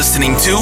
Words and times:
listening 0.00 0.34
to 0.38 0.56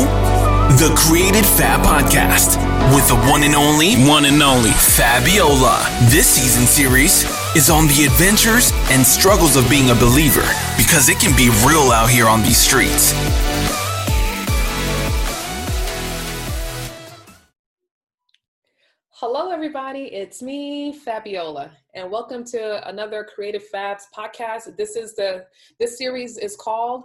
the 0.83 0.93
Creative 0.97 1.47
Fab 1.47 1.87
Podcast 1.87 2.59
with 2.93 3.07
the 3.07 3.15
one 3.31 3.45
and 3.45 3.55
only, 3.55 3.95
one 3.95 4.25
and 4.25 4.43
only 4.43 4.73
Fabiola. 4.73 5.87
This 6.11 6.27
season 6.27 6.67
series 6.67 7.23
is 7.55 7.71
on 7.71 7.87
the 7.87 8.05
adventures 8.11 8.73
and 8.91 9.07
struggles 9.07 9.55
of 9.55 9.71
being 9.71 9.91
a 9.91 9.95
believer 9.95 10.43
because 10.77 11.09
it 11.09 11.21
can 11.21 11.37
be 11.37 11.51
real 11.65 11.93
out 11.93 12.11
here 12.11 12.27
on 12.27 12.43
these 12.43 12.57
streets. 12.57 13.13
Hello, 19.11 19.53
everybody. 19.53 20.07
It's 20.13 20.43
me, 20.43 20.93
Fabiola, 20.93 21.71
and 21.95 22.11
welcome 22.11 22.43
to 22.47 22.89
another 22.89 23.23
Creative 23.23 23.63
Fabs 23.73 24.03
podcast. 24.13 24.77
This 24.77 24.97
is 24.97 25.15
the 25.15 25.47
this 25.79 25.97
series 25.97 26.39
is 26.39 26.57
called 26.57 27.05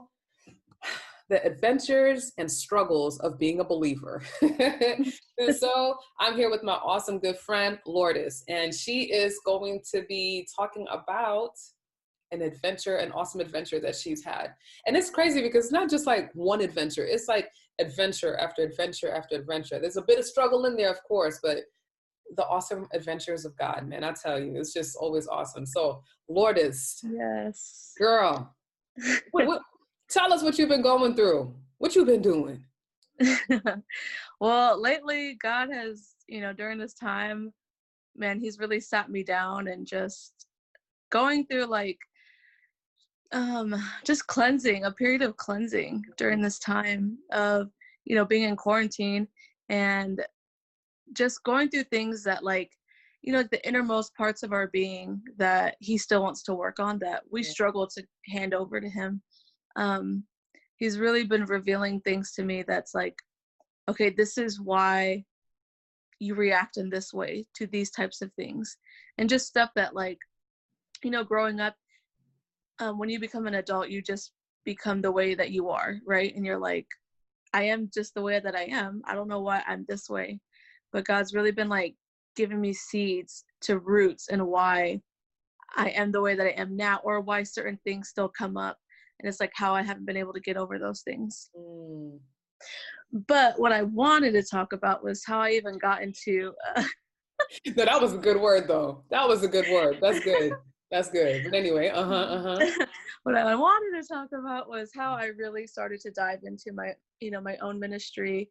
"The 1.34 1.44
Adventures 1.44 2.32
and 2.38 2.52
Struggles 2.52 3.20
of 3.22 3.40
Being 3.40 3.60
a 3.60 3.64
Believer." 3.64 4.22
and 4.44 5.12
so, 5.58 5.96
I'm 6.20 6.36
here 6.36 6.52
with 6.52 6.62
my 6.62 6.74
awesome 6.74 7.18
good 7.18 7.40
friend 7.40 7.80
Lourdes, 7.88 8.44
and 8.48 8.72
she 8.72 9.12
is 9.12 9.40
going 9.44 9.82
to 9.96 10.04
be 10.08 10.48
talking 10.55 10.86
about 10.91 11.54
an 12.30 12.44
adventure, 12.44 12.98
an 12.98 13.12
awesome 13.14 13.41
adventure 13.41 13.80
that 13.80 13.96
she's 13.96 14.24
had. 14.24 14.54
And 14.86 14.96
it's 14.96 15.10
crazy 15.10 15.41
because 15.41 15.66
it's 15.66 15.74
not 15.74 15.90
just 15.90 16.05
like 16.05 16.30
one 16.36 16.62
adventure; 16.62 17.04
it's 17.04 17.27
like 17.27 17.50
adventure 17.82 18.38
after 18.38 18.62
adventure 18.62 19.12
after 19.12 19.36
adventure. 19.36 19.80
There's 19.80 19.98
a 19.98 20.04
bit 20.04 20.20
of 20.20 20.26
struggle 20.26 20.66
in 20.66 20.76
there, 20.76 20.91
of 20.91 21.02
course, 21.02 21.40
but 21.41 21.62
the 22.36 22.46
awesome 22.46 22.88
adventures 22.94 23.44
of 23.44 23.58
God, 23.58 23.88
man. 23.88 24.04
I 24.04 24.13
tell 24.13 24.40
you, 24.40 24.55
it's 24.60 24.72
just 24.72 24.96
always 24.98 25.27
awesome. 25.27 25.66
So, 25.66 26.04
Lourdes, 26.30 27.04
yes, 27.04 27.94
girl, 27.98 28.55
what, 29.32 29.48
what, 29.48 29.62
tell 30.13 30.31
us 30.31 30.44
what 30.44 30.58
you've 30.58 30.70
been 30.70 30.81
going 30.81 31.16
through. 31.16 31.53
What 31.80 31.95
you've 31.95 32.08
been 32.08 32.21
doing? 32.21 32.63
well, 34.40 34.79
lately, 34.79 35.35
God 35.41 35.70
has, 35.71 36.15
you 36.27 36.40
know, 36.40 36.54
during 36.54 36.77
this 36.77 36.93
time, 36.93 37.51
man, 38.15 38.40
He's 38.40 38.60
really 38.60 38.79
sat 38.79 39.10
me 39.10 39.23
down 39.23 39.68
and 39.68 39.85
just 39.85 40.46
going 41.12 41.46
through 41.46 41.65
like 41.65 41.99
um 43.34 43.76
just 44.04 44.26
cleansing 44.27 44.84
a 44.84 44.91
period 44.91 45.21
of 45.21 45.38
cleansing 45.38 46.04
during 46.18 46.41
this 46.41 46.60
time 46.60 47.18
of 47.32 47.70
you 48.05 48.16
know 48.16 48.26
being 48.26 48.43
in 48.43 48.55
quarantine 48.55 49.27
and 49.70 50.23
just 51.13 51.43
going 51.43 51.70
through 51.70 51.84
things 51.84 52.23
that 52.23 52.43
like 52.43 52.71
you 53.21 53.34
know 53.34 53.43
the 53.43 53.68
innermost 53.68 54.16
parts 54.16 54.43
of 54.43 54.54
our 54.54 54.68
being 54.68 55.21
that 55.38 55.76
he 55.79 55.98
still 55.98 56.21
wants 56.21 56.43
to 56.43 56.54
work 56.54 56.79
on 56.79 56.99
that 56.99 57.23
we 57.32 57.41
yeah. 57.43 57.49
struggle 57.49 57.88
to 57.88 58.04
hand 58.27 58.54
over 58.54 58.79
to 58.79 58.90
him 58.90 59.21
um 59.76 60.24
he's 60.77 60.99
really 60.99 61.24
been 61.24 61.46
revealing 61.46 61.99
things 62.02 62.32
to 62.34 62.43
me 62.43 62.63
that's 62.63 62.93
like 62.93 63.16
okay 63.90 64.09
this 64.09 64.38
is 64.38 64.59
why 64.59 65.24
you 66.24 66.35
react 66.35 66.78
in 66.78 66.90
this 66.90 67.13
way 67.13 67.46
to 67.56 67.68
these 67.68 67.91
types 67.91 68.22
of 68.22 68.31
things. 68.34 68.78
And 69.18 69.29
just 69.29 69.47
stuff 69.47 69.69
that 69.75 69.96
like 69.96 70.19
you 71.03 71.12
know 71.12 71.24
growing 71.24 71.59
up 71.59 71.75
um, 72.79 72.97
when 72.97 73.09
you 73.09 73.19
become 73.19 73.46
an 73.46 73.56
adult 73.56 73.90
you 73.90 74.01
just 74.01 74.31
become 74.66 75.01
the 75.01 75.12
way 75.12 75.35
that 75.35 75.51
you 75.51 75.69
are 75.69 75.96
right? 76.06 76.34
And 76.35 76.46
you're 76.46 76.59
like 76.59 76.88
i 77.53 77.63
am 77.63 77.90
just 77.94 78.16
the 78.16 78.22
way 78.22 78.40
that 78.40 78.56
i 78.56 78.63
am. 78.63 79.01
I 79.06 79.13
don't 79.13 79.28
know 79.28 79.41
why 79.41 79.63
i'm 79.68 79.85
this 79.88 80.09
way. 80.09 80.40
But 80.91 81.06
God's 81.06 81.34
really 81.34 81.51
been 81.51 81.69
like 81.69 81.96
giving 82.35 82.62
me 82.62 82.74
seeds 82.74 83.46
to 83.62 83.79
roots 83.79 84.29
and 84.29 84.47
why 84.47 85.01
I 85.75 85.90
am 85.90 86.12
the 86.12 86.22
way 86.22 86.35
that 86.35 86.46
I 86.46 86.51
am 86.51 86.75
now, 86.75 87.00
or 87.03 87.19
why 87.22 87.41
certain 87.41 87.79
things 87.84 88.09
still 88.09 88.29
come 88.29 88.57
up. 88.57 88.78
And 89.19 89.30
it's 89.30 89.40
like 89.40 89.52
how 89.56 89.74
I 89.74 89.81
haven't 89.81 90.06
been 90.06 90.18
able 90.18 90.34
to 90.34 90.40
get 90.40 90.58
over 90.58 90.78
those 90.78 91.02
things. 91.02 91.50
Mm. 91.58 92.19
But 93.28 93.59
what 93.59 93.72
I 93.72 93.84
wanted 93.84 94.31
to 94.34 94.44
talk 94.44 94.74
about 94.74 95.03
was 95.03 95.24
how 95.25 95.40
I 95.40 95.52
even 95.52 95.78
got 95.78 96.02
into. 96.02 96.53
Uh, 96.75 96.84
no, 97.75 97.85
that 97.85 98.02
was 98.02 98.13
a 98.13 98.18
good 98.18 98.40
word, 98.40 98.68
though. 98.68 99.03
That 99.09 99.28
was 99.28 99.44
a 99.44 99.47
good 99.47 99.66
word. 99.72 99.97
That's 100.02 100.19
good. 100.19 100.53
That's 100.91 101.09
good. 101.09 101.44
But 101.44 101.56
anyway, 101.56 101.90
uh 101.90 102.06
huh, 102.06 102.13
uh 102.13 102.57
huh. 102.59 102.85
what 103.23 103.35
I 103.35 103.56
wanted 103.56 104.02
to 104.02 104.07
talk 104.07 104.29
about 104.38 104.69
was 104.69 104.91
how 104.96 105.16
I 105.16 105.25
really 105.38 105.66
started 105.66 106.00
to 106.02 106.12
dive 106.12 106.40
into 106.44 106.72
my, 106.73 106.94
you 107.19 107.31
know, 107.31 107.41
my 107.41 107.57
own 107.57 107.79
ministry, 107.79 108.50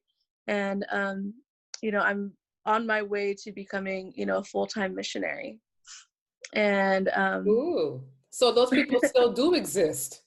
and 0.48 0.84
um, 0.90 1.34
you 1.82 1.92
know, 1.92 2.00
I'm 2.00 2.32
on 2.66 2.86
my 2.86 3.02
way 3.02 3.34
to 3.42 3.52
becoming, 3.52 4.12
you 4.16 4.26
know, 4.26 4.38
a 4.38 4.44
full-time 4.44 4.94
missionary. 4.94 5.58
And 6.54 7.08
um 7.14 7.46
Ooh. 7.48 8.02
So 8.30 8.52
those 8.52 8.70
people 8.70 9.00
still 9.04 9.32
do 9.32 9.54
exist. 9.54 10.21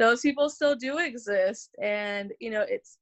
Those 0.00 0.22
people 0.22 0.48
still 0.48 0.74
do 0.74 0.98
exist 0.98 1.76
and 1.80 2.32
you 2.40 2.50
know, 2.50 2.64
it's 2.68 2.98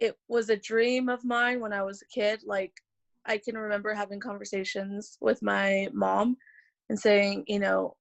it 0.00 0.16
was 0.28 0.48
a 0.48 0.56
dream 0.56 1.08
of 1.08 1.24
mine 1.24 1.60
when 1.60 1.72
I 1.72 1.82
was 1.82 2.02
a 2.02 2.06
kid 2.06 2.40
like 2.44 2.72
I 3.26 3.38
can 3.38 3.56
remember 3.56 3.92
having 3.92 4.18
conversations 4.18 5.18
with 5.20 5.42
my 5.42 5.88
mom 5.92 6.38
and 6.88 6.98
saying, 6.98 7.44
you 7.46 7.60
know, 7.60 7.94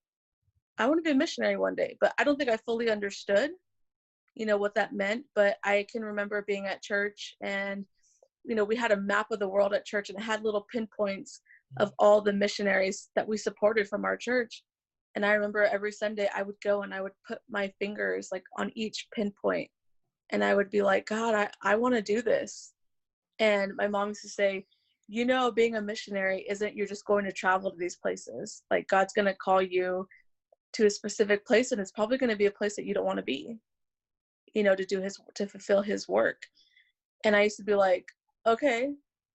I 0.78 0.88
want 0.88 1.00
to 1.00 1.04
be 1.04 1.12
a 1.12 1.16
missionary 1.16 1.58
one 1.58 1.76
day, 1.76 1.98
but 2.00 2.14
I 2.18 2.24
don't 2.24 2.38
think 2.38 2.50
I 2.50 2.58
fully 2.58 2.90
understood, 2.90 3.52
you 4.36 4.46
know, 4.46 4.58
what 4.58 4.76
that 4.76 4.94
meant. 4.94 5.26
But 5.36 5.58
I 5.66 5.86
can 5.92 6.04
remember 6.04 6.46
being 6.48 6.68
at 6.68 6.82
church 6.82 7.36
and 7.42 7.86
you 8.46 8.56
know, 8.56 8.64
we 8.64 8.78
had 8.78 8.94
a 8.94 9.02
map 9.02 9.30
of 9.32 9.40
the 9.40 9.50
world 9.50 9.74
at 9.74 9.86
church 9.86 10.10
and 10.10 10.18
it 10.18 10.24
had 10.24 10.42
little 10.42 10.66
pinpoints 10.72 11.42
of 11.80 11.92
all 12.00 12.22
the 12.22 12.32
missionaries 12.32 13.10
that 13.16 13.28
we 13.28 13.38
supported 13.38 13.90
from 13.90 14.06
our 14.06 14.16
church. 14.16 14.64
And 15.18 15.26
I 15.26 15.34
remember 15.34 15.64
every 15.64 15.92
Sunday 15.92 16.30
I 16.36 16.44
would 16.44 16.62
go 16.64 16.84
and 16.84 16.94
I 16.94 17.02
would 17.02 17.14
put 17.28 17.40
my 17.50 17.74
fingers 17.80 18.30
like 18.32 18.44
on 18.60 18.72
each 18.76 19.08
pinpoint 19.16 19.68
and 20.30 20.44
I 20.44 20.54
would 20.54 20.70
be 20.70 20.84
like, 20.84 21.08
God, 21.08 21.34
I, 21.34 21.50
I 21.64 21.76
want 21.76 21.96
to 21.96 22.04
do 22.04 22.22
this. 22.22 22.74
And 23.40 23.72
my 23.76 23.88
mom 23.88 24.10
used 24.10 24.22
to 24.22 24.30
say, 24.30 24.68
you 25.08 25.26
know, 25.26 25.52
being 25.52 25.76
a 25.76 25.82
missionary 25.82 26.46
isn't 26.48 26.76
you're 26.76 26.86
just 26.86 27.06
going 27.06 27.26
to 27.26 27.32
travel 27.32 27.72
to 27.72 27.78
these 27.80 27.96
places. 27.96 28.62
Like 28.70 28.88
God's 28.90 29.12
going 29.12 29.26
to 29.26 29.34
call 29.34 29.60
you 29.60 30.08
to 30.74 30.86
a 30.86 30.90
specific 30.92 31.48
place 31.48 31.72
and 31.72 31.82
it's 31.82 31.94
probably 31.94 32.20
going 32.20 32.30
to 32.30 32.36
be 32.36 32.46
a 32.46 32.52
place 32.52 32.76
that 32.76 32.86
you 32.86 32.94
don't 32.94 33.08
want 33.08 33.18
to 33.18 33.24
be, 33.24 33.58
you 34.54 34.62
know, 34.62 34.76
to 34.76 34.86
do 34.86 35.02
his, 35.02 35.20
to 35.34 35.48
fulfill 35.48 35.82
his 35.82 36.08
work. 36.08 36.44
And 37.24 37.36
I 37.36 37.42
used 37.42 37.58
to 37.58 37.64
be 37.64 37.74
like, 37.74 38.06
okay, 38.46 38.92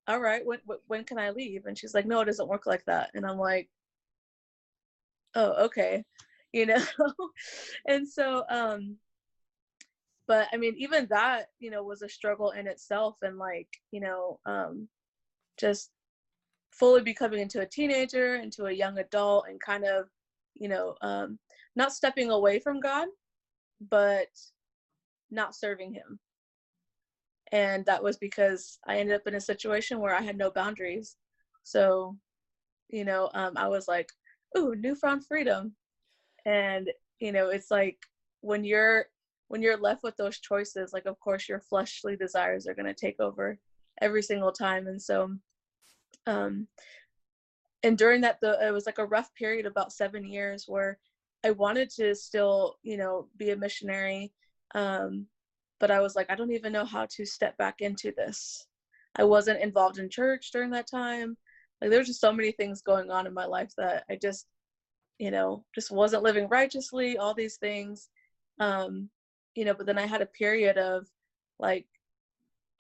all 0.06 0.20
right, 0.20 0.46
when 0.46 0.60
when 0.86 1.02
can 1.02 1.18
I 1.18 1.30
leave? 1.30 1.66
And 1.66 1.76
she's 1.76 1.92
like, 1.92 2.06
no, 2.06 2.20
it 2.20 2.26
doesn't 2.26 2.48
work 2.48 2.66
like 2.66 2.84
that. 2.84 3.10
And 3.14 3.26
I'm 3.26 3.38
like, 3.38 3.68
oh, 5.34 5.64
okay, 5.64 6.04
you 6.52 6.66
know. 6.66 6.82
and 7.86 8.08
so, 8.08 8.44
um, 8.48 8.96
but 10.26 10.48
I 10.52 10.56
mean, 10.56 10.74
even 10.78 11.06
that, 11.10 11.46
you 11.58 11.70
know, 11.70 11.82
was 11.82 12.02
a 12.02 12.08
struggle 12.08 12.50
in 12.50 12.66
itself, 12.66 13.16
and 13.22 13.38
like, 13.38 13.68
you 13.90 14.00
know, 14.00 14.38
um, 14.46 14.88
just 15.58 15.90
fully 16.70 17.02
becoming 17.02 17.40
into 17.40 17.60
a 17.60 17.66
teenager, 17.66 18.36
into 18.36 18.66
a 18.66 18.72
young 18.72 18.98
adult, 18.98 19.46
and 19.48 19.60
kind 19.60 19.84
of, 19.84 20.06
you 20.54 20.68
know, 20.68 20.94
um, 21.02 21.38
not 21.76 21.92
stepping 21.92 22.30
away 22.30 22.58
from 22.58 22.80
God, 22.80 23.08
but 23.90 24.28
not 25.30 25.54
serving 25.54 25.92
Him. 25.92 26.18
And 27.50 27.84
that 27.84 28.02
was 28.02 28.16
because 28.16 28.78
i 28.86 28.96
ended 28.96 29.14
up 29.14 29.26
in 29.26 29.34
a 29.34 29.40
situation 29.40 30.00
where 30.00 30.14
i 30.14 30.22
had 30.22 30.38
no 30.38 30.50
boundaries. 30.50 31.16
So 31.64 32.16
you 32.92 33.04
know 33.04 33.30
um, 33.34 33.54
i 33.56 33.66
was 33.66 33.88
like 33.88 34.08
ooh 34.56 34.74
newfound 34.76 35.26
freedom 35.26 35.74
and 36.44 36.90
you 37.18 37.32
know 37.32 37.48
it's 37.48 37.70
like 37.70 37.98
when 38.40 38.64
you're 38.64 39.06
when 39.48 39.62
you're 39.62 39.76
left 39.76 40.02
with 40.02 40.16
those 40.16 40.38
choices 40.38 40.92
like 40.92 41.06
of 41.06 41.18
course 41.20 41.48
your 41.48 41.60
fleshly 41.60 42.16
desires 42.16 42.66
are 42.66 42.74
going 42.74 42.86
to 42.86 42.94
take 42.94 43.20
over 43.20 43.58
every 44.00 44.22
single 44.22 44.52
time 44.52 44.86
and 44.86 45.00
so 45.00 45.30
um 46.26 46.66
and 47.82 47.98
during 47.98 48.20
that 48.20 48.38
the 48.40 48.58
it 48.66 48.72
was 48.72 48.86
like 48.86 48.98
a 48.98 49.06
rough 49.06 49.32
period 49.34 49.66
about 49.66 49.92
seven 49.92 50.24
years 50.24 50.64
where 50.66 50.98
i 51.44 51.50
wanted 51.50 51.90
to 51.90 52.14
still 52.14 52.76
you 52.82 52.96
know 52.96 53.28
be 53.36 53.50
a 53.50 53.56
missionary 53.56 54.32
um 54.74 55.26
but 55.82 55.90
I 55.90 55.98
was 55.98 56.14
like, 56.14 56.30
I 56.30 56.36
don't 56.36 56.52
even 56.52 56.72
know 56.72 56.84
how 56.84 57.08
to 57.10 57.26
step 57.26 57.58
back 57.58 57.80
into 57.80 58.12
this. 58.16 58.68
I 59.16 59.24
wasn't 59.24 59.60
involved 59.60 59.98
in 59.98 60.08
church 60.08 60.52
during 60.52 60.70
that 60.70 60.88
time. 60.88 61.36
Like 61.80 61.90
there's 61.90 62.06
just 62.06 62.20
so 62.20 62.32
many 62.32 62.52
things 62.52 62.82
going 62.82 63.10
on 63.10 63.26
in 63.26 63.34
my 63.34 63.46
life 63.46 63.72
that 63.78 64.04
I 64.08 64.14
just, 64.14 64.46
you 65.22 65.30
know, 65.30 65.64
just 65.72 65.92
wasn't 65.92 66.24
living 66.24 66.48
righteously, 66.48 67.16
all 67.16 67.32
these 67.32 67.56
things. 67.56 68.08
Um, 68.58 69.08
you 69.54 69.64
know, 69.64 69.72
but 69.72 69.86
then 69.86 69.96
I 69.96 70.04
had 70.04 70.20
a 70.20 70.26
period 70.26 70.78
of 70.78 71.06
like 71.60 71.86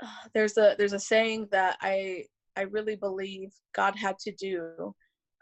uh, 0.02 0.08
there's 0.34 0.58
a 0.58 0.74
there's 0.76 0.92
a 0.92 0.98
saying 0.98 1.46
that 1.52 1.76
I 1.80 2.24
I 2.56 2.62
really 2.62 2.96
believe 2.96 3.52
God 3.72 3.94
had 3.94 4.18
to 4.24 4.32
do 4.32 4.92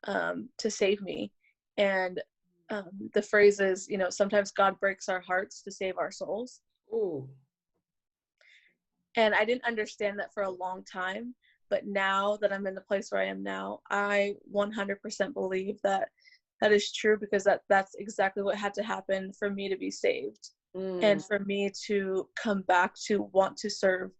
um, 0.06 0.50
to 0.58 0.70
save 0.70 1.00
me. 1.00 1.32
And 1.78 2.20
um, 2.68 3.10
the 3.14 3.22
phrase 3.22 3.60
is, 3.60 3.88
you 3.88 3.96
know, 3.96 4.10
sometimes 4.10 4.52
God 4.52 4.78
breaks 4.78 5.08
our 5.08 5.20
hearts 5.20 5.62
to 5.62 5.72
save 5.72 5.96
our 5.96 6.10
souls. 6.10 6.60
Ooh 6.92 7.26
and 9.16 9.34
i 9.34 9.44
didn't 9.44 9.64
understand 9.64 10.18
that 10.18 10.32
for 10.32 10.44
a 10.44 10.50
long 10.50 10.84
time 10.84 11.34
but 11.68 11.86
now 11.86 12.36
that 12.40 12.52
i'm 12.52 12.66
in 12.66 12.74
the 12.74 12.80
place 12.80 13.10
where 13.10 13.20
i 13.20 13.26
am 13.26 13.42
now 13.42 13.80
i 13.90 14.34
100% 14.54 15.34
believe 15.34 15.80
that 15.82 16.08
that 16.60 16.72
is 16.72 16.92
true 16.92 17.16
because 17.18 17.44
that 17.44 17.62
that's 17.68 17.94
exactly 17.98 18.42
what 18.42 18.56
had 18.56 18.74
to 18.74 18.82
happen 18.82 19.32
for 19.32 19.50
me 19.50 19.68
to 19.68 19.76
be 19.76 19.90
saved 19.90 20.50
mm. 20.76 21.02
and 21.02 21.24
for 21.24 21.38
me 21.40 21.70
to 21.86 22.28
come 22.36 22.62
back 22.62 22.94
to 23.06 23.28
want 23.32 23.56
to 23.58 23.70
serve 23.70 24.10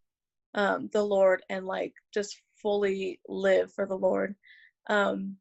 um, 0.54 0.88
the 0.92 1.02
Lord 1.02 1.42
and 1.48 1.66
like 1.66 1.94
just 2.12 2.40
fully 2.60 3.20
live 3.28 3.72
for 3.72 3.86
the 3.86 3.96
Lord. 3.96 4.34
Um, 4.88 5.36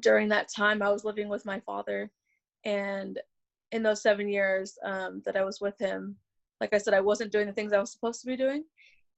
during 0.00 0.28
that 0.28 0.48
time, 0.54 0.82
I 0.82 0.90
was 0.90 1.04
living 1.04 1.28
with 1.28 1.46
my 1.46 1.60
father, 1.60 2.10
and 2.64 3.18
in 3.72 3.82
those 3.82 4.02
seven 4.02 4.28
years 4.28 4.78
um, 4.84 5.22
that 5.24 5.36
I 5.36 5.44
was 5.44 5.60
with 5.60 5.78
him, 5.78 6.16
like 6.60 6.74
I 6.74 6.78
said, 6.78 6.94
I 6.94 7.00
wasn't 7.00 7.32
doing 7.32 7.46
the 7.46 7.52
things 7.52 7.72
I 7.72 7.80
was 7.80 7.92
supposed 7.92 8.20
to 8.20 8.26
be 8.26 8.36
doing. 8.36 8.64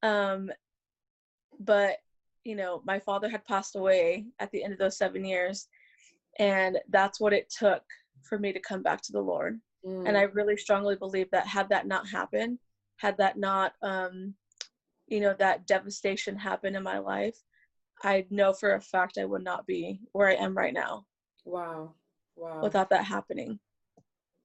Um, 0.03 0.51
but 1.59 1.97
you 2.45 2.57
know, 2.57 2.83
my 2.85 2.99
father 2.99 3.29
had 3.29 3.45
passed 3.45 3.77
away 3.77 4.27
at 4.41 4.51
the 4.51 4.65
end 4.65 4.73
of 4.73 4.79
those 4.79 4.99
seven 4.99 5.25
years, 5.25 5.69
and 6.39 6.79
that's 6.91 7.21
what 7.21 7.33
it 7.33 7.51
took 7.51 7.83
for 8.23 8.39
me 8.39 8.53
to 8.53 8.61
come 8.61 8.83
back 8.83 9.03
to 9.03 9.13
the 9.13 9.21
Lord. 9.21 9.61
Mm. 9.85 10.09
And 10.09 10.17
I 10.17 10.23
really 10.23 10.57
strongly 10.57 10.97
believe 10.97 11.31
that 11.33 11.47
had 11.47 11.69
that 11.71 11.87
not 11.87 12.09
happened, 12.09 12.59
had 12.97 13.17
that 13.19 13.39
not, 13.39 13.73
um, 13.83 14.35
you 15.09 15.21
know, 15.21 15.35
that 15.39 15.67
devastation 15.67 16.37
happened 16.37 16.77
in 16.77 16.83
my 16.83 16.99
life, 16.99 17.37
I 18.03 18.27
know 18.31 18.53
for 18.53 18.75
a 18.75 18.81
fact 18.81 19.19
I 19.19 19.25
would 19.25 19.45
not 19.45 19.67
be 19.67 20.01
where 20.13 20.29
I 20.29 20.35
am 20.35 20.57
right 20.57 20.75
now. 20.75 21.07
Wow. 21.45 21.95
Wow. 22.37 22.63
Without 22.63 22.91
that 22.91 23.05
happening. 23.05 23.59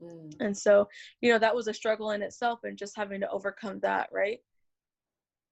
Mm. 0.01 0.35
And 0.39 0.57
so, 0.57 0.87
you 1.21 1.31
know, 1.31 1.39
that 1.39 1.55
was 1.55 1.67
a 1.67 1.73
struggle 1.73 2.11
in 2.11 2.21
itself 2.21 2.59
and 2.63 2.77
just 2.77 2.95
having 2.95 3.21
to 3.21 3.29
overcome 3.29 3.79
that, 3.79 4.09
right? 4.11 4.39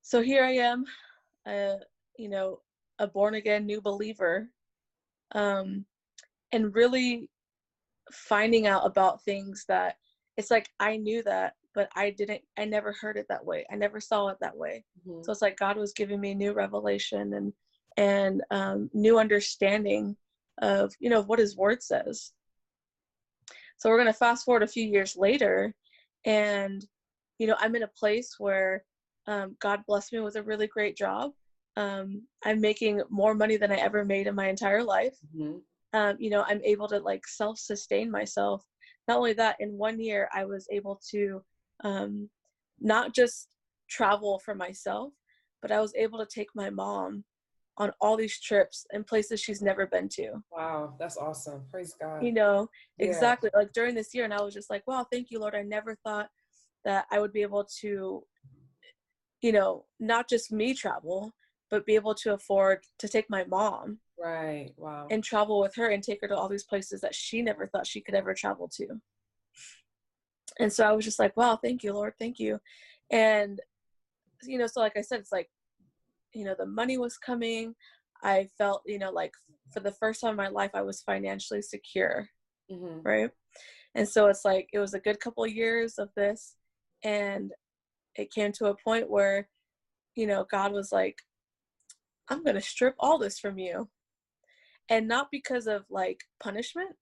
So 0.02 0.22
here 0.22 0.44
I 0.44 0.52
am, 0.52 0.86
uh, 1.48 1.78
you 2.18 2.30
know, 2.30 2.62
a 3.00 3.08
born 3.08 3.36
again 3.36 3.66
new 3.66 3.82
believer. 3.82 4.50
Um, 5.34 5.86
and 6.52 6.74
really 6.76 7.30
finding 8.12 8.68
out 8.68 8.86
about 8.86 9.24
things 9.24 9.66
that 9.68 9.96
it's 10.38 10.52
like 10.52 10.70
I 10.80 10.98
knew 10.98 11.24
that, 11.24 11.54
but 11.74 11.90
I 11.96 12.12
didn't, 12.12 12.42
I 12.58 12.66
never 12.66 12.94
heard 12.94 13.18
it 13.18 13.28
that 13.30 13.46
way. 13.46 13.66
I 13.72 13.76
never 13.76 14.00
saw 14.00 14.28
it 14.28 14.38
that 14.42 14.56
way. 14.56 14.84
Mm-hmm. 15.08 15.24
So 15.24 15.32
it's 15.32 15.42
like 15.42 15.58
God 15.58 15.78
was 15.78 15.94
giving 15.94 16.20
me 16.20 16.34
new 16.34 16.54
revelation 16.54 17.34
and, 17.34 17.54
and 17.98 18.42
um, 18.52 18.90
new 18.94 19.18
understanding 19.18 20.16
of, 20.62 20.94
you 21.00 21.10
know, 21.10 21.22
what 21.22 21.40
his 21.40 21.56
word 21.56 21.82
says. 21.82 22.32
So 23.78 23.90
we're 23.90 23.98
going 23.98 24.12
to 24.12 24.14
fast 24.14 24.46
forward 24.46 24.64
a 24.64 24.68
few 24.68 24.86
years 24.86 25.16
later 25.16 25.74
and, 26.26 26.86
you 27.40 27.48
know, 27.48 27.56
I'm 27.60 27.76
in 27.76 27.84
a 27.84 27.88
place 27.88 28.36
where 28.38 28.84
um, 29.28 29.56
God 29.60 29.82
blessed 29.88 30.14
me 30.14 30.20
with 30.20 30.36
a 30.36 30.44
really 30.44 30.68
great 30.68 30.96
job. 30.96 31.32
Um, 31.78 32.24
I'm 32.44 32.62
making 32.62 33.02
more 33.10 33.36
money 33.36 33.58
than 33.58 33.72
I 33.72 33.76
ever 33.76 34.06
made 34.06 34.28
in 34.28 34.36
my 34.36 34.48
entire 34.48 34.84
life. 34.84 35.16
Mm-hmm 35.36 35.58
um, 35.96 36.18
you 36.20 36.30
know 36.30 36.44
i'm 36.48 36.62
able 36.64 36.88
to 36.90 37.00
like 37.00 37.26
self-sustain 37.26 38.12
myself. 38.12 38.64
Not 39.08 39.18
only 39.18 39.34
that 39.34 39.58
in 39.60 39.78
one 39.78 40.00
year 40.00 40.30
i 40.34 40.46
was 40.46 40.68
able 40.72 41.00
to 41.12 41.42
um, 41.84 42.30
not 42.80 43.14
just 43.16 43.48
travel 43.90 44.40
for 44.44 44.54
myself 44.54 45.14
but 45.62 45.72
i 45.72 45.80
was 45.80 45.94
able 45.96 46.20
to 46.20 46.26
take 46.26 46.50
my 46.54 46.70
mom 46.70 47.24
on 47.78 47.92
all 48.00 48.16
these 48.16 48.40
trips 48.40 48.86
and 48.94 49.06
places 49.06 49.42
she's 49.42 49.62
never 49.62 49.86
been 49.86 50.08
to. 50.08 50.42
Wow 50.52 50.94
that's 50.98 51.18
awesome. 51.18 51.64
Praise 51.72 51.94
god. 52.00 52.24
You 52.24 52.34
know 52.34 52.70
yeah. 52.98 53.08
exactly 53.08 53.50
like 53.54 53.74
during 53.74 53.96
this 53.96 54.14
year 54.14 54.26
and 54.26 54.34
i 54.34 54.42
was 54.42 54.54
just 54.54 54.70
like 54.70 54.84
wow 54.88 55.06
thank 55.12 55.32
you 55.32 55.40
lord. 55.40 55.56
I 55.56 55.62
never 55.62 55.98
thought 56.04 56.30
that 56.84 57.06
i 57.12 57.20
would 57.20 57.34
be 57.34 57.42
able 57.42 57.68
to 57.82 58.24
you 59.42 59.52
know 59.52 59.86
not 60.00 60.30
just 60.30 60.52
me 60.52 60.74
travel 60.74 61.34
but 61.76 61.86
be 61.86 61.96
able 61.96 62.16
to 62.16 62.34
afford 62.34 62.80
to 63.00 63.08
take 63.10 63.30
my 63.30 63.44
mom 63.44 64.00
Right. 64.18 64.72
Wow. 64.78 65.08
And 65.12 65.24
travel 65.24 65.60
with 65.60 65.76
her 65.76 65.90
and 65.90 66.02
take 66.02 66.20
her 66.22 66.28
to 66.28 66.36
all 66.36 66.50
these 66.50 66.64
places 66.64 67.02
that 67.02 67.16
she 67.16 67.42
never 67.42 67.68
thought 67.68 67.88
she 67.88 68.02
could 68.02 68.16
ever 68.16 68.34
travel 68.34 68.70
to. 68.76 68.88
And 70.60 70.72
so 70.72 70.86
I 70.86 70.94
was 70.94 71.04
just 71.04 71.20
like, 71.20 71.36
wow, 71.36 71.60
thank 71.62 71.84
you, 71.84 71.94
Lord. 71.94 72.14
Thank 72.18 72.40
you. 72.40 72.60
And, 73.12 73.60
you 74.44 74.58
know, 74.58 74.68
so 74.68 74.80
like 74.80 74.96
I 74.96 75.02
said, 75.02 75.20
it's 75.20 75.32
like, 75.32 75.50
you 76.34 76.46
know, 76.46 76.56
the 76.58 76.66
money 76.66 76.98
was 76.98 77.18
coming. 77.18 77.76
I 78.24 78.50
felt, 78.58 78.82
you 78.86 79.00
know, 79.00 79.12
like 79.12 79.34
for 79.74 79.82
the 79.82 79.92
first 79.92 80.22
time 80.22 80.32
in 80.32 80.38
my 80.38 80.48
life, 80.48 80.72
I 80.74 80.82
was 80.82 81.02
financially 81.02 81.62
secure. 81.62 82.30
Mm-hmm. 82.72 83.02
Right. 83.02 83.30
And 83.96 84.08
so 84.08 84.28
it's 84.28 84.46
like, 84.46 84.70
it 84.74 84.80
was 84.80 84.94
a 84.94 85.00
good 85.00 85.20
couple 85.20 85.44
of 85.44 85.52
years 85.52 85.98
of 85.98 86.10
this. 86.16 86.56
And 87.04 87.52
it 88.16 88.34
came 88.34 88.52
to 88.54 88.68
a 88.68 88.76
point 88.76 89.10
where, 89.10 89.50
you 90.16 90.28
know, 90.28 90.46
God 90.50 90.72
was 90.72 90.92
like, 90.92 91.18
I'm 92.30 92.44
going 92.44 92.56
to 92.56 92.62
strip 92.62 92.96
all 93.00 93.18
this 93.18 93.40
from 93.40 93.58
you. 93.58 93.90
And 94.90 95.08
not 95.08 95.28
because 95.32 95.68
of 95.68 95.86
like 95.90 96.22
punishment. 96.42 96.96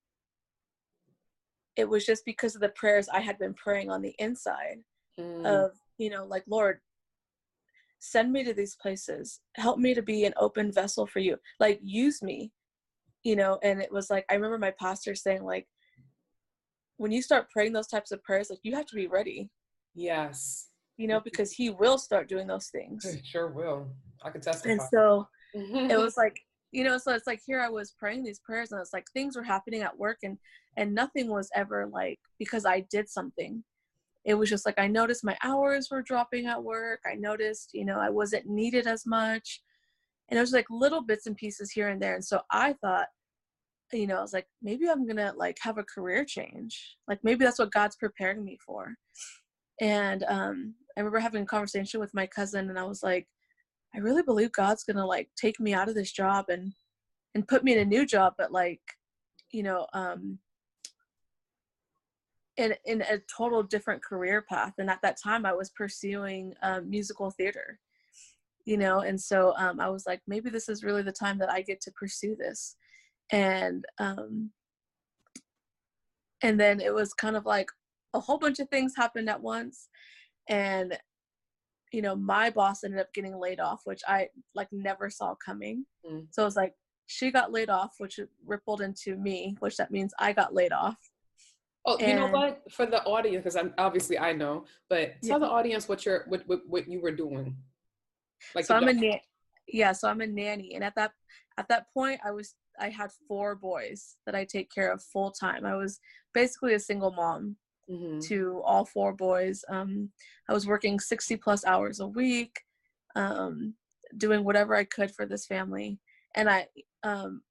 It 1.75 1.89
was 1.89 2.05
just 2.05 2.23
because 2.25 2.53
of 2.55 2.61
the 2.61 2.69
prayers 2.69 3.09
i 3.09 3.19
had 3.19 3.39
been 3.39 3.55
praying 3.55 3.89
on 3.89 4.03
the 4.03 4.13
inside 4.19 4.77
mm. 5.19 5.43
of 5.45 5.71
you 5.97 6.11
know 6.11 6.23
like 6.23 6.43
lord 6.47 6.79
send 8.03 8.33
me 8.33 8.43
to 8.43 8.53
these 8.53 8.75
places. 8.75 9.39
Help 9.55 9.79
me 9.79 9.93
to 9.93 10.01
be 10.01 10.25
an 10.25 10.33
open 10.37 10.73
vessel 10.73 11.07
for 11.07 11.19
you. 11.19 11.37
Like 11.59 11.79
use 11.81 12.21
me. 12.21 12.51
You 13.23 13.37
know 13.37 13.57
and 13.63 13.81
it 13.81 13.91
was 13.91 14.09
like 14.09 14.25
i 14.29 14.33
remember 14.33 14.57
my 14.57 14.73
pastor 14.77 15.15
saying 15.15 15.45
like 15.45 15.65
when 16.97 17.13
you 17.13 17.21
start 17.21 17.49
praying 17.49 17.71
those 17.71 17.87
types 17.87 18.11
of 18.11 18.21
prayers 18.21 18.49
like 18.49 18.59
you 18.63 18.75
have 18.75 18.85
to 18.87 18.95
be 18.95 19.07
ready. 19.07 19.49
Yes 19.95 20.67
you 20.97 21.07
know 21.07 21.19
because 21.19 21.51
he 21.51 21.69
will 21.69 21.97
start 21.97 22.27
doing 22.29 22.47
those 22.47 22.67
things. 22.67 23.05
He 23.05 23.21
sure 23.23 23.49
will. 23.49 23.89
I 24.23 24.29
can 24.29 24.41
testify. 24.41 24.71
And 24.71 24.81
so 24.93 25.27
it 25.53 25.97
was 25.99 26.15
like 26.17 26.39
you 26.73 26.83
know 26.83 26.97
so 26.97 27.13
it's 27.13 27.27
like 27.27 27.39
here 27.45 27.61
i 27.61 27.69
was 27.69 27.93
praying 27.97 28.23
these 28.23 28.39
prayers 28.39 28.71
and 28.71 28.81
it's 28.81 28.93
like 28.93 29.05
things 29.13 29.35
were 29.35 29.43
happening 29.43 29.81
at 29.81 29.97
work 29.97 30.17
and 30.23 30.37
and 30.75 30.93
nothing 30.93 31.29
was 31.29 31.49
ever 31.55 31.87
like 31.91 32.19
because 32.39 32.65
i 32.65 32.81
did 32.91 33.07
something. 33.07 33.63
It 34.25 34.35
was 34.35 34.49
just 34.49 34.65
like 34.65 34.79
i 34.79 34.87
noticed 34.87 35.23
my 35.23 35.37
hours 35.43 35.89
were 35.91 36.01
dropping 36.01 36.47
at 36.47 36.63
work. 36.63 37.01
I 37.05 37.15
noticed 37.15 37.71
you 37.73 37.85
know 37.85 37.99
i 37.99 38.09
wasn't 38.09 38.47
needed 38.47 38.87
as 38.87 39.05
much. 39.05 39.61
And 40.29 40.37
it 40.37 40.41
was 40.41 40.53
like 40.53 40.65
little 40.69 41.01
bits 41.01 41.27
and 41.27 41.35
pieces 41.35 41.71
here 41.71 41.89
and 41.89 42.01
there. 42.01 42.15
And 42.15 42.25
so 42.25 42.41
i 42.49 42.73
thought 42.81 43.07
you 43.91 44.07
know 44.07 44.17
i 44.17 44.21
was 44.21 44.33
like 44.33 44.47
maybe 44.63 44.89
i'm 44.89 45.05
gonna 45.05 45.33
like 45.37 45.57
have 45.61 45.77
a 45.77 45.83
career 45.83 46.25
change. 46.25 46.97
Like 47.07 47.19
maybe 47.23 47.45
that's 47.45 47.59
what 47.59 47.71
god's 47.71 47.97
preparing 47.97 48.43
me 48.43 48.57
for. 48.65 48.95
And 49.79 50.23
um 50.27 50.75
i 50.97 50.99
remember 50.99 51.19
having 51.19 51.43
a 51.43 51.45
conversation 51.47 51.99
with 51.99 52.13
my 52.13 52.27
cousin 52.27 52.69
and 52.69 52.79
i 52.79 52.83
was 52.83 53.03
like 53.03 53.27
I 53.95 53.99
really 53.99 54.23
believe 54.23 54.51
God's 54.51 54.83
gonna 54.83 55.05
like 55.05 55.29
take 55.35 55.59
me 55.59 55.73
out 55.73 55.89
of 55.89 55.95
this 55.95 56.11
job 56.11 56.45
and 56.49 56.73
and 57.35 57.47
put 57.47 57.63
me 57.63 57.73
in 57.73 57.79
a 57.79 57.85
new 57.85 58.05
job, 58.05 58.33
but 58.37 58.51
like, 58.51 58.81
you 59.51 59.63
know, 59.63 59.87
um 59.93 60.39
in 62.57 62.75
in 62.85 63.01
a 63.01 63.19
total 63.35 63.63
different 63.63 64.03
career 64.03 64.43
path. 64.47 64.73
And 64.77 64.89
at 64.89 65.01
that 65.03 65.17
time 65.21 65.45
I 65.45 65.53
was 65.53 65.69
pursuing 65.71 66.53
um, 66.61 66.89
musical 66.89 67.31
theater. 67.31 67.79
You 68.65 68.77
know, 68.77 68.99
and 68.99 69.19
so 69.19 69.53
um 69.57 69.79
I 69.79 69.89
was 69.89 70.05
like, 70.07 70.21
maybe 70.27 70.49
this 70.49 70.69
is 70.69 70.83
really 70.83 71.03
the 71.03 71.11
time 71.11 71.37
that 71.39 71.51
I 71.51 71.61
get 71.61 71.81
to 71.81 71.91
pursue 71.91 72.35
this. 72.35 72.75
And 73.31 73.85
um 73.99 74.51
and 76.41 76.59
then 76.59 76.81
it 76.81 76.93
was 76.93 77.13
kind 77.13 77.35
of 77.35 77.45
like 77.45 77.69
a 78.13 78.19
whole 78.19 78.37
bunch 78.37 78.59
of 78.59 78.69
things 78.69 78.93
happened 78.95 79.29
at 79.29 79.41
once 79.41 79.87
and 80.49 80.97
you 81.93 82.01
know, 82.01 82.15
my 82.15 82.49
boss 82.49 82.83
ended 82.83 82.99
up 82.99 83.13
getting 83.13 83.37
laid 83.37 83.59
off, 83.59 83.81
which 83.85 84.01
I 84.07 84.29
like 84.55 84.67
never 84.71 85.09
saw 85.11 85.35
coming. 85.35 85.85
Mm. 86.05 86.25
So 86.31 86.41
it 86.41 86.45
was 86.45 86.55
like 86.55 86.73
she 87.05 87.31
got 87.31 87.51
laid 87.51 87.69
off, 87.69 87.93
which 87.99 88.19
rippled 88.45 88.81
into 88.81 89.15
me, 89.15 89.55
which 89.59 89.77
that 89.77 89.91
means 89.91 90.11
I 90.17 90.33
got 90.33 90.55
laid 90.55 90.73
off. 90.73 90.97
Oh, 91.85 91.97
and, 91.97 92.07
you 92.07 92.15
know 92.15 92.27
what? 92.27 92.63
For 92.71 92.85
the 92.85 93.03
audience, 93.03 93.43
because 93.43 93.55
I'm 93.55 93.73
obviously 93.77 94.17
I 94.17 94.33
know, 94.33 94.65
but 94.89 95.13
tell 95.21 95.39
yeah. 95.39 95.45
the 95.45 95.51
audience 95.51 95.87
what 95.87 96.05
you're 96.05 96.25
what, 96.27 96.43
what 96.47 96.61
what 96.67 96.87
you 96.89 96.99
were 96.99 97.11
doing. 97.11 97.55
Like 98.55 98.65
so 98.65 98.75
I'm 98.75 98.87
a 98.87 98.93
na- 98.93 99.17
yeah, 99.67 99.91
so 99.91 100.09
I'm 100.09 100.21
a 100.21 100.27
nanny, 100.27 100.73
and 100.73 100.83
at 100.83 100.95
that 100.95 101.11
at 101.57 101.67
that 101.67 101.87
point, 101.93 102.21
I 102.25 102.31
was 102.31 102.55
I 102.79 102.89
had 102.89 103.11
four 103.27 103.55
boys 103.55 104.15
that 104.25 104.33
I 104.33 104.45
take 104.45 104.71
care 104.73 104.91
of 104.91 105.03
full 105.03 105.31
time. 105.31 105.65
I 105.65 105.75
was 105.75 105.99
basically 106.33 106.73
a 106.73 106.79
single 106.79 107.11
mom 107.11 107.57
mm-hmm. 107.89 108.19
to 108.27 108.61
all 108.65 108.85
four 108.85 109.13
boys. 109.13 109.63
Um, 109.69 110.09
I 110.49 110.53
was 110.53 110.67
working 110.67 110.99
60 110.99 111.37
plus 111.37 111.65
hours 111.65 111.99
a 111.99 112.07
week, 112.07 112.59
um, 113.15 113.75
doing 114.17 114.43
whatever 114.43 114.75
I 114.75 114.83
could 114.83 115.11
for 115.11 115.25
this 115.25 115.45
family. 115.45 115.99
And 116.35 116.49
I, 116.49 116.67
um, 117.03 117.41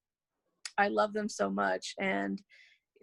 I 0.78 0.88
love 0.88 1.12
them 1.12 1.28
so 1.28 1.50
much. 1.50 1.94
And 2.00 2.40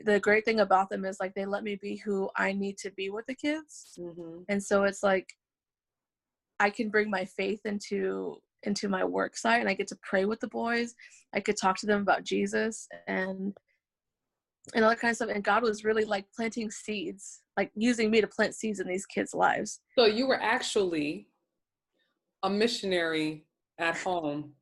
the 0.05 0.19
great 0.19 0.45
thing 0.45 0.59
about 0.59 0.89
them 0.89 1.05
is 1.05 1.17
like 1.19 1.33
they 1.33 1.45
let 1.45 1.63
me 1.63 1.77
be 1.81 1.97
who 1.97 2.29
I 2.35 2.53
need 2.53 2.77
to 2.79 2.91
be 2.91 3.09
with 3.09 3.25
the 3.27 3.35
kids. 3.35 3.97
Mm-hmm. 3.99 4.43
And 4.49 4.63
so 4.63 4.83
it's 4.83 5.03
like 5.03 5.29
I 6.59 6.69
can 6.69 6.89
bring 6.89 7.09
my 7.09 7.25
faith 7.25 7.61
into 7.65 8.37
into 8.63 8.89
my 8.89 9.05
work 9.05 9.37
site 9.37 9.61
and 9.61 9.69
I 9.69 9.73
get 9.73 9.87
to 9.87 9.99
pray 10.03 10.25
with 10.25 10.41
the 10.41 10.47
boys. 10.49 10.93
I 11.33 11.39
could 11.39 11.55
talk 11.55 11.77
to 11.77 11.85
them 11.85 12.01
about 12.01 12.25
Jesus 12.25 12.87
and 13.07 13.55
and 14.73 14.83
all 14.83 14.89
that 14.89 14.99
kind 14.99 15.11
of 15.11 15.15
stuff. 15.15 15.29
And 15.33 15.43
God 15.43 15.63
was 15.63 15.83
really 15.83 16.05
like 16.05 16.25
planting 16.35 16.69
seeds, 16.69 17.41
like 17.57 17.71
using 17.75 18.11
me 18.11 18.21
to 18.21 18.27
plant 18.27 18.55
seeds 18.55 18.79
in 18.79 18.87
these 18.87 19.05
kids' 19.05 19.33
lives. 19.33 19.79
So 19.97 20.05
you 20.05 20.27
were 20.27 20.41
actually 20.41 21.27
a 22.43 22.49
missionary 22.49 23.45
at 23.77 23.97
home 23.97 24.53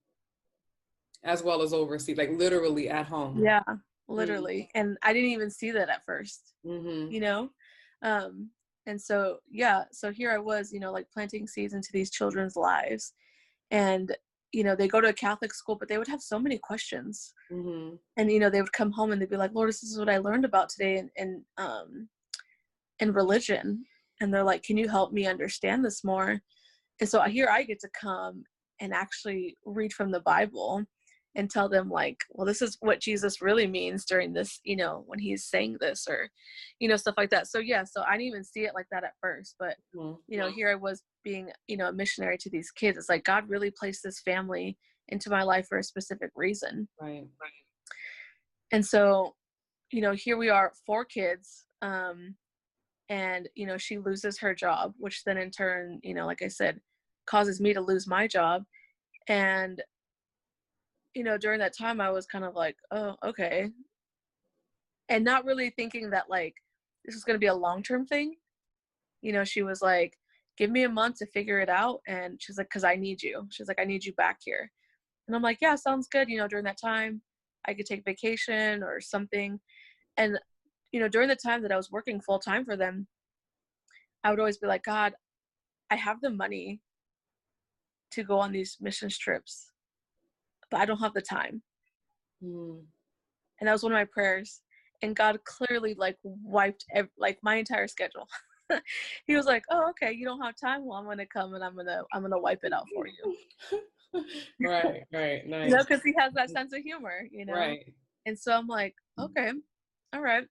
as 1.24 1.44
well 1.44 1.62
as 1.62 1.74
overseas, 1.74 2.18
like 2.18 2.32
literally 2.32 2.90
at 2.90 3.06
home. 3.06 3.44
Yeah, 3.44 3.64
literally. 4.08 4.70
Mm-hmm. 4.76 4.80
And 4.80 4.98
I 5.04 5.14
didn't 5.14 5.32
even 5.32 5.50
see 5.50 5.72
that 5.72 5.90
at 5.90 6.06
1st 6.08 6.40
mm-hmm. 6.66 7.12
you 7.12 7.20
know? 7.20 7.50
Um, 8.02 8.52
and 8.88 9.00
so 9.00 9.38
yeah 9.52 9.84
so 9.92 10.12
here 10.12 10.32
i 10.32 10.38
was 10.38 10.74
you 10.74 10.80
know 10.80 10.92
like 10.92 11.12
planting 11.12 11.46
seeds 11.46 11.74
into 11.74 11.90
these 11.94 12.10
children's 12.10 12.56
lives 12.56 13.14
and 13.70 14.16
you 14.52 14.64
know 14.64 14.76
they 14.76 14.88
go 14.88 15.02
to 15.02 15.10
a 15.10 15.14
catholic 15.14 15.54
school 15.54 15.76
but 15.76 15.88
they 15.88 15.98
would 15.98 16.08
have 16.08 16.22
so 16.22 16.40
many 16.40 16.58
questions. 16.58 17.34
Mm-hmm. 17.52 17.96
and 18.18 18.32
you 18.32 18.40
know 18.40 18.50
they 18.50 18.62
would 18.62 18.74
come 18.74 18.92
home 18.92 19.12
and 19.12 19.22
they'd 19.22 19.30
be 19.30 19.38
like 19.38 19.54
lord 19.54 19.70
this 19.70 19.84
is 19.84 19.98
what 20.00 20.10
i 20.10 20.18
learned 20.18 20.46
about 20.46 20.70
today 20.70 20.98
in, 20.98 21.10
in 21.16 21.44
um 21.58 22.10
in 23.00 23.14
religion. 23.14 23.86
And 24.20 24.34
they're 24.34 24.44
like 24.44 24.64
can 24.64 24.78
you 24.78 24.88
help 24.90 25.12
me 25.14 25.28
understand 25.28 25.86
this 25.86 26.04
more? 26.04 26.42
And 27.00 27.10
so 27.10 27.22
here 27.22 27.48
i 27.52 27.64
get 27.64 27.80
to 27.82 27.90
come 28.00 28.44
and 28.80 28.94
actually 28.94 29.56
read 29.66 29.94
from 29.94 30.12
the 30.12 30.22
bible 30.22 30.84
and 31.38 31.50
tell 31.50 31.70
them 31.70 31.90
like 31.90 32.18
well 32.32 32.46
this 32.46 32.62
is 32.62 32.78
what 32.82 33.00
jesus 33.00 33.42
really 33.42 33.68
means 33.68 34.04
during 34.04 34.34
this 34.34 34.60
you 34.64 34.76
know 34.76 35.04
when 35.08 35.20
he's 35.20 35.46
saying 35.46 35.78
this 35.80 36.06
or 36.10 36.30
you 36.80 36.90
know 36.90 36.98
stuff 36.98 37.16
like 37.18 37.30
that. 37.30 37.48
So 37.48 37.60
yeah 37.60 37.84
so 37.86 38.04
i 38.08 38.12
didn't 38.14 38.28
even 38.28 38.44
see 38.44 38.62
it 38.62 38.74
like 38.76 38.88
that 38.92 39.04
at 39.06 39.14
first 39.22 39.56
but 39.60 39.76
you 40.28 40.38
know 40.38 40.52
here 40.52 40.70
i 40.70 40.76
was 40.76 41.04
being 41.24 41.50
you 41.68 41.78
know 41.78 41.88
a 41.88 41.94
missionary 41.94 42.38
to 42.40 42.50
these 42.50 42.72
kids. 42.72 42.98
It's 42.98 43.10
like 43.10 43.24
god 43.24 43.48
really 43.48 43.72
placed 43.72 44.04
this 44.04 44.22
family 44.22 44.78
into 45.10 45.30
my 45.30 45.44
life 45.44 45.68
for 45.68 45.78
a 45.78 45.84
specific 45.84 46.32
reason. 46.36 46.88
Right. 47.02 47.28
and 48.74 48.86
so 48.86 49.36
you 49.92 50.02
know 50.02 50.14
here 50.14 50.38
we 50.38 50.50
are 50.50 50.74
four 50.86 51.06
kids 51.06 51.66
um 51.82 52.36
and 53.10 53.48
you 53.56 53.66
know 53.66 53.78
she 53.78 53.98
loses 53.98 54.38
her 54.40 54.54
job 54.54 54.94
which 54.98 55.24
then 55.24 55.38
in 55.38 55.50
turn 55.50 56.00
you 56.04 56.14
know 56.14 56.26
like 56.26 56.42
i 56.42 56.50
said 56.50 56.82
causes 57.28 57.62
me 57.62 57.74
to 57.74 57.82
lose 57.82 58.08
my 58.08 58.26
job. 58.28 58.64
And 59.28 59.82
you 61.18 61.24
know 61.24 61.38
during 61.38 61.60
that 61.60 61.76
time 61.76 62.00
i 62.00 62.10
was 62.10 62.26
kind 62.26 62.46
of 62.46 62.56
like 62.56 62.78
oh 62.92 63.16
okay. 63.26 63.70
And 65.10 65.24
not 65.24 65.46
really 65.46 65.70
thinking 65.70 66.10
that 66.10 66.30
like 66.30 66.56
this 67.06 67.16
is 67.16 67.24
going 67.24 67.36
to 67.36 67.40
be 67.40 67.48
a 67.48 67.56
long 67.56 67.82
term 67.82 68.06
thing. 68.06 68.36
You 69.22 69.34
know 69.34 69.44
she 69.44 69.64
was 69.64 69.82
like 69.82 70.18
give 70.58 70.70
me 70.70 70.84
a 70.84 70.90
month 70.90 71.18
to 71.18 71.26
figure 71.28 71.60
it 71.60 71.70
out 71.70 72.02
and 72.08 72.42
she's 72.42 72.58
like 72.58 72.68
because 72.68 72.84
i 72.84 72.96
need 72.96 73.22
you. 73.24 73.48
She's 73.50 73.68
like 73.68 73.80
i 73.80 73.86
need 73.86 74.06
you 74.06 74.14
back 74.14 74.40
here. 74.44 74.72
And 75.28 75.36
i'm 75.36 75.42
like 75.42 75.60
yeah 75.62 75.76
sounds 75.76 76.08
good. 76.08 76.30
You 76.30 76.38
know 76.38 76.48
during 76.48 76.66
that 76.66 76.80
time 76.80 77.22
I 77.68 77.74
could 77.74 77.86
take 77.86 78.06
vacation 78.06 78.82
or 78.82 79.02
something. 79.02 79.60
And, 80.16 80.40
you 80.92 81.00
know, 81.00 81.10
during 81.10 81.28
the 81.28 81.36
time 81.36 81.62
that 81.64 81.72
I 81.72 81.78
was 81.78 81.92
working 81.92 82.22
full 82.22 82.40
time 82.40 82.66
for 82.66 82.78
them, 82.78 83.08
I 84.24 84.30
would 84.30 84.40
always 84.40 84.58
be 84.58 84.68
like, 84.68 84.84
God, 84.84 85.14
I 85.92 85.96
have 85.96 86.22
the 86.22 86.30
money 86.30 86.80
to 88.12 88.24
go 88.24 88.40
on 88.40 88.52
these 88.52 88.78
missions 88.80 89.18
trips, 89.18 89.72
but 90.72 90.80
I 90.80 90.86
don't 90.86 91.00
have 91.00 91.14
the 91.14 91.22
time. 91.22 91.62
Mm. 92.44 92.82
And 93.60 93.68
that 93.68 93.72
was 93.74 93.84
one 93.84 93.92
of 93.92 93.98
my 93.98 94.06
prayers. 94.06 94.62
And 95.02 95.16
God 95.16 95.40
clearly 95.46 95.96
like 95.96 96.18
wiped 96.24 96.86
ev- 96.94 97.10
like 97.18 97.38
my 97.44 97.56
entire 97.56 97.88
schedule. 97.88 98.28
he 99.28 99.36
was 99.36 99.46
like, 99.46 99.64
"Oh, 99.70 99.90
okay, 99.92 100.12
you 100.12 100.26
don't 100.26 100.42
have 100.42 100.56
time. 100.60 100.86
Well, 100.86 100.98
I'm 100.98 101.06
gonna 101.06 101.26
come 101.26 101.54
and 101.54 101.64
I'm 101.64 101.76
gonna 101.76 102.02
I'm 102.14 102.22
gonna 102.22 102.40
wipe 102.40 102.64
it 102.64 102.74
out 102.74 102.88
for 102.94 103.06
you." 103.08 103.38
right. 104.62 105.04
Right. 105.14 105.44
You 105.46 105.52
Nice. 105.52 105.72
know, 105.72 105.84
because 105.84 106.02
he 106.04 106.14
has 106.18 106.34
that 106.34 106.50
sense 106.50 106.74
of 106.74 106.82
humor. 106.82 107.28
You 107.32 107.46
know, 107.46 107.54
Right. 107.54 107.94
And 108.26 108.38
so 108.38 108.52
I'm 108.52 108.68
like, 108.68 108.96
okay, 109.20 109.52
all 110.14 110.22
right. 110.22 110.46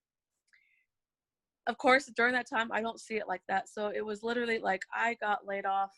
Of 1.66 1.76
course, 1.78 2.10
during 2.16 2.32
that 2.34 2.48
time, 2.48 2.70
I 2.72 2.80
don't 2.80 3.00
see 3.00 3.16
it 3.16 3.28
like 3.28 3.42
that. 3.48 3.68
So 3.68 3.92
it 3.94 4.04
was 4.04 4.22
literally 4.22 4.58
like 4.60 4.82
I 4.94 5.14
got 5.20 5.46
laid 5.46 5.66
off 5.66 5.90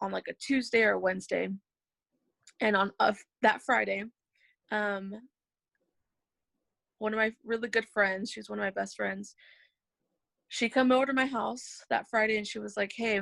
on 0.00 0.12
like 0.12 0.28
a 0.28 0.34
Tuesday 0.34 0.82
or 0.82 0.98
Wednesday. 0.98 1.48
And 2.62 2.76
on 2.76 2.92
uh, 3.00 3.12
that 3.42 3.60
Friday, 3.60 4.04
um, 4.70 5.12
one 6.98 7.12
of 7.12 7.18
my 7.18 7.32
really 7.44 7.68
good 7.68 7.86
friends, 7.92 8.30
she's 8.30 8.48
one 8.48 8.60
of 8.60 8.62
my 8.62 8.70
best 8.70 8.94
friends, 8.94 9.34
she 10.46 10.68
come 10.68 10.92
over 10.92 11.06
to 11.06 11.12
my 11.12 11.26
house 11.26 11.82
that 11.90 12.06
Friday 12.08 12.36
and 12.36 12.46
she 12.46 12.60
was 12.60 12.76
like, 12.76 12.92
hey, 12.96 13.20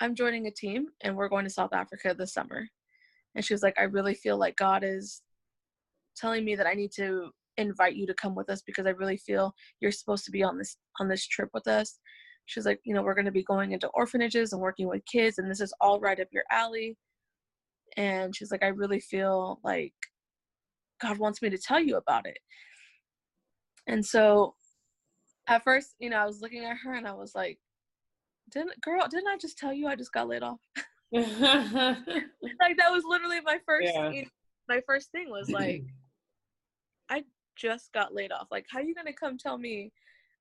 I'm 0.00 0.16
joining 0.16 0.48
a 0.48 0.50
team 0.50 0.88
and 1.02 1.14
we're 1.14 1.28
going 1.28 1.44
to 1.44 1.50
South 1.50 1.72
Africa 1.72 2.12
this 2.18 2.34
summer. 2.34 2.66
And 3.36 3.44
she 3.44 3.54
was 3.54 3.62
like, 3.62 3.78
I 3.78 3.84
really 3.84 4.14
feel 4.14 4.36
like 4.36 4.56
God 4.56 4.82
is 4.82 5.22
telling 6.16 6.44
me 6.44 6.56
that 6.56 6.66
I 6.66 6.74
need 6.74 6.90
to 6.96 7.30
invite 7.56 7.94
you 7.94 8.04
to 8.08 8.14
come 8.14 8.34
with 8.34 8.50
us 8.50 8.62
because 8.62 8.86
I 8.86 8.90
really 8.90 9.16
feel 9.16 9.54
you're 9.78 9.92
supposed 9.92 10.24
to 10.24 10.32
be 10.32 10.42
on 10.42 10.58
this 10.58 10.76
on 10.98 11.06
this 11.06 11.24
trip 11.24 11.50
with 11.54 11.68
us. 11.68 12.00
She's 12.46 12.66
like, 12.66 12.80
you 12.82 12.94
know, 12.94 13.02
we're 13.02 13.14
going 13.14 13.26
to 13.26 13.30
be 13.30 13.44
going 13.44 13.70
into 13.70 13.86
orphanages 13.94 14.52
and 14.52 14.60
working 14.60 14.88
with 14.88 15.06
kids 15.06 15.38
and 15.38 15.48
this 15.48 15.60
is 15.60 15.72
all 15.80 16.00
right 16.00 16.18
up 16.18 16.28
your 16.32 16.44
alley. 16.50 16.96
And 17.96 18.34
she's 18.34 18.50
like, 18.50 18.62
I 18.62 18.68
really 18.68 19.00
feel 19.00 19.60
like 19.62 19.94
God 21.00 21.18
wants 21.18 21.42
me 21.42 21.50
to 21.50 21.58
tell 21.58 21.80
you 21.80 21.96
about 21.96 22.26
it. 22.26 22.38
And 23.86 24.04
so 24.04 24.54
at 25.46 25.62
first, 25.62 25.94
you 25.98 26.10
know, 26.10 26.16
I 26.16 26.26
was 26.26 26.40
looking 26.40 26.64
at 26.64 26.78
her 26.78 26.94
and 26.94 27.06
I 27.06 27.12
was 27.12 27.34
like, 27.34 27.58
didn't 28.50 28.80
girl, 28.80 29.06
didn't 29.08 29.28
I 29.28 29.36
just 29.38 29.58
tell 29.58 29.72
you 29.72 29.86
I 29.86 29.96
just 29.96 30.12
got 30.12 30.28
laid 30.28 30.42
off? 30.42 30.60
like 31.12 31.36
that 31.40 32.90
was 32.90 33.04
literally 33.06 33.40
my 33.40 33.58
first 33.66 33.92
Yeah. 33.94 34.10
you 34.10 34.22
know, 34.22 34.28
my 34.68 34.80
first 34.86 35.10
thing 35.12 35.30
was 35.30 35.50
like 35.50 35.82
I 37.10 37.24
just 37.56 37.92
got 37.92 38.14
laid 38.14 38.32
off. 38.32 38.48
Like, 38.50 38.66
how 38.68 38.80
you 38.80 38.94
gonna 38.94 39.12
come 39.12 39.38
tell 39.38 39.58
me, 39.58 39.92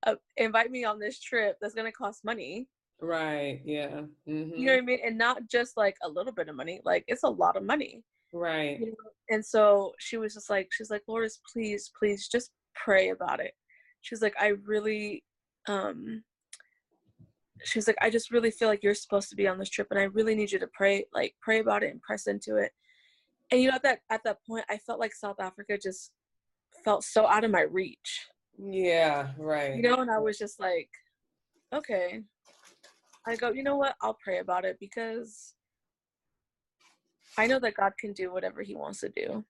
uh, 0.06 0.16
invite 0.38 0.72
me 0.72 0.84
on 0.84 1.00
this 1.00 1.20
trip 1.20 1.58
that's 1.62 1.74
gonna 1.74 1.92
cost 1.92 2.24
money? 2.24 2.68
Right. 3.04 3.62
Yeah. 3.66 4.02
hmm 4.26 4.52
You 4.56 4.66
know 4.66 4.74
what 4.74 4.82
I 4.82 4.86
mean? 4.86 5.00
And 5.06 5.18
not 5.18 5.48
just 5.50 5.78
like 5.78 5.96
a 6.04 6.10
little 6.10 6.32
bit 6.34 6.50
of 6.50 6.56
money. 6.56 6.82
Like, 6.84 7.04
it's 7.08 7.24
a 7.24 7.30
lot 7.30 7.56
of 7.56 7.64
money. 7.64 8.04
Right. 8.34 8.80
You 8.80 8.88
know? 8.88 9.12
And 9.30 9.46
so 9.46 9.94
she 10.00 10.18
was 10.18 10.34
just 10.34 10.50
like, 10.50 10.70
she's 10.72 10.90
like, 10.90 11.04
Lourdes, 11.08 11.40
please, 11.52 11.92
please, 11.98 12.28
just 12.28 12.52
pray 12.76 13.10
about 13.10 13.40
it. 13.40 13.54
She's 14.02 14.22
like, 14.22 14.36
I 14.40 14.54
really, 14.66 15.24
um, 15.68 16.24
she's 17.64 17.88
like, 17.88 17.98
I 18.02 18.10
just 18.10 18.32
really 18.32 18.52
feel 18.52 18.68
like 18.68 18.84
you're 18.84 18.96
supposed 18.96 19.30
to 19.30 19.36
be 19.36 19.48
on 19.48 19.58
this 19.60 19.70
trip, 19.70 19.88
and 19.92 20.00
I 20.00 20.04
really 20.04 20.36
need 20.36 20.52
you 20.52 20.60
to 20.60 20.68
pray, 20.74 21.06
like, 21.14 21.34
pray 21.42 21.60
about 21.60 21.84
it 21.84 21.92
and 21.92 22.02
press 22.02 22.28
into 22.28 22.58
it. 22.58 22.72
And 23.52 23.62
you 23.62 23.70
know, 23.70 23.76
at 23.76 23.84
that 23.84 24.00
at 24.10 24.22
that 24.26 24.38
point, 24.48 24.66
I 24.70 24.78
felt 24.78 25.00
like 25.00 25.14
South 25.14 25.40
Africa 25.40 25.78
just 25.82 26.12
felt 26.84 27.04
so 27.04 27.28
out 27.28 27.44
of 27.44 27.52
my 27.52 27.62
reach. 27.62 28.28
Yeah. 28.58 29.30
Right. 29.38 29.76
you 29.76 29.82
know 29.82 29.96
and 29.96 30.12
i 30.12 30.20
was 30.20 30.38
just 30.38 30.60
like 30.60 30.90
okay 31.74 32.22
i 33.28 33.36
go 33.36 33.52
you 33.52 33.64
know 33.64 33.76
what? 33.76 33.96
I'll 34.02 34.18
pray 34.24 34.40
about 34.40 34.66
it 34.66 34.78
because 34.80 35.54
i 37.38 37.48
know 37.48 37.60
that 37.60 37.76
god 37.76 37.94
can 38.00 38.14
do 38.14 38.32
whatever 38.32 38.62
he 38.62 38.76
wants 38.76 39.00
to 39.02 39.10
do. 39.10 39.44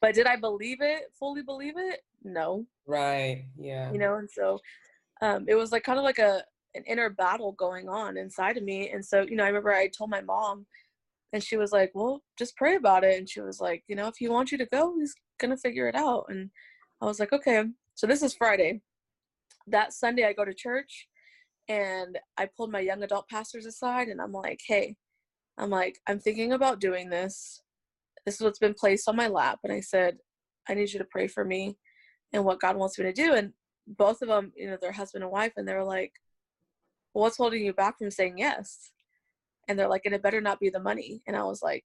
But 0.00 0.14
did 0.14 0.26
i 0.26 0.36
believe 0.36 0.78
it 0.80 1.12
fully 1.18 1.42
believe 1.42 1.74
it? 1.76 2.00
No. 2.22 2.66
Right. 2.86 3.44
Yeah. 3.58 3.92
you 3.92 3.98
know 3.98 4.16
and 4.16 4.30
so 4.30 4.58
um, 5.22 5.44
it 5.48 5.54
was 5.54 5.70
like 5.70 5.82
kind 5.82 5.98
of 5.98 6.04
like 6.04 6.18
a 6.18 6.42
an 6.74 6.84
inner 6.86 7.10
battle 7.10 7.52
going 7.52 7.88
on 7.88 8.16
inside 8.16 8.56
of 8.56 8.62
me 8.62 8.90
and 8.90 9.04
so 9.04 9.22
you 9.22 9.36
know 9.36 9.44
i 9.44 9.48
remember 9.48 9.72
i 9.72 9.88
told 9.88 10.08
my 10.08 10.20
mom 10.20 10.66
and 11.32 11.42
she 11.42 11.56
was 11.56 11.72
like 11.72 11.90
well 11.94 12.22
just 12.38 12.56
pray 12.56 12.76
about 12.76 13.04
it 13.04 13.18
and 13.18 13.28
she 13.28 13.40
was 13.40 13.60
like 13.60 13.82
you 13.88 13.96
know 13.96 14.06
if 14.08 14.14
he 14.18 14.28
wants 14.28 14.50
you 14.52 14.58
to 14.58 14.66
go 14.66 14.94
he's 14.98 15.14
gonna 15.40 15.56
figure 15.56 15.88
it 15.88 15.94
out 15.94 16.24
and 16.28 16.50
i 17.02 17.04
was 17.04 17.18
like 17.20 17.32
okay. 17.32 17.64
So 17.94 18.06
this 18.06 18.22
is 18.22 18.34
friday. 18.34 18.80
That 19.66 19.92
sunday 19.92 20.24
i 20.24 20.32
go 20.32 20.44
to 20.44 20.54
church 20.54 21.06
and 21.70 22.18
i 22.36 22.44
pulled 22.44 22.72
my 22.72 22.80
young 22.80 23.02
adult 23.04 23.28
pastors 23.28 23.64
aside 23.64 24.08
and 24.08 24.20
i'm 24.20 24.32
like 24.32 24.60
hey 24.66 24.96
i'm 25.56 25.70
like 25.70 25.98
i'm 26.08 26.18
thinking 26.18 26.52
about 26.52 26.80
doing 26.80 27.08
this. 27.08 27.62
This 28.26 28.34
is 28.34 28.40
what's 28.42 28.58
been 28.58 28.74
placed 28.74 29.08
on 29.08 29.16
my 29.16 29.28
lap 29.28 29.60
and 29.64 29.72
i 29.72 29.80
said 29.80 30.18
i 30.68 30.74
need 30.74 30.92
you 30.92 30.98
to 30.98 31.06
pray 31.10 31.26
for 31.26 31.44
me 31.44 31.76
and 32.32 32.44
what 32.44 32.60
god 32.60 32.76
wants 32.76 32.98
me 32.98 33.04
to 33.04 33.12
do 33.12 33.32
and 33.34 33.52
both 33.86 34.20
of 34.20 34.28
them 34.28 34.52
you 34.56 34.68
know 34.68 34.76
they're 34.80 34.92
husband 34.92 35.24
and 35.24 35.32
wife 35.32 35.52
and 35.56 35.66
they're 35.66 35.84
like 35.84 36.12
well, 37.14 37.22
what's 37.22 37.38
holding 37.38 37.64
you 37.64 37.72
back 37.72 37.98
from 37.98 38.10
saying 38.10 38.38
yes? 38.38 38.92
And 39.68 39.78
they're 39.78 39.88
like 39.88 40.02
and 40.04 40.14
it 40.14 40.22
better 40.22 40.40
not 40.40 40.60
be 40.60 40.70
the 40.70 40.80
money 40.80 41.22
and 41.26 41.36
i 41.36 41.44
was 41.44 41.62
like 41.62 41.84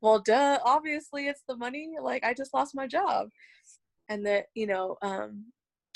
well 0.00 0.20
duh 0.20 0.58
obviously 0.64 1.26
it's 1.26 1.42
the 1.48 1.56
money 1.56 1.94
like 2.00 2.22
i 2.24 2.32
just 2.32 2.54
lost 2.54 2.74
my 2.74 2.86
job. 2.86 3.28
And 4.08 4.24
that 4.26 4.46
you 4.54 4.68
know 4.68 4.96
um 5.02 5.46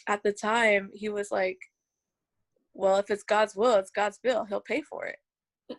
at 0.08 0.22
the 0.25 0.32
time 0.32 0.90
he 0.92 1.08
was 1.08 1.30
like 1.30 1.58
well 2.80 2.96
if 2.96 3.10
it's 3.10 3.22
god's 3.22 3.54
will 3.54 3.76
it's 3.76 3.90
god's 3.90 4.18
bill 4.22 4.44
he'll 4.44 4.60
pay 4.60 4.80
for 4.82 5.04
it 5.06 5.16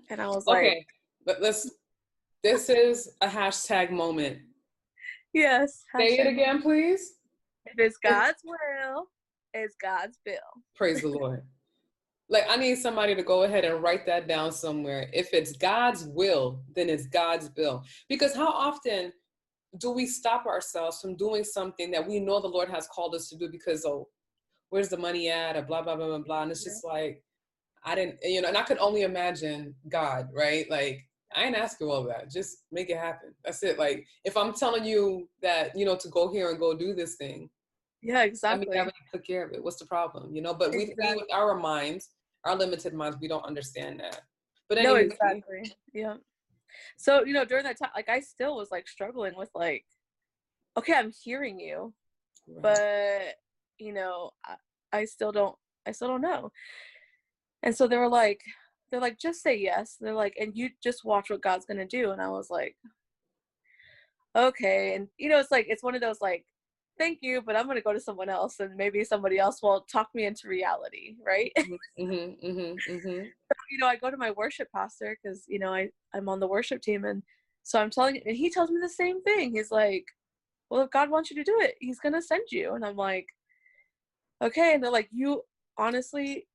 and 0.09 0.21
i 0.21 0.27
was 0.27 0.45
like 0.45 0.57
Okay. 0.65 0.85
But 1.25 1.41
let's. 1.41 1.69
This 2.43 2.69
is 2.69 3.11
a 3.21 3.27
hashtag 3.27 3.91
moment. 3.91 4.39
yes 5.33 5.83
Say 5.95 6.17
it 6.17 6.27
again, 6.27 6.61
please. 6.61 7.13
if 7.65 7.73
it's 7.77 7.97
god's 7.97 8.41
will 8.43 9.05
it's 9.53 9.75
god's 9.81 10.17
bill 10.25 10.49
Praise 10.75 11.01
the 11.01 11.09
Lord. 11.09 11.43
Like, 12.29 12.45
I 12.49 12.55
need 12.55 12.77
somebody 12.77 13.13
to 13.13 13.23
go 13.23 13.43
ahead 13.43 13.65
and 13.65 13.83
write 13.83 14.05
that 14.05 14.25
down 14.27 14.53
somewhere. 14.53 15.09
If 15.13 15.33
it's 15.33 15.51
God's 15.51 16.05
will, 16.05 16.63
then 16.75 16.89
it's 16.89 17.05
God's 17.05 17.49
bill. 17.49 17.83
Because 18.07 18.33
how 18.33 18.47
often 18.47 19.11
do 19.77 19.91
we 19.91 20.05
stop 20.05 20.45
ourselves 20.45 21.01
from 21.01 21.17
doing 21.17 21.43
something 21.43 21.91
that 21.91 22.07
we 22.07 22.19
know 22.21 22.39
the 22.39 22.47
Lord 22.47 22.69
has 22.69 22.87
called 22.87 23.15
us 23.15 23.27
to 23.29 23.37
do 23.37 23.49
because, 23.51 23.85
oh, 23.85 24.07
where's 24.71 24.89
the 24.89 24.97
money 24.97 25.29
at? 25.29 25.55
Or 25.55 25.61
blah, 25.61 25.81
blah, 25.83 25.95
blah, 25.95 26.07
blah, 26.07 26.17
blah. 26.17 26.41
And 26.41 26.51
it's 26.51 26.63
just 26.63 26.83
like, 26.83 27.23
I 27.85 27.93
didn't, 27.95 28.17
you 28.23 28.41
know, 28.41 28.47
and 28.47 28.57
I 28.57 28.63
could 28.63 28.79
only 28.79 29.03
imagine 29.03 29.75
God, 29.89 30.27
right? 30.35 30.69
Like, 30.69 31.07
I 31.35 31.43
ain't 31.43 31.55
asking 31.55 31.87
all 31.87 32.03
that. 32.05 32.29
Just 32.29 32.63
make 32.71 32.89
it 32.89 32.97
happen. 32.97 33.33
That's 33.45 33.63
it. 33.63 33.79
Like, 33.79 34.05
if 34.25 34.35
I'm 34.35 34.53
telling 34.53 34.83
you 34.83 35.29
that, 35.41 35.77
you 35.77 35.85
know, 35.85 35.95
to 35.95 36.09
go 36.09 36.31
here 36.31 36.49
and 36.49 36.59
go 36.59 36.75
do 36.75 36.93
this 36.95 37.15
thing, 37.15 37.49
yeah 38.03 38.23
exactly 38.23 38.65
I 38.65 38.69
mean, 38.71 38.77
that 38.77 38.85
would 38.85 38.93
take 39.13 39.27
care 39.27 39.45
of 39.45 39.53
it. 39.53 39.63
What's 39.63 39.77
the 39.77 39.85
problem? 39.85 40.33
You 40.35 40.41
know, 40.41 40.55
but 40.55 40.71
we 40.71 40.83
Exactly. 40.85 41.17
with 41.17 41.31
our 41.31 41.55
minds 41.55 42.09
our 42.45 42.55
limited 42.55 42.93
minds, 42.93 43.17
we 43.21 43.27
don't 43.27 43.45
understand 43.45 43.99
that. 43.99 44.21
But 44.67 44.79
no, 44.81 44.95
anyway, 44.95 45.05
exactly. 45.05 45.75
Yeah. 45.93 46.15
So 46.97 47.23
you 47.25 47.33
know, 47.33 47.45
during 47.45 47.65
that 47.65 47.77
time, 47.77 47.91
like 47.95 48.09
I 48.09 48.21
still 48.21 48.55
was 48.55 48.71
like 48.71 48.87
struggling 48.87 49.35
with 49.35 49.49
like, 49.53 49.85
okay, 50.77 50.93
I'm 50.93 51.11
hearing 51.23 51.59
you, 51.59 51.93
Right. 52.47 52.63
but 52.63 53.35
you 53.81 53.93
know, 53.93 54.31
I, 54.45 54.55
I 54.93 55.05
still 55.05 55.31
don't, 55.31 55.55
I 55.87 55.91
still 55.91 56.07
don't 56.07 56.21
know. 56.21 56.51
And 57.63 57.75
so 57.75 57.87
they 57.87 57.97
were 57.97 58.09
like, 58.09 58.41
they're 58.91 59.01
like, 59.01 59.19
just 59.19 59.41
say 59.41 59.57
yes. 59.57 59.97
They're 59.99 60.13
like, 60.13 60.35
and 60.39 60.55
you 60.55 60.69
just 60.83 61.05
watch 61.05 61.29
what 61.29 61.41
God's 61.41 61.65
gonna 61.65 61.85
do. 61.85 62.11
And 62.11 62.21
I 62.21 62.29
was 62.29 62.49
like, 62.49 62.75
okay. 64.35 64.95
And 64.95 65.07
you 65.17 65.29
know, 65.29 65.39
it's 65.39 65.51
like 65.51 65.67
it's 65.69 65.83
one 65.83 65.95
of 65.95 66.01
those 66.01 66.21
like, 66.21 66.45
thank 66.97 67.19
you, 67.21 67.41
but 67.41 67.55
I'm 67.55 67.67
gonna 67.67 67.81
go 67.81 67.93
to 67.93 67.99
someone 67.99 68.29
else, 68.29 68.59
and 68.59 68.75
maybe 68.75 69.03
somebody 69.03 69.39
else 69.39 69.61
will 69.61 69.85
talk 69.91 70.09
me 70.13 70.25
into 70.25 70.47
reality, 70.47 71.15
right? 71.25 71.51
mm-hmm, 71.59 72.45
mm-hmm, 72.45 72.93
mm-hmm. 72.93 73.23
you 73.71 73.77
know, 73.79 73.87
I 73.87 73.95
go 73.95 74.11
to 74.11 74.17
my 74.17 74.31
worship 74.31 74.67
pastor 74.73 75.17
because 75.21 75.43
you 75.47 75.59
know 75.59 75.73
I 75.73 75.89
I'm 76.13 76.29
on 76.29 76.39
the 76.39 76.47
worship 76.47 76.81
team, 76.81 77.05
and 77.05 77.23
so 77.63 77.79
I'm 77.79 77.89
telling, 77.89 78.21
and 78.25 78.35
he 78.35 78.49
tells 78.49 78.69
me 78.69 78.79
the 78.81 78.89
same 78.89 79.21
thing. 79.23 79.51
He's 79.53 79.71
like, 79.71 80.05
"Well, 80.69 80.81
if 80.81 80.91
God 80.91 81.09
wants 81.09 81.29
you 81.31 81.37
to 81.37 81.43
do 81.43 81.57
it, 81.59 81.75
He's 81.79 81.99
gonna 81.99 82.21
send 82.21 82.43
you." 82.51 82.75
And 82.75 82.85
I'm 82.85 82.97
like, 82.97 83.27
"Okay." 84.41 84.73
And 84.73 84.83
they're 84.83 84.91
like, 84.91 85.09
"You 85.11 85.43
honestly, 85.77 86.47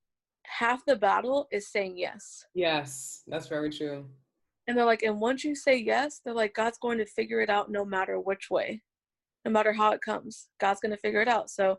half 0.47 0.85
the 0.85 0.97
battle 0.97 1.49
is 1.51 1.69
saying 1.69 1.97
yes." 1.99 2.45
Yes, 2.55 3.23
that's 3.27 3.49
very 3.49 3.71
true. 3.71 4.07
And 4.67 4.77
they're 4.77 4.85
like, 4.85 5.03
"And 5.03 5.21
once 5.21 5.45
you 5.45 5.55
say 5.55 5.77
yes, 5.77 6.21
they're 6.25 6.35
like, 6.35 6.55
God's 6.55 6.79
going 6.79 6.99
to 6.99 7.07
figure 7.07 7.41
it 7.41 7.51
out 7.51 7.71
no 7.71 7.85
matter 7.85 8.19
which 8.19 8.51
way, 8.51 8.83
no 9.45 9.51
matter 9.51 9.73
how 9.73 9.93
it 9.93 10.01
comes. 10.03 10.49
God's 10.61 10.81
gonna 10.81 10.97
figure 10.97 11.23
it 11.23 11.29
out." 11.29 11.51
So, 11.51 11.79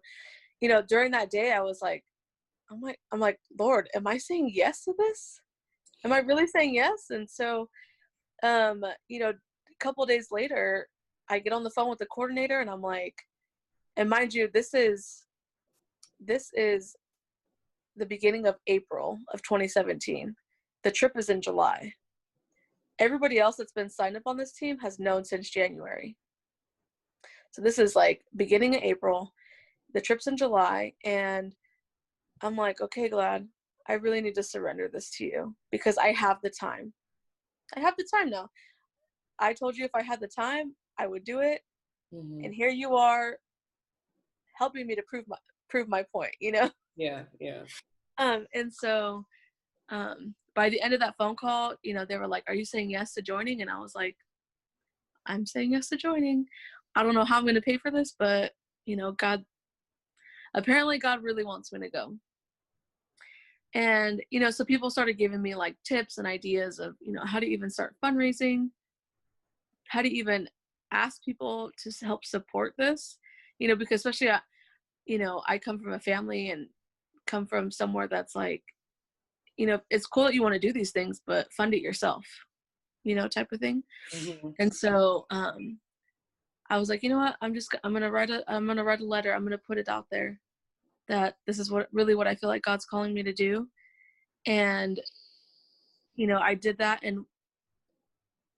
you 0.61 0.69
know, 0.69 0.81
during 0.81 1.11
that 1.11 1.29
day, 1.29 1.51
I 1.51 1.61
was 1.61 1.81
like, 1.81 2.03
I'm 2.71 2.81
like, 2.81 2.99
I'm 3.11 3.19
like, 3.19 3.39
Lord, 3.59 3.89
am 3.95 4.07
I 4.07 4.17
saying 4.17 4.51
yes 4.53 4.83
to 4.85 4.93
this? 4.97 5.39
Am 6.03 6.11
I 6.13 6.19
really 6.19 6.47
saying 6.47 6.73
yes? 6.75 7.07
And 7.09 7.29
so, 7.29 7.69
um, 8.43 8.83
you 9.07 9.19
know, 9.19 9.29
a 9.29 9.75
couple 9.79 10.05
days 10.05 10.27
later, 10.31 10.87
I 11.29 11.39
get 11.39 11.53
on 11.53 11.63
the 11.63 11.71
phone 11.71 11.89
with 11.89 11.99
the 11.99 12.05
coordinator, 12.07 12.59
and 12.61 12.69
I'm 12.69 12.81
like, 12.81 13.15
and 13.95 14.09
mind 14.09 14.33
you, 14.33 14.49
this 14.53 14.73
is, 14.73 15.23
this 16.19 16.49
is 16.53 16.95
the 17.95 18.05
beginning 18.05 18.47
of 18.47 18.55
April 18.67 19.19
of 19.33 19.41
2017. 19.43 20.35
The 20.83 20.91
trip 20.91 21.13
is 21.17 21.29
in 21.29 21.41
July. 21.41 21.93
Everybody 22.99 23.39
else 23.39 23.57
that's 23.57 23.71
been 23.71 23.89
signed 23.89 24.17
up 24.17 24.23
on 24.25 24.37
this 24.37 24.53
team 24.53 24.77
has 24.79 24.99
known 24.99 25.23
since 25.23 25.49
January. 25.49 26.15
So 27.51 27.61
this 27.61 27.79
is 27.79 27.95
like 27.95 28.23
beginning 28.35 28.75
of 28.75 28.83
April. 28.83 29.33
The 29.93 30.01
trip's 30.01 30.27
in 30.27 30.37
July, 30.37 30.93
and 31.05 31.55
I'm 32.41 32.55
like, 32.55 32.81
okay, 32.81 33.09
God, 33.09 33.47
I 33.87 33.93
really 33.93 34.21
need 34.21 34.35
to 34.35 34.43
surrender 34.43 34.89
this 34.91 35.09
to 35.11 35.23
you 35.25 35.55
because 35.71 35.97
I 35.97 36.11
have 36.11 36.37
the 36.43 36.49
time. 36.49 36.93
I 37.75 37.79
have 37.79 37.95
the 37.97 38.07
time 38.13 38.29
now. 38.29 38.49
I 39.39 39.53
told 39.53 39.77
you 39.77 39.85
if 39.85 39.91
I 39.95 40.03
had 40.03 40.19
the 40.19 40.27
time, 40.27 40.75
I 40.97 41.07
would 41.07 41.23
do 41.23 41.39
it. 41.39 41.61
Mhm. 42.13 42.45
And 42.45 42.53
here 42.53 42.69
you 42.69 42.95
are 42.95 43.39
helping 44.55 44.87
me 44.87 44.95
to 44.95 45.03
prove 45.03 45.27
my 45.27 45.37
prove 45.69 45.87
my 45.87 46.03
point, 46.11 46.33
you 46.39 46.51
know? 46.51 46.69
Yeah, 46.99 47.25
yeah. 47.39 47.61
Um, 48.17 48.47
and 48.55 48.73
so 48.73 49.23
um 49.89 50.33
by 50.55 50.67
the 50.67 50.81
end 50.81 50.95
of 50.95 50.99
that 51.01 51.15
phone 51.15 51.35
call, 51.35 51.75
you 51.83 51.93
know, 51.93 52.05
they 52.05 52.17
were 52.17 52.27
like, 52.27 52.43
Are 52.47 52.55
you 52.55 52.65
saying 52.65 52.89
yes 52.89 53.13
to 53.13 53.21
joining? 53.21 53.61
And 53.61 53.69
I 53.69 53.77
was 53.77 53.93
like, 53.93 54.17
I'm 55.27 55.45
saying 55.45 55.73
yes 55.73 55.89
to 55.89 55.95
joining. 55.95 56.47
I 56.95 57.03
don't 57.03 57.13
know 57.13 57.23
how 57.23 57.37
I'm 57.37 57.45
gonna 57.45 57.61
pay 57.61 57.77
for 57.77 57.91
this, 57.91 58.15
but 58.17 58.53
you 58.87 58.95
know, 58.95 59.11
God 59.11 59.45
apparently 60.55 60.97
God 60.97 61.21
really 61.21 61.43
wants 61.43 61.71
me 61.71 61.79
to 61.81 61.89
go. 61.89 62.17
And, 63.73 64.23
you 64.29 64.39
know, 64.39 64.49
so 64.49 64.65
people 64.65 64.89
started 64.89 65.19
giving 65.19 65.41
me 65.41 65.53
like 65.53 65.75
tips 65.83 66.17
and 66.17 66.25
ideas 66.25 66.79
of, 66.79 66.95
you 66.99 67.13
know, 67.13 67.23
how 67.23 67.39
to 67.39 67.45
even 67.45 67.69
start 67.69 67.95
fundraising, 68.03 68.69
how 69.87 70.01
to 70.01 70.09
even 70.09 70.49
ask 70.91 71.23
people 71.23 71.69
to 71.83 71.91
help 72.05 72.25
support 72.25 72.73
this, 72.77 73.17
you 73.59 73.67
know, 73.67 73.75
because 73.75 73.99
especially, 73.99 74.31
I, 74.31 74.39
you 75.07 75.17
know, 75.17 75.41
I 75.47 75.57
come 75.57 75.79
from 75.79 75.93
a 75.93 75.99
family 75.99 76.51
and 76.51 76.67
come 77.25 77.45
from 77.47 77.71
somewhere 77.71 78.07
that's 78.07 78.35
like, 78.35 78.63
you 79.57 79.65
know, 79.65 79.79
it's 79.89 80.05
cool 80.05 80.25
that 80.25 80.33
you 80.33 80.43
want 80.43 80.53
to 80.53 80.59
do 80.59 80.73
these 80.73 80.91
things, 80.91 81.21
but 81.25 81.51
fund 81.53 81.73
it 81.73 81.81
yourself, 81.81 82.25
you 83.03 83.15
know, 83.15 83.27
type 83.27 83.51
of 83.51 83.59
thing. 83.59 83.83
Mhm. 84.13 84.53
And 84.59 84.73
so, 84.73 85.25
um, 85.29 85.79
I 86.69 86.77
was 86.77 86.89
like, 86.89 87.01
you 87.01 87.09
know 87.09 87.17
what? 87.17 87.37
I'm 87.41 87.53
just, 87.53 87.73
I'm 87.83 87.93
gonna 87.93 88.11
write 88.11 88.29
a, 88.29 88.43
I'm 88.51 88.67
gonna 88.67 88.83
write 88.83 88.99
a 88.99 89.05
letter. 89.05 89.33
I'm 89.33 89.43
gonna 89.43 89.57
put 89.57 89.77
it 89.77 89.87
out 89.87 90.05
there 90.11 90.39
that 91.07 91.37
this 91.47 91.59
is 91.59 91.71
what 91.71 91.87
really 91.93 92.13
what 92.15 92.27
I 92.27 92.35
feel 92.35 92.49
like 92.49 92.63
God's 92.63 92.85
calling 92.85 93.13
me 93.13 93.23
to 93.23 93.31
do. 93.33 93.69
And, 94.45 94.99
you 96.15 96.27
know, 96.27 96.39
I 96.39 96.53
did 96.53 96.77
that 96.79 96.99
and 97.03 97.25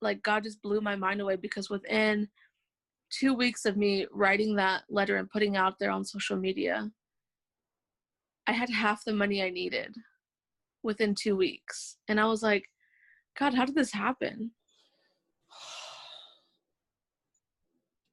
like 0.01 0.23
God 0.23 0.43
just 0.43 0.61
blew 0.61 0.81
my 0.81 0.95
mind 0.95 1.21
away 1.21 1.35
because 1.35 1.69
within 1.69 2.27
two 3.11 3.33
weeks 3.33 3.65
of 3.65 3.77
me 3.77 4.05
writing 4.11 4.55
that 4.55 4.83
letter 4.89 5.17
and 5.17 5.29
putting 5.29 5.55
it 5.55 5.57
out 5.57 5.75
there 5.79 5.91
on 5.91 6.03
social 6.05 6.37
media, 6.37 6.89
I 8.47 8.51
had 8.51 8.69
half 8.69 9.03
the 9.05 9.13
money 9.13 9.43
I 9.43 9.49
needed 9.49 9.95
within 10.83 11.13
two 11.15 11.35
weeks. 11.35 11.97
And 12.07 12.19
I 12.19 12.25
was 12.25 12.41
like, 12.41 12.65
God, 13.37 13.53
how 13.53 13.65
did 13.65 13.75
this 13.75 13.91
happen? 13.91 14.51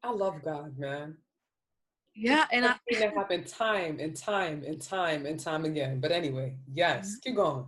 I 0.03 0.11
love 0.11 0.43
God, 0.45 0.79
man. 0.79 1.17
Yeah, 2.15 2.47
and 2.53 2.65
I, 2.65 2.71
I've 2.71 2.81
seen 2.91 3.01
that 3.01 3.15
happen 3.15 3.45
time 3.45 3.99
and 4.01 4.17
time 4.17 4.63
and 4.67 4.81
time 4.81 5.27
and 5.27 5.39
time 5.39 5.65
again. 5.65 6.01
But 6.01 6.13
anyway, 6.13 6.57
yes, 6.73 7.17
keep 7.23 7.37
going. 7.37 7.67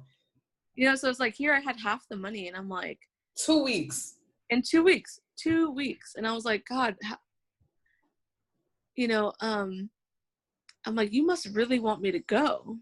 you 0.75 0.89
know, 0.89 0.95
so 0.95 1.11
it's 1.11 1.21
like 1.21 1.35
here 1.35 1.53
I 1.53 1.61
had 1.61 1.77
half 1.79 2.07
the 2.09 2.17
money, 2.17 2.49
and 2.49 2.57
I'm 2.57 2.69
like, 2.69 2.99
Two 3.45 3.63
weeks. 3.63 4.15
in 4.51 4.63
two 4.63 4.83
weeks, 4.83 5.21
two 5.39 5.71
weeks, 5.71 6.15
and 6.17 6.27
I 6.27 6.33
was 6.33 6.45
like, 6.45 6.65
God, 6.69 6.97
how, 7.03 7.17
you 8.97 9.09
know, 9.09 9.33
um, 9.41 9.91
I'm 10.87 10.95
like, 10.95 11.13
you 11.13 11.25
must 11.25 11.47
really 11.55 11.79
want 11.79 12.01
me 12.01 12.11
to 12.11 12.21
go 12.21 12.77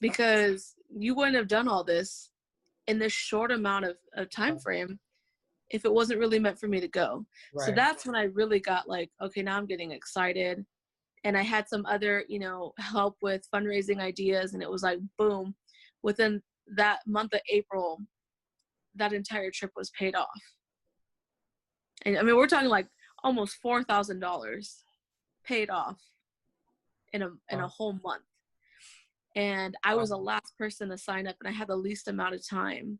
because 0.00 0.74
you 0.96 1.14
wouldn't 1.14 1.36
have 1.36 1.48
done 1.48 1.68
all 1.68 1.84
this 1.84 2.30
in 2.86 2.98
this 2.98 3.12
short 3.12 3.50
amount 3.50 3.86
of, 3.86 3.96
of 4.16 4.30
time 4.30 4.58
frame 4.58 4.98
if 5.70 5.84
it 5.84 5.92
wasn't 5.92 6.20
really 6.20 6.38
meant 6.38 6.58
for 6.58 6.68
me 6.68 6.78
to 6.80 6.88
go. 6.88 7.24
So 7.58 7.72
that's 7.72 8.06
when 8.06 8.14
I 8.14 8.24
really 8.24 8.60
got 8.60 8.88
like, 8.88 9.10
okay, 9.22 9.42
now 9.42 9.56
I'm 9.56 9.66
getting 9.66 9.92
excited. 9.92 10.64
And 11.24 11.36
I 11.38 11.42
had 11.42 11.68
some 11.68 11.86
other, 11.86 12.24
you 12.28 12.38
know, 12.38 12.72
help 12.78 13.16
with 13.22 13.48
fundraising 13.52 13.98
ideas. 13.98 14.52
And 14.52 14.62
it 14.62 14.70
was 14.70 14.82
like, 14.82 14.98
boom, 15.18 15.54
within 16.02 16.42
that 16.76 16.98
month 17.06 17.32
of 17.32 17.40
April, 17.50 17.98
that 18.94 19.14
entire 19.14 19.50
trip 19.50 19.72
was 19.74 19.90
paid 19.98 20.14
off. 20.14 20.28
And 22.02 22.18
I 22.18 22.22
mean, 22.22 22.36
we're 22.36 22.46
talking 22.46 22.68
like 22.68 22.88
almost 23.22 23.56
$4,000 23.64 24.74
paid 25.46 25.70
off 25.70 26.00
in 27.12 27.22
a, 27.22 27.28
in 27.50 27.60
a 27.60 27.68
whole 27.68 27.98
month. 28.04 28.22
And 29.36 29.76
I 29.82 29.94
was 29.94 30.10
the 30.10 30.16
last 30.18 30.56
person 30.58 30.90
to 30.90 30.98
sign 30.98 31.26
up 31.26 31.36
and 31.40 31.48
I 31.48 31.56
had 31.56 31.68
the 31.68 31.76
least 31.76 32.08
amount 32.08 32.34
of 32.34 32.46
time 32.46 32.98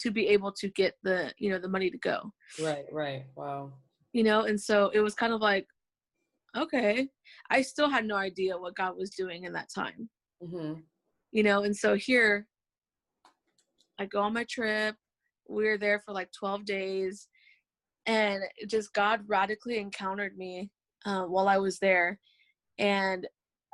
to 0.00 0.10
be 0.10 0.26
able 0.28 0.52
to 0.52 0.68
get 0.68 0.94
the, 1.02 1.32
you 1.38 1.50
know, 1.50 1.58
the 1.58 1.68
money 1.68 1.90
to 1.90 1.98
go 1.98 2.32
right, 2.62 2.84
right. 2.92 3.24
Wow. 3.34 3.72
you 4.12 4.22
know 4.22 4.42
and 4.44 4.60
so 4.60 4.90
it 4.92 5.00
was 5.00 5.14
kind 5.14 5.32
of 5.32 5.40
like 5.40 5.66
okay 6.54 7.08
i 7.50 7.62
still 7.62 7.88
had 7.88 8.04
no 8.06 8.14
idea 8.16 8.56
what 8.58 8.76
god 8.76 8.94
was 8.96 9.10
doing 9.10 9.44
in 9.44 9.52
that 9.54 9.68
time 9.74 10.08
Mm-hmm. 10.42 10.80
you 11.32 11.42
know 11.42 11.62
and 11.62 11.74
so 11.74 11.94
here 11.94 12.46
i 13.98 14.04
go 14.04 14.20
on 14.20 14.34
my 14.34 14.44
trip 14.44 14.94
we 15.48 15.66
are 15.66 15.78
there 15.78 15.98
for 16.04 16.12
like 16.12 16.30
12 16.38 16.66
days 16.66 17.26
and 18.06 18.42
just 18.68 18.92
god 18.92 19.20
radically 19.26 19.78
encountered 19.78 20.36
me 20.36 20.70
uh, 21.04 21.22
while 21.22 21.48
i 21.48 21.58
was 21.58 21.78
there 21.78 22.18
and 22.78 23.26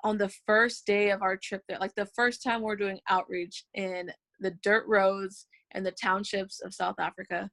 on 0.04 0.18
the 0.18 0.32
first 0.46 0.86
day 0.86 1.10
of 1.10 1.22
our 1.22 1.36
trip 1.36 1.62
there 1.68 1.78
like 1.78 1.94
the 1.94 2.08
first 2.16 2.42
time 2.42 2.62
we're 2.62 2.76
doing 2.76 2.98
outreach 3.08 3.64
in 3.74 4.10
the 4.40 4.50
dirt 4.62 4.84
roads 4.88 5.46
and 5.72 5.84
the 5.86 5.92
townships 5.92 6.60
of 6.60 6.74
south 6.74 6.96
africa 6.98 7.48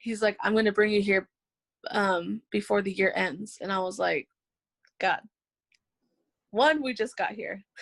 he's 0.00 0.22
like 0.22 0.36
i'm 0.42 0.52
going 0.52 0.64
to 0.64 0.72
bring 0.72 0.92
you 0.92 1.00
here 1.00 1.28
um 1.90 2.42
before 2.50 2.82
the 2.82 2.92
year 2.92 3.12
ends 3.14 3.58
and 3.60 3.72
i 3.72 3.78
was 3.78 3.98
like 3.98 4.28
god 5.00 5.20
one 6.50 6.82
we 6.82 6.92
just 6.92 7.16
got 7.16 7.32
here 7.32 7.62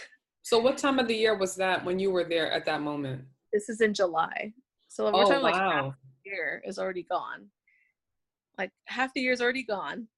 So 0.46 0.58
what 0.58 0.76
time 0.76 0.98
of 0.98 1.08
the 1.08 1.16
year 1.16 1.34
was 1.38 1.56
that 1.56 1.82
when 1.86 1.98
you 1.98 2.10
were 2.10 2.24
there 2.24 2.52
at 2.52 2.66
that 2.66 2.82
moment? 2.82 3.22
this 3.50 3.70
is 3.70 3.80
in 3.80 3.94
july 3.94 4.52
so 4.88 5.04
we're 5.04 5.22
Oh 5.22 5.24
talking 5.24 5.42
like 5.42 5.54
wow. 5.54 5.94
the 6.02 6.03
year 6.24 6.62
is 6.64 6.78
already 6.78 7.02
gone. 7.04 7.48
Like 8.58 8.70
half 8.86 9.12
the 9.14 9.20
year's 9.20 9.40
already 9.40 9.62
gone. 9.64 10.08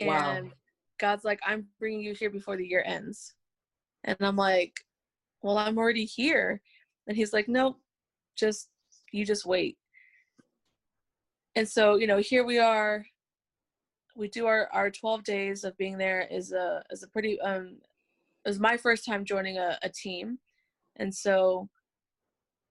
And 0.00 0.46
Wow. 0.46 0.50
god's 0.98 1.24
like 1.24 1.40
i'm 1.46 1.66
bringing 1.78 2.02
you 2.02 2.14
here 2.14 2.30
before 2.30 2.56
the 2.56 2.66
year 2.66 2.82
ends. 2.86 3.34
And 4.04 4.16
i'm 4.20 4.36
like 4.36 4.80
well 5.42 5.58
i'm 5.58 5.78
already 5.78 6.04
here. 6.04 6.60
And 7.06 7.16
he's 7.16 7.32
like 7.32 7.48
nope 7.48 7.78
just 8.36 8.68
you 9.12 9.24
just 9.24 9.44
wait. 9.46 9.76
And 11.56 11.68
so 11.68 11.96
you 11.96 12.06
know 12.06 12.18
here 12.18 12.44
we 12.44 12.58
are. 12.58 13.04
We 14.16 14.28
do 14.28 14.46
our 14.46 14.68
our 14.72 14.90
12 14.90 15.24
days 15.24 15.64
of 15.64 15.76
being 15.76 15.98
there 15.98 16.26
is 16.30 16.52
a 16.52 16.82
is 16.90 17.02
a 17.02 17.08
pretty 17.08 17.40
um 17.40 17.78
it 18.44 18.48
was 18.48 18.58
my 18.58 18.76
first 18.76 19.04
time 19.04 19.24
joining 19.24 19.58
a, 19.58 19.78
a 19.82 19.88
team. 19.88 20.38
And 20.96 21.14
so 21.14 21.68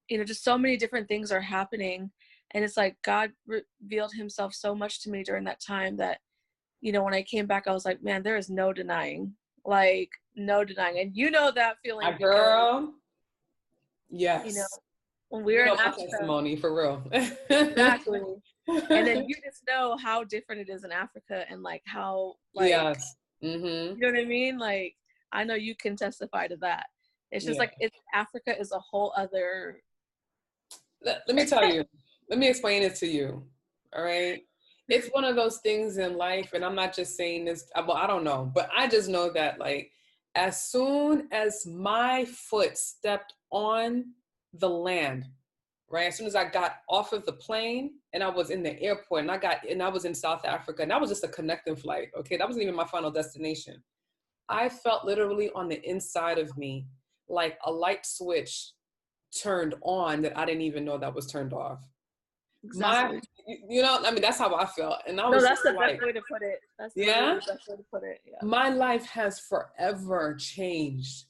you 0.10 0.18
know 0.18 0.24
just 0.24 0.44
so 0.44 0.58
many 0.58 0.78
different 0.78 1.08
things 1.08 1.32
are 1.32 1.42
happening 1.42 2.12
and 2.52 2.64
it's 2.64 2.78
like 2.78 2.98
god 3.04 3.32
revealed 3.48 4.14
himself 4.14 4.54
so 4.54 4.74
much 4.76 5.02
to 5.02 5.10
me 5.10 5.24
during 5.24 5.44
that 5.44 5.60
time 5.60 5.98
that 5.98 6.20
you 6.82 6.92
know 6.92 7.04
when 7.04 7.14
i 7.14 7.22
came 7.22 7.46
back 7.46 7.68
i 7.68 7.72
was 7.74 7.86
like 7.86 8.04
man 8.04 8.24
there 8.24 8.38
is 8.38 8.50
no 8.50 8.72
denying 8.74 9.34
like 9.66 10.10
no 10.36 10.64
denying. 10.64 11.00
And 11.00 11.16
you 11.16 11.32
know 11.32 11.52
that 11.52 11.78
feeling 11.84 12.06
My 12.06 12.18
girl. 12.18 12.94
Yes. 14.10 14.48
You 14.48 14.54
know 14.56 14.68
when 15.30 15.44
we 15.44 15.56
were 15.56 15.66
you 15.66 15.74
in 15.74 15.80
Africa, 15.80 16.08
testimony 16.10 16.56
for 16.56 16.74
real. 16.74 17.04
Exactly. 17.12 18.22
And 18.68 19.08
then 19.08 19.26
you 19.28 19.36
just 19.46 19.64
know 19.68 19.96
how 19.98 20.24
different 20.24 20.62
it 20.62 20.70
is 20.70 20.84
in 20.84 20.92
africa 20.92 21.46
and 21.50 21.62
like 21.62 21.84
how 21.86 22.36
like 22.56 22.70
yes. 22.70 23.16
Mm-hmm. 23.44 23.66
you 23.66 23.98
know 24.00 24.08
what 24.12 24.20
i 24.20 24.26
mean? 24.26 24.58
Like 24.58 24.96
i 25.32 25.44
know 25.44 25.56
you 25.56 25.76
can 25.76 25.96
testify 25.96 26.48
to 26.48 26.58
that. 26.58 26.88
It's 27.32 27.46
just 27.46 27.58
Yeah. 27.58 27.62
like 27.62 27.74
it's 27.80 27.98
africa 28.14 28.60
is 28.60 28.72
a 28.72 28.80
whole 28.80 29.14
other 29.16 29.82
let, 31.04 31.22
let 31.28 31.36
me 31.36 31.46
tell 31.46 31.64
you 31.64 31.86
let 32.30 32.40
me 32.40 32.48
explain 32.48 32.84
it 32.84 32.96
to 32.96 33.08
you 33.08 33.44
all 33.96 34.04
right? 34.04 34.44
It's 34.88 35.08
one 35.10 35.24
of 35.24 35.36
those 35.36 35.58
things 35.58 35.98
in 35.98 36.18
life 36.18 36.54
and 36.54 36.66
i'm 36.66 36.74
not 36.74 36.96
just 36.96 37.16
saying 37.16 37.46
this 37.46 37.70
uh, 37.76 37.84
well 37.88 37.98
i 37.98 38.08
don't 38.08 38.24
know 38.24 38.52
but 38.56 38.70
i 38.76 38.88
just 38.88 39.08
know 39.08 39.32
that 39.34 39.60
like 39.60 39.92
as 40.36 40.64
soon 40.64 41.28
as 41.32 41.66
my 41.68 42.26
foot 42.26 42.78
stepped 42.78 43.34
on 43.52 44.06
the 44.54 44.70
land 44.70 45.26
right 45.92 46.08
as 46.08 46.18
soon 46.18 46.26
as 46.26 46.36
i 46.36 46.44
got 46.44 46.78
off 46.90 47.14
of 47.14 47.24
the 47.28 47.34
plane 47.34 47.92
and 48.14 48.24
i 48.24 48.30
was 48.30 48.50
in 48.50 48.64
the 48.64 48.82
airport 48.82 49.22
and 49.22 49.32
i 49.32 49.38
got 49.38 49.58
and 49.70 49.84
i 49.84 49.88
was 49.88 50.06
in 50.06 50.16
south 50.16 50.44
africa 50.44 50.82
and 50.82 50.90
that 50.90 51.00
was 51.00 51.12
just 51.12 51.24
a 51.24 51.28
connecting 51.28 51.76
flight 51.76 52.10
okay? 52.18 52.38
That 52.38 52.48
wasn't 52.48 52.64
even 52.64 52.76
my 52.76 52.86
final 52.86 53.12
destination. 53.12 53.84
I 54.52 54.70
felt 54.70 55.06
literally 55.06 55.52
on 55.54 55.70
the 55.70 55.80
inside 55.88 56.40
of 56.40 56.58
me 56.58 56.88
like 57.28 57.60
a 57.66 57.72
light 57.72 58.08
switch 58.08 58.72
turned 59.40 59.76
on 59.84 60.22
that 60.24 60.36
i 60.36 60.46
didn't 60.46 60.62
even 60.62 60.84
know 60.84 60.98
that 60.98 61.14
was 61.14 61.28
turned 61.28 61.54
off 61.54 61.88
exactly. 62.64 63.18
my 63.18 63.22
you- 63.70 63.82
know 63.82 64.00
i 64.06 64.12
mean 64.12 64.22
that's 64.22 64.38
how 64.38 64.54
i 64.56 64.66
felt 64.66 64.98
and 65.08 65.20
i 65.20 65.24
no 65.24 65.32
was 65.32 65.44
that's 65.44 65.62
the 65.64 65.72
like 65.74 65.94
best 65.94 66.06
way 66.06 66.12
to 66.12 66.22
put 66.32 66.42
it 66.42 66.60
that's 66.78 66.94
the 66.94 67.02
Yeah? 67.06 67.26
really 67.30 67.42
best 67.48 67.68
way 67.70 67.76
to 67.78 67.84
put 67.92 68.04
it 68.04 68.20
yeah 68.26 68.38
my 68.44 68.70
life 68.70 69.06
has 69.08 69.40
forever 69.40 70.36
changed 70.38 71.26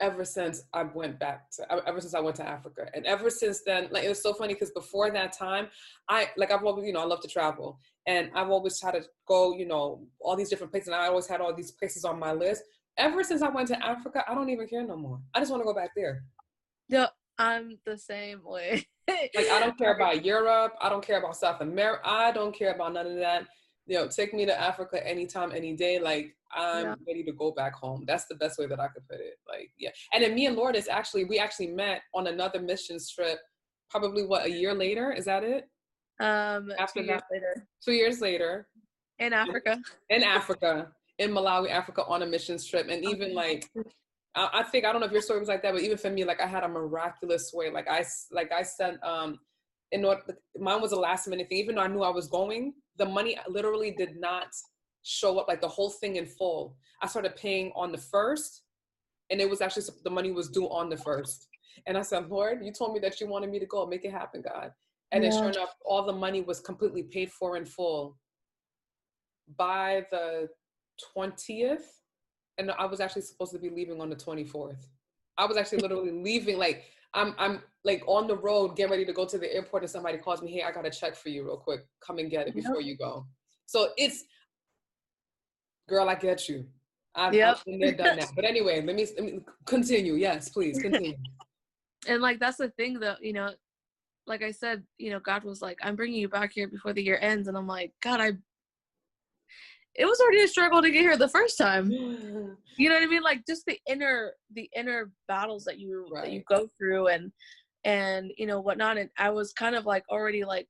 ever 0.00 0.24
since 0.24 0.64
I 0.74 0.82
went 0.82 1.20
back 1.20 1.50
to 1.52 1.86
ever 1.86 2.00
since 2.00 2.14
I 2.14 2.20
went 2.20 2.36
to 2.36 2.46
Africa. 2.46 2.88
And 2.94 3.06
ever 3.06 3.30
since 3.30 3.62
then, 3.64 3.88
like 3.92 4.02
it 4.04 4.08
was 4.08 4.20
so 4.22 4.34
funny 4.34 4.52
because 4.52 4.72
before 4.72 5.08
that 5.12 5.32
time, 5.32 5.68
I 6.08 6.28
like 6.36 6.50
I've 6.50 6.64
always, 6.64 6.84
you 6.84 6.92
know, 6.92 7.00
I 7.00 7.04
love 7.04 7.20
to 7.20 7.28
travel 7.28 7.78
and 8.06 8.28
I've 8.34 8.50
always 8.50 8.78
tried 8.78 8.94
to 8.98 9.02
go, 9.26 9.56
you 9.56 9.66
know, 9.66 10.04
all 10.20 10.34
these 10.36 10.50
different 10.50 10.72
places. 10.72 10.88
And 10.88 10.96
I 10.96 11.06
always 11.06 11.28
had 11.28 11.40
all 11.40 11.54
these 11.54 11.70
places 11.70 12.04
on 12.04 12.18
my 12.18 12.32
list. 12.32 12.64
Ever 12.98 13.22
since 13.22 13.40
I 13.40 13.48
went 13.48 13.68
to 13.68 13.82
Africa, 13.86 14.24
I 14.28 14.34
don't 14.34 14.50
even 14.50 14.66
care 14.66 14.84
no 14.84 14.96
more. 14.96 15.20
I 15.32 15.38
just 15.38 15.50
want 15.52 15.62
to 15.62 15.64
go 15.64 15.74
back 15.74 15.90
there. 15.96 16.24
yeah 16.88 17.06
i'm 17.38 17.78
the 17.86 17.96
same 17.96 18.40
way 18.44 18.86
Like 19.08 19.30
I 19.50 19.60
don't 19.60 19.76
care 19.78 19.94
about 19.98 20.24
Europe. 20.24 20.74
I 20.80 20.88
don't 20.88 21.04
care 21.04 21.18
about 21.18 21.36
South 21.36 21.60
America. 21.60 22.00
I 22.04 22.32
don't 22.32 22.54
care 22.54 22.72
about 22.74 22.92
none 22.94 23.06
of 23.06 23.16
that. 23.16 23.46
You 23.86 23.96
know, 23.98 24.08
take 24.08 24.32
me 24.32 24.46
to 24.46 24.58
Africa 24.58 25.06
anytime, 25.06 25.52
any 25.52 25.74
day. 25.74 25.98
Like 25.98 26.34
I'm 26.54 26.84
Yeah. 26.86 26.94
ready 27.06 27.22
to 27.24 27.32
go 27.32 27.50
back 27.52 27.74
home. 27.74 28.04
That's 28.06 28.26
the 28.26 28.34
best 28.36 28.58
way 28.58 28.66
that 28.66 28.80
I 28.80 28.88
could 28.88 29.06
put 29.08 29.20
it. 29.20 29.34
Like, 29.48 29.70
yeah. 29.78 29.90
And 30.12 30.22
then 30.24 30.34
me 30.34 30.46
and 30.46 30.56
Lourdes 30.56 30.88
actually, 30.88 31.24
we 31.24 31.38
actually 31.38 31.68
met 31.68 32.02
on 32.14 32.28
another 32.28 32.60
mission 32.60 32.98
trip. 33.14 33.38
Probably 33.90 34.24
what 34.26 34.46
a 34.46 34.50
year 34.50 34.74
later? 34.74 35.12
Is 35.12 35.24
that 35.26 35.44
it? 35.44 35.64
um 36.20 36.70
After 36.78 37.00
two 37.00 37.06
that- 37.06 37.12
years 37.12 37.22
later 37.32 37.66
Two 37.84 37.92
years 37.92 38.20
later 38.20 38.68
in 39.18 39.32
africa 39.32 39.78
in 40.10 40.22
Africa, 40.22 40.92
in 41.18 41.30
Malawi, 41.30 41.70
Africa, 41.70 42.04
on 42.06 42.22
a 42.22 42.26
mission 42.26 42.56
trip, 42.58 42.86
and 42.88 43.04
even 43.04 43.34
like. 43.34 43.68
I 44.34 44.48
I 44.60 44.62
think 44.64 44.84
I 44.84 44.92
don't 44.92 45.00
know 45.00 45.06
if 45.06 45.12
your 45.12 45.22
story 45.22 45.40
was 45.40 45.48
like 45.48 45.62
that, 45.62 45.72
but 45.72 45.82
even 45.82 45.98
for 45.98 46.10
me, 46.10 46.24
like 46.24 46.40
I 46.40 46.46
had 46.46 46.64
a 46.64 46.68
miraculous 46.68 47.52
way. 47.52 47.70
Like 47.70 47.88
I 47.88 48.04
like 48.30 48.52
I 48.52 48.62
sent, 48.62 49.02
um, 49.02 49.38
in 49.92 50.04
order, 50.04 50.22
mine 50.58 50.80
was 50.80 50.92
a 50.92 50.96
last 50.96 51.28
minute 51.28 51.48
thing. 51.48 51.58
Even 51.58 51.76
though 51.76 51.82
I 51.82 51.88
knew 51.88 52.02
I 52.02 52.10
was 52.10 52.28
going, 52.28 52.74
the 52.96 53.06
money 53.06 53.38
literally 53.48 53.92
did 53.92 54.16
not 54.16 54.48
show 55.02 55.38
up. 55.38 55.48
Like 55.48 55.60
the 55.60 55.68
whole 55.68 55.90
thing 55.90 56.16
in 56.16 56.26
full. 56.26 56.76
I 57.02 57.06
started 57.06 57.36
paying 57.36 57.72
on 57.76 57.92
the 57.92 57.98
first, 57.98 58.62
and 59.30 59.40
it 59.40 59.48
was 59.48 59.60
actually 59.60 59.84
the 60.02 60.10
money 60.10 60.32
was 60.32 60.48
due 60.48 60.66
on 60.66 60.88
the 60.88 60.96
first. 60.96 61.48
And 61.86 61.98
I 61.98 62.02
said, 62.02 62.28
Lord, 62.30 62.64
you 62.64 62.72
told 62.72 62.94
me 62.94 63.00
that 63.00 63.20
you 63.20 63.26
wanted 63.26 63.50
me 63.50 63.58
to 63.58 63.66
go. 63.66 63.84
Make 63.86 64.04
it 64.04 64.12
happen, 64.12 64.42
God. 64.42 64.72
And 65.12 65.22
then 65.22 65.30
Yeah. 65.30 65.38
sure 65.40 65.50
enough, 65.50 65.74
all 65.84 66.04
the 66.06 66.12
money 66.12 66.40
was 66.40 66.60
completely 66.60 67.04
paid 67.04 67.30
for 67.30 67.56
in 67.56 67.64
full 67.66 68.18
by 69.56 70.06
the 70.10 70.48
20th 71.16 71.84
and 72.58 72.70
I 72.72 72.86
was 72.86 73.00
actually 73.00 73.22
supposed 73.22 73.52
to 73.52 73.58
be 73.58 73.70
leaving 73.70 74.00
on 74.00 74.10
the 74.10 74.16
24th. 74.16 74.86
I 75.36 75.46
was 75.46 75.56
actually 75.56 75.78
literally 75.78 76.10
leaving 76.22 76.58
like 76.58 76.84
I'm 77.12 77.34
I'm 77.38 77.62
like 77.84 78.02
on 78.06 78.26
the 78.26 78.36
road 78.36 78.76
getting 78.76 78.90
ready 78.90 79.04
to 79.04 79.12
go 79.12 79.24
to 79.24 79.38
the 79.38 79.52
airport 79.52 79.82
and 79.82 79.90
somebody 79.90 80.18
calls 80.18 80.42
me, 80.42 80.50
"Hey, 80.52 80.62
I 80.62 80.72
got 80.72 80.86
a 80.86 80.90
check 80.90 81.14
for 81.14 81.28
you 81.28 81.44
real 81.44 81.56
quick. 81.56 81.86
Come 82.00 82.18
and 82.18 82.30
get 82.30 82.48
it 82.48 82.54
Yep. 82.54 82.64
before 82.64 82.80
you 82.80 82.96
go." 82.96 83.26
So 83.66 83.90
it's 83.96 84.24
girl, 85.88 86.08
I 86.08 86.14
get 86.14 86.48
you. 86.48 86.66
I've, 87.14 87.34
Yep. 87.34 87.58
I've 87.58 87.64
been 87.64 87.78
there, 87.78 87.92
done 87.94 88.16
that. 88.16 88.28
But 88.36 88.44
anyway, 88.44 88.82
let 88.84 88.96
me, 88.96 89.06
let 89.16 89.24
me 89.24 89.40
continue. 89.66 90.14
Yes, 90.14 90.48
please 90.48 90.78
continue. 90.80 91.14
and 92.08 92.20
like 92.20 92.40
that's 92.40 92.56
the 92.56 92.70
thing 92.70 92.98
though, 92.98 93.16
you 93.20 93.32
know 93.32 93.50
like 94.26 94.42
i 94.42 94.50
said 94.50 94.82
you 94.98 95.10
know 95.10 95.20
god 95.20 95.44
was 95.44 95.60
like 95.60 95.78
i'm 95.82 95.96
bringing 95.96 96.18
you 96.20 96.28
back 96.28 96.52
here 96.52 96.68
before 96.68 96.92
the 96.92 97.02
year 97.02 97.18
ends 97.20 97.48
and 97.48 97.56
i'm 97.56 97.66
like 97.66 97.92
god 98.02 98.20
i 98.20 98.32
it 99.94 100.06
was 100.06 100.20
already 100.20 100.42
a 100.42 100.48
struggle 100.48 100.82
to 100.82 100.90
get 100.90 101.00
here 101.00 101.16
the 101.16 101.28
first 101.28 101.56
time. 101.56 101.90
You 102.76 102.88
know 102.88 102.96
what 102.96 103.04
i 103.04 103.06
mean? 103.06 103.22
Like 103.22 103.46
just 103.46 103.64
the 103.66 103.78
inner 103.88 104.32
the 104.52 104.68
inner 104.76 105.10
battles 105.28 105.64
that 105.64 105.78
you 105.78 106.08
that 106.14 106.30
you 106.32 106.42
go 106.48 106.68
through 106.76 107.08
and 107.08 107.32
and 107.84 108.32
you 108.36 108.46
know 108.46 108.60
whatnot. 108.60 108.98
And 108.98 109.10
i 109.18 109.30
was 109.30 109.52
kind 109.52 109.76
of 109.76 109.86
like 109.86 110.04
already 110.10 110.44
like 110.44 110.66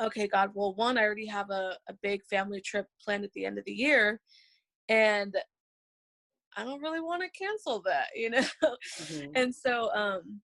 okay 0.00 0.26
god 0.26 0.50
well 0.54 0.74
one 0.74 0.98
i 0.98 1.02
already 1.04 1.26
have 1.26 1.50
a, 1.50 1.76
a 1.88 1.94
big 2.02 2.20
family 2.24 2.60
trip 2.60 2.86
planned 3.02 3.22
at 3.24 3.32
the 3.34 3.46
end 3.46 3.58
of 3.58 3.64
the 3.64 3.72
year. 3.72 4.20
And 4.88 5.36
i 6.56 6.64
don't 6.64 6.82
really 6.82 7.00
want 7.00 7.22
to 7.22 7.28
cancel 7.38 7.80
that 7.82 8.08
you 8.14 8.30
know? 8.30 8.44
Mhm. 8.62 9.30
and 9.34 9.54
so 9.54 9.94
um 9.94 10.40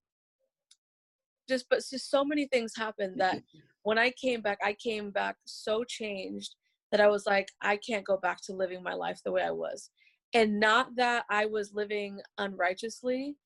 just 1.48 1.66
but 1.68 1.80
just 1.90 2.10
so 2.10 2.24
many 2.24 2.46
things 2.46 2.72
happened 2.76 3.20
that 3.20 3.42
when 3.82 3.98
i 3.98 4.10
came 4.10 4.40
back 4.40 4.58
i 4.62 4.72
came 4.74 5.10
back 5.10 5.36
so 5.46 5.82
changed 5.84 6.54
that 6.90 7.00
i 7.00 7.08
was 7.08 7.26
like 7.26 7.48
i 7.62 7.76
can't 7.76 8.06
go 8.06 8.16
back 8.16 8.38
to 8.42 8.52
living 8.52 8.82
my 8.82 8.94
life 8.94 9.20
the 9.24 9.32
way 9.32 9.42
i 9.42 9.50
was. 9.50 9.90
And 10.32 10.60
not 10.60 10.94
that 10.96 11.24
i 11.30 11.46
was 11.46 11.74
living 11.74 12.20
unrighteously 12.38 13.36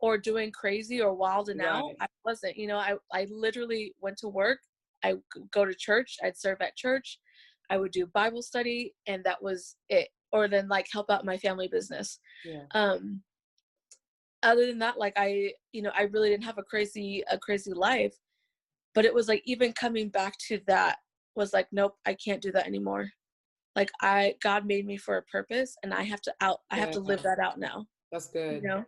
or 0.00 0.18
doing 0.18 0.50
crazy 0.52 1.00
or 1.00 1.14
wilding 1.14 1.60
out. 1.60 1.84
Right. 1.84 1.96
i 2.00 2.06
wasn't 2.24 2.56
you 2.56 2.66
know 2.66 2.78
i 2.78 2.94
i 3.12 3.26
literally 3.30 3.94
went 4.00 4.16
to 4.18 4.28
work. 4.28 4.58
I 5.04 5.14
go 5.50 5.64
to 5.64 5.74
church. 5.74 6.16
I'd 6.22 6.38
serve 6.38 6.60
at 6.60 6.76
church. 6.76 7.18
I 7.70 7.76
would 7.76 7.92
do 7.92 8.06
bible 8.06 8.42
study 8.42 8.94
and 9.06 9.22
that 9.24 9.42
was 9.42 9.76
it. 9.88 10.08
Or 10.32 10.48
then 10.48 10.68
like 10.68 10.86
help 10.90 11.10
out 11.10 11.24
my 11.26 11.36
family 11.36 11.68
business. 11.68 12.18
Yeah. 12.44 12.64
um 12.74 13.22
other 14.42 14.66
than 14.66 14.78
that 14.78 14.98
like 14.98 15.12
i 15.16 15.52
you 15.72 15.82
know 15.82 15.92
i 15.96 16.02
really 16.02 16.28
didn't 16.28 16.44
have 16.44 16.58
a 16.58 16.62
crazy 16.62 17.22
a 17.30 17.38
crazy 17.38 17.72
life 17.72 18.14
but 18.94 19.04
it 19.04 19.14
was 19.14 19.28
like 19.28 19.42
even 19.44 19.72
coming 19.72 20.08
back 20.08 20.34
to 20.48 20.60
that 20.66 20.96
was 21.36 21.52
like 21.52 21.66
nope 21.72 21.94
i 22.06 22.14
can't 22.14 22.42
do 22.42 22.52
that 22.52 22.66
anymore. 22.66 23.08
Like 23.74 23.90
i 24.02 24.34
god 24.42 24.66
made 24.66 24.86
me 24.86 24.98
for 24.98 25.16
a 25.16 25.22
purpose 25.22 25.74
and 25.82 25.94
i 25.94 26.02
have 26.02 26.20
to 26.22 26.34
out 26.40 26.60
i 26.70 26.76
have 26.76 26.90
to 26.92 27.00
live 27.00 27.22
that 27.22 27.38
out 27.38 27.58
now 27.58 27.86
That's 28.10 28.28
good. 28.28 28.62
you 28.62 28.68
know? 28.68 28.84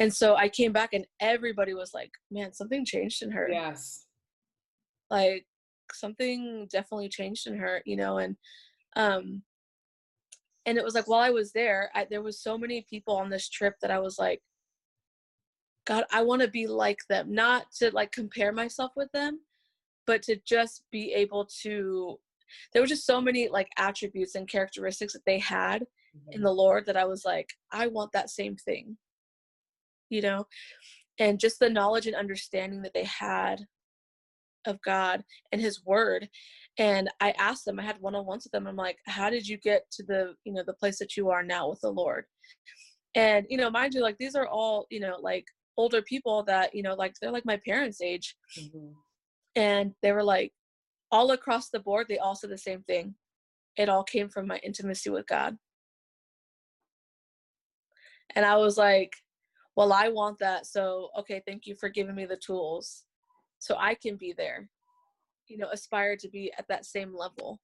And 0.00 0.12
so 0.12 0.34
i 0.36 0.48
came 0.48 0.72
back 0.72 0.90
and 0.92 1.06
everybody 1.20 1.74
was 1.74 1.92
like 1.94 2.10
man 2.30 2.52
something 2.52 2.84
changed 2.84 3.22
in 3.22 3.30
her. 3.30 3.48
Yes. 3.50 4.06
like 5.10 5.46
something 5.92 6.66
definitely 6.70 7.08
changed 7.08 7.46
in 7.46 7.56
her 7.56 7.80
you 7.86 7.96
know 7.96 8.18
and 8.18 8.36
um 8.96 9.42
and 10.66 10.76
it 10.76 10.84
was 10.84 10.94
like 10.94 11.08
while 11.08 11.20
i 11.20 11.30
was 11.30 11.52
there 11.52 11.90
I, 11.94 12.06
there 12.10 12.22
was 12.22 12.42
so 12.42 12.58
many 12.58 12.84
people 12.90 13.16
on 13.16 13.30
this 13.30 13.48
trip 13.48 13.74
that 13.80 13.90
i 13.90 13.98
was 13.98 14.18
like 14.18 14.40
god 15.86 16.04
i 16.12 16.22
want 16.22 16.42
to 16.42 16.48
be 16.48 16.66
like 16.66 16.98
them. 17.08 17.32
Not 17.32 17.70
to 17.78 17.90
like 17.92 18.12
compare 18.12 18.52
myself 18.52 18.92
with 18.96 19.10
them 19.12 19.40
but 20.08 20.22
to 20.22 20.40
just 20.46 20.84
be 20.90 21.12
able 21.12 21.46
to 21.62 22.18
there 22.72 22.82
were 22.82 22.88
just 22.88 23.06
so 23.06 23.20
many 23.20 23.46
like 23.46 23.68
attributes 23.76 24.34
and 24.34 24.48
characteristics 24.48 25.12
that 25.12 25.24
they 25.26 25.38
had 25.38 25.84
in 26.32 26.40
Mhm. 26.40 26.44
the 26.44 26.52
lord 26.52 26.86
that 26.86 26.96
i 26.96 27.04
was 27.04 27.24
like 27.24 27.50
i 27.70 27.86
want 27.86 28.10
that 28.12 28.30
same 28.30 28.56
thing 28.56 28.96
you 30.08 30.22
know 30.22 30.46
and 31.20 31.38
just 31.38 31.58
the 31.60 31.70
knowledge 31.70 32.06
and 32.06 32.16
understanding 32.16 32.80
that 32.82 32.94
they 32.94 33.04
had 33.04 33.60
of 34.64 34.80
god 34.80 35.22
and 35.52 35.60
his 35.60 35.84
word 35.84 36.28
and 36.78 37.10
i 37.20 37.30
asked 37.32 37.64
them 37.66 37.78
i 37.78 37.82
had 37.82 38.00
one-on-ones 38.00 38.44
with 38.44 38.52
them 38.52 38.66
i'm 38.66 38.76
like 38.76 38.98
how 39.06 39.28
did 39.30 39.46
you 39.46 39.58
get 39.58 39.82
to 39.90 40.02
the 40.04 40.34
you 40.44 40.52
know 40.52 40.64
the 40.66 40.74
place 40.74 40.98
that 40.98 41.16
you 41.16 41.28
are 41.30 41.42
now 41.42 41.68
with 41.68 41.80
the 41.82 41.90
lord 41.90 42.24
and 43.14 43.46
you 43.50 43.58
know 43.58 43.70
mind 43.70 43.94
you 43.94 44.02
like 44.02 44.18
these 44.18 44.34
are 44.34 44.48
all 44.48 44.86
you 44.90 45.00
know 45.00 45.16
like 45.20 45.44
older 45.76 46.02
people 46.02 46.42
that 46.42 46.74
you 46.74 46.82
know 46.82 46.94
like 46.94 47.14
they're 47.20 47.30
like 47.30 47.46
my 47.46 47.58
parents 47.64 48.00
age 48.00 48.34
Mhm. 48.58 48.94
And 49.58 49.92
they 50.02 50.12
were 50.12 50.24
like 50.24 50.52
all 51.10 51.30
across 51.32 51.68
the 51.70 51.80
board 51.80 52.06
they 52.08 52.18
all 52.18 52.34
said 52.34 52.50
the 52.50 52.58
same 52.58 52.82
thing 52.82 53.14
it 53.76 53.88
all 53.88 54.04
came 54.04 54.28
from 54.28 54.46
my 54.46 54.58
intimacy 54.58 55.10
with 55.10 55.26
god 55.26 55.56
And 58.34 58.44
I 58.44 58.56
was 58.56 58.76
like, 58.76 59.14
well, 59.76 59.92
I 59.92 60.08
want 60.08 60.38
that. 60.40 60.66
So, 60.66 61.10
okay, 61.18 61.42
thank 61.46 61.66
you 61.66 61.74
for 61.74 61.88
giving 61.88 62.14
me 62.14 62.26
the 62.26 62.36
tools 62.36 63.04
so 63.58 63.76
I 63.78 63.94
can 63.94 64.16
be 64.16 64.32
there, 64.36 64.68
you 65.48 65.58
know, 65.58 65.68
aspire 65.72 66.16
to 66.16 66.28
be 66.28 66.52
at 66.58 66.66
that 66.68 66.84
same 66.84 67.14
level, 67.16 67.60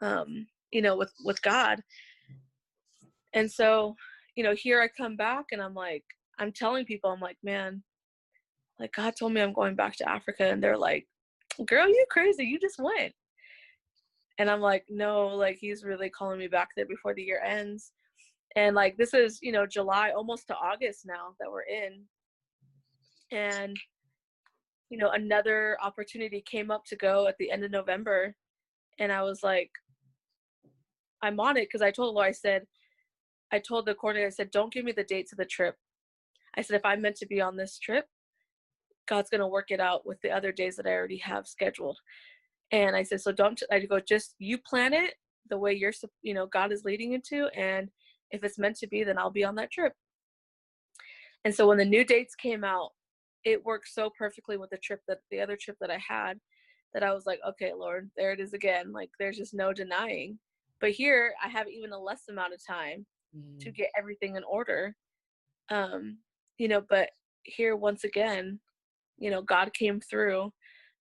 um, 0.00 0.46
you 0.70 0.82
know, 0.82 0.96
with, 0.96 1.12
with 1.24 1.40
God. 1.42 1.80
And 3.34 3.50
so, 3.50 3.96
you 4.36 4.44
know, 4.44 4.54
here 4.54 4.80
I 4.80 4.88
come 4.88 5.16
back 5.16 5.46
and 5.52 5.62
I'm 5.62 5.74
like, 5.74 6.04
I'm 6.38 6.52
telling 6.52 6.84
people, 6.84 7.10
I'm 7.10 7.20
like, 7.20 7.38
man, 7.42 7.82
like 8.78 8.92
God 8.92 9.14
told 9.18 9.32
me 9.32 9.40
I'm 9.40 9.52
going 9.52 9.76
back 9.76 9.96
to 9.96 10.08
Africa. 10.08 10.44
And 10.44 10.62
they're 10.62 10.76
like, 10.76 11.06
girl, 11.66 11.88
you 11.88 12.04
crazy. 12.10 12.44
You 12.44 12.58
just 12.58 12.78
went. 12.78 13.12
And 14.38 14.50
I'm 14.50 14.60
like, 14.60 14.84
no, 14.88 15.28
like 15.28 15.58
he's 15.60 15.84
really 15.84 16.10
calling 16.10 16.38
me 16.38 16.48
back 16.48 16.68
there 16.76 16.86
before 16.86 17.14
the 17.14 17.22
year 17.22 17.40
ends. 17.44 17.92
And 18.56 18.74
like 18.74 18.96
this 18.96 19.14
is, 19.14 19.38
you 19.42 19.52
know, 19.52 19.66
July 19.66 20.12
almost 20.16 20.46
to 20.48 20.56
August 20.56 21.06
now 21.06 21.34
that 21.38 21.50
we're 21.50 21.62
in. 21.62 22.02
And 23.30 23.76
you 24.92 24.98
know, 24.98 25.10
another 25.12 25.78
opportunity 25.82 26.42
came 26.42 26.70
up 26.70 26.84
to 26.84 26.96
go 26.96 27.26
at 27.26 27.38
the 27.38 27.50
end 27.50 27.64
of 27.64 27.70
November. 27.70 28.36
And 28.98 29.10
I 29.10 29.22
was 29.22 29.42
like, 29.42 29.70
I'm 31.22 31.40
on 31.40 31.56
it 31.56 31.62
because 31.62 31.80
I 31.80 31.90
told 31.90 32.14
Laura, 32.14 32.28
I 32.28 32.32
said, 32.32 32.66
I 33.50 33.58
told 33.58 33.86
the 33.86 33.94
coordinator, 33.94 34.26
I 34.26 34.30
said, 34.30 34.50
don't 34.50 34.72
give 34.72 34.84
me 34.84 34.92
the 34.92 35.04
dates 35.04 35.32
of 35.32 35.38
the 35.38 35.46
trip. 35.46 35.76
I 36.58 36.60
said, 36.60 36.76
if 36.76 36.84
I'm 36.84 37.00
meant 37.00 37.16
to 37.16 37.26
be 37.26 37.40
on 37.40 37.56
this 37.56 37.78
trip, 37.78 38.06
God's 39.12 39.28
going 39.28 39.42
to 39.42 39.46
work 39.46 39.70
it 39.70 39.78
out 39.78 40.06
with 40.06 40.18
the 40.22 40.30
other 40.30 40.52
days 40.52 40.74
that 40.76 40.86
I 40.86 40.92
already 40.92 41.18
have 41.18 41.46
scheduled. 41.46 41.98
And 42.70 42.96
I 42.96 43.02
said, 43.02 43.20
so 43.20 43.30
don't, 43.30 43.62
I 43.70 43.80
go, 43.80 44.00
just 44.00 44.36
you 44.38 44.56
plan 44.56 44.94
it 44.94 45.12
the 45.50 45.58
way 45.58 45.74
you're, 45.74 45.92
you 46.22 46.32
know, 46.32 46.46
God 46.46 46.72
is 46.72 46.86
leading 46.86 47.12
into. 47.12 47.48
And 47.48 47.90
if 48.30 48.42
it's 48.42 48.58
meant 48.58 48.76
to 48.78 48.86
be, 48.86 49.04
then 49.04 49.18
I'll 49.18 49.30
be 49.30 49.44
on 49.44 49.54
that 49.56 49.70
trip. 49.70 49.92
And 51.44 51.54
so 51.54 51.68
when 51.68 51.76
the 51.76 51.84
new 51.84 52.06
dates 52.06 52.34
came 52.34 52.64
out, 52.64 52.92
it 53.44 53.62
worked 53.62 53.88
so 53.88 54.08
perfectly 54.16 54.56
with 54.56 54.70
the 54.70 54.78
trip 54.78 55.02
that 55.08 55.18
the 55.30 55.42
other 55.42 55.58
trip 55.60 55.76
that 55.82 55.90
I 55.90 55.98
had 55.98 56.40
that 56.94 57.02
I 57.02 57.12
was 57.12 57.26
like, 57.26 57.40
okay, 57.46 57.72
Lord, 57.76 58.10
there 58.16 58.32
it 58.32 58.40
is 58.40 58.54
again. 58.54 58.92
Like 58.92 59.10
there's 59.18 59.36
just 59.36 59.52
no 59.52 59.74
denying. 59.74 60.38
But 60.80 60.92
here 60.92 61.34
I 61.44 61.48
have 61.48 61.68
even 61.68 61.92
a 61.92 61.98
less 61.98 62.22
amount 62.30 62.54
of 62.54 62.66
time 62.66 63.04
mm. 63.36 63.60
to 63.60 63.70
get 63.70 63.90
everything 63.94 64.36
in 64.36 64.44
order. 64.44 64.96
Um, 65.68 66.16
you 66.56 66.68
know, 66.68 66.82
but 66.88 67.10
here 67.42 67.76
once 67.76 68.04
again, 68.04 68.58
you 69.22 69.30
know, 69.30 69.40
God 69.40 69.72
came 69.72 70.00
through. 70.00 70.52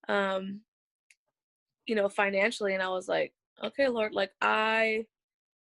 Um, 0.08 0.62
you 1.88 1.96
know, 1.96 2.08
financially 2.08 2.74
and 2.74 2.84
I 2.84 2.90
was 2.90 3.08
like, 3.08 3.34
okay, 3.64 3.88
Lord, 3.88 4.14
like 4.14 4.32
I 4.42 5.06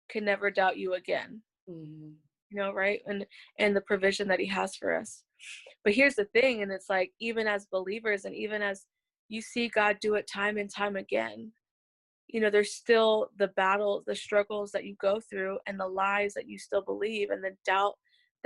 can 0.09 0.25
never 0.25 0.49
doubt 0.49 0.77
you 0.77 0.95
again. 0.95 1.41
Mm-hmm. 1.69 2.09
You 2.49 2.57
know, 2.57 2.73
right? 2.73 3.01
And 3.05 3.25
and 3.59 3.75
the 3.75 3.81
provision 3.81 4.27
that 4.29 4.39
he 4.39 4.47
has 4.47 4.75
for 4.75 4.95
us. 4.95 5.23
But 5.83 5.93
here's 5.93 6.15
the 6.15 6.25
thing, 6.25 6.63
and 6.63 6.71
it's 6.71 6.89
like 6.89 7.11
even 7.19 7.47
as 7.47 7.67
believers 7.67 8.25
and 8.25 8.33
even 8.35 8.61
as 8.61 8.85
you 9.29 9.41
see 9.41 9.67
God 9.67 9.97
do 10.01 10.15
it 10.15 10.27
time 10.27 10.57
and 10.57 10.69
time 10.69 10.95
again, 10.95 11.51
you 12.27 12.39
know, 12.39 12.49
there's 12.49 12.73
still 12.73 13.29
the 13.37 13.49
battles, 13.49 14.03
the 14.07 14.15
struggles 14.15 14.71
that 14.71 14.85
you 14.85 14.95
go 14.99 15.19
through 15.19 15.59
and 15.67 15.79
the 15.79 15.87
lies 15.87 16.33
that 16.33 16.47
you 16.47 16.57
still 16.57 16.81
believe 16.81 17.29
and 17.29 17.43
the 17.43 17.55
doubt 17.65 17.95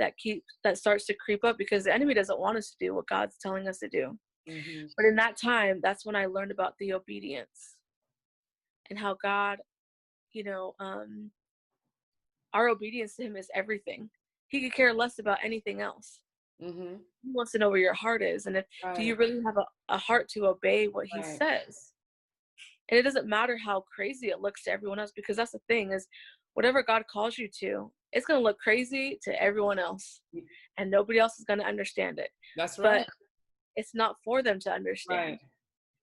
that 0.02 0.16
keeps 0.18 0.44
that 0.64 0.76
starts 0.76 1.06
to 1.06 1.14
creep 1.14 1.44
up 1.44 1.56
because 1.56 1.84
the 1.84 1.94
enemy 1.94 2.12
doesn't 2.12 2.40
want 2.40 2.58
us 2.58 2.70
to 2.70 2.76
do 2.84 2.94
what 2.94 3.06
God's 3.06 3.36
telling 3.40 3.68
us 3.68 3.78
to 3.78 3.88
do. 3.88 4.18
Mm-hmm. 4.50 4.86
But 4.96 5.06
in 5.06 5.14
that 5.16 5.36
time, 5.36 5.78
that's 5.80 6.04
when 6.04 6.16
I 6.16 6.26
learned 6.26 6.50
about 6.50 6.74
the 6.80 6.92
obedience 6.92 7.76
and 8.90 8.98
how 8.98 9.16
God, 9.22 9.58
you 10.32 10.42
know, 10.42 10.74
um, 10.80 11.30
our 12.52 12.68
obedience 12.68 13.14
to 13.16 13.22
Him 13.22 13.36
is 13.36 13.48
everything. 13.54 14.10
He 14.48 14.60
could 14.60 14.74
care 14.74 14.92
less 14.92 15.20
about 15.20 15.38
anything 15.44 15.80
else. 15.80 16.18
Mm-hmm. 16.60 16.96
He 17.22 17.30
wants 17.32 17.52
to 17.52 17.58
know 17.58 17.70
where 17.70 17.78
your 17.78 17.94
heart 17.94 18.22
is, 18.22 18.46
and 18.46 18.56
if 18.56 18.64
right. 18.84 18.96
do 18.96 19.02
you 19.02 19.14
really 19.14 19.40
have 19.46 19.56
a, 19.56 19.64
a 19.88 19.98
heart 19.98 20.28
to 20.30 20.46
obey 20.46 20.88
what 20.88 21.06
He 21.06 21.20
right. 21.20 21.38
says? 21.38 21.92
And 22.90 22.98
it 22.98 23.04
doesn't 23.04 23.28
matter 23.28 23.56
how 23.56 23.84
crazy 23.94 24.28
it 24.30 24.40
looks 24.40 24.64
to 24.64 24.72
everyone 24.72 24.98
else, 24.98 25.12
because 25.14 25.36
that's 25.36 25.52
the 25.52 25.60
thing 25.68 25.92
is, 25.92 26.08
whatever 26.54 26.82
God 26.82 27.04
calls 27.10 27.38
you 27.38 27.48
to, 27.60 27.92
it's 28.12 28.26
going 28.26 28.38
to 28.38 28.44
look 28.44 28.58
crazy 28.58 29.18
to 29.22 29.42
everyone 29.42 29.78
else, 29.78 30.20
and 30.78 30.90
nobody 30.90 31.18
else 31.18 31.38
is 31.38 31.44
going 31.44 31.60
to 31.60 31.66
understand 31.66 32.18
it. 32.18 32.30
That's 32.56 32.78
right. 32.78 33.06
But 33.06 33.08
it's 33.76 33.94
not 33.94 34.16
for 34.24 34.42
them 34.42 34.58
to 34.60 34.70
understand. 34.70 35.30
Right. 35.30 35.38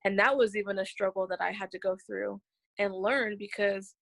And 0.06 0.17
that 0.17 0.36
was 0.36 0.56
even 0.56 0.80
a 0.80 0.86
struggle 0.86 1.28
that 1.28 1.41
I 1.41 1.52
had 1.52 1.72
to 1.72 1.80
go 1.80 1.98
through 2.08 2.39
and 2.80 2.95
learn 2.95 3.36
because 3.38 3.93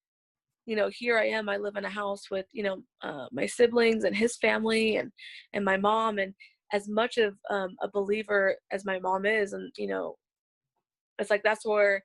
you 0.68 0.76
know 0.76 0.90
here 0.94 1.18
i 1.18 1.26
am 1.26 1.50
i 1.50 1.58
live 1.58 1.78
in 1.78 1.86
a 1.86 1.90
house 1.90 2.30
with 2.30 2.46
you 2.52 2.62
know 2.62 2.84
uh, 3.02 3.26
my 3.32 3.46
siblings 3.46 4.04
and 4.04 4.16
his 4.16 4.38
family 4.38 4.98
and 4.98 5.12
and 5.54 5.66
my 5.66 5.78
mom 5.78 6.20
and 6.20 6.34
as 6.74 6.88
much 6.88 7.18
of 7.18 7.34
um, 7.50 7.70
a 7.82 7.90
believer 7.90 8.56
as 8.72 8.86
my 8.86 9.00
mom 9.00 9.26
is 9.26 9.54
and 9.54 9.72
you 9.78 9.88
know 9.88 10.16
it's 11.20 11.32
like 11.32 11.42
that's 11.44 11.66
where 11.66 12.04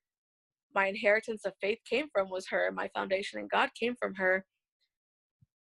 my 0.75 0.87
inheritance 0.87 1.45
of 1.45 1.53
faith 1.61 1.79
came 1.89 2.07
from 2.13 2.31
was 2.31 2.47
her 2.49 2.71
my 2.73 2.89
foundation 2.95 3.41
and 3.41 3.51
god 3.51 3.69
came 3.79 3.95
from 3.97 4.15
her 4.15 4.45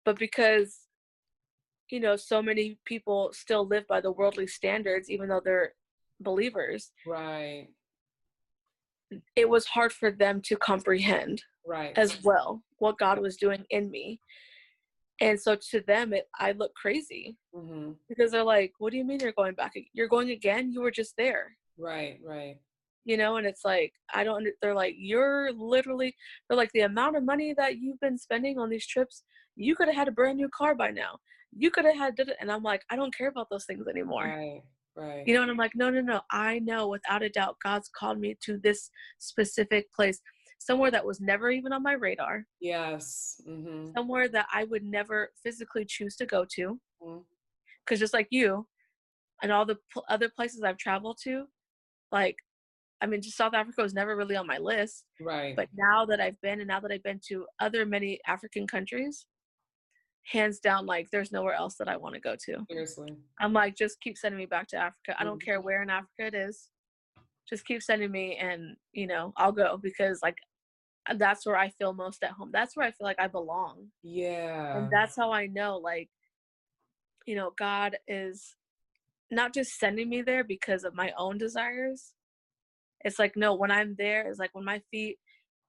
but 0.05 0.19
because 0.19 0.81
you 1.91 2.01
know 2.01 2.17
so 2.17 2.43
many 2.43 2.79
people 2.85 3.31
still 3.33 3.67
live 3.67 3.87
by 3.87 4.01
the 4.01 4.11
worldly 4.11 4.47
standards 4.47 5.11
even 5.11 5.29
though 5.29 5.43
they're 5.45 5.75
believers 6.21 6.91
right. 7.07 7.69
it 9.37 9.49
was 9.49 9.67
hard 9.67 9.93
for 9.93 10.11
them 10.11 10.41
to 10.41 10.57
comprehend 10.57 11.43
right. 11.67 11.97
as 11.97 12.23
well 12.25 12.62
what 12.79 12.99
god 12.99 13.19
was 13.19 13.37
doing 13.37 13.65
in 13.71 13.91
me. 13.91 14.19
And 15.21 15.38
so 15.38 15.57
to 15.71 15.81
them 15.87 16.12
it 16.12 16.27
i 16.38 16.53
look 16.53 16.75
crazy 16.75 17.37
mm-hmm. 17.55 17.93
because 18.09 18.33
they're 18.33 18.43
like 18.43 18.73
what 18.79 18.91
do 18.91 18.97
you 18.97 19.05
mean 19.05 19.21
you're 19.21 19.33
going 19.33 19.55
back 19.55 19.73
you're 19.93 20.09
going 20.09 20.31
again? 20.31 20.73
You 20.73 20.81
were 20.81 20.91
just 20.91 21.15
there. 21.17 21.57
Right 21.79 22.19
right. 22.25 22.57
You 23.05 23.17
know 23.17 23.37
and 23.37 23.47
it's 23.47 23.65
like 23.65 23.93
i 24.15 24.25
don't 24.25 24.47
they're 24.61 24.75
like 24.75 24.95
you're 24.97 25.53
literally 25.53 26.17
they're 26.49 26.57
like 26.57 26.73
the 26.73 26.81
amount 26.81 27.17
of 27.17 27.25
money 27.25 27.53
that 27.55 27.79
you've 27.79 28.01
been 28.01 28.19
spending 28.19 28.59
on 28.59 28.71
these 28.71 28.87
trips 28.87 29.25
you 29.57 29.75
could 29.75 29.88
have 29.88 29.97
had 29.97 30.09
a 30.09 30.12
brand 30.12 30.37
new 30.37 30.49
car 30.57 30.75
by 30.75 30.91
now 30.91 31.19
you 31.55 31.71
could 31.71 31.85
have 31.85 31.97
had 31.97 32.15
it. 32.19 32.37
and 32.41 32.51
i'm 32.51 32.62
like 32.62 32.83
i 32.91 32.97
don't 32.97 33.15
care 33.15 33.29
about 33.29 33.49
those 33.51 33.65
things 33.65 33.87
anymore 33.88 34.25
right 34.25 34.62
Right. 34.95 35.27
You 35.27 35.35
know, 35.35 35.43
and 35.43 35.51
I'm 35.51 35.57
like, 35.57 35.73
no, 35.75 35.91
no, 35.91 36.01
no. 36.01 36.21
I 36.31 36.59
know 36.59 36.88
without 36.88 37.23
a 37.23 37.31
doubt 37.31 37.57
God's 37.62 37.88
called 37.88 38.19
me 38.19 38.37
to 38.45 38.59
this 38.59 38.91
specific 39.19 39.93
place, 39.93 40.21
somewhere 40.59 40.91
that 40.91 41.05
was 41.05 41.21
never 41.21 41.51
even 41.51 41.73
on 41.73 41.83
my 41.83 41.93
radar. 41.93 42.45
Yes. 42.61 43.41
Mm-hmm. 43.49 43.93
Somewhere 43.97 44.29
that 44.29 44.47
I 44.53 44.65
would 44.65 44.85
never 44.85 45.31
physically 45.43 45.85
choose 45.87 46.17
to 46.17 46.27
go 46.27 46.45
to. 46.57 46.79
Because 47.01 47.17
mm-hmm. 47.91 47.97
just 47.97 48.15
like 48.15 48.29
you, 48.31 48.67
and 49.43 49.51
all 49.51 49.67
the 49.67 49.79
pl- 49.93 50.05
other 50.09 50.29
places 50.29 50.62
I've 50.62 50.79
traveled 50.79 51.19
to, 51.25 51.47
like, 52.12 52.37
I 53.01 53.07
mean, 53.07 53.21
just 53.21 53.37
South 53.37 53.55
Africa 53.55 53.83
was 53.83 53.95
never 53.95 54.17
really 54.17 54.37
on 54.37 54.47
my 54.47 54.59
list. 54.59 55.05
Right. 55.21 55.57
But 55.57 55.69
now 55.75 56.05
that 56.07 56.21
I've 56.21 56.41
been, 56.41 56.61
and 56.61 56.69
now 56.69 56.79
that 56.81 56.93
I've 56.93 57.03
been 57.03 57.21
to 57.29 57.47
other 57.59 57.85
many 57.85 58.21
African 58.29 58.67
countries, 58.67 59.27
hands 60.24 60.61
down 60.61 60.87
like 60.87 61.08
there's 61.11 61.32
nowhere 61.32 61.54
else 61.54 61.74
that 61.76 61.88
I 61.88 61.96
want 61.96 62.14
to 62.14 62.20
go 62.20 62.37
to. 62.46 62.64
Seriously. 62.70 63.16
I'm 63.40 63.52
like 63.52 63.76
just 63.76 64.00
keep 64.00 64.16
sending 64.16 64.38
me 64.38 64.46
back 64.46 64.68
to 64.68 64.76
Africa. 64.76 65.14
I 65.18 65.24
don't 65.24 65.38
mm-hmm. 65.38 65.44
care 65.44 65.61
where 65.61 65.82
in 65.82 65.90
Africa 65.90 66.26
it 66.26 66.35
is. 66.35 66.68
Just 67.48 67.66
keep 67.66 67.82
sending 67.82 68.11
me 68.11 68.37
and 68.37 68.76
you 68.92 69.06
know, 69.06 69.32
I'll 69.37 69.52
go 69.52 69.78
because 69.82 70.20
like 70.22 70.37
uh, 71.08 71.14
that's 71.14 71.44
where 71.44 71.56
I 71.56 71.70
feel 71.70 71.92
most 71.92 72.22
at 72.22 72.30
home. 72.30 72.50
That's 72.52 72.76
where 72.76 72.87
I 72.87 72.92
feel 72.92 73.06
like 73.06 73.20
I 73.20 73.26
belong. 73.26 73.88
Yeah. 74.02 74.78
And 74.78 74.90
that's 74.90 75.16
how 75.16 75.32
I 75.32 75.46
know 75.46 75.78
like 75.78 76.08
you 77.26 77.37
know, 77.37 77.52
God 77.56 77.96
is 78.08 78.56
not 79.30 79.54
just 79.54 79.78
sending 79.78 80.08
me 80.08 80.22
there 80.22 80.44
because 80.44 80.85
of 80.85 80.94
my 80.94 81.12
own 81.16 81.38
desires. 81.38 82.12
It's 83.04 83.18
like 83.18 83.37
no, 83.37 83.54
when 83.54 83.72
I'm 83.72 83.96
there, 83.98 84.28
it's 84.28 84.38
like 84.38 84.54
when 84.54 84.64
my 84.64 84.80
feet, 84.90 85.18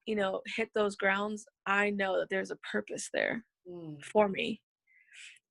you 0.06 0.14
know, 0.14 0.42
hit 0.56 0.68
those 0.74 0.94
grounds, 0.94 1.44
I 1.66 1.90
know 1.90 2.20
that 2.20 2.28
there's 2.30 2.52
a 2.52 2.58
purpose 2.70 3.10
there 3.12 3.44
mm. 3.68 4.02
for 4.04 4.28
me 4.28 4.60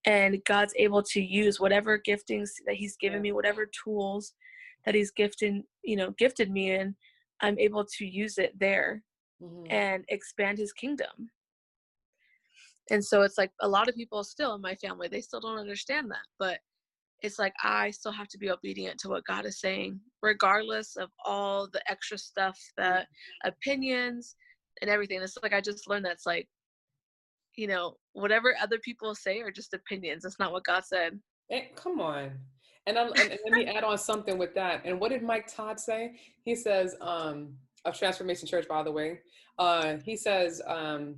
and 0.05 0.43
god's 0.45 0.73
able 0.77 1.01
to 1.01 1.21
use 1.21 1.59
whatever 1.59 1.99
giftings 1.99 2.51
that 2.65 2.75
he's 2.75 2.97
given 2.97 3.21
me 3.21 3.31
whatever 3.31 3.69
tools 3.83 4.33
that 4.85 4.95
he's 4.95 5.11
gifted 5.11 5.61
you 5.83 5.95
know 5.95 6.11
gifted 6.17 6.51
me 6.51 6.71
in 6.71 6.95
i'm 7.41 7.57
able 7.59 7.85
to 7.85 8.05
use 8.05 8.37
it 8.37 8.57
there 8.59 9.01
mm-hmm. 9.41 9.65
and 9.71 10.03
expand 10.09 10.57
his 10.57 10.73
kingdom 10.73 11.29
and 12.91 13.03
so 13.03 13.21
it's 13.21 13.37
like 13.37 13.51
a 13.61 13.67
lot 13.67 13.87
of 13.87 13.95
people 13.95 14.23
still 14.23 14.55
in 14.55 14.61
my 14.61 14.75
family 14.75 15.07
they 15.07 15.21
still 15.21 15.39
don't 15.39 15.59
understand 15.59 16.09
that 16.09 16.25
but 16.39 16.59
it's 17.21 17.39
like 17.39 17.53
i 17.63 17.89
still 17.89 18.11
have 18.11 18.27
to 18.27 18.37
be 18.37 18.51
obedient 18.51 18.99
to 18.99 19.09
what 19.09 19.25
god 19.25 19.45
is 19.45 19.59
saying 19.59 19.99
regardless 20.21 20.95
of 20.97 21.09
all 21.25 21.67
the 21.71 21.81
extra 21.89 22.17
stuff 22.17 22.59
that 22.77 23.03
mm-hmm. 23.03 23.49
opinions 23.49 24.35
and 24.81 24.89
everything 24.89 25.21
it's 25.21 25.37
like 25.41 25.53
i 25.53 25.61
just 25.61 25.89
learned 25.89 26.05
that's 26.05 26.25
like 26.25 26.47
you 27.55 27.67
know, 27.67 27.95
whatever 28.13 28.55
other 28.61 28.79
people 28.79 29.15
say 29.15 29.39
are 29.41 29.51
just 29.51 29.73
opinions. 29.73 30.23
That's 30.23 30.39
not 30.39 30.51
what 30.51 30.63
God 30.63 30.83
said. 30.85 31.19
Hey, 31.49 31.71
come 31.75 31.99
on. 31.99 32.31
And, 32.85 32.97
and, 32.97 33.17
and 33.17 33.39
let 33.45 33.53
me 33.53 33.65
add 33.75 33.83
on 33.83 33.97
something 33.97 34.37
with 34.37 34.53
that. 34.55 34.81
And 34.85 34.99
what 34.99 35.09
did 35.09 35.23
Mike 35.23 35.53
Todd 35.53 35.79
say? 35.79 36.15
He 36.43 36.55
says, 36.55 36.95
um, 37.01 37.53
of 37.85 37.97
Transformation 37.97 38.47
Church, 38.47 38.67
by 38.67 38.83
the 38.83 38.91
way. 38.91 39.19
Uh, 39.59 39.97
he 40.03 40.15
says, 40.15 40.61
um, 40.67 41.15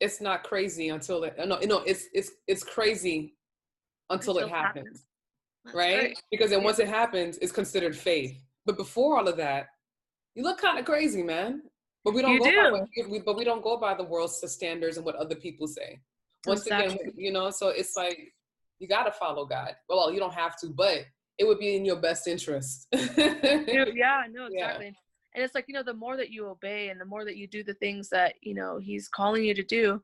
it's 0.00 0.20
not 0.20 0.44
crazy 0.44 0.90
until 0.90 1.24
it, 1.24 1.34
no, 1.38 1.58
no, 1.64 1.78
it's, 1.80 2.04
it's, 2.12 2.30
it's 2.46 2.62
crazy 2.62 3.34
until 4.10 4.38
it 4.38 4.48
happens, 4.48 5.04
happens. 5.64 5.74
Right? 5.74 5.98
right? 5.98 6.22
Because 6.30 6.50
then 6.50 6.62
once 6.62 6.78
it 6.78 6.88
happens, 6.88 7.38
it's 7.38 7.52
considered 7.52 7.96
faith. 7.96 8.40
But 8.64 8.76
before 8.76 9.18
all 9.18 9.28
of 9.28 9.36
that, 9.38 9.66
you 10.34 10.44
look 10.44 10.58
kind 10.58 10.78
of 10.78 10.84
crazy, 10.84 11.22
man. 11.22 11.62
But 12.08 12.14
we 12.14 12.22
don't 12.22 12.32
you 12.32 12.38
go 12.40 12.50
do. 12.50 12.70
by 12.70 13.08
we, 13.10 13.18
but 13.18 13.36
we 13.36 13.44
don't 13.44 13.62
go 13.62 13.76
by 13.76 13.92
the 13.92 14.02
world's 14.02 14.42
standards 14.50 14.96
and 14.96 15.04
what 15.04 15.14
other 15.16 15.34
people 15.34 15.66
say. 15.66 16.00
Once 16.46 16.62
exactly. 16.62 16.94
again, 16.94 17.12
you 17.18 17.30
know, 17.30 17.50
so 17.50 17.68
it's 17.68 17.96
like 17.98 18.32
you 18.78 18.88
got 18.88 19.02
to 19.02 19.12
follow 19.12 19.44
God. 19.44 19.76
Well, 19.90 20.10
you 20.10 20.18
don't 20.18 20.32
have 20.32 20.56
to, 20.60 20.68
but 20.68 21.04
it 21.36 21.46
would 21.46 21.58
be 21.58 21.76
in 21.76 21.84
your 21.84 21.96
best 21.96 22.26
interest. 22.26 22.86
yeah, 22.92 24.24
no, 24.32 24.46
exactly. 24.46 24.86
Yeah. 24.86 24.92
And 25.34 25.44
it's 25.44 25.54
like, 25.54 25.66
you 25.68 25.74
know, 25.74 25.82
the 25.82 25.92
more 25.92 26.16
that 26.16 26.30
you 26.30 26.46
obey 26.46 26.88
and 26.88 26.98
the 26.98 27.04
more 27.04 27.26
that 27.26 27.36
you 27.36 27.46
do 27.46 27.62
the 27.62 27.74
things 27.74 28.08
that, 28.08 28.36
you 28.40 28.54
know, 28.54 28.78
he's 28.78 29.06
calling 29.06 29.44
you 29.44 29.52
to 29.52 29.62
do, 29.62 30.00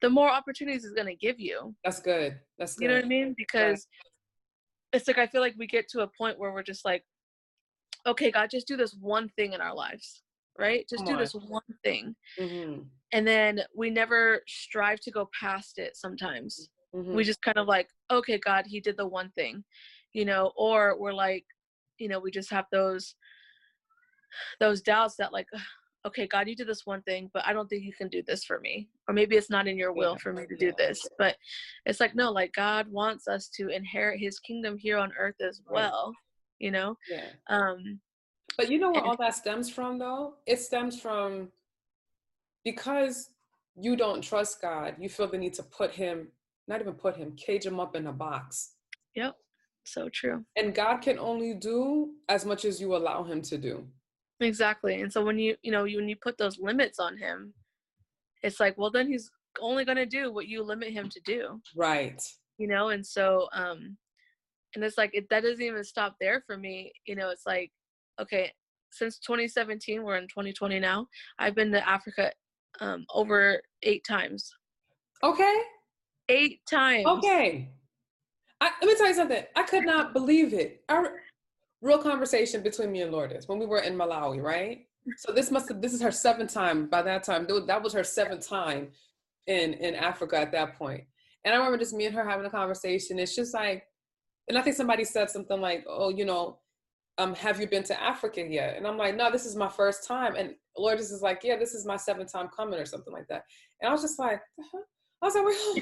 the 0.00 0.08
more 0.08 0.30
opportunities 0.30 0.84
he's 0.84 0.94
going 0.94 1.06
to 1.06 1.14
give 1.14 1.38
you. 1.38 1.74
That's 1.84 2.00
good. 2.00 2.40
That's 2.58 2.76
good. 2.76 2.84
You 2.84 2.88
know 2.88 2.94
what 2.94 3.04
I 3.04 3.08
mean? 3.08 3.34
Because 3.36 3.86
yeah. 3.92 4.98
it's 4.98 5.06
like, 5.06 5.18
I 5.18 5.26
feel 5.26 5.42
like 5.42 5.54
we 5.58 5.66
get 5.66 5.86
to 5.90 6.00
a 6.00 6.08
point 6.18 6.38
where 6.38 6.52
we're 6.52 6.62
just 6.62 6.86
like, 6.86 7.04
okay, 8.06 8.30
God, 8.30 8.48
just 8.50 8.66
do 8.66 8.78
this 8.78 8.96
one 8.98 9.28
thing 9.36 9.52
in 9.52 9.60
our 9.60 9.74
lives, 9.74 10.22
right? 10.58 10.86
Just 10.88 11.04
Come 11.04 11.06
do 11.06 11.12
on. 11.14 11.18
this 11.20 11.34
one 11.34 11.62
thing. 11.84 12.14
Mm-hmm. 12.38 12.82
And 13.12 13.26
then 13.26 13.60
we 13.74 13.90
never 13.90 14.42
strive 14.46 15.00
to 15.00 15.10
go 15.10 15.28
past 15.38 15.78
it 15.78 15.96
sometimes. 15.96 16.68
Mm-hmm. 16.94 17.14
We 17.14 17.24
just 17.24 17.42
kind 17.42 17.58
of 17.58 17.66
like, 17.66 17.88
okay, 18.10 18.38
God, 18.38 18.64
he 18.66 18.80
did 18.80 18.96
the 18.96 19.06
one 19.06 19.30
thing, 19.36 19.64
you 20.12 20.24
know, 20.24 20.52
or 20.56 20.98
we're 20.98 21.12
like, 21.12 21.44
you 21.98 22.08
know, 22.08 22.18
we 22.18 22.30
just 22.30 22.50
have 22.50 22.66
those 22.72 23.14
those 24.60 24.82
doubts 24.82 25.16
that 25.16 25.32
like 25.32 25.46
okay 26.06 26.26
god 26.26 26.48
you 26.48 26.54
did 26.54 26.68
this 26.68 26.86
one 26.86 27.02
thing 27.02 27.30
but 27.34 27.44
i 27.46 27.52
don't 27.52 27.68
think 27.68 27.82
you 27.82 27.92
can 27.92 28.08
do 28.08 28.22
this 28.26 28.44
for 28.44 28.60
me 28.60 28.88
or 29.08 29.14
maybe 29.14 29.36
it's 29.36 29.50
not 29.50 29.66
in 29.66 29.76
your 29.76 29.92
will 29.92 30.12
yeah. 30.12 30.22
for 30.22 30.32
me 30.32 30.46
to 30.46 30.56
do 30.56 30.72
this 30.78 31.06
but 31.18 31.36
it's 31.84 32.00
like 32.00 32.14
no 32.14 32.30
like 32.30 32.52
god 32.52 32.86
wants 32.88 33.28
us 33.28 33.48
to 33.48 33.68
inherit 33.68 34.20
his 34.20 34.38
kingdom 34.40 34.76
here 34.78 34.96
on 34.96 35.12
earth 35.18 35.34
as 35.40 35.60
well 35.68 36.12
you 36.58 36.70
know 36.70 36.96
yeah 37.10 37.28
um 37.48 37.98
but 38.56 38.70
you 38.70 38.78
know 38.78 38.90
where 38.90 39.04
all 39.04 39.16
that 39.16 39.34
stems 39.34 39.70
from 39.70 39.98
though? 39.98 40.34
It 40.46 40.60
stems 40.60 41.00
from 41.00 41.48
because 42.64 43.30
you 43.80 43.94
don't 43.94 44.22
trust 44.22 44.60
god 44.60 44.96
you 44.98 45.08
feel 45.08 45.28
the 45.28 45.38
need 45.38 45.54
to 45.54 45.62
put 45.62 45.92
him 45.92 46.28
not 46.66 46.80
even 46.80 46.94
put 46.94 47.16
him 47.16 47.32
cage 47.36 47.64
him 47.64 47.78
up 47.78 47.94
in 47.94 48.06
a 48.08 48.12
box. 48.12 48.72
Yep. 49.14 49.34
So 49.84 50.08
true. 50.08 50.44
And 50.56 50.74
god 50.74 50.98
can 50.98 51.18
only 51.18 51.54
do 51.54 52.10
as 52.28 52.44
much 52.44 52.64
as 52.64 52.80
you 52.80 52.96
allow 52.96 53.22
him 53.22 53.40
to 53.42 53.56
do. 53.56 53.86
Exactly. 54.40 55.00
And 55.00 55.12
so 55.12 55.24
when 55.24 55.38
you 55.38 55.56
you 55.62 55.70
know 55.70 55.84
you, 55.84 55.98
when 55.98 56.08
you 56.08 56.16
put 56.16 56.38
those 56.38 56.58
limits 56.58 56.98
on 56.98 57.16
him 57.16 57.54
it's 58.42 58.60
like 58.60 58.76
well 58.76 58.90
then 58.90 59.08
he's 59.08 59.30
only 59.60 59.84
going 59.84 59.96
to 59.96 60.06
do 60.06 60.30
what 60.32 60.46
you 60.46 60.62
limit 60.62 60.92
him 60.92 61.08
to 61.08 61.20
do. 61.24 61.60
Right. 61.74 62.20
You 62.58 62.66
know 62.66 62.88
and 62.88 63.06
so 63.06 63.48
um 63.52 63.96
and 64.74 64.84
it's 64.84 64.98
like 64.98 65.10
it, 65.14 65.28
that 65.30 65.42
doesn't 65.44 65.62
even 65.62 65.84
stop 65.84 66.16
there 66.20 66.42
for 66.46 66.56
me. 66.56 66.92
You 67.06 67.14
know 67.14 67.30
it's 67.30 67.46
like 67.46 67.70
okay 68.20 68.52
since 68.90 69.18
2017 69.18 70.02
we're 70.02 70.16
in 70.16 70.24
2020 70.24 70.78
now 70.78 71.06
i've 71.38 71.54
been 71.54 71.72
to 71.72 71.88
africa 71.88 72.30
um 72.80 73.04
over 73.14 73.60
eight 73.82 74.04
times. 74.04 74.52
Okay. 75.22 75.56
Eight 76.28 76.60
times. 76.68 77.06
Okay. 77.06 77.70
I, 78.60 78.70
let 78.80 78.88
me 78.88 78.94
tell 78.96 79.08
you 79.08 79.14
something. 79.14 79.44
I 79.54 79.62
could 79.62 79.84
not 79.84 80.12
believe 80.12 80.54
it. 80.54 80.82
Our 80.88 81.20
real 81.82 81.98
conversation 81.98 82.62
between 82.62 82.90
me 82.90 83.02
and 83.02 83.12
lourdes 83.12 83.48
when 83.48 83.58
we 83.58 83.66
were 83.66 83.80
in 83.80 83.96
malawi 83.96 84.42
right? 84.42 84.86
So 85.18 85.32
this 85.32 85.50
must 85.50 85.68
have 85.68 85.80
this 85.80 85.94
is 85.94 86.02
her 86.02 86.10
seventh 86.10 86.52
time. 86.52 86.86
By 86.86 87.02
that 87.02 87.22
time 87.22 87.46
that 87.46 87.82
was 87.82 87.92
her 87.92 88.04
seventh 88.04 88.48
time 88.48 88.88
in 89.46 89.74
in 89.74 89.94
africa 89.94 90.38
at 90.38 90.52
that 90.52 90.74
point. 90.74 90.78
point. 90.78 91.04
And 91.44 91.54
i 91.54 91.58
remember 91.58 91.78
just 91.78 91.94
me 91.94 92.06
and 92.06 92.14
her 92.14 92.28
having 92.28 92.46
a 92.46 92.50
conversation. 92.50 93.18
It's 93.18 93.36
just 93.36 93.54
like 93.54 93.84
and 94.48 94.56
I 94.56 94.62
think 94.62 94.76
somebody 94.76 95.04
said 95.04 95.28
something 95.28 95.60
like, 95.60 95.84
"Oh, 95.88 96.08
you 96.08 96.24
know, 96.24 96.60
um, 97.18 97.34
have 97.34 97.60
you 97.60 97.66
been 97.66 97.82
to 97.84 98.02
Africa 98.02 98.44
yet?" 98.46 98.76
And 98.76 98.86
I'm 98.86 98.98
like, 98.98 99.16
"No, 99.16 99.30
this 99.30 99.46
is 99.46 99.56
my 99.56 99.68
first 99.68 100.06
time." 100.06 100.34
And 100.36 100.54
Lord 100.76 100.98
Lourdes 100.98 101.10
is 101.10 101.22
like, 101.22 101.40
"Yeah, 101.42 101.56
this 101.56 101.74
is 101.74 101.86
my 101.86 101.96
seventh 101.96 102.32
time 102.32 102.48
coming," 102.48 102.78
or 102.78 102.86
something 102.86 103.12
like 103.12 103.26
that. 103.28 103.44
And 103.80 103.88
I 103.88 103.92
was 103.92 104.02
just 104.02 104.18
like, 104.18 104.40
uh-huh. 104.58 104.82
I 105.22 105.26
was 105.26 105.34
like, 105.34 105.44
well, 105.44 105.74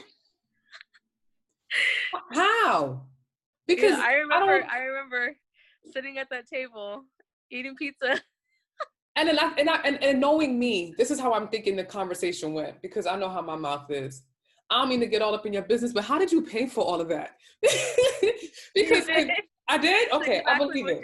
"How?" 2.32 3.02
Because 3.66 3.98
yeah, 3.98 4.04
I 4.04 4.12
remember, 4.14 4.66
I, 4.70 4.76
I 4.76 4.82
remember 4.82 5.36
sitting 5.92 6.18
at 6.18 6.28
that 6.30 6.46
table 6.46 7.04
eating 7.50 7.76
pizza. 7.76 8.20
and 9.16 9.28
then 9.28 9.38
I, 9.38 9.52
and, 9.58 9.70
I, 9.70 9.76
and 9.78 10.02
and 10.02 10.20
knowing 10.20 10.58
me, 10.58 10.94
this 10.98 11.10
is 11.10 11.18
how 11.18 11.32
I'm 11.32 11.48
thinking 11.48 11.76
the 11.76 11.84
conversation 11.84 12.52
went 12.52 12.80
because 12.82 13.06
I 13.06 13.16
know 13.16 13.28
how 13.28 13.42
my 13.42 13.56
mouth 13.56 13.90
is. 13.90 14.22
I 14.70 14.80
don't 14.80 14.88
mean 14.88 15.00
to 15.00 15.06
get 15.06 15.22
all 15.22 15.34
up 15.34 15.46
in 15.46 15.52
your 15.52 15.62
business, 15.62 15.92
but 15.92 16.04
how 16.04 16.18
did 16.18 16.32
you 16.32 16.42
pay 16.42 16.66
for 16.66 16.84
all 16.84 17.00
of 17.00 17.08
that? 17.08 17.36
because. 18.74 19.08
I, 19.68 19.78
did. 19.78 20.12
Okay, 20.12 20.38
exactly 20.38 20.52
I 20.54 20.58
believe 20.58 20.88
it. 20.88 21.02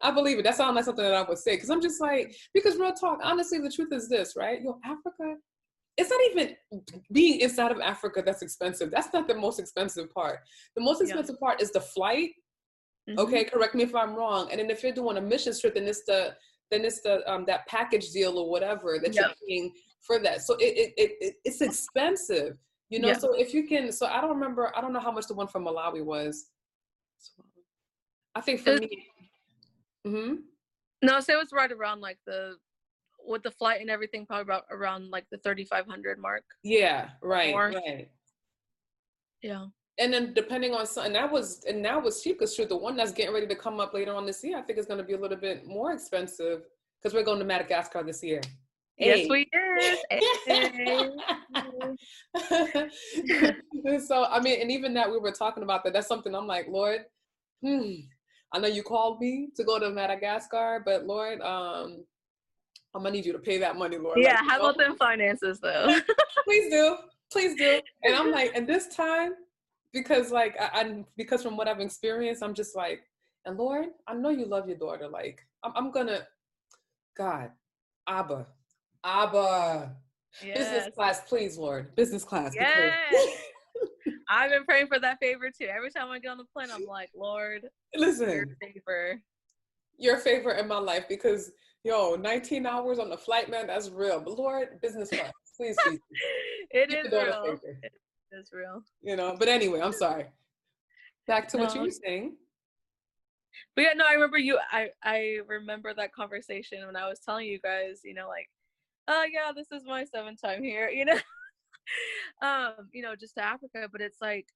I 0.00 0.10
believe 0.10 0.38
it. 0.38 0.42
That 0.42 0.56
sounds 0.56 0.74
like 0.76 0.84
something 0.84 1.04
that 1.04 1.14
I 1.14 1.22
would 1.22 1.38
say 1.38 1.56
because 1.56 1.70
I'm 1.70 1.80
just 1.80 2.00
like 2.00 2.34
because 2.52 2.76
real 2.76 2.92
talk. 2.92 3.20
Honestly, 3.22 3.58
the 3.58 3.70
truth 3.70 3.92
is 3.92 4.08
this, 4.08 4.34
right? 4.36 4.60
Yo, 4.62 4.78
Africa. 4.84 5.36
It's 5.96 6.10
not 6.10 6.20
even 6.30 6.56
being 7.12 7.40
inside 7.40 7.70
of 7.70 7.80
Africa 7.80 8.20
that's 8.24 8.42
expensive. 8.42 8.90
That's 8.90 9.12
not 9.12 9.28
the 9.28 9.34
most 9.34 9.60
expensive 9.60 10.10
part. 10.10 10.40
The 10.74 10.82
most 10.82 11.00
expensive 11.00 11.36
yeah. 11.40 11.46
part 11.46 11.62
is 11.62 11.70
the 11.70 11.80
flight. 11.80 12.30
Mm-hmm. 13.08 13.20
Okay, 13.20 13.44
correct 13.44 13.76
me 13.76 13.84
if 13.84 13.94
I'm 13.94 14.14
wrong. 14.14 14.48
And 14.50 14.58
then 14.58 14.70
if 14.70 14.82
you're 14.82 14.92
doing 14.92 15.18
a 15.18 15.20
mission 15.20 15.52
trip, 15.58 15.74
then 15.74 15.86
it's 15.86 16.04
the 16.04 16.34
then 16.70 16.84
it's 16.84 17.00
the 17.02 17.22
um, 17.32 17.44
that 17.46 17.66
package 17.66 18.10
deal 18.10 18.38
or 18.38 18.50
whatever 18.50 18.98
that 19.00 19.14
yep. 19.14 19.24
you're 19.26 19.48
paying 19.48 19.72
for 20.02 20.18
that. 20.18 20.42
So 20.42 20.54
it, 20.54 20.92
it, 20.96 21.12
it 21.20 21.34
it's 21.44 21.60
expensive, 21.60 22.58
you 22.90 22.98
know. 22.98 23.12
So 23.12 23.34
if 23.34 23.54
you 23.54 23.66
can, 23.66 23.92
so 23.92 24.06
I 24.06 24.20
don't 24.20 24.30
remember, 24.30 24.72
I 24.76 24.80
don't 24.80 24.92
know 24.92 25.00
how 25.00 25.12
much 25.12 25.28
the 25.28 25.34
one 25.34 25.46
from 25.46 25.64
Malawi 25.64 26.04
was. 26.04 26.46
I 28.34 28.40
think 28.40 28.60
for 28.60 28.76
me. 28.76 29.06
hmm 30.04 30.34
No, 31.02 31.20
so 31.20 31.34
it 31.34 31.38
was 31.38 31.52
right 31.52 31.70
around 31.70 32.00
like 32.00 32.18
the 32.26 32.56
with 33.26 33.42
the 33.42 33.50
flight 33.50 33.80
and 33.80 33.90
everything, 33.90 34.26
probably 34.26 34.42
about 34.42 34.64
around 34.70 35.10
like 35.10 35.26
the 35.30 35.38
thirty 35.38 35.64
five 35.64 35.86
hundred 35.86 36.18
mark. 36.18 36.44
Yeah, 36.62 37.10
right, 37.22 37.50
More. 37.50 37.72
right. 37.74 38.10
Yeah. 39.42 39.66
And 39.98 40.12
then 40.12 40.34
depending 40.34 40.74
on 40.74 40.86
and 41.04 41.14
that 41.14 41.30
was 41.30 41.62
and 41.64 41.84
that 41.84 42.02
was 42.02 42.22
cheap 42.22 42.40
because 42.40 42.56
the 42.56 42.76
one 42.76 42.96
that's 42.96 43.12
getting 43.12 43.32
ready 43.32 43.46
to 43.46 43.54
come 43.54 43.78
up 43.78 43.94
later 43.94 44.14
on 44.14 44.26
this 44.26 44.42
year, 44.42 44.58
I 44.58 44.62
think 44.62 44.78
is 44.78 44.86
going 44.86 44.98
to 44.98 45.04
be 45.04 45.12
a 45.12 45.18
little 45.18 45.36
bit 45.36 45.66
more 45.66 45.92
expensive 45.92 46.62
because 47.00 47.14
we're 47.14 47.22
going 47.22 47.38
to 47.38 47.44
Madagascar 47.44 48.02
this 48.02 48.22
year. 48.22 48.40
Yes, 48.96 49.28
we 49.28 49.48
did. 49.52 49.98
so 54.06 54.24
I 54.24 54.40
mean, 54.40 54.60
and 54.60 54.70
even 54.70 54.94
that 54.94 55.10
we 55.10 55.18
were 55.18 55.32
talking 55.32 55.62
about 55.62 55.84
that. 55.84 55.92
That's 55.92 56.06
something 56.06 56.34
I'm 56.34 56.46
like, 56.46 56.66
Lord, 56.68 57.00
hmm, 57.62 57.92
I 58.54 58.58
know 58.58 58.68
you 58.68 58.84
called 58.84 59.20
me 59.20 59.48
to 59.56 59.64
go 59.64 59.80
to 59.80 59.90
Madagascar, 59.90 60.80
but 60.86 61.06
Lord, 61.06 61.40
um, 61.40 62.04
I'm 62.94 63.02
gonna 63.02 63.10
need 63.10 63.26
you 63.26 63.32
to 63.32 63.38
pay 63.40 63.58
that 63.58 63.76
money, 63.76 63.98
Lord. 63.98 64.18
Yeah, 64.20 64.34
like, 64.34 64.48
how 64.48 64.60
about 64.60 64.78
them 64.78 64.96
finances 64.96 65.58
though? 65.58 65.88
please 66.44 66.70
do, 66.70 66.96
please 67.32 67.56
do. 67.56 67.80
And 68.04 68.14
I'm 68.14 68.30
like, 68.38 68.52
and 68.54 68.64
this 68.64 68.86
time, 68.94 69.32
because 69.92 70.30
like 70.30 70.54
I, 70.60 70.82
I, 70.82 71.04
because 71.16 71.42
from 71.42 71.56
what 71.56 71.66
I've 71.66 71.80
experienced, 71.80 72.44
I'm 72.44 72.54
just 72.54 72.76
like, 72.76 73.00
and 73.44 73.58
Lord, 73.58 73.86
I 74.06 74.14
know 74.14 74.30
you 74.30 74.46
love 74.46 74.68
your 74.68 74.78
daughter. 74.78 75.08
Like, 75.08 75.44
I'm, 75.64 75.72
I'm 75.74 75.90
gonna, 75.90 76.20
God, 77.16 77.50
Abba, 78.06 78.46
Abba. 79.02 79.96
Yes. 80.44 80.58
Business 80.58 80.94
class, 80.94 81.20
please, 81.28 81.56
Lord. 81.58 81.94
Business 81.96 82.24
class. 82.24 82.54
Yes. 82.54 83.40
I've 84.28 84.50
been 84.50 84.64
praying 84.64 84.88
for 84.88 84.98
that 84.98 85.18
favor 85.20 85.50
too. 85.50 85.66
Every 85.66 85.90
time 85.90 86.10
I 86.10 86.18
get 86.18 86.30
on 86.30 86.38
the 86.38 86.44
plane, 86.52 86.68
I'm 86.72 86.84
like, 86.84 87.10
Lord, 87.16 87.66
listen, 87.94 88.30
your 88.30 88.46
favor. 88.60 89.20
Your 89.96 90.18
favor 90.18 90.52
in 90.52 90.68
my 90.68 90.78
life 90.78 91.04
because 91.08 91.52
yo, 91.84 92.16
19 92.16 92.66
hours 92.66 92.98
on 92.98 93.10
the 93.10 93.16
flight, 93.16 93.50
man, 93.50 93.66
that's 93.66 93.90
real. 93.90 94.20
But 94.20 94.38
Lord, 94.38 94.80
business 94.80 95.10
class, 95.10 95.32
please, 95.56 95.76
please. 95.84 96.00
it 96.70 96.92
is 96.92 97.12
real. 97.12 97.58
It 97.62 97.92
is 98.32 98.50
real. 98.52 98.82
You 99.02 99.16
know, 99.16 99.36
but 99.38 99.48
anyway, 99.48 99.80
I'm 99.80 99.92
sorry. 99.92 100.26
Back 101.26 101.48
to 101.48 101.58
no. 101.58 101.64
what 101.64 101.74
you 101.74 101.82
were 101.82 101.90
saying. 101.90 102.36
But 103.76 103.82
yeah, 103.82 103.92
no, 103.94 104.04
I 104.06 104.14
remember 104.14 104.38
you. 104.38 104.58
I 104.72 104.88
I 105.02 105.38
remember 105.46 105.94
that 105.94 106.12
conversation 106.12 106.84
when 106.86 106.96
I 106.96 107.08
was 107.08 107.20
telling 107.20 107.46
you 107.46 107.60
guys, 107.60 108.00
you 108.04 108.14
know, 108.14 108.28
like 108.28 108.48
oh 109.06 109.24
yeah, 109.30 109.52
this 109.54 109.70
is 109.70 109.86
my 109.86 110.04
seventh 110.04 110.40
time 110.40 110.62
here, 110.62 110.88
you 110.94 111.04
know. 111.04 111.18
um, 112.42 112.88
you 112.92 113.02
know, 113.02 113.14
just 113.16 113.34
to 113.36 113.44
Africa, 113.44 113.88
but 113.90 114.00
it's 114.00 114.20
like 114.20 114.46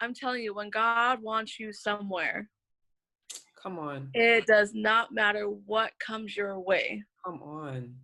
I'm 0.00 0.14
telling 0.14 0.42
you, 0.42 0.52
when 0.52 0.68
God 0.70 1.22
wants 1.22 1.60
you 1.60 1.72
somewhere, 1.72 2.50
come 3.62 3.78
on. 3.78 4.10
It 4.14 4.46
does 4.46 4.72
not 4.74 5.12
matter 5.12 5.44
what 5.44 5.92
comes 6.04 6.36
your 6.36 6.58
way. 6.58 7.04
Come 7.24 7.40
on. 7.40 7.94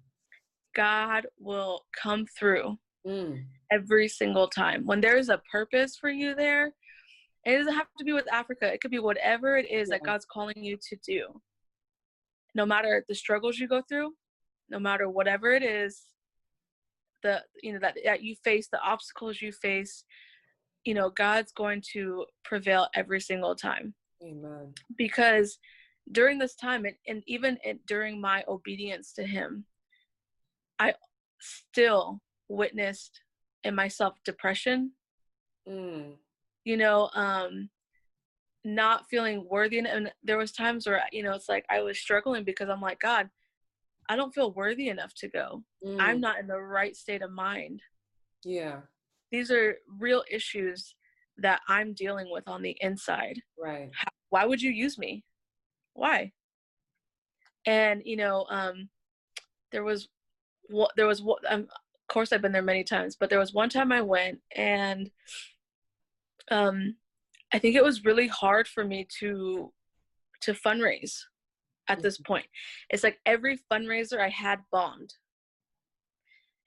God 0.77 1.27
will 1.41 1.87
come 2.01 2.25
through 2.39 2.79
mm. 3.05 3.43
every 3.73 4.07
single 4.07 4.47
time. 4.47 4.87
When 4.87 5.01
there's 5.01 5.29
a 5.29 5.43
purpose 5.51 5.97
for 5.97 6.09
you 6.09 6.37
there, 6.37 6.73
it 7.45 7.59
doesn't 7.59 7.75
have 7.75 7.89
to 7.99 8.05
be 8.05 8.13
with 8.13 8.33
Africa. 8.33 8.73
It 8.73 8.81
could 8.81 8.93
be 8.93 9.01
whatever 9.01 9.57
it 9.57 9.69
is 9.69 9.89
yeah. 9.89 9.97
that 9.97 10.05
God's 10.05 10.25
calling 10.25 10.63
you 10.63 10.79
to 10.91 10.97
do. 11.05 11.41
No 12.55 12.65
matter 12.65 13.05
the 13.09 13.15
struggles 13.15 13.59
you 13.59 13.67
go 13.67 13.83
through, 13.89 14.13
no 14.71 14.79
matter 14.79 15.09
whatever 15.09 15.51
it 15.51 15.65
is 15.65 16.03
the 17.23 17.43
you 17.63 17.73
know 17.73 17.79
that, 17.81 17.97
that 18.05 18.23
you 18.23 18.37
face 18.45 18.69
the 18.71 18.81
obstacles 18.81 19.41
you 19.43 19.53
face 19.53 20.05
you 20.89 20.95
know, 20.95 21.11
God's 21.11 21.53
going 21.53 21.83
to 21.93 22.25
prevail 22.45 22.89
every 22.95 23.21
single 23.21 23.55
time. 23.55 23.93
Amen. 24.23 24.73
Because 24.97 25.59
during 26.11 26.39
this 26.39 26.55
time, 26.55 26.87
and, 26.87 26.95
and 27.07 27.23
even 27.27 27.59
in, 27.63 27.81
during 27.87 28.19
my 28.21 28.43
obedience 28.49 29.13
to 29.15 29.25
Him, 29.25 29.67
I 30.79 30.95
still 31.41 32.21
witnessed 32.49 33.21
in 33.65 33.75
myself 33.75 34.15
depression. 34.25 34.93
Mm. 35.69 36.13
You 36.65 36.77
know, 36.79 37.11
um, 37.15 37.69
not 38.65 39.11
feeling 39.11 39.47
worthy, 39.51 39.81
and 39.81 40.11
there 40.23 40.39
was 40.39 40.53
times 40.53 40.87
where 40.87 41.03
you 41.13 41.23
know 41.23 41.35
it's 41.35 41.51
like 41.51 41.67
I 41.71 41.83
was 41.83 41.99
struggling 41.99 42.45
because 42.45 42.71
I'm 42.71 42.81
like, 42.81 43.01
God, 43.01 43.29
I 44.09 44.17
don't 44.17 44.35
feel 44.35 44.53
worthy 44.53 44.89
enough 44.89 45.15
to 45.17 45.29
go. 45.29 45.63
Mm. 45.85 46.01
I'm 46.01 46.21
not 46.21 46.39
in 46.39 46.47
the 46.47 46.61
right 46.61 46.97
state 46.97 47.23
of 47.23 47.31
mind. 47.31 47.83
Yeah. 48.45 48.81
These 49.31 49.51
are 49.51 49.77
real 49.99 50.25
issues 50.31 50.95
that 51.37 51.61
I'm 51.69 51.93
dealing 51.93 52.31
with 52.31 52.49
on 52.49 52.63
the 52.63 52.77
inside. 52.81 53.41
Right. 53.59 53.91
How, 53.93 54.09
why 54.31 54.45
would 54.45 54.63
you 54.63 54.71
use 54.71 54.99
me? 54.99 55.25
Why? 55.95 56.33
And 57.67 58.03
you 58.05 58.17
know, 58.17 58.47
um, 58.49 58.89
there 59.73 59.85
was 59.85 60.09
what 60.69 60.93
there 60.97 61.07
was 61.07 61.23
what 61.23 61.41
um, 61.49 61.63
of 61.63 62.09
course 62.09 62.33
I've 62.33 62.43
been 62.43 62.53
there 62.53 62.63
many 62.63 62.85
times, 62.85 63.17
but 63.19 63.31
there 63.31 63.39
was 63.39 63.53
one 63.53 63.69
time 63.69 63.93
I 63.93 64.01
went 64.01 64.41
and 64.57 65.11
um 66.51 66.97
I 67.53 67.59
think 67.59 67.77
it 67.77 67.85
was 67.85 68.05
really 68.05 68.27
hard 68.27 68.67
for 68.67 68.85
me 68.85 69.07
to 69.21 69.73
to 70.43 70.53
fundraise 70.53 71.19
at 71.89 72.03
this 72.03 72.19
Mm-hmm. 72.19 72.33
point. 72.33 72.47
It's 72.91 73.03
like 73.05 73.19
every 73.27 73.59
fundraiser 73.71 74.21
I 74.21 74.29
had 74.29 74.61
bombed. 74.71 75.15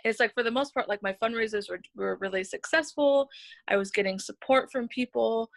It's 0.04 0.20
like 0.20 0.34
for 0.34 0.44
the 0.44 0.52
most 0.52 0.74
part, 0.74 0.90
like 0.90 1.04
my 1.04 1.14
fundraisers 1.22 1.70
were, 1.70 1.80
were 1.96 2.16
really 2.18 2.44
successful. 2.44 3.30
I 3.68 3.78
was 3.78 3.92
getting 3.92 4.18
support 4.18 4.72
from 4.72 4.88
people 4.88 5.50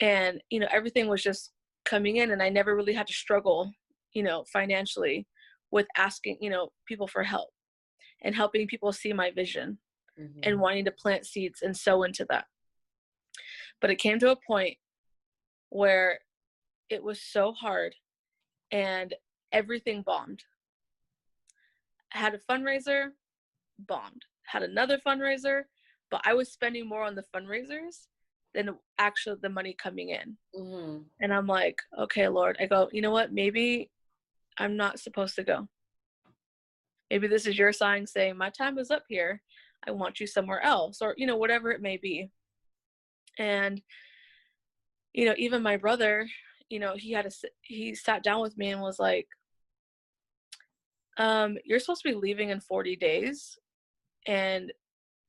and 0.00 0.42
you 0.50 0.58
know, 0.58 0.66
everything 0.72 1.08
was 1.08 1.22
just 1.22 1.52
coming 1.84 2.16
in 2.16 2.32
and 2.32 2.42
I 2.42 2.48
never 2.48 2.74
really 2.74 2.94
had 2.94 3.06
to 3.06 3.12
struggle, 3.12 3.70
you 4.12 4.22
know, 4.24 4.44
financially 4.52 5.26
with 5.70 5.86
asking, 5.96 6.38
you 6.40 6.50
know, 6.50 6.70
people 6.86 7.06
for 7.06 7.22
help 7.22 7.50
and 8.22 8.34
helping 8.34 8.66
people 8.66 8.92
see 8.92 9.12
my 9.12 9.30
vision 9.30 9.78
Mhm. 10.18 10.40
and 10.42 10.60
wanting 10.60 10.84
to 10.86 10.92
plant 10.92 11.24
seeds 11.26 11.62
and 11.62 11.76
sow 11.76 12.02
into 12.02 12.26
that. 12.28 12.46
But 13.80 13.90
it 13.90 13.96
came 13.96 14.18
to 14.18 14.30
a 14.30 14.36
point 14.36 14.76
where 15.70 16.18
it 16.90 17.02
was 17.02 17.22
so 17.22 17.52
hard 17.52 17.94
and 18.72 19.14
everything 19.52 20.02
bombed. 20.02 20.42
I 22.12 22.18
had 22.18 22.34
a 22.34 22.38
fundraiser, 22.38 23.10
bombed. 23.78 24.24
Had 24.44 24.62
another 24.62 24.98
fundraiser, 24.98 25.62
but 26.10 26.22
I 26.24 26.34
was 26.34 26.50
spending 26.50 26.88
more 26.88 27.04
on 27.04 27.14
the 27.14 27.24
fundraisers 27.34 28.06
than 28.54 28.76
actually 28.98 29.36
the 29.40 29.48
money 29.48 29.74
coming 29.74 30.10
in. 30.10 30.36
Mhm. 30.54 31.04
And 31.20 31.32
I'm 31.32 31.46
like, 31.46 31.80
okay, 31.98 32.28
Lord, 32.28 32.56
I 32.60 32.66
go, 32.66 32.90
you 32.92 33.00
know 33.00 33.10
what? 33.10 33.32
Maybe 33.32 33.90
I'm 34.58 34.76
not 34.76 34.98
supposed 35.00 35.36
to 35.36 35.44
go. 35.44 35.68
Maybe 37.10 37.28
this 37.28 37.46
is 37.46 37.58
your 37.58 37.72
sign 37.72 38.06
saying, 38.06 38.36
my 38.36 38.50
time 38.50 38.78
is 38.78 38.90
up 38.90 39.04
here. 39.08 39.42
I 39.86 39.90
want 39.90 40.20
you 40.20 40.26
somewhere 40.26 40.60
else, 40.60 41.00
or, 41.02 41.14
you 41.16 41.26
know, 41.26 41.36
whatever 41.36 41.70
it 41.70 41.80
may 41.80 41.96
be. 41.96 42.30
And, 43.38 43.82
you 45.12 45.24
know, 45.24 45.34
even 45.36 45.62
my 45.62 45.76
brother, 45.76 46.28
you 46.72 46.78
know, 46.78 46.94
he 46.96 47.12
had 47.12 47.26
a 47.26 47.30
he 47.60 47.94
sat 47.94 48.22
down 48.22 48.40
with 48.40 48.56
me 48.56 48.70
and 48.70 48.80
was 48.80 48.98
like, 48.98 49.28
um, 51.18 51.58
you're 51.64 51.78
supposed 51.78 52.02
to 52.02 52.08
be 52.08 52.14
leaving 52.14 52.48
in 52.48 52.60
40 52.60 52.96
days 52.96 53.58
and 54.26 54.72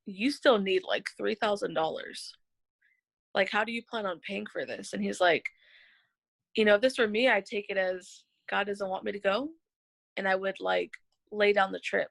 you 0.06 0.32
still 0.32 0.58
need 0.58 0.84
like 0.88 1.08
$3,000 1.20 1.74
like 3.36 3.50
how 3.50 3.64
do 3.64 3.72
you 3.72 3.82
plan 3.84 4.06
on 4.06 4.20
paying 4.26 4.46
for 4.46 4.66
this? 4.66 4.94
And 4.94 5.04
he's 5.04 5.20
like 5.20 5.46
you 6.56 6.66
know 6.66 6.76
if 6.76 6.82
this 6.82 6.98
were 6.98 7.08
me 7.08 7.28
i'd 7.28 7.46
take 7.46 7.66
it 7.70 7.78
as 7.78 8.24
god 8.50 8.68
doesn't 8.68 8.89
want 8.89 9.04
me 9.04 9.12
to 9.12 9.20
go 9.20 9.50
and 10.18 10.28
i 10.28 10.36
would 10.36 10.60
like 10.60 10.91
lay 11.32 11.52
down 11.54 11.72
the 11.72 11.80
trip. 11.80 12.10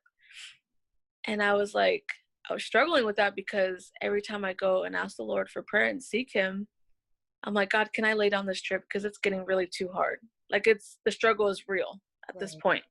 And 1.26 1.42
i 1.42 1.54
was 1.54 1.74
like 1.74 2.04
i 2.50 2.52
was 2.52 2.64
struggling 2.64 3.06
with 3.06 3.16
that 3.16 3.36
because 3.36 3.92
every 4.00 4.20
time 4.20 4.44
i 4.44 4.52
go 4.52 4.82
and 4.82 4.96
ask 4.96 5.16
the 5.16 5.22
lord 5.22 5.48
for 5.48 5.62
prayer 5.62 5.86
and 5.86 6.02
seek 6.02 6.32
him 6.32 6.66
i'm 7.44 7.54
like 7.54 7.70
god 7.70 7.92
can 7.92 8.04
i 8.04 8.12
lay 8.14 8.28
down 8.28 8.46
this 8.46 8.62
trip? 8.62 8.82
Because 8.82 9.04
it's 9.04 9.18
getting 9.18 9.44
really 9.44 9.66
too 9.66 9.88
hard. 9.88 10.18
Like 10.50 10.66
it's 10.66 10.98
the 11.04 11.10
struggle 11.10 11.48
is 11.48 11.64
real 11.68 12.00
at 12.28 12.38
this 12.38 12.54
point. 12.56 12.84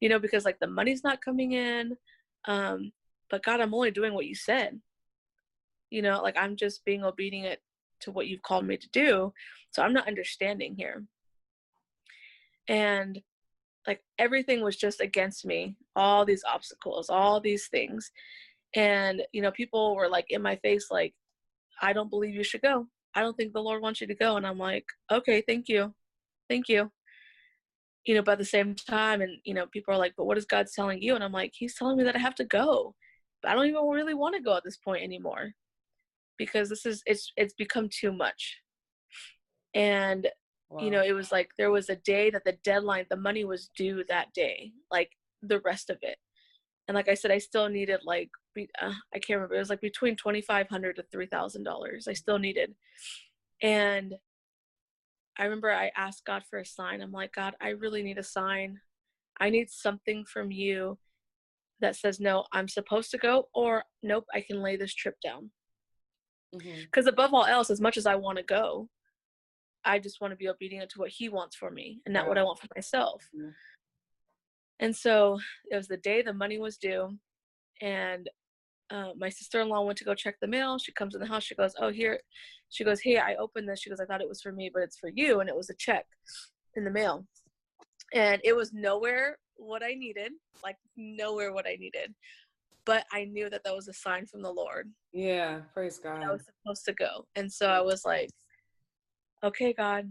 You 0.00 0.08
know 0.08 0.18
because 0.18 0.44
like 0.44 0.58
the 0.58 0.66
money's 0.66 1.04
not 1.04 1.24
coming 1.24 1.52
in 1.52 1.96
um 2.46 2.92
but 3.30 3.44
god 3.44 3.60
i'm 3.60 3.74
only 3.74 3.90
doing 3.90 4.14
what 4.14 4.26
you 4.26 4.34
said. 4.34 4.80
You 5.90 6.02
know 6.02 6.22
like 6.22 6.36
i'm 6.36 6.56
just 6.56 6.84
being 6.84 7.04
obedient 7.04 7.60
to 8.00 8.10
what 8.10 8.26
you've 8.26 8.42
called 8.42 8.66
me 8.66 8.76
to 8.76 8.88
do 8.88 9.32
so 9.70 9.82
i'm 9.82 9.92
not 9.92 10.08
understanding 10.08 10.74
here. 10.76 11.04
And 12.68 13.20
like 13.86 14.00
everything 14.18 14.62
was 14.62 14.76
just 14.76 15.00
against 15.00 15.44
me 15.44 15.76
all 15.94 16.24
these 16.24 16.44
obstacles 16.52 17.10
all 17.10 17.40
these 17.40 17.68
things. 17.68 18.10
And 18.74 19.22
you 19.32 19.42
know 19.42 19.52
people 19.52 19.94
were 19.94 20.08
like 20.08 20.26
in 20.30 20.42
my 20.42 20.56
face 20.56 20.86
like 20.90 21.14
i 21.80 21.92
don't 21.92 22.10
believe 22.10 22.34
you 22.34 22.44
should 22.44 22.62
go 22.62 22.86
i 23.14 23.20
don't 23.20 23.36
think 23.36 23.52
the 23.52 23.62
lord 23.62 23.82
wants 23.82 24.00
you 24.00 24.06
to 24.06 24.14
go. 24.14 24.36
And 24.36 24.46
i'm 24.46 24.58
like 24.58 24.84
okay 25.10 25.42
thank 25.46 25.68
you. 25.68 25.94
Thank 26.48 26.68
you. 26.68 26.90
You 28.04 28.14
know 28.14 28.22
but 28.22 28.32
at 28.32 28.38
the 28.38 28.44
same 28.44 28.74
time 28.74 29.20
and 29.20 29.38
you 29.44 29.54
know 29.54 29.66
people 29.66 29.94
are 29.94 29.98
like 29.98 30.14
but 30.16 30.26
what 30.26 30.38
is 30.38 30.44
god 30.44 30.66
telling 30.74 31.02
you? 31.02 31.14
And 31.14 31.24
i'm 31.24 31.32
like 31.32 31.52
he's 31.54 31.76
telling 31.76 31.96
me 31.96 32.04
that 32.04 32.16
i 32.16 32.18
have 32.18 32.34
to 32.36 32.44
go. 32.44 32.94
But 33.42 33.50
i 33.50 33.54
don't 33.54 33.66
even 33.66 33.84
really 33.84 34.14
want 34.14 34.34
to 34.36 34.42
go 34.42 34.56
at 34.56 34.64
this 34.64 34.78
point 34.78 35.02
anymore 35.02 35.52
because 36.38 36.68
this 36.68 36.86
is 36.86 37.02
it's 37.06 37.32
it's 37.36 37.54
become 37.54 37.88
too 37.88 38.12
much. 38.12 38.58
And 39.74 40.28
you 40.80 40.90
know 40.90 41.02
it 41.02 41.12
was 41.12 41.30
like 41.30 41.50
there 41.58 41.70
was 41.70 41.90
a 41.90 41.96
day 41.96 42.30
that 42.30 42.44
the 42.44 42.56
deadline 42.64 43.04
the 43.10 43.16
money 43.16 43.44
was 43.44 43.70
due 43.76 44.04
that 44.08 44.32
day 44.32 44.72
like 44.90 45.10
the 45.42 45.60
rest 45.60 45.90
of 45.90 45.98
it 46.02 46.16
and 46.88 46.94
like 46.94 47.08
i 47.08 47.14
said 47.14 47.30
i 47.30 47.38
still 47.38 47.68
needed 47.68 48.00
like 48.04 48.30
be, 48.54 48.68
uh, 48.80 48.92
i 49.14 49.18
can't 49.18 49.38
remember 49.38 49.54
it 49.54 49.58
was 49.58 49.70
like 49.70 49.80
between 49.80 50.16
2500 50.16 50.96
to 50.96 51.04
3000 51.10 51.62
dollars 51.64 52.06
i 52.08 52.12
still 52.12 52.38
needed. 52.38 52.74
And 53.62 54.14
i 55.38 55.44
remember 55.44 55.70
i 55.70 55.90
asked 55.96 56.24
god 56.26 56.42
for 56.48 56.58
a 56.58 56.64
sign. 56.64 57.00
I'm 57.00 57.12
like 57.12 57.32
god 57.34 57.54
i 57.60 57.70
really 57.70 58.02
need 58.02 58.18
a 58.18 58.22
sign. 58.22 58.78
I 59.40 59.50
need 59.50 59.70
something 59.70 60.24
from 60.24 60.50
you 60.50 60.98
that 61.80 61.96
says 61.96 62.20
no 62.20 62.44
i'm 62.52 62.68
supposed 62.68 63.10
to 63.12 63.18
go 63.18 63.48
or 63.54 63.84
nope 64.02 64.26
i 64.34 64.40
can 64.40 64.62
lay 64.62 64.76
this 64.76 64.94
trip 64.94 65.16
down. 65.22 65.50
Because 66.82 67.06
above 67.06 67.32
all 67.32 67.46
else 67.46 67.70
as 67.70 67.80
much 67.80 67.96
as 67.96 68.06
i 68.06 68.14
want 68.14 68.38
to 68.38 68.44
go 68.44 68.88
i 69.84 69.98
just 69.98 70.20
want 70.20 70.32
to 70.32 70.36
be 70.36 70.48
obedient 70.48 70.90
to 70.90 70.98
what 70.98 71.10
he 71.10 71.28
wants 71.28 71.56
for 71.56 71.70
me 71.70 72.00
and 72.04 72.12
not 72.12 72.28
what 72.28 72.38
i 72.38 72.42
want 72.42 72.58
for 72.58 72.68
myself. 72.76 73.26
Yeah. 73.32 73.50
And 74.80 74.94
so 74.94 75.38
it 75.70 75.76
was 75.76 75.88
the 75.88 75.96
day 75.98 76.22
the 76.22 76.32
money 76.32 76.58
was 76.58 76.76
due 76.76 77.16
and 77.80 78.28
uh, 78.90 79.12
my 79.16 79.28
sister-in-law 79.28 79.82
went 79.82 79.96
to 79.96 80.04
go 80.04 80.14
check 80.14 80.36
the 80.40 80.46
mail 80.46 80.78
she 80.78 80.92
comes 80.92 81.14
in 81.14 81.20
the 81.20 81.26
house 81.26 81.44
she 81.44 81.54
goes 81.54 81.74
oh 81.80 81.90
here 81.90 82.18
she 82.68 82.84
goes 82.84 83.00
hey 83.00 83.18
i 83.18 83.34
opened 83.36 83.68
this 83.68 83.80
she 83.80 83.90
goes 83.90 84.00
i 84.00 84.04
thought 84.04 84.20
it 84.20 84.28
was 84.28 84.42
for 84.42 84.52
me 84.52 84.70
but 84.72 84.82
it's 84.82 84.98
for 84.98 85.10
you 85.14 85.40
and 85.40 85.48
it 85.48 85.56
was 85.56 85.70
a 85.70 85.74
check 85.74 86.04
in 86.76 86.84
the 86.84 86.90
mail 86.90 87.26
and 88.14 88.40
it 88.44 88.54
was 88.54 88.72
nowhere 88.72 89.38
what 89.56 89.82
i 89.82 89.94
needed 89.94 90.32
like 90.62 90.76
nowhere 90.96 91.52
what 91.52 91.66
i 91.66 91.76
needed 91.76 92.14
but 92.84 93.04
i 93.12 93.24
knew 93.24 93.48
that 93.48 93.62
that 93.64 93.74
was 93.74 93.88
a 93.88 93.92
sign 93.92 94.26
from 94.26 94.42
the 94.42 94.50
lord 94.50 94.90
Yeah. 95.12 95.60
Praise 95.74 95.98
God. 95.98 96.22
I 96.22 96.32
was 96.32 96.42
supposed 96.44 96.84
to 96.86 96.92
go. 96.94 97.26
And 97.36 97.52
so 97.52 97.66
I 97.66 97.80
was 97.80 98.04
like, 98.04 98.30
okay, 99.44 99.72
God, 99.72 100.10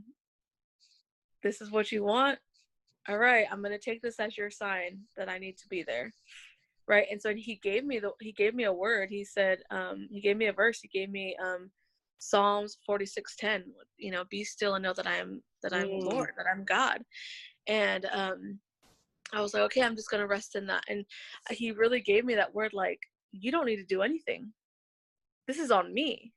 this 1.44 1.62
is 1.62 1.72
what 1.72 1.92
you 1.92 2.04
want. 2.04 2.38
All 3.10 3.18
right, 3.18 3.46
I'm 3.52 3.62
going 3.62 3.72
to 3.72 3.80
take 3.80 4.02
this 4.02 4.20
as 4.20 4.38
your 4.38 4.52
sign 4.52 5.00
that 5.18 5.30
I 5.30 5.38
need 5.38 5.58
to 5.58 5.68
be 5.68 5.84
there. 5.84 6.14
Right. 6.88 7.08
And 7.12 7.22
so 7.22 7.34
he 7.34 7.56
gave 7.64 7.86
me 7.86 8.00
the, 8.00 8.12
he 8.20 8.32
gave 8.32 8.54
me 8.54 8.66
a 8.66 8.74
word. 8.74 9.10
He 9.10 9.24
said, 9.24 9.60
um, 9.72 10.08
he 10.12 10.20
gave 10.20 10.38
me 10.38 10.48
a 10.48 10.54
verse. 10.54 10.80
He 10.82 10.88
gave 10.88 11.10
me, 11.10 11.36
um, 11.44 11.72
Psalms 12.20 12.78
46:10, 12.88 13.64
you 13.98 14.12
know, 14.12 14.26
be 14.30 14.44
still 14.44 14.76
and 14.76 14.84
know 14.84 14.94
that 14.94 15.08
I 15.08 15.16
am 15.16 15.42
that 15.64 15.74
I'm 15.74 15.90
Mm. 15.90 16.04
Lord, 16.06 16.34
that 16.38 16.46
I'm 16.46 16.64
God. 16.64 17.04
And 17.66 18.06
um 18.12 18.60
I 19.34 19.42
was 19.42 19.56
like, 19.56 19.64
okay, 19.64 19.82
I'm 19.82 19.96
just 19.96 20.12
gonna 20.12 20.28
rest 20.28 20.56
in 20.56 20.68
that. 20.68 20.84
And 20.88 21.04
he 21.50 21.72
really 21.72 22.00
gave 22.00 22.24
me 22.24 22.36
that 22.36 22.54
word 22.54 22.74
like, 22.74 23.00
you 23.32 23.52
don't 23.52 23.66
need 23.66 23.78
to 23.78 23.86
do 23.86 24.04
anything. 24.04 24.54
This 25.48 25.58
is 25.58 25.72
on 25.72 25.92
me 25.94 26.32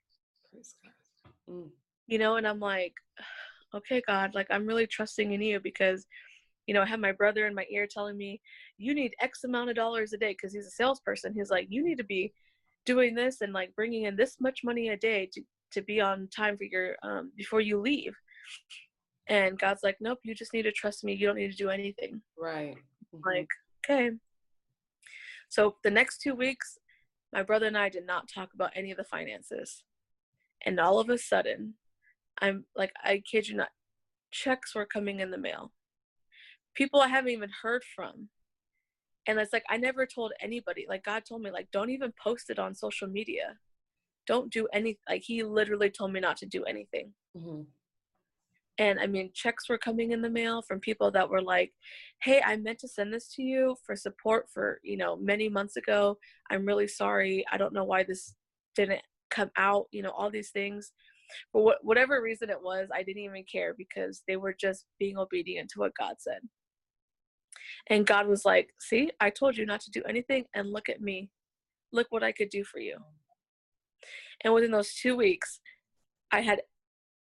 Mm. 1.50 1.68
you 2.06 2.18
know 2.18 2.36
and 2.36 2.46
i'm 2.46 2.60
like 2.60 2.94
okay 3.74 4.02
god 4.06 4.34
like 4.34 4.46
i'm 4.50 4.66
really 4.66 4.86
trusting 4.86 5.32
in 5.32 5.42
you 5.42 5.60
because 5.60 6.06
you 6.66 6.74
know 6.74 6.82
i 6.82 6.86
have 6.86 7.00
my 7.00 7.12
brother 7.12 7.46
in 7.46 7.54
my 7.54 7.66
ear 7.70 7.86
telling 7.90 8.16
me 8.16 8.40
you 8.78 8.94
need 8.94 9.14
x 9.20 9.44
amount 9.44 9.70
of 9.70 9.76
dollars 9.76 10.12
a 10.12 10.16
day 10.16 10.30
because 10.32 10.52
he's 10.52 10.66
a 10.66 10.70
salesperson 10.70 11.32
he's 11.34 11.50
like 11.50 11.66
you 11.70 11.84
need 11.84 11.98
to 11.98 12.04
be 12.04 12.32
doing 12.86 13.14
this 13.14 13.40
and 13.40 13.52
like 13.52 13.74
bringing 13.74 14.04
in 14.04 14.16
this 14.16 14.36
much 14.40 14.60
money 14.64 14.88
a 14.88 14.96
day 14.96 15.28
to 15.32 15.42
to 15.70 15.82
be 15.82 16.00
on 16.00 16.28
time 16.28 16.56
for 16.56 16.64
your 16.64 16.96
um 17.02 17.32
before 17.36 17.60
you 17.60 17.78
leave 17.80 18.14
and 19.28 19.58
god's 19.58 19.82
like 19.82 19.96
nope 20.00 20.18
you 20.22 20.34
just 20.34 20.52
need 20.52 20.62
to 20.62 20.72
trust 20.72 21.04
me 21.04 21.12
you 21.14 21.26
don't 21.26 21.36
need 21.36 21.50
to 21.50 21.56
do 21.56 21.70
anything 21.70 22.20
Right. 22.38 22.76
Mhm. 23.14 23.20
like 23.24 23.48
okay 23.84 24.10
so 25.48 25.76
the 25.84 25.90
next 25.90 26.20
two 26.20 26.34
weeks 26.34 26.78
my 27.32 27.42
brother 27.42 27.66
and 27.66 27.78
i 27.78 27.88
did 27.88 28.06
not 28.06 28.28
talk 28.28 28.50
about 28.54 28.72
any 28.74 28.90
of 28.90 28.96
the 28.96 29.04
finances 29.04 29.82
And 30.66 30.80
all 30.80 30.98
of 30.98 31.10
a 31.10 31.18
sudden, 31.18 31.74
I'm 32.40 32.64
like, 32.74 32.92
I 33.04 33.22
kid 33.30 33.48
you 33.48 33.56
not, 33.56 33.68
checks 34.30 34.74
were 34.74 34.86
coming 34.86 35.20
in 35.20 35.30
the 35.30 35.36
mail. 35.48 35.72
People 36.74 37.00
I 37.00 37.08
haven't 37.08 37.32
even 37.32 37.50
heard 37.62 37.82
from. 37.94 38.28
And 39.26 39.38
it's 39.38 39.52
like, 39.52 39.64
I 39.70 39.76
never 39.76 40.06
told 40.06 40.32
anybody. 40.40 40.86
Like, 40.88 41.04
God 41.04 41.24
told 41.24 41.42
me, 41.42 41.50
like, 41.50 41.70
don't 41.72 41.90
even 41.90 42.12
post 42.22 42.50
it 42.50 42.58
on 42.58 42.74
social 42.74 43.08
media. 43.08 43.56
Don't 44.26 44.52
do 44.52 44.68
any, 44.72 44.98
like, 45.08 45.22
He 45.22 45.42
literally 45.42 45.90
told 45.90 46.12
me 46.12 46.20
not 46.20 46.36
to 46.38 46.46
do 46.46 46.64
anything. 46.64 47.12
Mm-hmm. 47.36 47.62
And 48.78 48.98
I 48.98 49.06
mean, 49.06 49.30
checks 49.32 49.68
were 49.68 49.78
coming 49.78 50.10
in 50.10 50.20
the 50.20 50.30
mail 50.30 50.60
from 50.60 50.80
people 50.80 51.10
that 51.12 51.30
were 51.30 51.42
like, 51.42 51.72
hey, 52.22 52.42
I 52.44 52.56
meant 52.56 52.80
to 52.80 52.88
send 52.88 53.12
this 53.14 53.28
to 53.34 53.42
you 53.42 53.76
for 53.84 53.94
support 53.94 54.48
for, 54.52 54.80
you 54.82 54.96
know, 54.96 55.16
many 55.16 55.48
months 55.48 55.76
ago. 55.76 56.18
I'm 56.50 56.66
really 56.66 56.88
sorry. 56.88 57.44
I 57.52 57.56
don't 57.56 57.72
know 57.72 57.84
why 57.84 58.02
this 58.02 58.34
didn't 58.74 59.02
come 59.30 59.50
out, 59.56 59.86
you 59.92 60.02
know, 60.02 60.10
all 60.10 60.30
these 60.30 60.50
things. 60.50 60.92
For 61.52 61.72
wh- 61.72 61.84
whatever 61.84 62.20
reason 62.20 62.50
it 62.50 62.60
was, 62.60 62.88
I 62.92 63.04
didn't 63.04 63.22
even 63.22 63.44
care 63.44 63.74
because 63.78 64.22
they 64.26 64.36
were 64.36 64.54
just 64.58 64.86
being 64.98 65.18
obedient 65.18 65.70
to 65.70 65.78
what 65.78 65.92
God 65.98 66.16
said. 66.18 66.40
And 67.88 68.06
God 68.06 68.26
was 68.26 68.44
like, 68.44 68.74
see, 68.78 69.10
I 69.20 69.30
told 69.30 69.56
you 69.56 69.66
not 69.66 69.80
to 69.82 69.90
do 69.90 70.02
anything, 70.08 70.44
and 70.54 70.72
look 70.72 70.88
at 70.88 71.00
me. 71.00 71.30
Look 71.92 72.08
what 72.10 72.24
I 72.24 72.32
could 72.32 72.50
do 72.50 72.64
for 72.64 72.78
you. 72.78 72.98
And 74.42 74.52
within 74.52 74.70
those 74.70 74.94
two 74.94 75.16
weeks, 75.16 75.60
I 76.30 76.40
had 76.40 76.62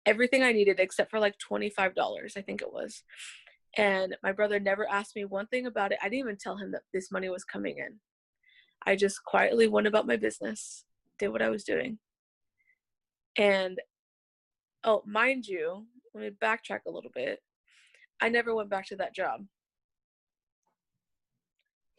everything 0.06 0.44
I 0.44 0.52
needed 0.52 0.80
except 0.80 1.12
for 1.12 1.20
like 1.20 1.36
$25, 1.38 2.38
I 2.38 2.42
think 2.42 2.62
it 2.62 2.74
was. 2.74 3.04
And 3.78 4.16
my 4.24 4.32
brother 4.32 4.60
never 4.60 4.90
asked 4.90 5.16
me 5.16 5.26
one 5.26 5.48
thing 5.48 5.66
about 5.66 5.92
it. 5.92 6.00
I 6.02 6.06
didn't 6.06 6.20
even 6.20 6.38
tell 6.38 6.58
him 6.58 6.72
that 6.72 6.82
this 6.94 7.12
money 7.12 7.30
was 7.30 7.44
coming 7.44 7.78
in. 7.78 8.00
I 8.86 8.96
just 8.96 9.24
quietly 9.24 9.68
went 9.68 9.88
about 9.88 10.08
my 10.08 10.18
business, 10.18 10.86
did 11.20 11.30
what 11.30 11.42
I 11.42 11.50
was 11.50 11.64
doing. 11.64 12.00
And 13.38 13.80
oh, 14.84 15.04
mind 15.06 15.48
you, 15.48 15.86
let 16.14 16.24
me 16.24 16.32
backtrack 16.42 16.82
a 16.88 16.92
little 16.92 17.12
bit. 17.14 17.40
I 18.20 18.30
never 18.30 18.54
went 18.54 18.70
back 18.70 18.88
to 18.88 18.96
that 18.98 19.16
job. 19.16 19.46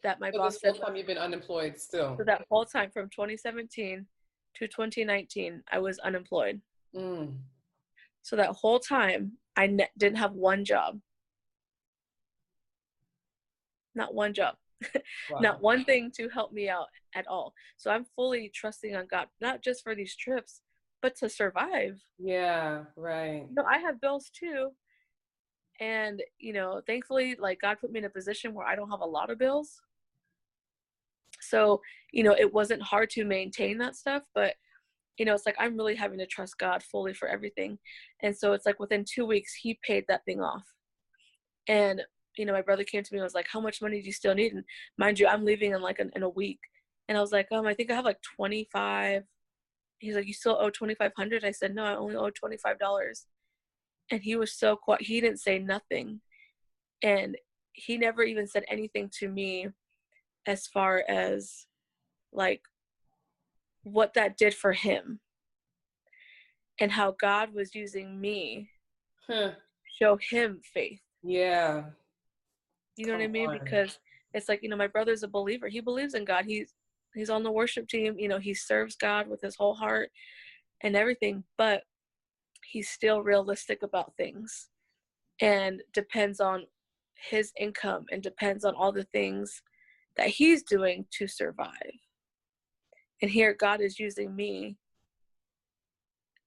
That 0.03 0.19
my 0.19 0.31
so 0.31 0.37
boss 0.37 0.59
said. 0.59 0.79
time 0.79 0.95
you've 0.95 1.07
been 1.07 1.17
unemployed 1.17 1.79
still. 1.79 2.15
So 2.17 2.23
that 2.25 2.45
whole 2.49 2.65
time 2.65 2.91
from 2.91 3.09
2017 3.09 4.05
to 4.55 4.67
2019, 4.67 5.63
I 5.71 5.79
was 5.79 5.97
unemployed. 5.99 6.61
Mm. 6.95 7.37
So 8.21 8.35
that 8.35 8.49
whole 8.49 8.79
time, 8.79 9.33
I 9.55 9.67
ne- 9.67 9.89
didn't 9.97 10.17
have 10.17 10.33
one 10.33 10.65
job. 10.65 10.99
Not 13.95 14.13
one 14.13 14.33
job. 14.33 14.55
Wow. 15.31 15.39
not 15.39 15.61
one 15.61 15.85
thing 15.85 16.11
to 16.17 16.27
help 16.27 16.51
me 16.51 16.67
out 16.67 16.87
at 17.15 17.25
all. 17.27 17.53
So 17.77 17.89
I'm 17.89 18.05
fully 18.17 18.51
trusting 18.53 18.93
on 18.93 19.07
God, 19.09 19.27
not 19.39 19.61
just 19.61 19.81
for 19.81 19.95
these 19.95 20.13
trips, 20.17 20.59
but 21.01 21.15
to 21.17 21.29
survive. 21.29 22.01
Yeah, 22.19 22.83
right. 22.97 23.45
You 23.47 23.55
know, 23.55 23.63
I 23.63 23.77
have 23.77 24.01
bills 24.01 24.29
too. 24.37 24.71
And, 25.79 26.21
you 26.37 26.51
know, 26.51 26.81
thankfully, 26.85 27.35
like 27.39 27.61
God 27.61 27.77
put 27.79 27.91
me 27.91 27.99
in 27.99 28.05
a 28.05 28.09
position 28.09 28.53
where 28.53 28.67
I 28.67 28.75
don't 28.75 28.89
have 28.89 28.99
a 28.99 29.05
lot 29.05 29.29
of 29.29 29.39
bills. 29.39 29.81
So, 31.49 31.81
you 32.11 32.23
know, 32.23 32.35
it 32.37 32.53
wasn't 32.53 32.81
hard 32.81 33.09
to 33.11 33.25
maintain 33.25 33.77
that 33.79 33.95
stuff, 33.95 34.23
but 34.33 34.55
you 35.17 35.25
know, 35.25 35.33
it's 35.33 35.45
like 35.45 35.55
I'm 35.59 35.77
really 35.77 35.95
having 35.95 36.17
to 36.19 36.25
trust 36.25 36.57
God 36.57 36.81
fully 36.81 37.13
for 37.13 37.27
everything. 37.27 37.77
And 38.21 38.35
so 38.35 38.53
it's 38.53 38.65
like 38.65 38.79
within 38.79 39.05
two 39.07 39.25
weeks, 39.25 39.53
he 39.53 39.79
paid 39.85 40.05
that 40.07 40.25
thing 40.25 40.41
off. 40.41 40.63
And, 41.67 42.01
you 42.37 42.45
know, 42.45 42.53
my 42.53 42.61
brother 42.61 42.83
came 42.83 43.03
to 43.03 43.13
me 43.13 43.19
and 43.19 43.23
was 43.23 43.35
like, 43.35 43.47
How 43.51 43.59
much 43.59 43.81
money 43.81 44.01
do 44.01 44.05
you 44.07 44.13
still 44.13 44.33
need? 44.33 44.53
And 44.53 44.63
mind 44.97 45.19
you, 45.19 45.27
I'm 45.27 45.45
leaving 45.45 45.71
in 45.71 45.81
like 45.81 45.99
an, 45.99 46.11
in 46.15 46.23
a 46.23 46.29
week. 46.29 46.59
And 47.07 47.17
I 47.17 47.21
was 47.21 47.31
like, 47.31 47.47
Um, 47.51 47.67
I 47.67 47.73
think 47.73 47.91
I 47.91 47.95
have 47.95 48.05
like 48.05 48.21
25. 48.35 49.23
He's 49.99 50.15
like, 50.15 50.27
You 50.27 50.33
still 50.33 50.57
owe 50.59 50.69
2500 50.69 51.45
I 51.45 51.51
said, 51.51 51.75
No, 51.75 51.83
I 51.83 51.95
only 51.95 52.15
owe 52.15 52.31
$25. 52.31 53.25
And 54.11 54.21
he 54.21 54.35
was 54.35 54.53
so 54.53 54.75
quiet. 54.75 55.03
He 55.03 55.21
didn't 55.21 55.39
say 55.39 55.59
nothing. 55.59 56.21
And 57.03 57.37
he 57.73 57.97
never 57.97 58.23
even 58.23 58.47
said 58.47 58.65
anything 58.67 59.09
to 59.19 59.27
me 59.29 59.67
as 60.45 60.67
far 60.67 61.03
as 61.07 61.67
like 62.31 62.61
what 63.83 64.13
that 64.13 64.37
did 64.37 64.53
for 64.53 64.73
him 64.73 65.19
and 66.79 66.91
how 66.91 67.15
God 67.19 67.53
was 67.53 67.75
using 67.75 68.19
me 68.19 68.69
huh. 69.27 69.51
show 69.99 70.17
him 70.17 70.61
faith. 70.73 71.01
Yeah. 71.21 71.83
You 72.97 73.07
know 73.07 73.13
Come 73.13 73.21
what 73.21 73.25
I 73.25 73.27
mean? 73.27 73.49
On. 73.49 73.59
Because 73.59 73.99
it's 74.33 74.49
like, 74.49 74.61
you 74.63 74.69
know, 74.69 74.75
my 74.75 74.87
brother's 74.87 75.23
a 75.23 75.27
believer. 75.27 75.67
He 75.67 75.79
believes 75.79 76.13
in 76.13 76.25
God. 76.25 76.45
He's 76.45 76.73
he's 77.13 77.29
on 77.29 77.43
the 77.43 77.51
worship 77.51 77.87
team, 77.87 78.17
you 78.17 78.27
know, 78.27 78.39
he 78.39 78.53
serves 78.53 78.95
God 78.95 79.27
with 79.27 79.41
his 79.41 79.55
whole 79.55 79.75
heart 79.75 80.09
and 80.81 80.95
everything, 80.95 81.43
but 81.57 81.83
he's 82.63 82.89
still 82.89 83.21
realistic 83.21 83.83
about 83.83 84.15
things 84.17 84.69
and 85.39 85.81
depends 85.93 86.39
on 86.39 86.65
his 87.15 87.51
income 87.59 88.05
and 88.11 88.21
depends 88.21 88.65
on 88.65 88.75
all 88.75 88.91
the 88.91 89.03
things 89.05 89.61
that 90.17 90.27
he's 90.27 90.63
doing 90.63 91.05
to 91.11 91.27
survive. 91.27 91.99
And 93.21 93.31
here 93.31 93.53
God 93.53 93.81
is 93.81 93.99
using 93.99 94.35
me 94.35 94.77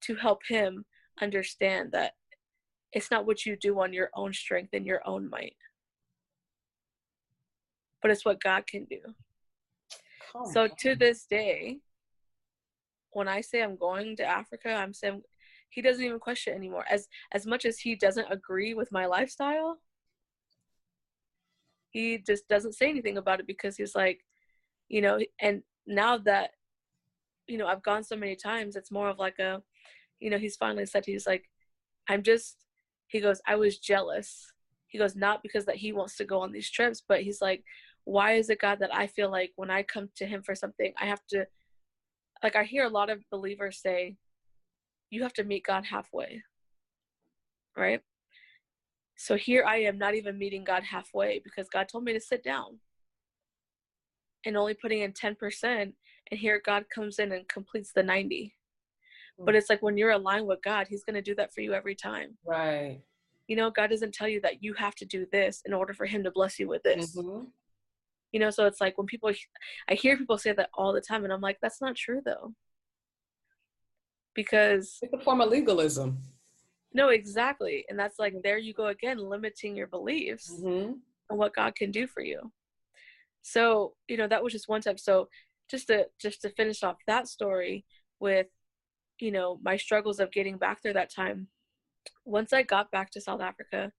to 0.02 0.14
help 0.14 0.42
him 0.48 0.84
understand 1.20 1.92
that 1.92 2.12
it's 2.92 3.10
not 3.10 3.26
what 3.26 3.44
you 3.44 3.56
do 3.56 3.80
on 3.80 3.92
your 3.92 4.10
own 4.14 4.32
strength 4.32 4.70
and 4.72 4.86
your 4.86 5.06
own 5.06 5.28
might, 5.28 5.56
but 8.02 8.10
it's 8.10 8.24
what 8.24 8.40
God 8.40 8.66
can 8.66 8.84
do. 8.84 9.00
Oh, 10.34 10.50
so 10.50 10.68
to 10.80 10.94
this 10.94 11.26
day, 11.26 11.78
when 13.10 13.28
I 13.28 13.40
say 13.40 13.62
I'm 13.62 13.76
going 13.76 14.16
to 14.16 14.24
Africa, 14.24 14.72
I'm 14.72 14.92
saying 14.92 15.22
he 15.70 15.82
doesn't 15.82 16.04
even 16.04 16.18
question 16.18 16.54
anymore. 16.54 16.84
As 16.90 17.08
as 17.32 17.46
much 17.46 17.64
as 17.64 17.78
he 17.78 17.96
doesn't 17.96 18.30
agree 18.30 18.74
with 18.74 18.92
my 18.92 19.06
lifestyle, 19.06 19.78
he 21.96 22.18
just 22.18 22.46
doesn't 22.48 22.74
say 22.74 22.88
anything 22.90 23.16
about 23.16 23.40
it 23.40 23.46
because 23.46 23.76
he's 23.76 23.94
like, 23.94 24.20
you 24.88 25.00
know, 25.00 25.18
and 25.40 25.62
now 25.86 26.18
that 26.18 26.50
you 27.46 27.58
know, 27.58 27.66
I've 27.66 27.82
gone 27.82 28.02
so 28.02 28.16
many 28.16 28.36
times, 28.36 28.76
it's 28.76 28.90
more 28.90 29.08
of 29.08 29.18
like 29.18 29.38
a, 29.38 29.62
you 30.20 30.30
know, 30.30 30.38
he's 30.38 30.56
finally 30.56 30.86
said, 30.86 31.04
he's 31.06 31.26
like, 31.26 31.44
I'm 32.08 32.22
just, 32.22 32.64
he 33.08 33.20
goes, 33.20 33.40
I 33.46 33.56
was 33.56 33.78
jealous. 33.78 34.52
He 34.88 34.98
goes, 34.98 35.14
not 35.14 35.42
because 35.42 35.64
that 35.66 35.76
he 35.76 35.92
wants 35.92 36.16
to 36.16 36.24
go 36.24 36.40
on 36.40 36.52
these 36.52 36.70
trips, 36.70 37.02
but 37.06 37.22
he's 37.22 37.40
like, 37.40 37.62
why 38.04 38.32
is 38.32 38.50
it 38.50 38.60
God 38.60 38.78
that 38.80 38.94
I 38.94 39.06
feel 39.06 39.30
like 39.30 39.52
when 39.56 39.70
I 39.70 39.82
come 39.82 40.08
to 40.16 40.26
him 40.26 40.42
for 40.42 40.54
something, 40.54 40.92
I 41.00 41.06
have 41.06 41.24
to, 41.30 41.46
like, 42.42 42.56
I 42.56 42.64
hear 42.64 42.84
a 42.84 42.90
lot 42.90 43.10
of 43.10 43.22
believers 43.30 43.80
say, 43.80 44.16
you 45.10 45.22
have 45.22 45.34
to 45.34 45.44
meet 45.44 45.64
God 45.64 45.84
halfway. 45.84 46.42
Right? 47.76 48.00
So 49.16 49.36
here 49.36 49.64
I 49.66 49.78
am 49.78 49.98
not 49.98 50.14
even 50.14 50.38
meeting 50.38 50.62
God 50.62 50.82
halfway 50.82 51.40
because 51.40 51.68
God 51.68 51.88
told 51.88 52.04
me 52.04 52.12
to 52.12 52.20
sit 52.20 52.44
down 52.44 52.78
and 54.46 54.56
only 54.56 54.74
putting 54.74 55.00
in 55.00 55.12
10% 55.12 55.92
and 56.30 56.40
here 56.40 56.60
god 56.64 56.84
comes 56.88 57.18
in 57.18 57.32
and 57.32 57.46
completes 57.48 57.92
the 57.92 58.02
90 58.02 58.54
but 59.38 59.52
hmm. 59.52 59.58
it's 59.58 59.68
like 59.68 59.82
when 59.82 59.98
you're 59.98 60.12
aligned 60.12 60.46
with 60.46 60.62
god 60.62 60.86
he's 60.88 61.04
going 61.04 61.14
to 61.14 61.22
do 61.22 61.34
that 61.34 61.52
for 61.52 61.60
you 61.60 61.74
every 61.74 61.94
time. 61.94 62.38
Right. 62.46 63.02
You 63.48 63.56
know 63.56 63.70
god 63.70 63.90
doesn't 63.90 64.14
tell 64.14 64.28
you 64.28 64.40
that 64.40 64.62
you 64.62 64.72
have 64.74 64.94
to 64.96 65.04
do 65.04 65.26
this 65.30 65.62
in 65.66 65.74
order 65.74 65.92
for 65.92 66.06
him 66.06 66.24
to 66.24 66.30
bless 66.30 66.58
you 66.58 66.68
with 66.68 66.82
this. 66.82 67.16
Mm-hmm. 67.16 67.44
you 68.32 68.40
know 68.40 68.50
so 68.50 68.66
it's 68.66 68.80
like 68.80 68.96
when 68.96 69.06
people 69.06 69.30
i 69.88 69.94
hear 69.94 70.16
people 70.16 70.38
say 70.38 70.52
that 70.52 70.70
all 70.74 70.92
the 70.92 71.00
time 71.00 71.24
and 71.24 71.32
i'm 71.32 71.40
like 71.40 71.58
that's 71.60 71.80
not 71.80 71.96
true 71.96 72.22
though. 72.24 72.54
Because 74.34 74.98
it's 75.00 75.14
a 75.14 75.18
form 75.18 75.40
of 75.40 75.48
legalism 75.48 76.18
no 76.96 77.10
exactly 77.10 77.84
and 77.88 77.98
that's 77.98 78.18
like 78.18 78.34
there 78.42 78.58
you 78.58 78.72
go 78.72 78.86
again 78.86 79.18
limiting 79.18 79.76
your 79.76 79.86
beliefs 79.86 80.50
mm-hmm. 80.60 80.92
and 81.28 81.38
what 81.38 81.54
god 81.54 81.74
can 81.74 81.90
do 81.90 82.06
for 82.06 82.22
you. 82.22 82.40
So 83.42 83.94
you 84.08 84.16
know 84.16 84.26
that 84.26 84.42
was 84.42 84.52
just 84.52 84.68
one 84.68 84.80
time 84.80 84.98
so 84.98 85.28
just 85.70 85.88
to 85.88 86.06
just 86.20 86.40
to 86.42 86.48
finish 86.50 86.82
off 86.82 86.96
that 87.06 87.28
story 87.28 87.84
with 88.18 88.46
you 89.20 89.30
know 89.30 89.58
my 89.62 89.76
struggles 89.76 90.20
of 90.20 90.32
getting 90.32 90.56
back 90.58 90.78
there 90.82 90.92
that 90.92 91.14
time 91.14 91.48
once 92.24 92.52
i 92.52 92.62
got 92.62 92.90
back 92.90 93.10
to 93.10 93.20
south 93.20 93.40
africa 93.40 93.90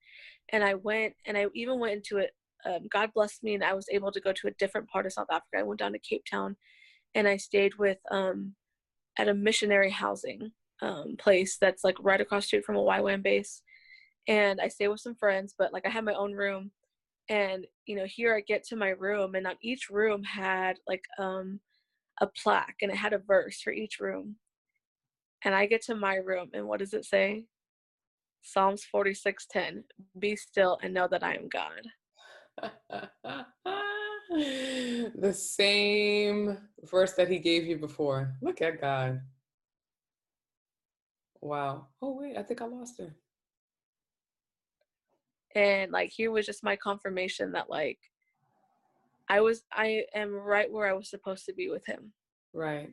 and 0.50 0.64
i 0.64 0.74
went 0.74 1.14
and 1.26 1.38
i 1.38 1.46
even 1.56 1.80
went 1.80 1.94
into 1.94 2.18
it 2.18 2.32
um, 2.66 2.88
god 2.92 3.10
blessed 3.14 3.44
me 3.44 3.54
and 3.54 3.64
i 3.64 3.74
was 3.74 3.88
able 3.92 4.12
to 4.12 4.22
go 4.22 4.32
to 4.32 4.48
a 4.48 4.58
different 4.60 4.88
part 4.90 5.06
of 5.06 5.14
south 5.14 5.28
africa. 5.32 5.58
I 5.60 5.64
went 5.64 5.80
down 5.80 5.94
to 5.94 6.00
cape 6.00 6.24
town 6.30 6.56
and 7.16 7.28
i 7.28 7.38
stayed 7.38 7.76
with 7.78 7.98
um, 8.12 8.54
at 9.18 9.28
a 9.28 9.34
missionary 9.34 9.92
housing 9.92 10.52
um, 10.82 11.16
place 11.18 11.58
that's 11.60 11.84
like 11.84 11.96
right 12.00 12.22
across 12.22 12.46
street 12.46 12.66
from 12.66 12.76
a 12.76 12.84
YWAM 12.84 13.24
base. 13.24 13.62
And 14.28 14.60
i 14.60 14.68
stay 14.68 14.88
with 14.88 15.00
some 15.00 15.16
friends 15.16 15.56
but 15.58 15.72
like 15.74 15.86
i 15.86 15.90
had 15.90 16.06
my 16.06 16.14
own 16.14 16.34
room. 16.34 16.72
And 17.30 17.66
you 17.86 17.96
know 17.96 18.06
here 18.06 18.36
i 18.36 18.42
get 18.42 18.64
to 18.68 18.76
my 18.76 18.90
room 18.90 19.36
and 19.36 19.48
on 19.48 19.56
each 19.62 19.90
room 19.90 20.24
had 20.24 20.78
like 20.88 21.04
um 21.20 21.60
a 22.20 22.28
plaque 22.28 22.78
and 22.82 22.92
it 22.92 22.98
had 22.98 23.14
a 23.14 23.20
verse 23.20 23.62
for 23.62 23.72
each 23.72 24.00
room. 24.00 24.36
And 25.44 25.56
i 25.56 25.66
get 25.66 25.82
to 25.84 25.96
my 25.96 26.16
room 26.16 26.50
and 26.54 26.68
what 26.68 26.80
does 26.80 26.94
it 26.94 27.06
say? 27.06 27.46
Psalms 28.44 28.86
46:10 28.94 29.84
be 30.20 30.36
still 30.36 30.78
and 30.82 30.94
know 30.94 31.08
that 31.10 31.24
i 31.24 31.36
am 31.36 31.50
god. 31.50 31.88
The 34.30 35.34
same 35.34 36.58
verse 36.84 37.14
that 37.14 37.30
he 37.30 37.40
gave 37.40 37.66
you 37.66 37.78
before. 37.78 38.36
Look 38.42 38.62
at 38.62 38.82
god 38.82 39.22
Wow. 41.42 41.88
Oh 42.02 42.18
wait, 42.18 42.38
I 42.38 42.44
think 42.44 42.62
I 42.62 42.66
lost 42.66 43.00
her. 43.00 43.16
And 45.56 45.92
like 45.92 46.12
here 46.12 46.32
was 46.32 46.46
just 46.46 46.64
my 46.64 46.76
confirmation 46.76 47.52
that 47.54 47.70
like 47.70 48.00
I 49.30 49.42
was 49.42 49.64
I 49.72 50.04
am 50.14 50.34
right 50.34 50.72
where 50.72 50.88
I 50.88 50.94
was 50.94 51.10
supposed 51.10 51.46
to 51.46 51.54
be 51.54 51.70
with 51.70 51.86
him. 51.86 52.14
Right. 52.54 52.90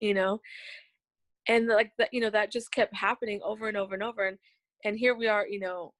You 0.00 0.14
know? 0.14 0.40
And 1.48 1.66
like 1.66 1.92
that, 1.98 2.12
you 2.12 2.20
know, 2.20 2.30
that 2.30 2.52
just 2.52 2.70
kept 2.72 2.94
happening 2.94 3.40
over 3.42 3.68
and 3.68 3.76
over 3.76 3.94
and 3.94 4.02
over. 4.02 4.28
And 4.28 4.38
and 4.84 4.98
here 4.98 5.14
we 5.14 5.26
are, 5.26 5.46
you 5.46 5.60
know, 5.60 5.92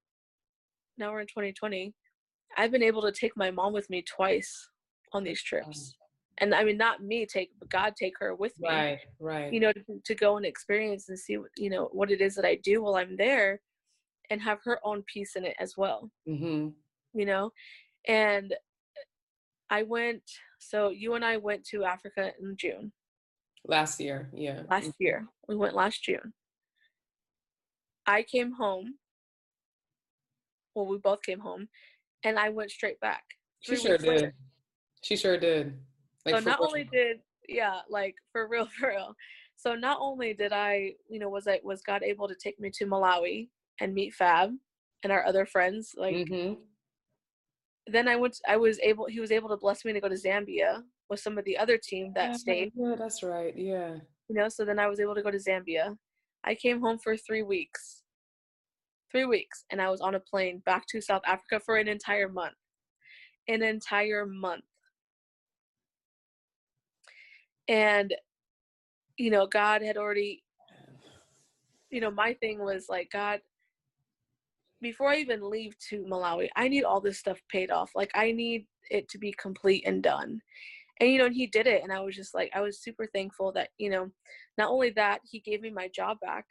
now 0.99 1.11
we're 1.13 1.21
in 1.21 1.27
2020. 1.27 1.95
I've 2.57 2.71
been 2.71 2.83
able 2.83 3.03
to 3.03 3.13
take 3.13 3.37
my 3.37 3.51
mom 3.51 3.73
with 3.73 3.91
me 3.91 4.03
twice 4.03 4.69
on 5.13 5.25
these 5.25 5.43
trips. 5.43 5.95
And 6.41 6.55
I 6.55 6.65
mean, 6.65 6.77
not 6.77 7.03
me 7.03 7.27
take, 7.27 7.51
but 7.59 7.69
God 7.69 7.95
take 7.97 8.15
her 8.21 8.35
with 8.35 8.53
me. 8.61 8.69
Right, 8.69 9.01
right. 9.19 9.53
You 9.53 9.61
know, 9.61 9.73
to, 9.73 9.83
to 10.05 10.15
go 10.15 10.37
and 10.37 10.47
experience 10.47 11.09
and 11.09 11.19
see, 11.19 11.37
what, 11.37 11.51
you 11.57 11.71
know, 11.71 11.89
what 11.93 12.11
it 12.11 12.21
is 12.21 12.35
that 12.37 12.45
I 12.45 12.59
do 12.63 12.83
while 12.83 12.97
I'm 12.97 13.17
there, 13.17 13.61
and 14.31 14.41
have 14.43 14.59
her 14.65 14.79
own 14.85 15.03
piece 15.13 15.37
in 15.37 15.45
it 15.45 15.57
as 15.59 15.75
well. 15.77 16.11
Mm-hmm. 16.29 16.69
You 17.15 17.27
know, 17.27 17.51
and 18.07 18.55
I 19.71 19.83
went. 19.83 20.23
So 20.61 20.91
you 20.91 21.15
and 21.15 21.25
I 21.25 21.37
went 21.37 21.65
to 21.69 21.85
Africa 21.85 22.33
in 22.41 22.57
June 22.57 22.93
Last 23.67 24.01
year, 24.01 24.31
yeah. 24.33 24.63
last 24.71 24.93
year. 24.99 25.27
We 25.47 25.57
went 25.57 25.75
last 25.75 26.03
June. 26.03 26.33
I 28.07 28.23
came 28.23 28.53
home. 28.53 28.95
Well, 30.75 30.87
we 30.87 30.99
both 30.99 31.23
came 31.23 31.41
home, 31.41 31.69
and 32.25 32.39
I 32.39 32.49
went 32.49 32.71
straight 32.71 33.01
back. 33.01 33.25
She 33.61 33.77
sure 33.77 33.93
weeks 33.93 34.05
later. 34.05 34.21
did. 34.21 34.33
She 35.03 35.17
sure 35.17 35.39
did. 35.39 35.79
Like 36.33 36.43
so 36.43 36.51
not 36.51 36.61
only 36.61 36.85
did 36.85 37.21
yeah 37.49 37.81
like 37.89 38.15
for 38.33 38.49
real 38.49 38.67
for 38.79 38.89
real 38.89 39.15
so 39.57 39.75
not 39.75 39.99
only 40.01 40.35
did 40.35 40.53
i 40.53 40.93
you 41.09 41.19
know 41.19 41.29
was 41.31 41.49
i 41.49 41.59
was 41.65 41.81
god 41.83 42.03
able 42.03 42.29
to 42.29 42.35
take 42.35 42.61
me 42.61 42.71
to 42.75 42.85
malawi 42.87 43.49
and 43.81 43.95
meet 43.95 44.13
fab 44.15 44.51
and 45.03 45.13
our 45.13 45.25
other 45.25 45.47
friends 45.47 45.95
like 45.97 46.15
Mhm. 46.29 46.59
then 47.87 48.07
i 48.09 48.17
went 48.17 48.39
i 48.47 48.57
was 48.57 48.79
able 48.81 49.07
he 49.07 49.21
was 49.21 49.33
able 49.33 49.49
to 49.49 49.57
bless 49.57 49.85
me 49.85 49.93
to 49.93 50.01
go 50.01 50.09
to 50.09 50.15
zambia 50.15 50.83
with 51.09 51.21
some 51.21 51.39
of 51.39 51.45
the 51.47 51.57
other 51.57 51.79
team 51.79 52.13
that 52.15 52.31
Yeah, 52.31 52.37
stayed 52.37 52.73
Yeah, 52.77 52.95
that's 52.99 53.23
right. 53.23 53.57
Yeah. 53.57 53.97
you 54.29 54.35
know 54.37 54.49
so 54.51 54.65
then 54.65 54.79
i 54.79 54.87
was 54.87 55.01
able 55.01 55.15
to 55.15 55.23
go 55.23 55.31
to 55.31 55.39
zambia 55.39 55.97
i 56.45 56.55
came 56.55 56.81
home 56.81 56.99
for 56.99 57.17
three 57.17 57.43
weeks 57.43 58.03
three 59.11 59.25
weeks 59.25 59.65
and 59.71 59.81
i 59.81 59.89
was 59.89 60.03
on 60.03 60.15
a 60.17 60.21
plane 60.21 60.59
back 60.67 60.85
to 60.89 61.01
south 61.01 61.23
africa 61.27 61.59
for 61.65 61.77
an 61.77 61.89
entire 61.89 62.29
month 62.29 62.55
an 63.49 63.63
entire 63.63 64.27
month 64.27 64.68
and 67.69 68.15
you 69.17 69.31
know 69.31 69.47
god 69.47 69.83
had 69.83 69.97
already 69.97 70.43
you 71.91 72.01
know 72.01 72.11
my 72.11 72.35
thing 72.35 72.59
was 72.59 72.87
like 72.89 73.11
god 73.11 73.41
before 74.81 75.11
i 75.11 75.17
even 75.17 75.49
leave 75.49 75.77
to 75.79 76.05
malawi 76.05 76.49
i 76.57 76.69
need 76.69 76.85
all 76.85 77.01
this 77.01 77.19
stuff 77.19 77.41
paid 77.51 77.71
off. 77.71 77.91
Like 77.95 78.11
i 78.15 78.33
need 78.33 78.67
it 78.91 79.09
to 79.11 79.19
be 79.19 79.35
complete 79.39 79.85
and 79.87 80.03
done. 80.03 80.41
And 81.01 81.11
you 81.11 81.19
know 81.19 81.27
and 81.27 81.35
he 81.35 81.47
did 81.47 81.67
it 81.67 81.83
and 81.83 81.93
i 81.93 82.01
was 82.01 82.15
just 82.17 82.35
like 82.35 82.51
i 82.55 82.61
was 82.61 82.81
super 82.81 83.07
thankful 83.15 83.53
that 83.53 83.71
you 83.79 83.91
know 83.91 84.11
not 84.57 84.71
only 84.71 84.91
that 84.91 85.21
he 85.31 85.41
gave 85.41 85.61
me 85.61 85.71
my 85.71 85.89
job 85.95 86.19
back. 86.21 86.47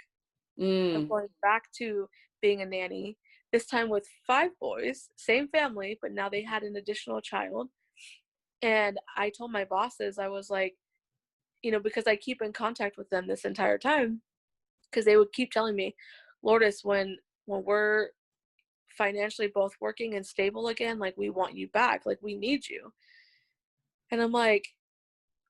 I'm 0.60 1.04
Mm. 1.04 1.10
going 1.10 1.28
back 1.42 1.64
to 1.78 2.10
being 2.42 2.62
a 2.62 2.66
nanny 2.66 3.18
this 3.52 3.66
time 3.68 3.90
with 3.90 4.08
five 4.26 4.52
boys 4.60 5.10
same 5.16 5.48
family 5.50 5.98
but 6.02 6.12
now 6.12 6.30
they 6.30 6.44
had 6.44 6.64
an 6.64 6.76
additional 6.76 7.22
child. 7.22 7.70
And 8.62 8.98
i 9.16 9.30
told 9.30 9.52
my 9.52 9.66
bosses 9.66 10.18
i 10.18 10.28
was 10.28 10.50
like 10.50 10.76
you 11.62 11.72
know 11.72 11.80
because 11.80 12.08
i 12.08 12.16
keep 12.16 12.42
in 12.42 12.54
contact 12.54 12.98
with 12.98 13.10
them 13.10 13.28
this 13.28 13.46
entire 13.46 13.78
time 13.78 14.22
because 14.90 15.06
they 15.06 15.18
would 15.18 15.32
keep 15.34 15.52
telling 15.52 15.76
me 15.76 15.96
lourdes 16.44 16.82
when 16.84 17.18
when 17.46 17.64
we're 17.64 18.10
financially 18.98 19.50
both 19.54 19.74
working 19.80 20.16
and 20.16 20.26
stable 20.26 20.70
again 20.70 20.98
like 20.98 21.16
we 21.18 21.30
want 21.30 21.56
you 21.56 21.68
back 21.70 22.06
like 22.06 22.18
we 22.22 22.36
need 22.36 22.68
you. 22.68 22.92
And 24.12 24.22
i'm 24.22 24.32
like 24.32 24.68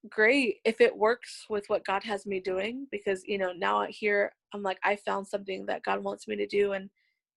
great 0.09 0.57
if 0.65 0.81
it 0.81 0.95
works 0.95 1.45
with 1.49 1.65
what 1.67 1.85
god 1.85 2.03
has 2.03 2.25
me 2.25 2.39
doing 2.39 2.87
because 2.91 3.23
you 3.25 3.37
know 3.37 3.51
now 3.53 3.85
here 3.89 4.31
i'm 4.53 4.63
like 4.63 4.79
i 4.83 4.95
found 4.95 5.27
something 5.27 5.65
that 5.65 5.83
god 5.83 6.03
wants 6.03 6.27
me 6.27 6.35
to 6.35 6.47
do 6.47 6.73
and 6.73 6.89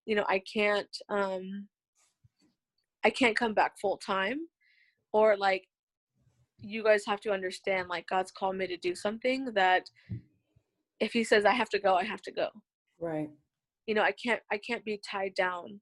you 0.05 0.15
know 0.15 0.25
i 0.29 0.39
can't 0.39 0.97
um 1.09 1.67
i 3.03 3.09
can't 3.09 3.35
come 3.35 3.53
back 3.53 3.73
full 3.79 3.97
time 3.97 4.39
or 5.11 5.35
like 5.35 5.67
you 6.61 6.83
guys 6.83 7.03
have 7.05 7.19
to 7.21 7.31
understand 7.31 7.87
like 7.89 8.07
god's 8.07 8.31
called 8.31 8.55
me 8.55 8.67
to 8.67 8.77
do 8.77 8.95
something 8.95 9.45
that 9.53 9.89
if 10.99 11.11
he 11.11 11.23
says 11.23 11.45
i 11.45 11.53
have 11.53 11.69
to 11.69 11.79
go 11.79 11.95
i 11.95 12.03
have 12.03 12.21
to 12.21 12.31
go. 12.31 12.47
Right. 12.99 13.29
you 13.87 13.95
know 13.95 14.03
i 14.03 14.11
can't 14.11 14.41
i 14.51 14.57
can't 14.57 14.85
be 14.85 15.01
tied 15.09 15.33
down 15.35 15.79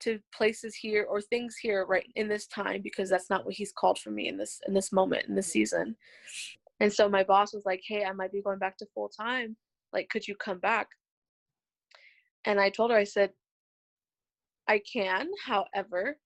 to 0.00 0.18
places 0.34 0.74
here 0.74 1.06
or 1.08 1.20
things 1.20 1.56
here 1.60 1.86
right 1.86 2.06
in 2.16 2.28
this 2.28 2.46
time 2.46 2.80
because 2.82 3.08
that's 3.08 3.30
not 3.30 3.44
what 3.44 3.54
he's 3.54 3.72
called 3.72 3.98
for 3.98 4.10
me 4.10 4.28
in 4.28 4.36
this 4.36 4.60
in 4.66 4.74
this 4.74 4.92
moment 4.92 5.26
in 5.28 5.34
this 5.34 5.48
season. 5.52 5.96
And 6.80 6.92
so 6.92 7.08
my 7.08 7.22
boss 7.22 7.52
was 7.52 7.64
like 7.66 7.82
hey 7.86 8.04
i 8.04 8.12
might 8.12 8.32
be 8.32 8.42
going 8.42 8.58
back 8.58 8.76
to 8.78 8.86
full 8.94 9.08
time. 9.08 9.56
Like 9.92 10.08
could 10.08 10.26
you 10.26 10.34
come 10.34 10.58
back? 10.58 10.88
And 12.44 12.58
i 12.58 12.70
told 12.70 12.90
her 12.90 12.96
i 12.96 13.04
said 13.04 13.30
i 14.68 14.80
can. 14.90 15.28
However 15.44 16.16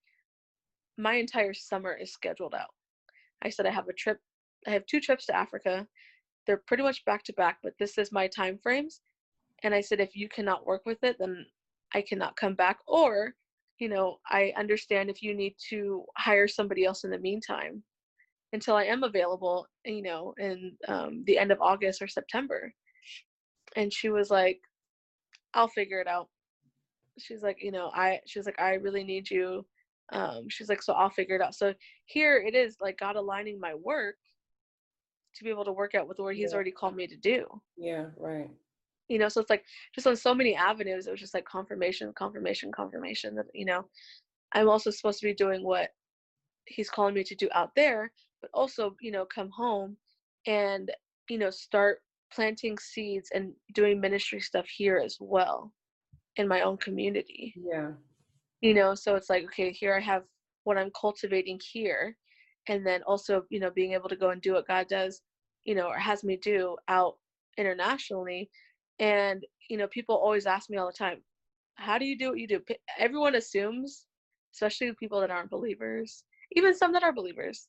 my 0.97 1.15
entire 1.15 1.55
summer 1.55 1.93
is 1.93 2.13
scheduled 2.13 2.55
out 2.55 2.71
i 3.43 3.49
said 3.49 3.67
i 3.67 3.71
have 3.71 3.89
a 3.89 3.93
trip 3.93 4.19
i 4.67 4.71
have 4.71 4.87
two 4.87 5.01
trips 5.01 5.27
to 5.27 5.37
africa. 5.37 5.87
They're 6.47 6.63
pretty 6.67 6.83
much 6.83 7.05
back 7.07 7.23
to 7.25 7.33
back 7.33 7.59
but 7.63 7.73
this 7.79 7.97
is 7.99 8.13
my 8.13 8.29
time 8.29 8.59
frames. 8.63 9.01
And 9.63 9.75
i 9.75 9.81
said 9.81 10.01
if 10.01 10.15
you 10.15 10.29
cannot 10.29 10.67
work 10.67 10.83
with 10.87 11.03
it 11.03 11.17
then 11.19 11.47
i 11.95 12.03
cannot 12.03 12.37
come 12.37 12.55
back. 12.55 12.79
Or 12.87 13.35
you 13.79 13.89
know 13.89 14.19
i 14.29 14.53
understand 14.57 15.11
if 15.11 15.23
you 15.23 15.35
need 15.35 15.55
to 15.71 16.05
hire 16.17 16.47
somebody 16.49 16.85
else 16.85 17.05
in 17.05 17.11
the 17.11 17.19
meantime 17.19 17.83
until 18.53 18.77
i 18.77 18.85
am 18.85 19.03
available 19.03 19.67
you 19.85 20.03
know 20.03 20.33
in 20.39 20.73
um, 20.87 21.25
the 21.27 21.37
end 21.39 21.51
of 21.51 21.61
august 21.61 22.01
or 22.03 22.09
september. 22.09 22.73
And 23.77 23.93
she 23.93 24.11
was 24.11 24.31
like 24.31 24.61
i'll 25.55 25.69
figure 25.69 26.01
it 26.01 26.07
out. 26.07 26.29
She's 27.19 27.43
like 27.43 27.59
you 27.63 27.73
know 27.73 27.91
i 27.95 28.21
she's 28.27 28.47
like 28.47 28.61
i 28.61 28.75
really 28.75 29.05
need 29.05 29.31
you 29.31 29.65
um 30.13 30.49
she's 30.49 30.69
like 30.69 30.83
so 30.83 30.93
i'll 30.93 31.11
figure 31.11 31.37
it 31.37 31.43
out 31.43 31.55
so 31.55 31.73
here 32.07 32.37
it 32.37 32.55
is 32.55 32.77
like 32.81 32.99
god 32.99 33.17
aligning 33.17 33.59
my 33.59 33.75
work 33.75 34.17
to 35.35 35.45
be 35.45 35.51
able 35.51 35.65
to 35.65 35.73
work 35.73 35.95
out 35.95 36.07
with 36.07 36.17
the 36.19 36.23
what 36.23 36.35
he's 36.37 36.51
Yeah. 36.51 36.55
already 36.55 36.71
called 36.71 36.95
me 36.97 37.07
to 37.07 37.17
do 37.17 37.47
Yeah. 37.77 38.07
Right. 38.17 38.51
you 39.09 39.19
know 39.19 39.29
so 39.29 39.41
it's 39.41 39.51
like 39.51 39.65
just 39.95 40.07
on 40.07 40.17
so 40.17 40.35
many 40.35 40.55
avenues 40.55 41.07
it 41.07 41.11
was 41.11 41.21
just 41.21 41.35
like 41.35 41.45
confirmation 41.45 42.13
confirmation 42.15 42.71
confirmation 42.73 43.35
that 43.35 43.47
you 43.55 43.65
know 43.65 43.89
i'm 44.53 44.69
also 44.69 44.91
supposed 44.91 45.21
to 45.21 45.27
be 45.27 45.35
doing 45.35 45.63
what 45.65 45.91
he's 46.67 46.91
calling 46.91 47.15
me 47.15 47.25
to 47.25 47.35
do 47.35 47.49
out 47.55 47.71
there 47.75 48.13
but 48.41 48.51
also 48.55 48.95
you 49.01 49.11
know 49.11 49.25
come 49.25 49.51
home 49.51 49.97
and 50.47 50.91
you 51.29 51.39
know 51.39 51.51
start 51.51 52.01
planting 52.33 52.77
seeds 52.79 53.31
and 53.35 53.53
doing 53.75 54.01
ministry 54.01 54.41
stuff 54.41 54.67
here 54.67 55.01
as 55.05 55.17
well 55.21 55.73
in 56.37 56.49
my 56.49 56.63
own 56.63 56.77
community 56.77 57.55
Yeah. 57.57 57.91
You 58.65 58.73
know 58.73 58.95
so 58.95 59.15
it's 59.15 59.29
like 59.29 59.45
okay 59.45 59.71
here 59.71 59.95
i 59.95 60.01
have 60.01 60.23
what 60.65 60.79
i'm 60.79 60.91
cultivating 60.99 61.61
here. 61.73 62.17
And 62.67 62.85
then 62.87 63.03
also 63.03 63.45
you 63.51 63.61
know 63.61 63.71
being 63.71 63.93
able 63.93 64.09
to 64.09 64.17
go 64.17 64.31
and 64.31 64.41
do 64.41 64.55
what 64.55 64.67
god 64.67 64.89
does 64.89 65.21
you 65.65 65.75
know 65.75 65.89
or 65.89 65.99
has 65.99 66.25
me 66.25 66.39
do 66.39 66.77
out 66.89 67.17
internationally. 67.59 68.51
And 68.99 69.45
you 69.69 69.77
know 69.77 69.87
people 69.89 70.17
always 70.17 70.47
ask 70.47 70.71
me 70.71 70.79
all 70.79 70.87
the 70.87 70.93
time 71.05 71.19
how 71.75 71.99
do 71.99 72.07
you 72.07 72.17
do 72.17 72.31
what 72.31 72.39
you 72.39 72.49
do? 72.49 72.63
Everyone 72.99 73.35
assumes 73.35 74.07
especially 74.55 74.91
people 74.99 75.21
that 75.21 75.31
aren't 75.31 75.51
believers 75.51 76.25
even 76.57 76.75
some 76.75 76.93
that 76.93 77.03
are 77.03 77.13
believers 77.13 77.69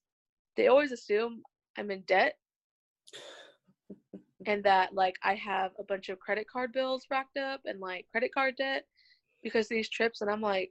they 0.56 0.68
always 0.68 0.94
assume 0.94 1.42
i'm 1.78 1.92
in 1.92 2.02
debt. 2.08 2.36
And 4.46 4.64
that 4.64 4.94
like 4.94 5.16
i 5.24 5.36
have 5.36 5.72
a 5.78 5.84
bunch 5.84 6.08
of 6.08 6.20
credit 6.20 6.48
card 6.50 6.72
bills 6.72 7.06
racked 7.12 7.38
up 7.38 7.60
and 7.66 7.82
like 7.82 8.06
credit 8.12 8.32
card 8.34 8.56
debt 8.58 8.86
because 9.44 9.68
these 9.68 9.90
trips 9.90 10.22
and 10.22 10.32
i'm 10.32 10.42
like 10.42 10.70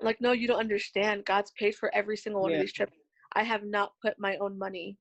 like 0.00 0.20
no 0.20 0.32
you 0.32 0.46
don't 0.46 0.60
understand 0.60 1.24
god's 1.24 1.52
paid 1.58 1.74
for 1.74 1.94
every 1.94 2.16
single 2.16 2.42
one 2.42 2.50
Yeah. 2.50 2.58
of 2.58 2.62
these 2.62 2.72
trips 2.72 2.92
i 3.34 3.42
have 3.42 3.64
not 3.64 3.92
put 4.02 4.14
my 4.18 4.36
own 4.36 4.58
money 4.58 4.96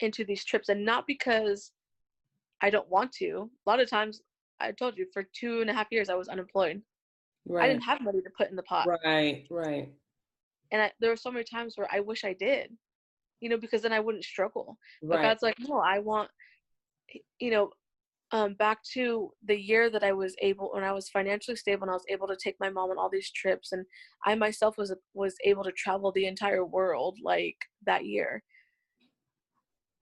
into 0.00 0.24
these 0.24 0.44
trips 0.44 0.68
and 0.68 0.84
not 0.84 1.06
because 1.06 1.72
i 2.60 2.70
don't 2.70 2.88
want 2.88 3.12
to 3.12 3.50
a 3.66 3.70
lot 3.70 3.80
of 3.80 3.88
times 3.88 4.22
i 4.60 4.70
told 4.72 4.96
you 4.96 5.06
for 5.12 5.24
two 5.38 5.60
and 5.60 5.70
a 5.70 5.72
half 5.72 5.88
years 5.90 6.08
i 6.08 6.14
was 6.14 6.28
unemployed 6.28 6.80
Right. 7.46 7.64
i 7.64 7.68
didn't 7.68 7.84
have 7.84 8.00
money 8.00 8.20
to 8.20 8.30
put 8.36 8.50
in 8.50 8.56
the 8.56 8.62
pot 8.62 8.86
Right. 9.04 9.46
Right. 9.50 9.88
and 10.72 10.82
I, 10.82 10.92
there 11.00 11.10
were 11.10 11.16
so 11.16 11.30
many 11.30 11.44
times 11.44 11.76
where 11.76 11.88
i 11.90 12.00
wish 12.00 12.24
i 12.24 12.32
did 12.32 12.70
you 13.40 13.48
know 13.48 13.56
because 13.56 13.82
then 13.82 13.92
i 13.92 14.00
wouldn't 14.00 14.24
struggle 14.24 14.78
but 15.02 15.16
Right. 15.16 15.22
god's 15.22 15.42
like 15.42 15.56
no 15.58 15.78
i 15.78 15.98
want 15.98 16.30
you 17.38 17.50
know 17.50 17.70
um, 18.32 18.54
back 18.54 18.82
to 18.94 19.30
the 19.44 19.58
year 19.58 19.90
that 19.90 20.04
i 20.04 20.12
was 20.12 20.34
able 20.40 20.70
when 20.72 20.84
i 20.84 20.92
was 20.92 21.08
financially 21.08 21.56
stable 21.56 21.82
and 21.82 21.90
i 21.90 21.94
was 21.94 22.04
able 22.08 22.28
to 22.28 22.36
take 22.42 22.56
my 22.60 22.70
mom 22.70 22.90
on 22.90 22.98
all 22.98 23.10
these 23.10 23.30
trips 23.32 23.72
and 23.72 23.84
i 24.26 24.34
myself 24.34 24.76
was 24.78 24.94
was 25.14 25.34
able 25.44 25.64
to 25.64 25.72
travel 25.72 26.12
the 26.12 26.26
entire 26.26 26.64
world 26.64 27.18
like 27.22 27.56
that 27.84 28.04
year 28.04 28.42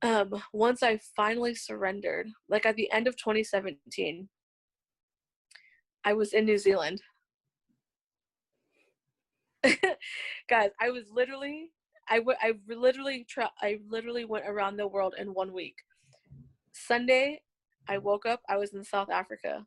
um 0.03 0.43
once 0.53 0.83
i 0.83 0.99
finally 1.17 1.55
surrendered 1.55 2.29
like 2.49 2.67
at 2.67 2.77
the 2.77 2.91
end 2.93 3.07
of 3.07 3.17
2017 3.17 4.29
i 6.05 6.13
was 6.13 6.33
in 6.33 6.45
new 6.45 6.59
zealand 6.59 7.01
guys 10.49 10.71
i 10.81 10.91
was 10.91 11.05
literally 11.11 11.71
I, 12.11 12.19
w- 12.19 12.39
I 12.41 12.55
literally 12.69 13.27
tra- 13.29 13.53
I 13.61 13.81
literally 13.89 14.25
went 14.25 14.47
around 14.49 14.77
the 14.77 14.89
world 14.89 15.15
in 15.19 15.35
one 15.35 15.53
week. 15.53 15.77
Sunday, 16.73 17.43
I 17.89 17.99
woke 17.99 18.27
up. 18.27 18.41
I 18.49 18.57
was 18.57 18.75
in 18.75 18.85
South 18.85 19.11
Africa. 19.11 19.65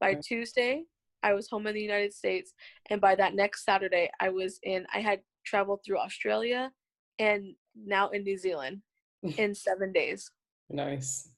By 0.00 0.10
okay. 0.10 0.20
Tuesday, 0.22 0.82
I 1.22 1.32
was 1.32 1.48
home 1.48 1.66
in 1.66 1.74
the 1.74 1.80
United 1.80 2.12
States, 2.12 2.52
and 2.90 3.00
by 3.00 3.14
that 3.14 3.34
next 3.34 3.64
Saturday, 3.64 4.10
I 4.20 4.28
was 4.28 4.58
in. 4.62 4.86
I 4.92 5.00
had 5.00 5.20
traveled 5.44 5.80
through 5.84 5.98
Australia, 5.98 6.70
and 7.18 7.54
now 7.74 8.10
in 8.10 8.22
New 8.22 8.36
Zealand, 8.36 8.82
in 9.38 9.54
seven 9.54 9.92
days. 9.92 10.30
Nice. 10.68 11.30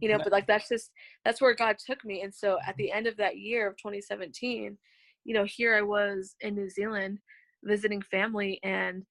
You 0.00 0.08
know, 0.08 0.16
nice. 0.16 0.24
but 0.24 0.32
like 0.32 0.46
that's 0.46 0.68
just 0.68 0.90
that's 1.24 1.40
where 1.40 1.54
God 1.54 1.76
took 1.78 2.04
me, 2.04 2.22
and 2.22 2.34
so 2.34 2.58
at 2.66 2.76
the 2.76 2.90
end 2.90 3.06
of 3.06 3.16
that 3.18 3.38
year 3.38 3.68
of 3.68 3.76
2017, 3.76 4.76
you 5.24 5.34
know, 5.34 5.44
here 5.44 5.76
I 5.76 5.82
was 5.82 6.34
in 6.40 6.54
New 6.54 6.70
Zealand 6.70 7.18
visiting 7.62 8.00
family 8.00 8.58
and 8.62 9.04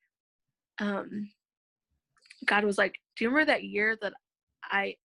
um 0.80 1.30
God 2.46 2.64
was 2.64 2.78
like, 2.78 3.00
"Do 3.16 3.24
you 3.24 3.30
remember 3.30 3.52
that 3.52 3.64
year 3.64 3.98
that 4.02 4.14
I 4.64 4.96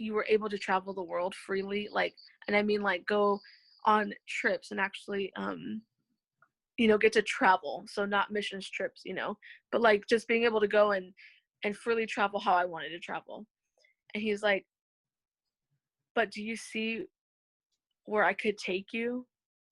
you 0.00 0.14
were 0.14 0.26
able 0.28 0.48
to 0.48 0.58
travel 0.58 0.94
the 0.94 1.02
world 1.02 1.34
freely 1.34 1.88
like 1.92 2.14
and 2.48 2.56
I 2.56 2.62
mean 2.62 2.82
like 2.82 3.06
go 3.06 3.40
on 3.84 4.12
trips 4.26 4.70
and 4.70 4.80
actually 4.80 5.32
um 5.36 5.82
you 6.76 6.88
know 6.88 6.98
get 6.98 7.12
to 7.12 7.22
travel 7.22 7.84
so 7.86 8.04
not 8.04 8.30
missions 8.30 8.68
trips 8.68 9.02
you 9.04 9.14
know 9.14 9.36
but 9.70 9.80
like 9.80 10.06
just 10.08 10.26
being 10.28 10.44
able 10.44 10.60
to 10.60 10.68
go 10.68 10.92
and 10.92 11.12
and 11.62 11.76
freely 11.76 12.06
travel 12.06 12.40
how 12.40 12.54
i 12.54 12.64
wanted 12.64 12.90
to 12.90 12.98
travel. 12.98 13.46
And 14.14 14.22
he's 14.22 14.42
like 14.42 14.66
but 16.14 16.30
do 16.30 16.42
you 16.42 16.56
see 16.56 17.04
where 18.04 18.24
i 18.24 18.32
could 18.32 18.56
take 18.58 18.92
you 18.92 19.26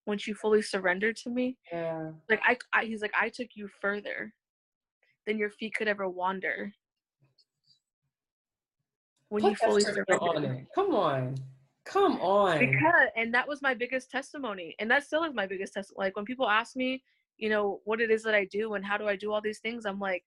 once 0.07 0.27
you 0.27 0.35
fully 0.35 0.63
surrender 0.63 1.13
to 1.13 1.29
me? 1.29 1.59
Yeah. 1.71 2.13
Like 2.31 2.41
I, 2.45 2.57
I 2.73 2.85
he's 2.85 3.03
like 3.03 3.15
i 3.19 3.29
took 3.29 3.49
you 3.55 3.69
further 3.81 4.33
than 5.27 5.39
your 5.39 5.51
feet 5.51 5.75
could 5.75 5.89
ever 5.89 6.09
wander 6.09 6.73
when 9.29 9.43
Put 9.43 9.51
you 9.51 9.57
fully 9.57 9.83
surrender 9.83 10.19
on 10.21 10.45
it 10.45 10.67
come 10.75 10.95
on 10.95 11.35
come 11.85 12.21
on 12.21 12.59
because 12.59 13.09
and 13.17 13.33
that 13.33 13.49
was 13.49 13.63
my 13.63 13.75
biggest 13.75 14.11
testimony 14.11 14.75
and 14.79 14.91
that 14.91 15.05
still 15.05 15.25
is 15.25 15.35
my 15.35 15.47
biggest 15.47 15.73
test 15.73 15.93
like 15.97 16.17
when 16.17 16.25
people 16.25 16.49
ask 16.49 16.77
me 16.77 17.03
you 17.39 17.49
know 17.49 17.81
what 17.85 18.01
it 18.01 18.11
is 18.11 18.23
that 18.23 18.35
i 18.35 18.45
do 18.47 18.75
and 18.75 18.85
how 18.85 18.97
do 18.97 19.07
i 19.07 19.17
do 19.17 19.33
all 19.33 19.41
these 19.41 19.61
things 19.61 19.87
i'm 19.87 19.99
like 19.99 20.23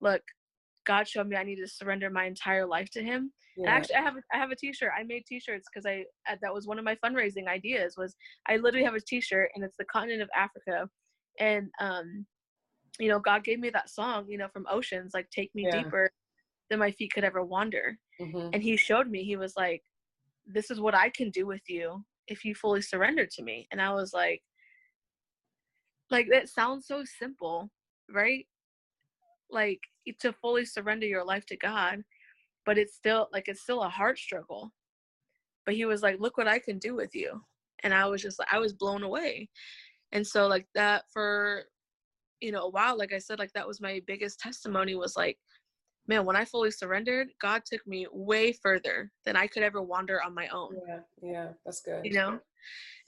look 0.00 0.22
god 0.86 1.08
showed 1.08 1.26
me 1.26 1.36
i 1.36 1.42
need 1.42 1.56
to 1.56 1.66
surrender 1.66 2.10
my 2.10 2.24
entire 2.24 2.66
life 2.66 2.90
to 2.90 3.02
him 3.02 3.32
yeah. 3.56 3.70
actually, 3.70 3.96
I 3.96 4.02
have 4.02 4.14
I 4.32 4.38
have 4.38 4.50
a 4.50 4.56
T-shirt. 4.56 4.90
I 4.98 5.02
made 5.02 5.26
T-shirts 5.26 5.68
because 5.72 5.86
I 5.86 6.04
that 6.40 6.54
was 6.54 6.66
one 6.66 6.78
of 6.78 6.84
my 6.84 6.96
fundraising 7.04 7.48
ideas. 7.48 7.96
Was 7.96 8.14
I 8.48 8.56
literally 8.56 8.84
have 8.84 8.94
a 8.94 9.00
T-shirt 9.00 9.50
and 9.54 9.64
it's 9.64 9.76
the 9.76 9.84
continent 9.84 10.22
of 10.22 10.30
Africa, 10.34 10.88
and 11.38 11.68
um, 11.80 12.26
you 12.98 13.08
know, 13.08 13.18
God 13.18 13.44
gave 13.44 13.58
me 13.58 13.70
that 13.70 13.90
song, 13.90 14.26
you 14.28 14.38
know, 14.38 14.48
from 14.52 14.66
Oceans, 14.70 15.12
like 15.14 15.28
"Take 15.30 15.54
Me 15.54 15.66
yeah. 15.66 15.82
Deeper 15.82 16.10
Than 16.72 16.80
My 16.80 16.90
Feet 16.90 17.12
Could 17.12 17.24
Ever 17.24 17.44
Wander," 17.44 17.98
mm-hmm. 18.20 18.48
and 18.52 18.62
He 18.62 18.76
showed 18.76 19.08
me. 19.08 19.22
He 19.22 19.36
was 19.36 19.56
like, 19.56 19.82
"This 20.46 20.70
is 20.70 20.80
what 20.80 20.94
I 20.94 21.10
can 21.10 21.30
do 21.30 21.46
with 21.46 21.62
you 21.68 22.04
if 22.28 22.44
you 22.44 22.54
fully 22.54 22.82
surrender 22.82 23.26
to 23.26 23.42
me," 23.42 23.68
and 23.70 23.80
I 23.80 23.92
was 23.92 24.12
like, 24.12 24.42
like 26.10 26.28
that 26.30 26.48
sounds 26.48 26.86
so 26.86 27.04
simple, 27.04 27.70
right? 28.10 28.46
Like 29.50 29.80
to 30.20 30.32
fully 30.32 30.64
surrender 30.64 31.06
your 31.06 31.24
life 31.24 31.46
to 31.46 31.56
God 31.56 32.02
but 32.64 32.78
it's 32.78 32.94
still 32.94 33.28
like 33.32 33.48
it's 33.48 33.62
still 33.62 33.82
a 33.82 33.88
heart 33.88 34.18
struggle 34.18 34.72
but 35.64 35.74
he 35.74 35.84
was 35.84 36.02
like 36.02 36.20
look 36.20 36.36
what 36.36 36.48
i 36.48 36.58
can 36.58 36.78
do 36.78 36.94
with 36.94 37.14
you 37.14 37.40
and 37.82 37.94
i 37.94 38.06
was 38.06 38.22
just 38.22 38.38
like 38.38 38.48
i 38.52 38.58
was 38.58 38.72
blown 38.72 39.02
away 39.02 39.48
and 40.12 40.26
so 40.26 40.46
like 40.46 40.66
that 40.74 41.04
for 41.12 41.62
you 42.40 42.52
know 42.52 42.62
a 42.62 42.70
while 42.70 42.96
like 42.96 43.12
i 43.12 43.18
said 43.18 43.38
like 43.38 43.52
that 43.52 43.66
was 43.66 43.80
my 43.80 44.00
biggest 44.06 44.38
testimony 44.38 44.94
was 44.94 45.16
like 45.16 45.38
man 46.08 46.24
when 46.24 46.36
i 46.36 46.44
fully 46.44 46.70
surrendered 46.70 47.28
god 47.40 47.62
took 47.64 47.86
me 47.86 48.06
way 48.12 48.52
further 48.52 49.10
than 49.24 49.36
i 49.36 49.46
could 49.46 49.62
ever 49.62 49.82
wander 49.82 50.22
on 50.22 50.34
my 50.34 50.48
own. 50.48 50.76
Yeah 50.86 50.98
yeah 51.22 51.48
that's 51.64 51.80
good 51.80 52.04
you 52.04 52.12
know? 52.12 52.38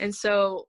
and 0.01 0.15
so 0.15 0.67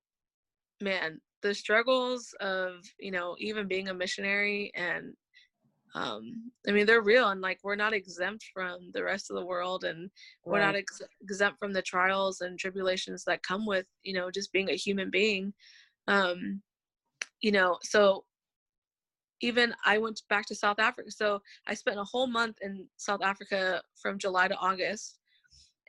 man 0.82 1.20
the 1.42 1.54
struggles 1.54 2.34
of 2.40 2.76
you 3.00 3.12
know 3.12 3.36
even 3.40 3.68
being 3.68 3.90
a 3.90 3.94
missionary 3.94 4.72
and 4.76 5.14
um, 5.96 6.52
I 6.68 6.72
mean, 6.72 6.86
they're 6.86 7.02
real, 7.02 7.30
and 7.30 7.40
like 7.40 7.60
we're 7.64 7.78
not 7.78 7.94
exempt 7.94 8.44
from 8.54 8.92
the 8.94 9.02
rest 9.02 9.32
of 9.32 9.38
the 9.38 9.46
world, 9.46 9.86
and 9.86 10.10
we're 10.46 10.60
not 10.60 10.76
ex- 10.76 11.02
exempt 11.22 11.58
from 11.58 11.72
the 11.72 11.82
trials 11.82 12.42
and 12.42 12.60
tribulations 12.60 13.24
that 13.24 13.44
come 13.44 13.66
with 13.66 13.86
you 14.04 14.14
know 14.14 14.30
just 14.30 14.52
being 14.52 14.70
a 14.70 14.76
human 14.76 15.10
being. 15.10 15.54
Um, 16.08 16.62
you 17.40 17.54
know, 17.54 17.78
so 17.82 18.26
even 19.42 19.74
I 19.86 19.98
went 19.98 20.22
back 20.30 20.46
to 20.48 20.56
South 20.56 20.80
Africa. 20.80 21.12
So 21.12 21.42
I 21.68 21.74
spent 21.74 22.00
a 22.00 22.04
whole 22.04 22.28
month 22.28 22.58
in 22.62 22.88
South 22.98 23.22
Africa 23.22 23.82
from 23.96 24.18
July 24.18 24.48
to 24.48 24.56
August, 24.56 25.20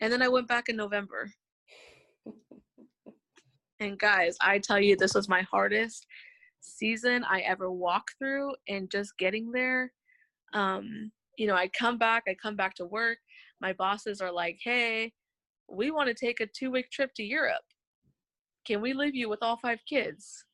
and 0.01 0.12
then 0.12 0.22
I 0.22 0.28
went 0.28 0.49
back 0.49 0.68
in 0.68 0.76
November. 0.76 1.30
and 3.80 3.99
guys, 3.99 4.36
I 4.40 4.59
tell 4.59 4.80
you, 4.80 4.97
this 4.97 5.14
was 5.14 5.28
my 5.28 5.42
hardest 5.42 6.07
season 6.61 7.24
I 7.24 7.40
ever 7.40 7.70
walked 7.70 8.14
through, 8.18 8.55
and 8.68 8.90
just 8.90 9.16
getting 9.18 9.53
there 9.53 9.92
um, 10.53 11.12
you 11.36 11.47
know, 11.47 11.55
I 11.55 11.68
come 11.68 11.99
back, 11.99 12.24
I 12.28 12.34
come 12.34 12.57
back 12.57 12.74
to 12.76 12.86
work. 12.86 13.18
My 13.61 13.72
bosses 13.72 14.20
are 14.20 14.32
like, 14.32 14.59
hey, 14.62 15.12
we 15.68 15.90
want 15.90 16.09
to 16.09 16.14
take 16.14 16.40
a 16.40 16.47
two 16.47 16.70
week 16.70 16.90
trip 16.90 17.11
to 17.16 17.22
Europe. 17.22 17.64
Can 18.66 18.80
we 18.80 18.92
leave 18.92 19.14
you 19.14 19.28
with 19.28 19.40
all 19.42 19.59
five 19.59 19.80
kids? 19.88 20.44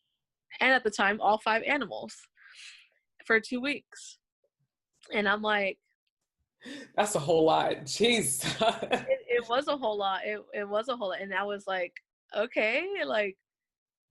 And 0.60 0.72
at 0.72 0.84
the 0.84 0.90
time, 0.90 1.20
all 1.20 1.38
five 1.38 1.62
animals 1.66 2.14
for 3.26 3.40
two 3.40 3.60
weeks. 3.60 4.18
And 5.12 5.28
I'm 5.28 5.42
like, 5.42 5.78
that's 6.96 7.14
a 7.16 7.20
whole 7.20 7.44
lot. 7.44 7.84
Jeez. 7.84 8.44
it, 8.92 9.18
it 9.28 9.48
was 9.48 9.68
a 9.68 9.76
whole 9.76 9.98
lot. 9.98 10.20
It, 10.24 10.40
it 10.54 10.68
was 10.68 10.88
a 10.88 10.96
whole 10.96 11.08
lot. 11.08 11.20
And 11.20 11.34
I 11.34 11.42
was 11.42 11.64
like, 11.66 11.92
okay, 12.36 12.84
like, 13.04 13.36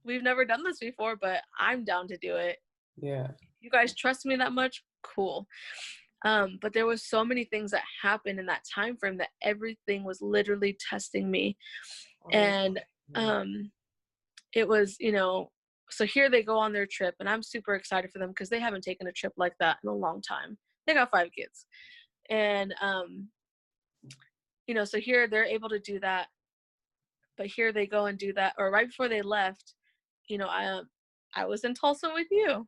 we've 0.03 0.23
never 0.23 0.43
done 0.43 0.63
this 0.63 0.79
before, 0.79 1.15
but 1.15 1.41
I'm 1.59 1.85
down 1.85 2.07
to 2.09 2.17
do 2.17 2.35
it. 2.35 2.57
Yeah. 3.01 3.27
You 3.61 3.69
guys 3.69 3.95
trust 3.95 4.25
me 4.25 4.35
that 4.35 4.51
much? 4.51 4.83
cool 5.03 5.47
um, 6.23 6.59
but 6.61 6.73
there 6.73 6.85
was 6.85 7.03
so 7.03 7.25
many 7.25 7.45
things 7.45 7.71
that 7.71 7.83
happened 8.01 8.39
in 8.39 8.45
that 8.45 8.63
time 8.73 8.95
frame 8.97 9.17
that 9.17 9.29
everything 9.41 10.03
was 10.03 10.21
literally 10.21 10.77
testing 10.89 11.31
me 11.31 11.57
oh, 12.25 12.29
and 12.29 12.79
um, 13.15 13.71
it 14.53 14.67
was 14.67 14.95
you 14.99 15.11
know 15.11 15.51
so 15.91 16.05
here 16.05 16.29
they 16.29 16.43
go 16.43 16.57
on 16.57 16.71
their 16.73 16.85
trip 16.85 17.15
and 17.19 17.29
i'm 17.29 17.43
super 17.43 17.75
excited 17.75 18.11
for 18.11 18.19
them 18.19 18.29
because 18.29 18.49
they 18.49 18.59
haven't 18.59 18.83
taken 18.83 19.07
a 19.07 19.11
trip 19.11 19.33
like 19.37 19.53
that 19.59 19.77
in 19.83 19.89
a 19.89 19.93
long 19.93 20.21
time 20.21 20.57
they 20.87 20.93
got 20.93 21.11
five 21.11 21.29
kids 21.37 21.65
and 22.29 22.73
um 22.81 23.27
you 24.67 24.73
know 24.73 24.85
so 24.85 24.99
here 24.99 25.27
they're 25.27 25.45
able 25.45 25.69
to 25.69 25.79
do 25.79 25.99
that 25.99 26.27
but 27.37 27.47
here 27.47 27.71
they 27.71 27.87
go 27.87 28.05
and 28.05 28.17
do 28.17 28.33
that 28.33 28.53
or 28.57 28.71
right 28.71 28.87
before 28.87 29.09
they 29.09 29.21
left 29.21 29.73
you 30.27 30.37
know 30.37 30.47
i 30.47 30.65
um, 30.65 30.87
i 31.35 31.45
was 31.45 31.63
in 31.63 31.73
tulsa 31.73 32.09
with 32.13 32.27
you 32.31 32.67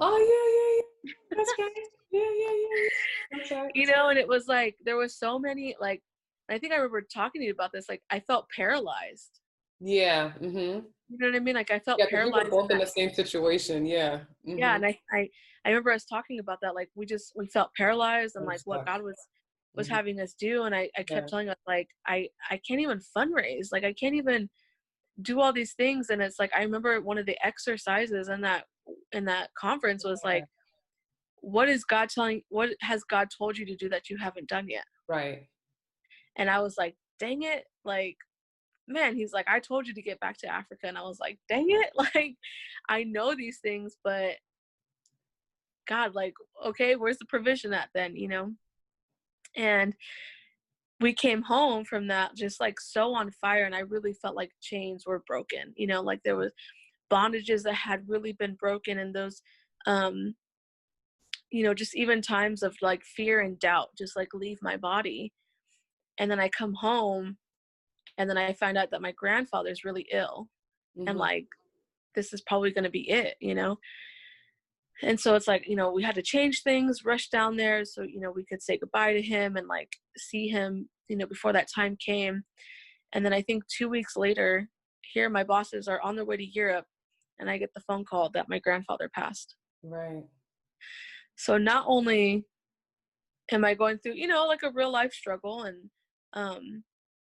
oh 0.00 0.18
yeah 0.18 1.12
yeah 1.12 1.12
yeah. 1.30 1.36
that's 1.36 1.54
right. 1.58 1.72
Yeah, 2.10 2.20
yeah, 2.20 2.50
yeah. 2.50 2.88
That's 3.32 3.50
right. 3.50 3.70
You 3.74 3.86
know, 3.86 4.08
and 4.08 4.18
it 4.18 4.26
was 4.26 4.48
like 4.48 4.76
there 4.84 4.96
was 4.96 5.16
so 5.16 5.38
many 5.38 5.76
like 5.80 6.02
I 6.50 6.58
think 6.58 6.72
I 6.72 6.76
remember 6.76 7.02
talking 7.02 7.40
to 7.42 7.46
you 7.46 7.52
about 7.52 7.70
this. 7.72 7.88
Like 7.88 8.02
I 8.10 8.20
felt 8.20 8.46
paralyzed. 8.54 9.40
Yeah. 9.80 10.32
Mm-hmm. 10.40 10.86
You 11.08 11.18
know 11.18 11.28
what 11.28 11.36
I 11.36 11.40
mean? 11.40 11.54
Like 11.54 11.70
I 11.70 11.78
felt 11.78 11.98
yeah, 11.98 12.06
paralyzed. 12.10 12.50
We 12.50 12.56
were 12.56 12.62
both 12.62 12.70
in, 12.70 12.78
the 12.78 12.86
same 12.86 13.12
situation. 13.12 13.86
Yeah. 13.86 14.20
Mm-hmm. 14.46 14.58
Yeah, 14.58 14.76
and 14.76 14.84
I, 14.84 14.98
I 15.12 15.28
I 15.64 15.70
remember 15.70 15.90
us 15.92 16.04
talking 16.04 16.38
about 16.38 16.58
that. 16.62 16.74
Like 16.74 16.90
we 16.94 17.06
just 17.06 17.32
we 17.34 17.46
felt 17.46 17.70
paralyzed 17.76 18.36
and 18.36 18.44
like 18.44 18.60
what 18.64 18.84
God 18.86 19.02
was 19.02 19.16
was 19.74 19.86
mm-hmm. 19.86 19.96
having 19.96 20.20
us 20.20 20.34
do. 20.38 20.64
And 20.64 20.74
I, 20.74 20.90
I 20.96 21.02
kept 21.02 21.10
yeah. 21.10 21.26
telling 21.26 21.48
us 21.48 21.56
like 21.66 21.88
I 22.06 22.28
I 22.50 22.60
can't 22.66 22.80
even 22.80 23.00
fundraise. 23.16 23.68
Like 23.72 23.84
I 23.84 23.94
can't 23.94 24.14
even 24.14 24.50
do 25.22 25.40
all 25.40 25.52
these 25.52 25.72
things. 25.74 26.10
And 26.10 26.20
it's 26.20 26.38
like 26.38 26.50
I 26.54 26.62
remember 26.62 27.00
one 27.00 27.18
of 27.18 27.26
the 27.26 27.38
exercises 27.44 28.28
in 28.28 28.40
that 28.42 28.64
in 29.12 29.24
that 29.26 29.48
conference 29.58 30.04
was 30.04 30.20
like 30.24 30.44
what 31.40 31.68
is 31.68 31.84
God 31.84 32.08
telling 32.08 32.42
what 32.48 32.70
has 32.80 33.04
God 33.04 33.28
told 33.36 33.56
you 33.56 33.64
to 33.66 33.76
do 33.76 33.88
that 33.88 34.10
you 34.10 34.16
haven't 34.18 34.48
done 34.48 34.66
yet? 34.68 34.84
Right. 35.08 35.46
And 36.36 36.50
I 36.50 36.60
was 36.60 36.76
like, 36.78 36.94
dang 37.18 37.42
it, 37.42 37.64
like 37.84 38.16
man, 38.88 39.14
he's 39.14 39.32
like, 39.32 39.46
I 39.48 39.60
told 39.60 39.86
you 39.86 39.94
to 39.94 40.02
get 40.02 40.20
back 40.20 40.38
to 40.38 40.52
Africa. 40.52 40.86
And 40.86 40.98
I 40.98 41.02
was 41.02 41.18
like, 41.20 41.38
dang 41.48 41.66
it, 41.68 41.90
like 42.14 42.36
I 42.88 43.04
know 43.04 43.34
these 43.34 43.58
things, 43.58 43.96
but 44.02 44.36
God, 45.86 46.14
like, 46.14 46.34
okay, 46.64 46.96
where's 46.96 47.18
the 47.18 47.26
provision 47.26 47.72
at 47.72 47.88
then, 47.94 48.16
you 48.16 48.28
know? 48.28 48.52
And 49.56 49.94
we 51.00 51.12
came 51.12 51.42
home 51.42 51.84
from 51.84 52.08
that 52.08 52.34
just 52.36 52.60
like 52.60 52.80
so 52.80 53.14
on 53.14 53.30
fire 53.30 53.64
and 53.64 53.74
I 53.74 53.80
really 53.80 54.12
felt 54.12 54.36
like 54.36 54.50
chains 54.60 55.04
were 55.06 55.22
broken, 55.26 55.72
you 55.76 55.86
know, 55.86 56.02
like 56.02 56.22
there 56.24 56.36
was 56.36 56.52
bondages 57.10 57.62
that 57.62 57.74
had 57.74 58.08
really 58.08 58.32
been 58.32 58.54
broken 58.54 58.98
and 58.98 59.14
those 59.14 59.40
um 59.86 60.34
you 61.50 61.64
know, 61.64 61.72
just 61.72 61.96
even 61.96 62.20
times 62.20 62.62
of 62.62 62.76
like 62.82 63.02
fear 63.04 63.40
and 63.40 63.58
doubt 63.58 63.88
just 63.96 64.16
like 64.16 64.34
leave 64.34 64.58
my 64.60 64.76
body. 64.76 65.32
And 66.18 66.30
then 66.30 66.40
I 66.40 66.50
come 66.50 66.74
home 66.74 67.38
and 68.18 68.28
then 68.28 68.36
I 68.36 68.52
find 68.52 68.76
out 68.76 68.90
that 68.90 69.00
my 69.00 69.12
grandfather's 69.12 69.84
really 69.84 70.06
ill 70.12 70.48
mm-hmm. 70.98 71.08
and 71.08 71.18
like 71.18 71.46
this 72.14 72.32
is 72.32 72.42
probably 72.42 72.72
going 72.72 72.84
to 72.84 72.90
be 72.90 73.08
it, 73.08 73.36
you 73.40 73.54
know. 73.54 73.78
And 75.02 75.18
so 75.18 75.36
it's 75.36 75.46
like, 75.46 75.68
you 75.68 75.76
know, 75.76 75.92
we 75.92 76.02
had 76.02 76.16
to 76.16 76.22
change 76.22 76.62
things, 76.62 77.04
rush 77.04 77.28
down 77.28 77.56
there 77.56 77.84
so, 77.84 78.02
you 78.02 78.18
know, 78.18 78.32
we 78.32 78.44
could 78.44 78.60
say 78.60 78.76
goodbye 78.76 79.12
to 79.12 79.22
him 79.22 79.56
and 79.56 79.68
like 79.68 79.92
see 80.16 80.48
him, 80.48 80.88
you 81.08 81.16
know, 81.16 81.26
before 81.26 81.52
that 81.52 81.68
time 81.72 81.96
came. 82.04 82.42
And 83.12 83.24
then 83.24 83.32
I 83.32 83.40
think 83.42 83.62
2 83.68 83.88
weeks 83.88 84.16
later, 84.16 84.68
here 85.02 85.30
my 85.30 85.44
bosses 85.44 85.86
are 85.86 86.02
on 86.02 86.16
their 86.16 86.24
way 86.24 86.36
to 86.36 86.44
Europe 86.44 86.86
and 87.38 87.48
I 87.48 87.58
get 87.58 87.70
the 87.74 87.80
phone 87.80 88.04
call 88.04 88.30
that 88.30 88.48
my 88.48 88.58
grandfather 88.58 89.08
passed. 89.14 89.54
Right. 89.84 90.24
So 91.36 91.56
not 91.56 91.84
only 91.86 92.44
am 93.52 93.64
I 93.64 93.74
going 93.74 93.98
through, 93.98 94.14
you 94.14 94.26
know, 94.26 94.46
like 94.48 94.64
a 94.64 94.72
real 94.72 94.90
life 94.90 95.12
struggle 95.12 95.62
and 95.62 95.90
um 96.34 96.82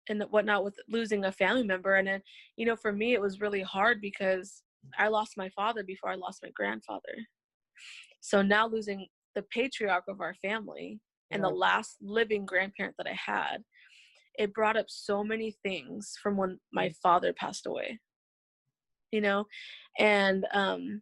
and 0.09 0.23
whatnot 0.29 0.63
with 0.63 0.75
losing 0.89 1.25
a 1.25 1.31
family 1.31 1.63
member, 1.63 1.95
and 1.95 2.07
then 2.07 2.21
you 2.57 2.65
know, 2.65 2.75
for 2.75 2.91
me 2.91 3.13
it 3.13 3.21
was 3.21 3.41
really 3.41 3.61
hard 3.61 4.01
because 4.01 4.63
I 4.97 5.07
lost 5.07 5.37
my 5.37 5.49
father 5.49 5.83
before 5.83 6.11
I 6.11 6.15
lost 6.15 6.43
my 6.43 6.51
grandfather. 6.55 7.15
So 8.21 8.41
now 8.41 8.67
losing 8.67 9.07
the 9.35 9.43
patriarch 9.43 10.05
of 10.07 10.21
our 10.21 10.35
family 10.35 10.99
and 11.31 11.43
the 11.43 11.49
last 11.49 11.97
living 12.01 12.45
grandparent 12.45 12.95
that 12.97 13.07
I 13.07 13.13
had, 13.13 13.63
it 14.37 14.53
brought 14.53 14.77
up 14.77 14.85
so 14.89 15.23
many 15.23 15.55
things 15.63 16.13
from 16.21 16.37
when 16.37 16.59
my 16.71 16.91
father 17.01 17.33
passed 17.33 17.65
away. 17.65 17.99
You 19.11 19.21
know, 19.21 19.45
and 19.97 20.45
um 20.53 21.01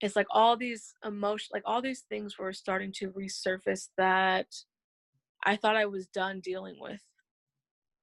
it's 0.00 0.16
like 0.16 0.26
all 0.30 0.56
these 0.56 0.94
emotion 1.04 1.48
like 1.52 1.62
all 1.66 1.82
these 1.82 2.04
things 2.08 2.38
were 2.38 2.52
starting 2.52 2.92
to 2.92 3.10
resurface 3.10 3.88
that 3.96 4.46
i 5.44 5.56
thought 5.56 5.76
i 5.76 5.86
was 5.86 6.06
done 6.08 6.40
dealing 6.40 6.76
with 6.80 7.00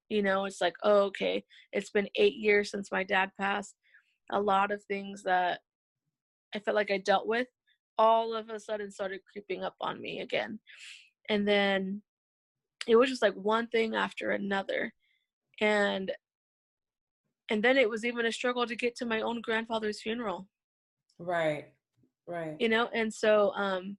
you 0.10 0.22
know 0.22 0.46
it's 0.46 0.62
like 0.62 0.76
oh 0.84 1.02
okay 1.04 1.44
it's 1.74 1.90
been 1.90 2.08
eight 2.16 2.36
years 2.36 2.72
since 2.72 2.92
my 2.92 3.04
dad 3.04 3.32
passed. 3.40 3.76
A 4.32 4.40
lot 4.40 4.72
of 4.72 4.84
things 4.84 5.24
that 5.24 5.60
i 6.54 6.60
felt 6.60 6.76
like 6.76 6.92
i 6.92 6.98
dealt 6.98 7.28
with 7.28 7.48
all 7.98 8.36
of 8.36 8.50
a 8.50 8.60
sudden 8.60 8.92
started 8.92 9.22
creeping 9.32 9.64
up 9.64 9.76
on 9.82 10.00
me 10.00 10.20
again. 10.20 10.60
And 11.30 11.48
then 11.48 12.02
it 12.88 12.96
was 12.96 13.10
just 13.10 13.22
like 13.22 13.34
one 13.34 13.68
thing 13.68 13.96
after 13.96 14.32
another. 14.32 14.94
And 15.60 16.12
and 17.50 17.64
then 17.64 17.78
it 17.78 17.90
was 17.90 18.04
even 18.06 18.26
a 18.26 18.32
struggle 18.32 18.68
to 18.68 18.76
get 18.76 18.96
to 18.98 19.06
my 19.06 19.22
own 19.22 19.42
grandfather's 19.42 20.02
funeral. 20.02 20.48
Right 21.18 21.70
Right. 22.28 22.58
You 22.60 22.70
know, 22.70 22.90
and 22.94 23.14
so 23.14 23.52
um 23.56 23.98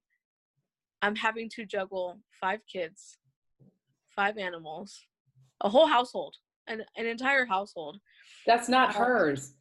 I'm 1.01 1.15
having 1.15 1.49
to 1.55 1.65
juggle 1.65 2.19
five 2.39 2.59
kids, 2.71 3.17
five 4.09 4.37
animals, 4.37 5.05
a 5.61 5.69
whole 5.69 5.87
household, 5.87 6.35
an 6.67 6.83
an 6.97 7.05
entire 7.05 7.45
household. 7.45 7.99
That's 8.45 8.69
not 8.69 8.95
um, 8.95 9.03
hers. 9.03 9.53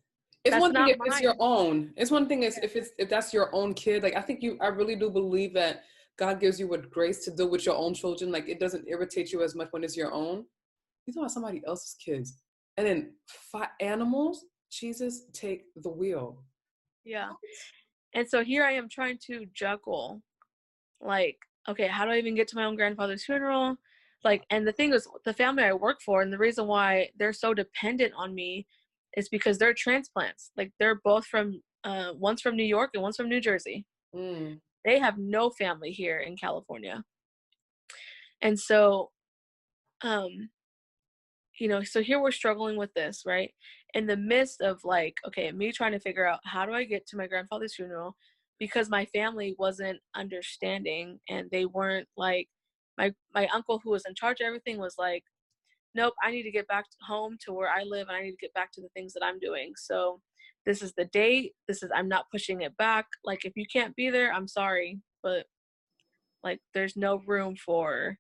It's 0.45 0.57
one 0.57 0.73
thing 0.73 0.89
if 0.89 0.99
mine. 0.99 1.09
it's 1.09 1.21
your 1.21 1.37
own. 1.39 1.93
It's 1.97 2.11
one 2.11 2.27
thing 2.29 2.43
if 2.45 2.57
it's 2.59 2.91
if 2.99 3.09
that's 3.09 3.33
your 3.35 3.55
own 3.55 3.75
kid. 3.75 4.03
Like 4.03 4.17
I 4.17 4.21
think 4.21 4.43
you 4.43 4.57
I 4.61 4.69
really 4.69 4.97
do 4.97 5.11
believe 5.11 5.53
that 5.55 5.83
God 6.17 6.41
gives 6.41 6.59
you 6.59 6.69
with 6.69 6.91
grace 6.91 7.25
to 7.25 7.31
deal 7.31 7.49
with 7.49 7.67
your 7.67 7.77
own 7.77 7.95
children. 7.95 8.33
Like 8.33 8.49
it 8.49 8.61
doesn't 8.61 8.89
irritate 8.89 9.33
you 9.33 9.43
as 9.43 9.55
much 9.55 9.69
when 9.71 9.85
it's 9.85 9.97
your 9.97 10.13
own. 10.13 10.45
You 11.07 11.13
talking 11.13 11.23
about 11.23 11.33
somebody 11.33 11.63
else's 11.67 11.95
kids. 11.95 12.39
And 12.77 12.87
then 12.87 13.13
five 13.27 13.69
animals, 13.81 14.45
Jesus, 14.71 15.25
take 15.33 15.65
the 15.77 15.91
wheel. 15.91 16.43
Yeah. 17.05 17.31
And 18.15 18.29
so 18.29 18.45
here 18.45 18.65
I 18.65 18.73
am 18.73 18.89
trying 18.89 19.19
to 19.27 19.47
juggle, 19.55 20.23
like, 21.01 21.37
okay, 21.69 21.89
how 21.89 22.05
do 22.05 22.13
I 22.13 22.19
even 22.19 22.35
get 22.35 22.49
to 22.49 22.57
my 22.57 22.65
own 22.65 22.77
grandfather's 22.77 23.25
funeral? 23.25 23.77
Like, 24.25 24.45
and 24.51 24.67
the 24.67 24.73
thing 24.73 24.93
is, 24.93 25.07
the 25.25 25.33
family 25.33 25.63
I 25.63 25.73
work 25.73 25.99
for, 26.05 26.23
and 26.23 26.33
the 26.33 26.39
reason 26.39 26.67
why 26.67 27.11
they're 27.19 27.33
so 27.33 27.55
dependent 27.55 28.13
on 28.17 28.35
me 28.35 28.67
is 29.17 29.29
because 29.29 29.59
they're 29.59 29.75
transplants. 29.75 30.51
Like, 30.57 30.73
they're 30.79 31.01
both 31.05 31.27
from, 31.27 31.61
uh, 31.85 32.13
one's 32.15 32.43
from 32.43 32.57
New 32.57 32.65
York 32.65 32.91
and 32.95 33.03
one's 33.03 33.17
from 33.17 33.29
New 33.29 33.41
Jersey. 33.41 33.87
Mm. 34.15 34.61
They 34.85 34.99
have 34.99 35.19
no 35.19 35.51
family 35.51 35.91
here 35.91 36.19
in 36.19 36.37
California. 36.37 37.03
And 38.43 38.59
so, 38.59 39.11
um, 40.03 40.51
you 41.59 41.69
know, 41.69 41.83
so 41.83 42.03
here 42.03 42.21
we're 42.21 42.31
struggling 42.31 42.77
with 42.77 42.95
this, 42.95 43.23
right? 43.27 43.53
in 43.95 44.07
the 44.07 44.17
midst 44.17 44.61
of 44.61 44.81
like 44.85 45.17
okay 45.27 45.51
me 45.53 45.73
trying 45.73 45.93
to 45.93 46.01
figure 46.01 46.27
out 46.27 46.41
how 46.45 46.67
do 46.67 46.73
i 46.73 46.85
get 46.85 47.07
to 47.07 47.17
my 47.17 47.27
grandfather's 47.27 47.75
funeral 47.75 48.17
because 48.59 48.91
my 48.91 49.07
family 49.07 49.55
wasn't 49.59 49.99
understanding 50.17 51.19
and 51.29 51.49
they 51.51 51.65
weren't 51.65 52.09
like 52.17 52.49
my 52.99 53.13
my 53.35 53.49
uncle 53.55 53.81
who 53.83 53.91
was 53.91 54.05
in 54.07 54.15
charge 54.15 54.41
of 54.41 54.47
everything 54.47 54.79
was 54.79 54.97
like 54.99 55.23
nope 55.95 56.15
i 56.23 56.31
need 56.31 56.43
to 56.43 56.51
get 56.51 56.69
back 56.69 56.85
home 57.07 57.37
to 57.45 57.53
where 57.53 57.71
i 57.71 57.83
live 57.83 58.09
and 58.09 58.17
i 58.17 58.23
need 58.23 58.33
to 58.33 58.37
get 58.41 58.55
back 58.55 58.71
to 58.73 58.81
the 58.81 58.89
things 58.95 59.13
that 59.13 59.25
i'm 59.25 59.39
doing 59.39 59.73
so 59.77 60.21
this 60.67 60.83
is 60.83 60.93
the 60.97 61.07
date 61.07 61.53
this 61.67 61.83
is 61.83 61.91
i'm 61.95 62.09
not 62.09 62.31
pushing 62.31 62.61
it 62.63 62.77
back 62.77 63.07
like 63.25 63.45
if 63.45 63.53
you 63.57 63.65
can't 63.73 63.97
be 63.97 64.11
there 64.11 64.33
i'm 64.33 64.49
sorry 64.49 64.99
but 65.23 65.47
like 66.45 66.61
there's 66.75 66.97
no 66.97 67.23
room 67.27 67.57
for 67.57 68.19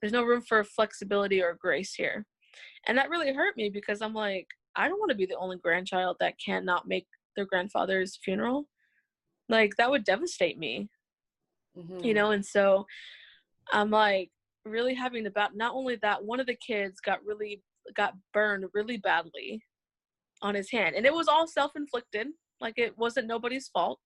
there's 0.00 0.12
no 0.12 0.24
room 0.24 0.40
for 0.40 0.64
flexibility 0.64 1.42
or 1.42 1.58
grace 1.60 1.94
here 1.94 2.24
and 2.86 2.96
that 2.96 3.10
really 3.10 3.32
hurt 3.34 3.56
me 3.56 3.68
because 3.68 4.00
i'm 4.00 4.14
like 4.14 4.46
I 4.76 4.88
don't 4.88 4.98
want 4.98 5.10
to 5.10 5.16
be 5.16 5.26
the 5.26 5.36
only 5.36 5.56
grandchild 5.56 6.16
that 6.20 6.34
cannot 6.44 6.88
make 6.88 7.06
their 7.36 7.44
grandfather's 7.44 8.18
funeral. 8.22 8.66
Like 9.48 9.76
that 9.76 9.90
would 9.90 10.04
devastate 10.04 10.58
me. 10.58 10.88
Mm-hmm. 11.76 12.04
You 12.04 12.14
know, 12.14 12.30
and 12.30 12.44
so 12.44 12.86
I'm 13.72 13.90
like 13.90 14.30
really 14.64 14.94
having 14.94 15.24
to 15.24 15.30
bat 15.30 15.52
not 15.54 15.74
only 15.74 15.96
that 15.96 16.22
one 16.22 16.40
of 16.40 16.46
the 16.46 16.56
kids 16.56 17.00
got 17.00 17.24
really 17.24 17.62
got 17.96 18.14
burned 18.34 18.66
really 18.74 18.98
badly 18.98 19.62
on 20.42 20.54
his 20.54 20.70
hand 20.70 20.94
and 20.94 21.06
it 21.06 21.14
was 21.14 21.28
all 21.28 21.46
self-inflicted 21.46 22.26
like 22.60 22.74
it 22.76 22.96
wasn't 22.98 23.26
nobody's 23.26 23.68
fault 23.68 23.98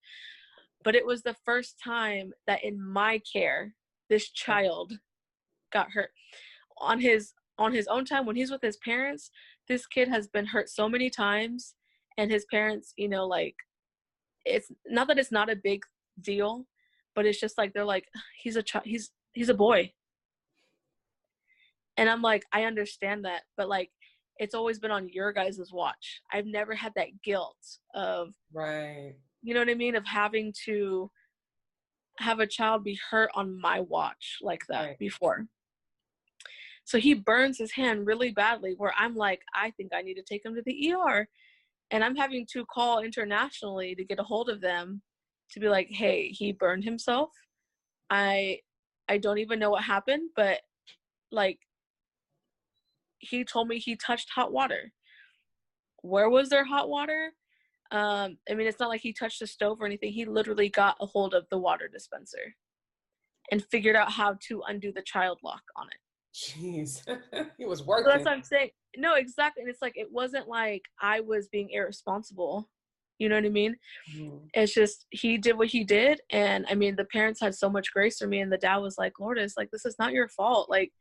but 0.85 0.95
it 0.95 1.05
was 1.05 1.23
the 1.23 1.37
first 1.45 1.81
time 1.83 2.33
that 2.47 2.63
in 2.63 2.81
my 2.81 3.21
care 3.33 3.75
this 4.11 4.31
child 4.31 4.93
got 5.73 5.91
hurt. 5.91 6.11
On 6.79 7.01
his 7.01 7.33
on 7.59 7.73
his 7.73 7.87
own 7.87 8.05
time 8.05 8.27
when 8.27 8.37
he's 8.37 8.51
with 8.51 8.63
his 8.63 8.77
parents 8.79 9.31
this 9.69 9.87
kid 9.87 10.09
has 10.09 10.27
been 10.27 10.47
hurt 10.47 10.69
so 10.69 10.89
many 10.89 11.09
times 11.09 11.75
and 12.19 12.31
his 12.31 12.45
parents 12.51 12.93
you 12.97 13.09
know 13.09 13.27
like 13.27 13.55
it's 14.45 14.71
not 14.87 15.07
that 15.07 15.19
it's 15.19 15.33
not 15.33 15.51
a 15.51 15.57
big 15.57 15.83
deal 16.21 16.67
but 17.15 17.27
it's 17.27 17.41
just 17.41 17.57
like 17.57 17.73
they're 17.73 17.85
like 17.85 18.07
he's 18.43 18.57
a 18.57 18.63
child 18.63 18.85
he's 18.85 19.13
he's 19.35 19.49
a 19.49 19.55
boy 19.55 19.91
and 21.97 22.09
i'm 22.09 22.23
like 22.23 22.45
i 22.53 22.65
understand 22.65 23.25
that 23.25 23.43
but 23.57 23.69
like 23.69 23.91
it's 24.39 24.55
always 24.55 24.81
been 24.81 24.91
on 24.91 25.09
your 25.09 25.33
guys' 25.33 25.71
watch 25.73 26.21
i've 26.33 26.47
never 26.47 26.75
had 26.75 26.93
that 26.97 27.09
guilt 27.23 27.57
of 27.95 28.35
right 28.53 29.15
you 29.43 29.55
know 29.55 29.61
what 29.61 29.71
i 29.71 29.75
mean 29.75 29.95
of 29.95 30.07
having 30.07 30.53
to 30.65 31.11
have 32.19 32.41
a 32.41 32.47
child 32.47 32.85
be 32.85 32.99
hurt 33.11 33.31
on 33.35 33.61
my 33.61 33.81
watch 33.81 34.39
like 34.41 34.63
that 34.69 34.87
right. 34.87 34.99
before 34.99 35.47
so 36.85 36.99
he 36.99 37.15
burns 37.15 37.59
his 37.59 37.73
hand 37.73 38.07
really 38.07 38.31
badly, 38.31 38.75
where 38.77 38.93
I'm 38.97 39.17
like, 39.17 39.41
I 39.55 39.71
think 39.71 39.93
I 39.95 40.03
need 40.03 40.15
to 40.15 40.23
take 40.23 40.45
him 40.45 40.55
to 40.55 40.63
the 40.65 40.93
ER. 40.93 41.27
And 41.91 42.05
I'm 42.05 42.17
having 42.17 42.47
to 42.53 42.65
call 42.67 43.01
internationally 43.01 43.95
to 43.95 44.05
get 44.05 44.19
a 44.19 44.23
hold 44.23 44.51
of 44.51 44.61
them 44.61 45.03
to 45.53 45.61
be 45.61 45.69
like, 45.69 45.89
hey, 45.91 46.29
he 46.29 46.53
burned 46.53 46.85
himself. 46.85 47.31
I 48.11 48.61
I 49.09 49.19
don't 49.19 49.39
even 49.39 49.59
know 49.59 49.71
what 49.71 49.85
happened, 49.85 50.31
but 50.35 50.61
like 51.31 51.59
he 53.19 53.45
told 53.45 53.69
me 53.69 53.79
he 53.79 53.97
touched 53.97 54.31
hot 54.31 54.53
water. 54.53 54.93
Where 56.03 56.29
was 56.29 56.49
there 56.49 56.65
hot 56.65 56.89
water? 56.89 57.33
Um, 57.91 58.39
I 58.51 58.55
mean, 58.55 58.67
it's 58.67 58.81
not 58.81 58.89
like 58.89 59.01
he 59.01 59.13
touched 59.13 59.41
the 59.41 59.47
stove 59.47 59.79
or 59.81 59.87
anything. 59.87 60.13
He 60.13 60.25
literally 60.25 60.69
got 60.69 60.97
a 61.01 61.07
hold 61.07 61.35
of 61.35 61.47
the 61.51 61.59
water 61.59 61.89
dispenser 61.89 62.55
and 63.51 63.65
figured 63.71 63.97
out 63.97 64.11
how 64.11 64.37
to 64.49 64.63
undo 64.69 64.93
the 64.93 65.03
child 65.03 65.39
lock 65.45 65.63
on 65.77 65.87
it. 65.87 65.99
Jeez, 66.35 67.05
he 67.59 67.65
was 67.65 67.85
working. 67.85 68.07
So 68.07 68.11
that's 68.11 68.25
what 68.25 68.35
I'm 68.35 68.43
saying. 68.43 68.71
No, 68.97 69.15
exactly. 69.15 69.63
And 69.63 69.71
it's 69.71 69.83
like 69.83 69.97
it 69.97 70.09
wasn't 70.11 70.49
like 70.49 70.83
I 71.01 71.21
was 71.21 71.49
being 71.49 71.71
irresponsible. 71.71 72.69
You 73.19 73.29
know 73.29 73.37
what 73.37 73.45
I 73.45 73.51
mean? 73.51 73.77
Mm. 74.17 74.41
It's 74.55 74.75
just 74.75 75.07
he 75.11 75.39
did 75.39 75.57
what 75.57 75.69
he 75.69 75.85
did, 75.85 76.21
and 76.31 76.67
I 76.69 76.75
mean 76.75 76.97
the 76.97 77.05
parents 77.05 77.41
had 77.41 77.55
so 77.55 77.71
much 77.71 77.93
grace 77.93 78.19
for 78.19 78.27
me, 78.27 78.41
and 78.41 78.53
the 78.53 78.59
dad 78.59 78.79
was 78.79 78.99
like, 78.99 79.21
"Lourdes, 79.21 79.55
like 79.57 79.71
this 79.71 79.85
is 79.85 79.97
not 79.99 80.13
your 80.13 80.29
fault. 80.29 80.69
Like 80.69 80.93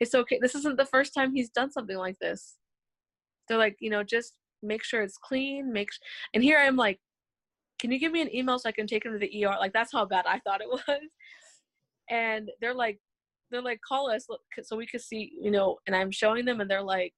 it's 0.00 0.14
okay. 0.14 0.38
This 0.40 0.54
isn't 0.54 0.78
the 0.78 0.86
first 0.86 1.14
time 1.14 1.34
he's 1.34 1.50
done 1.50 1.70
something 1.70 1.96
like 1.96 2.18
this." 2.20 2.56
They're 3.48 3.58
like, 3.58 3.76
you 3.80 3.90
know, 3.90 4.02
just 4.04 4.34
make 4.62 4.84
sure 4.84 5.02
it's 5.02 5.16
clean. 5.16 5.72
Make 5.72 5.92
sh-. 5.92 5.98
and 6.34 6.42
here 6.42 6.58
I 6.58 6.64
am 6.64 6.76
like, 6.76 7.00
can 7.80 7.90
you 7.90 7.98
give 7.98 8.12
me 8.12 8.20
an 8.20 8.34
email 8.34 8.58
so 8.58 8.68
I 8.68 8.72
can 8.72 8.86
take 8.86 9.04
him 9.04 9.12
to 9.12 9.18
the 9.18 9.44
ER? 9.44 9.56
Like 9.58 9.72
that's 9.72 9.92
how 9.92 10.04
bad 10.04 10.26
I 10.26 10.38
thought 10.40 10.60
it 10.60 10.68
was. 10.88 11.00
And 12.10 12.50
they're 12.60 12.74
like, 12.74 12.98
they're 13.50 13.62
like, 13.62 13.80
call 13.86 14.10
us 14.10 14.26
so 14.62 14.76
we 14.76 14.86
could 14.86 15.00
see, 15.00 15.32
you 15.40 15.50
know, 15.50 15.78
and 15.86 15.96
I'm 15.96 16.10
showing 16.10 16.44
them 16.44 16.60
and 16.60 16.70
they're 16.70 16.82
like, 16.82 17.12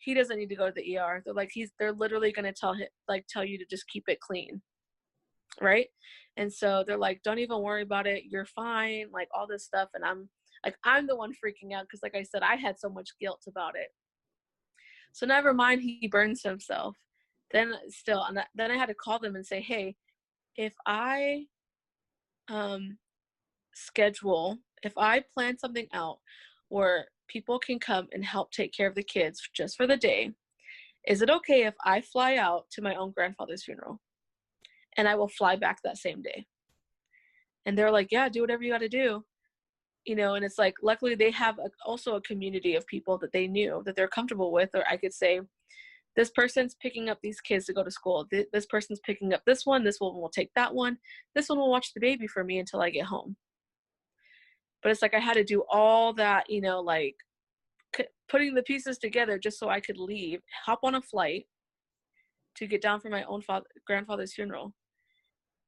he 0.00 0.14
doesn't 0.14 0.38
need 0.38 0.48
to 0.48 0.56
go 0.56 0.66
to 0.68 0.72
the 0.74 0.98
ER. 0.98 1.22
They're 1.24 1.34
like, 1.34 1.50
he's, 1.52 1.70
they're 1.78 1.92
literally 1.92 2.32
going 2.32 2.46
to 2.46 2.52
tell 2.52 2.74
him, 2.74 2.88
like, 3.08 3.26
tell 3.28 3.44
you 3.44 3.58
to 3.58 3.66
just 3.70 3.88
keep 3.88 4.04
it 4.08 4.20
clean. 4.20 4.62
right 5.60 5.88
and 6.36 6.52
so 6.52 6.84
they're 6.86 6.96
like 6.96 7.20
don't 7.22 7.38
even 7.38 7.60
worry 7.62 7.82
about 7.82 8.06
it 8.06 8.24
you're 8.28 8.46
fine 8.46 9.06
like 9.12 9.28
all 9.34 9.46
this 9.46 9.64
stuff 9.64 9.88
and 9.94 10.04
i'm 10.04 10.28
like 10.64 10.76
i'm 10.84 11.06
the 11.06 11.16
one 11.16 11.32
freaking 11.32 11.74
out 11.74 11.82
because 11.84 12.00
like 12.02 12.14
i 12.14 12.22
said 12.22 12.42
i 12.42 12.56
had 12.56 12.78
so 12.78 12.88
much 12.88 13.10
guilt 13.20 13.42
about 13.48 13.74
it 13.76 13.88
so 15.12 15.26
never 15.26 15.52
mind 15.52 15.82
he 15.82 16.08
burns 16.10 16.42
himself 16.42 16.96
then 17.52 17.74
still 17.88 18.22
and 18.24 18.38
then 18.54 18.70
i 18.70 18.76
had 18.76 18.86
to 18.86 18.94
call 18.94 19.18
them 19.18 19.34
and 19.34 19.46
say 19.46 19.60
hey 19.60 19.96
if 20.56 20.74
i 20.86 21.44
um 22.48 22.96
schedule 23.74 24.58
if 24.82 24.92
i 24.96 25.22
plan 25.34 25.58
something 25.58 25.86
out 25.92 26.18
where 26.68 27.06
people 27.30 27.58
can 27.58 27.78
come 27.78 28.08
and 28.12 28.24
help 28.24 28.50
take 28.50 28.72
care 28.72 28.88
of 28.88 28.94
the 28.94 29.02
kids 29.02 29.40
just 29.54 29.76
for 29.76 29.86
the 29.86 29.96
day 29.96 30.32
is 31.06 31.22
it 31.22 31.30
okay 31.30 31.64
if 31.64 31.74
i 31.84 32.00
fly 32.00 32.36
out 32.36 32.66
to 32.72 32.82
my 32.82 32.94
own 32.94 33.12
grandfather's 33.12 33.64
funeral? 33.64 34.00
And 34.96 35.08
i 35.08 35.14
will 35.14 35.28
fly 35.28 35.56
back 35.56 35.78
that 35.82 35.98
same 35.98 36.22
day. 36.22 36.46
And 37.64 37.76
they're 37.76 37.90
like 37.90 38.08
yeah 38.10 38.28
do 38.28 38.40
whatever 38.40 38.62
you 38.62 38.72
got 38.72 38.78
to 38.78 38.88
do. 38.88 39.24
You 40.04 40.16
know 40.16 40.34
and 40.34 40.44
it's 40.44 40.58
like 40.58 40.74
luckily 40.82 41.14
they 41.14 41.30
have 41.30 41.58
a, 41.58 41.70
also 41.86 42.16
a 42.16 42.22
community 42.22 42.74
of 42.74 42.86
people 42.86 43.18
that 43.18 43.32
they 43.32 43.46
knew 43.46 43.82
that 43.86 43.96
they're 43.96 44.08
comfortable 44.08 44.50
with 44.52 44.70
or 44.74 44.84
i 44.88 44.96
could 44.96 45.14
say 45.14 45.40
this 46.16 46.30
person's 46.30 46.74
picking 46.82 47.08
up 47.08 47.18
these 47.22 47.40
kids 47.40 47.66
to 47.66 47.72
go 47.72 47.84
to 47.84 47.90
school. 47.90 48.26
This 48.52 48.66
person's 48.66 48.98
picking 49.06 49.32
up 49.32 49.42
this 49.46 49.64
one 49.64 49.84
this 49.84 50.00
one 50.00 50.14
will 50.14 50.28
take 50.28 50.50
that 50.54 50.74
one. 50.74 50.98
This 51.34 51.48
one 51.48 51.58
will 51.58 51.70
watch 51.70 51.94
the 51.94 52.00
baby 52.00 52.26
for 52.26 52.42
me 52.44 52.58
until 52.58 52.82
i 52.82 52.90
get 52.90 53.06
home 53.06 53.36
but 54.82 54.90
it's 54.90 55.02
like 55.02 55.14
i 55.14 55.18
had 55.18 55.34
to 55.34 55.44
do 55.44 55.62
all 55.70 56.12
that 56.12 56.48
you 56.48 56.60
know 56.60 56.80
like 56.80 57.16
c- 57.96 58.06
putting 58.28 58.54
the 58.54 58.62
pieces 58.62 58.98
together 58.98 59.38
just 59.38 59.58
so 59.58 59.68
i 59.68 59.80
could 59.80 59.98
leave 59.98 60.40
hop 60.64 60.80
on 60.82 60.94
a 60.96 61.02
flight 61.02 61.46
to 62.56 62.66
get 62.66 62.82
down 62.82 63.00
for 63.00 63.10
my 63.10 63.24
own 63.24 63.42
father 63.42 63.66
grandfather's 63.86 64.34
funeral 64.34 64.74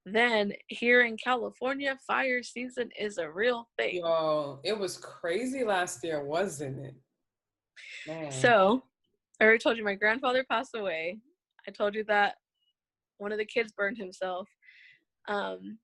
then 0.05 0.53
here 0.67 1.03
in 1.03 1.17
California, 1.17 1.97
fire 2.07 2.43
season 2.43 2.91
is 2.99 3.19
a 3.19 3.31
real 3.31 3.69
thing. 3.79 3.99
Yo, 3.99 4.59
it 4.65 4.77
was 4.77 4.99
crazy 4.99 5.65
last 5.65 6.03
year, 6.03 6.25
wasn't 6.25 6.85
it? 6.85 6.95
Man. 8.07 8.33
So, 8.33 8.83
I 9.41 9.45
already 9.45 9.61
told 9.61 9.77
you 9.77 9.85
my 9.85 9.95
grandfather 9.95 10.45
passed 10.51 10.75
away. 10.75 11.19
I 11.69 11.71
told 11.71 11.95
you 11.95 12.05
that 12.05 12.35
one 13.19 13.31
of 13.31 13.39
the 13.39 13.45
kids 13.45 13.73
burned 13.73 13.97
himself. 13.97 14.49
Um, 15.29 15.79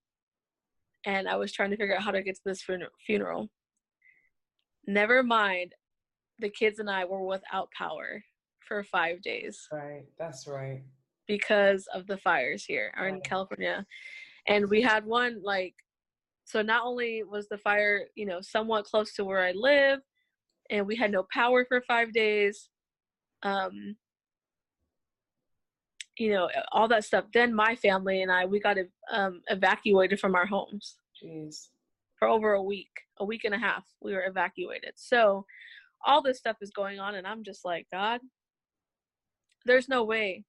and 1.05 1.27
I 1.27 1.35
was 1.35 1.51
trying 1.51 1.71
to 1.71 1.77
figure 1.77 1.95
out 1.95 2.03
how 2.03 2.11
to 2.11 2.23
get 2.23 2.35
to 2.35 2.41
this 2.45 2.65
funeral. 3.05 3.49
Never 4.87 5.23
mind, 5.23 5.73
the 6.39 6.49
kids 6.49 6.79
and 6.79 6.89
I 6.89 7.05
were 7.05 7.23
without 7.23 7.69
power 7.71 8.23
for 8.67 8.83
five 8.83 9.21
days. 9.21 9.67
Right, 9.71 10.05
that's 10.17 10.47
right 10.47 10.81
because 11.29 11.87
of 11.93 12.07
the 12.07 12.17
fires 12.17 12.65
here 12.65 12.91
or 12.97 13.07
in 13.07 13.21
California. 13.21 13.85
And 14.47 14.67
we 14.67 14.81
had 14.81 15.05
one 15.05 15.41
like 15.41 15.75
so 16.43 16.63
not 16.63 16.83
only 16.83 17.21
was 17.23 17.47
the 17.47 17.59
fire, 17.59 18.07
you 18.15 18.25
know, 18.25 18.41
somewhat 18.41 18.85
close 18.85 19.13
to 19.13 19.23
where 19.23 19.45
I 19.45 19.51
live 19.51 19.99
and 20.71 20.87
we 20.87 20.95
had 20.95 21.11
no 21.11 21.25
power 21.31 21.63
for 21.65 21.81
5 21.87 22.11
days. 22.11 22.69
Um 23.43 23.95
you 26.19 26.31
know, 26.31 26.49
all 26.71 26.87
that 26.89 27.05
stuff. 27.05 27.25
Then 27.33 27.53
my 27.53 27.75
family 27.75 28.21
and 28.21 28.31
I 28.31 28.45
we 28.45 28.59
got 28.59 28.77
um, 29.11 29.41
evacuated 29.47 30.19
from 30.19 30.35
our 30.35 30.45
homes. 30.45 30.97
Jeez. 31.23 31.67
For 32.17 32.27
over 32.27 32.53
a 32.53 32.63
week, 32.63 32.89
a 33.19 33.25
week 33.25 33.45
and 33.45 33.55
a 33.55 33.57
half, 33.57 33.85
we 34.01 34.13
were 34.13 34.25
evacuated. 34.25 34.91
So 34.95 35.45
all 36.05 36.21
this 36.21 36.37
stuff 36.37 36.57
is 36.61 36.71
going 36.71 36.99
on 36.99 37.15
and 37.15 37.25
I'm 37.25 37.43
just 37.43 37.63
like, 37.63 37.87
God, 37.91 38.19
there's 39.65 39.89
no 39.89 40.03
way 40.03 40.43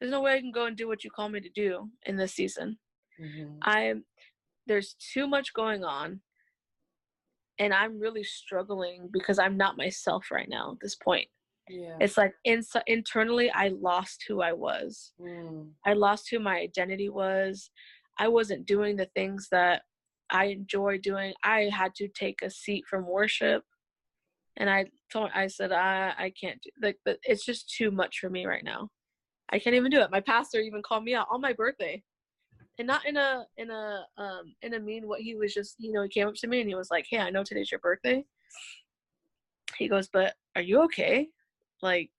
there's 0.00 0.10
no 0.10 0.20
way 0.20 0.34
I 0.34 0.40
can 0.40 0.52
go 0.52 0.66
and 0.66 0.76
do 0.76 0.88
what 0.88 1.04
you 1.04 1.10
call 1.10 1.28
me 1.28 1.40
to 1.40 1.48
do 1.48 1.88
in 2.04 2.16
this 2.16 2.34
season. 2.34 2.76
Mm-hmm. 3.20 3.58
I'm 3.62 4.04
there's 4.66 4.96
too 5.12 5.26
much 5.26 5.54
going 5.54 5.84
on 5.84 6.20
and 7.58 7.72
I'm 7.72 8.00
really 8.00 8.24
struggling 8.24 9.08
because 9.12 9.38
I'm 9.38 9.56
not 9.56 9.76
myself 9.76 10.26
right 10.32 10.48
now 10.48 10.72
at 10.72 10.78
this 10.80 10.96
point. 10.96 11.28
Yeah. 11.68 11.96
It's 12.00 12.16
like 12.16 12.34
in, 12.44 12.62
internally 12.86 13.50
I 13.50 13.68
lost 13.68 14.24
who 14.28 14.42
I 14.42 14.52
was. 14.52 15.12
Mm. 15.20 15.70
I 15.86 15.94
lost 15.94 16.28
who 16.30 16.38
my 16.38 16.58
identity 16.58 17.08
was. 17.08 17.70
I 18.18 18.28
wasn't 18.28 18.66
doing 18.66 18.96
the 18.96 19.08
things 19.14 19.48
that 19.50 19.82
I 20.30 20.46
enjoy 20.46 20.98
doing. 20.98 21.32
I 21.42 21.70
had 21.72 21.94
to 21.96 22.08
take 22.08 22.42
a 22.42 22.50
seat 22.50 22.84
from 22.88 23.06
worship. 23.06 23.62
And 24.56 24.70
I 24.70 24.86
told 25.12 25.30
I 25.34 25.46
said 25.48 25.72
I 25.72 26.12
I 26.16 26.32
can't 26.40 26.60
do 26.62 26.70
like 26.80 26.98
but 27.04 27.18
it's 27.24 27.44
just 27.44 27.72
too 27.76 27.90
much 27.90 28.18
for 28.20 28.30
me 28.30 28.46
right 28.46 28.64
now. 28.64 28.88
I 29.50 29.58
can't 29.58 29.74
even 29.74 29.90
do 29.90 30.00
it. 30.00 30.10
My 30.10 30.20
pastor 30.20 30.60
even 30.60 30.82
called 30.82 31.04
me 31.04 31.14
out 31.14 31.26
on 31.30 31.40
my 31.40 31.52
birthday. 31.52 32.02
And 32.78 32.86
not 32.86 33.06
in 33.06 33.16
a 33.16 33.46
in 33.56 33.70
a 33.70 34.04
um 34.16 34.54
in 34.62 34.74
a 34.74 34.80
mean 34.80 35.08
what 35.08 35.20
he 35.20 35.34
was 35.34 35.54
just 35.54 35.76
you 35.78 35.92
know 35.92 36.02
he 36.02 36.08
came 36.08 36.28
up 36.28 36.34
to 36.36 36.46
me 36.46 36.60
and 36.60 36.68
he 36.68 36.74
was 36.74 36.90
like, 36.90 37.06
Hey, 37.08 37.18
I 37.18 37.30
know 37.30 37.42
today's 37.42 37.70
your 37.70 37.80
birthday. 37.80 38.24
He 39.76 39.88
goes, 39.88 40.08
But 40.12 40.34
are 40.56 40.62
you 40.62 40.82
okay? 40.82 41.28
Like 41.84 42.10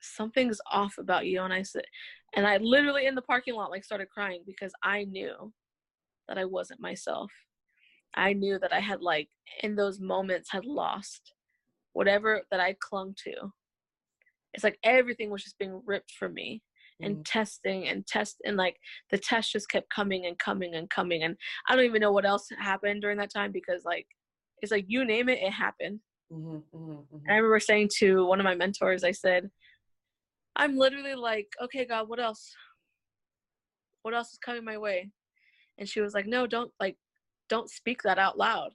something's 0.00 0.60
off 0.70 0.98
about 0.98 1.26
you 1.26 1.42
and 1.42 1.52
I 1.52 1.62
said 1.62 1.82
and 2.36 2.46
I 2.46 2.58
literally 2.58 3.06
in 3.06 3.16
the 3.16 3.22
parking 3.22 3.54
lot 3.54 3.70
like 3.70 3.82
started 3.82 4.08
crying 4.10 4.42
because 4.46 4.72
I 4.84 5.04
knew 5.04 5.52
that 6.28 6.38
I 6.38 6.44
wasn't 6.44 6.80
myself. 6.80 7.32
I 8.14 8.32
knew 8.32 8.58
that 8.60 8.72
I 8.72 8.80
had 8.80 9.00
like 9.00 9.28
in 9.62 9.74
those 9.74 9.98
moments 10.00 10.50
had 10.52 10.64
lost 10.64 11.32
whatever 11.92 12.42
that 12.50 12.60
I 12.60 12.76
clung 12.80 13.14
to 13.24 13.52
it's 14.56 14.64
like 14.64 14.78
everything 14.82 15.30
was 15.30 15.44
just 15.44 15.58
being 15.58 15.80
ripped 15.86 16.10
from 16.18 16.34
me 16.34 16.62
and 17.00 17.16
mm. 17.16 17.24
testing 17.26 17.88
and 17.88 18.06
test 18.06 18.36
and 18.44 18.56
like 18.56 18.76
the 19.10 19.18
test 19.18 19.52
just 19.52 19.68
kept 19.68 19.88
coming 19.94 20.24
and 20.26 20.38
coming 20.38 20.74
and 20.74 20.88
coming 20.88 21.22
and 21.22 21.36
i 21.68 21.76
don't 21.76 21.84
even 21.84 22.00
know 22.00 22.10
what 22.10 22.24
else 22.24 22.48
happened 22.58 23.02
during 23.02 23.18
that 23.18 23.32
time 23.32 23.52
because 23.52 23.82
like 23.84 24.06
it's 24.62 24.72
like 24.72 24.86
you 24.88 25.04
name 25.04 25.28
it 25.28 25.38
it 25.38 25.52
happened 25.52 26.00
mm-hmm, 26.32 26.56
mm-hmm, 26.56 26.92
mm-hmm. 26.92 27.30
i 27.30 27.34
remember 27.34 27.60
saying 27.60 27.88
to 27.98 28.26
one 28.26 28.40
of 28.40 28.44
my 28.44 28.54
mentors 28.54 29.04
i 29.04 29.12
said 29.12 29.50
i'm 30.56 30.76
literally 30.76 31.14
like 31.14 31.48
okay 31.62 31.84
god 31.84 32.08
what 32.08 32.20
else? 32.20 32.54
What 34.02 34.14
else 34.14 34.32
is 34.32 34.38
coming 34.38 34.64
my 34.64 34.78
way? 34.78 35.10
And 35.78 35.88
she 35.88 36.00
was 36.00 36.14
like 36.14 36.26
no 36.26 36.46
don't 36.46 36.70
like 36.78 36.96
don't 37.48 37.68
speak 37.68 38.02
that 38.02 38.20
out 38.20 38.38
loud. 38.38 38.70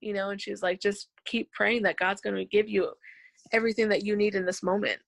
You 0.00 0.14
know 0.14 0.30
and 0.30 0.40
she's 0.40 0.62
like 0.62 0.80
just 0.80 1.08
keep 1.24 1.50
praying 1.52 1.82
that 1.82 1.96
god's 1.96 2.20
going 2.20 2.36
to 2.36 2.44
give 2.44 2.68
you 2.68 2.92
everything 3.52 3.88
that 3.88 4.04
you 4.04 4.14
need 4.14 4.36
in 4.36 4.46
this 4.46 4.62
moment. 4.62 5.00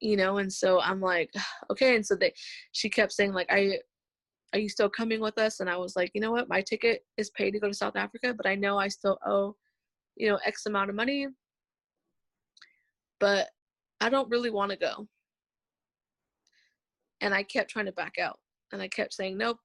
You 0.00 0.16
know 0.16 0.38
and 0.38 0.52
so 0.52 0.80
i'm 0.80 1.00
like 1.00 1.30
okay 1.70 1.96
and 1.96 2.06
so 2.06 2.14
they 2.14 2.32
she 2.72 2.88
kept 2.88 3.12
saying 3.12 3.32
like 3.32 3.50
i 3.50 3.78
are 4.52 4.58
you 4.58 4.68
still 4.68 4.88
coming 4.88 5.20
with 5.20 5.38
us? 5.38 5.58
And 5.60 5.68
i 5.68 5.76
was 5.76 5.96
like 5.96 6.12
you 6.14 6.20
know 6.20 6.30
what? 6.30 6.48
My 6.48 6.62
ticket 6.62 7.04
is 7.16 7.30
paid 7.30 7.50
to 7.50 7.58
go 7.60 7.68
to 7.68 7.74
south 7.74 7.96
africa 7.96 8.32
but 8.32 8.46
i 8.46 8.54
know 8.54 8.78
i 8.78 8.86
still 8.86 9.18
owe 9.26 9.56
you 10.20 10.28
know 10.28 10.38
x 10.44 10.66
amount 10.66 10.90
of 10.90 10.96
money. 10.96 11.26
But 13.18 13.48
i 14.00 14.08
don't 14.08 14.30
really 14.30 14.50
want 14.50 14.70
to 14.70 14.78
go. 14.78 15.06
And 17.20 17.34
i 17.34 17.42
kept 17.42 17.70
trying 17.70 17.86
to 17.86 17.92
back 17.92 18.18
out. 18.20 18.38
And 18.72 18.80
i 18.80 18.88
kept 18.88 19.14
saying 19.14 19.36
nope 19.36 19.58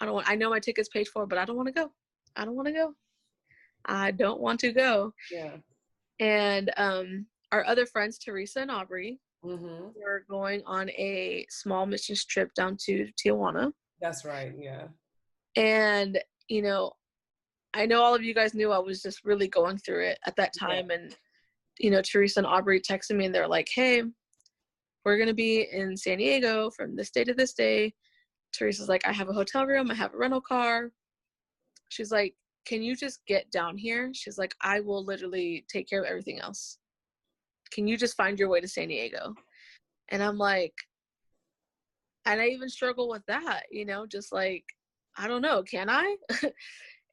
i 0.00 0.04
don't 0.04 0.14
want 0.14 0.28
i 0.28 0.34
know 0.34 0.50
my 0.50 0.60
ticket's 0.60 0.88
paid 0.88 1.08
for 1.08 1.26
but 1.26 1.38
i 1.38 1.44
don't 1.44 1.56
want 1.56 1.68
to 1.68 1.72
go. 1.72 1.92
I 2.36 2.44
don't 2.44 2.54
want 2.54 2.68
to 2.68 2.74
go. 2.74 2.94
I 3.84 4.10
don't 4.10 4.40
want 4.40 4.60
to 4.60 4.72
go. 4.72 5.12
Yeah. 5.30 5.56
And 6.18 6.70
um, 6.76 7.26
our 7.50 7.64
other 7.64 7.86
friends, 7.86 8.18
Teresa 8.18 8.60
and 8.60 8.70
Aubrey, 8.70 9.18
mm-hmm. 9.44 9.88
were 9.96 10.24
going 10.28 10.62
on 10.66 10.90
a 10.90 11.46
small 11.48 11.86
missions 11.86 12.24
trip 12.24 12.52
down 12.54 12.76
to 12.84 13.08
Tijuana. 13.18 13.72
That's 14.00 14.24
right, 14.24 14.52
yeah. 14.58 14.88
And, 15.56 16.18
you 16.48 16.62
know, 16.62 16.92
I 17.74 17.86
know 17.86 18.02
all 18.02 18.14
of 18.14 18.22
you 18.22 18.34
guys 18.34 18.54
knew 18.54 18.72
I 18.72 18.78
was 18.78 19.02
just 19.02 19.24
really 19.24 19.48
going 19.48 19.78
through 19.78 20.06
it 20.06 20.18
at 20.26 20.36
that 20.36 20.52
time. 20.58 20.86
Yeah. 20.88 20.96
And, 20.96 21.16
you 21.78 21.90
know, 21.90 22.02
Teresa 22.02 22.40
and 22.40 22.46
Aubrey 22.46 22.80
texted 22.80 23.16
me 23.16 23.26
and 23.26 23.34
they're 23.34 23.48
like, 23.48 23.68
hey, 23.72 24.02
we're 25.04 25.16
going 25.16 25.28
to 25.28 25.34
be 25.34 25.68
in 25.72 25.96
San 25.96 26.18
Diego 26.18 26.70
from 26.70 26.96
this 26.96 27.10
day 27.10 27.24
to 27.24 27.34
this 27.34 27.52
day. 27.52 27.94
Teresa's 28.52 28.88
like, 28.88 29.06
I 29.06 29.12
have 29.12 29.28
a 29.28 29.32
hotel 29.32 29.66
room, 29.66 29.90
I 29.90 29.94
have 29.94 30.12
a 30.12 30.18
rental 30.18 30.40
car. 30.40 30.90
She's 31.88 32.10
like, 32.10 32.34
can 32.66 32.82
you 32.82 32.94
just 32.94 33.24
get 33.26 33.50
down 33.50 33.78
here? 33.78 34.10
She's 34.12 34.38
like, 34.38 34.54
I 34.60 34.80
will 34.80 35.04
literally 35.04 35.64
take 35.68 35.88
care 35.88 36.02
of 36.02 36.08
everything 36.08 36.40
else. 36.40 36.78
Can 37.70 37.86
you 37.86 37.96
just 37.96 38.16
find 38.16 38.38
your 38.38 38.48
way 38.48 38.60
to 38.60 38.68
San 38.68 38.88
Diego? 38.88 39.34
And 40.08 40.22
I'm 40.22 40.38
like, 40.38 40.74
and 42.26 42.40
I 42.40 42.48
even 42.48 42.68
struggle 42.68 43.08
with 43.08 43.24
that, 43.26 43.62
you 43.70 43.84
know, 43.84 44.06
just 44.06 44.32
like, 44.32 44.64
I 45.16 45.26
don't 45.26 45.42
know, 45.42 45.62
can 45.62 45.88
I? 45.88 46.16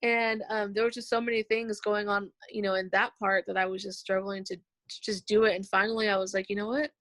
and 0.03 0.43
um, 0.49 0.73
there 0.73 0.83
were 0.83 0.91
just 0.91 1.09
so 1.09 1.19
many 1.19 1.43
things 1.43 1.79
going 1.81 2.07
on, 2.07 2.31
you 2.51 2.61
know, 2.61 2.75
in 2.75 2.89
that 2.91 3.11
part 3.19 3.45
that 3.47 3.57
I 3.57 3.65
was 3.65 3.81
just 3.81 3.99
struggling 3.99 4.43
to, 4.45 4.55
to 4.55 5.01
just 5.01 5.25
do 5.25 5.45
it. 5.45 5.55
And 5.55 5.65
finally, 5.65 6.07
I 6.07 6.17
was 6.17 6.33
like, 6.33 6.49
you 6.49 6.55
know 6.55 6.67
what? 6.67 6.91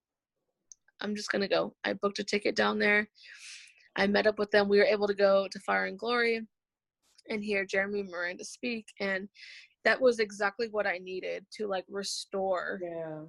I'm 1.01 1.15
just 1.15 1.31
gonna 1.31 1.49
go. 1.49 1.75
I 1.85 1.93
booked 1.93 2.21
a 2.21 2.25
ticket 2.25 2.57
down 2.57 2.79
there. 2.79 3.09
I 3.97 4.07
met 4.07 4.27
up 4.27 4.39
with 4.39 4.51
them. 4.51 4.69
We 4.69 4.79
were 4.79 4.85
able 4.85 5.07
to 5.07 5.15
go 5.15 5.47
to 5.51 5.61
Fire 5.61 5.87
and 5.87 5.99
Glory 5.99 6.41
and 7.29 7.45
hear 7.45 7.65
Jeremy 7.65 8.03
Miranda 8.03 8.45
speak. 8.45 8.87
And 9.01 9.29
that 9.85 10.01
was 10.01 10.19
exactly 10.19 10.69
what 10.71 10.87
I 10.87 10.99
needed 10.99 11.47
to 11.57 11.67
like 11.67 11.85
restore 11.89 12.81
yeah. 12.83 13.23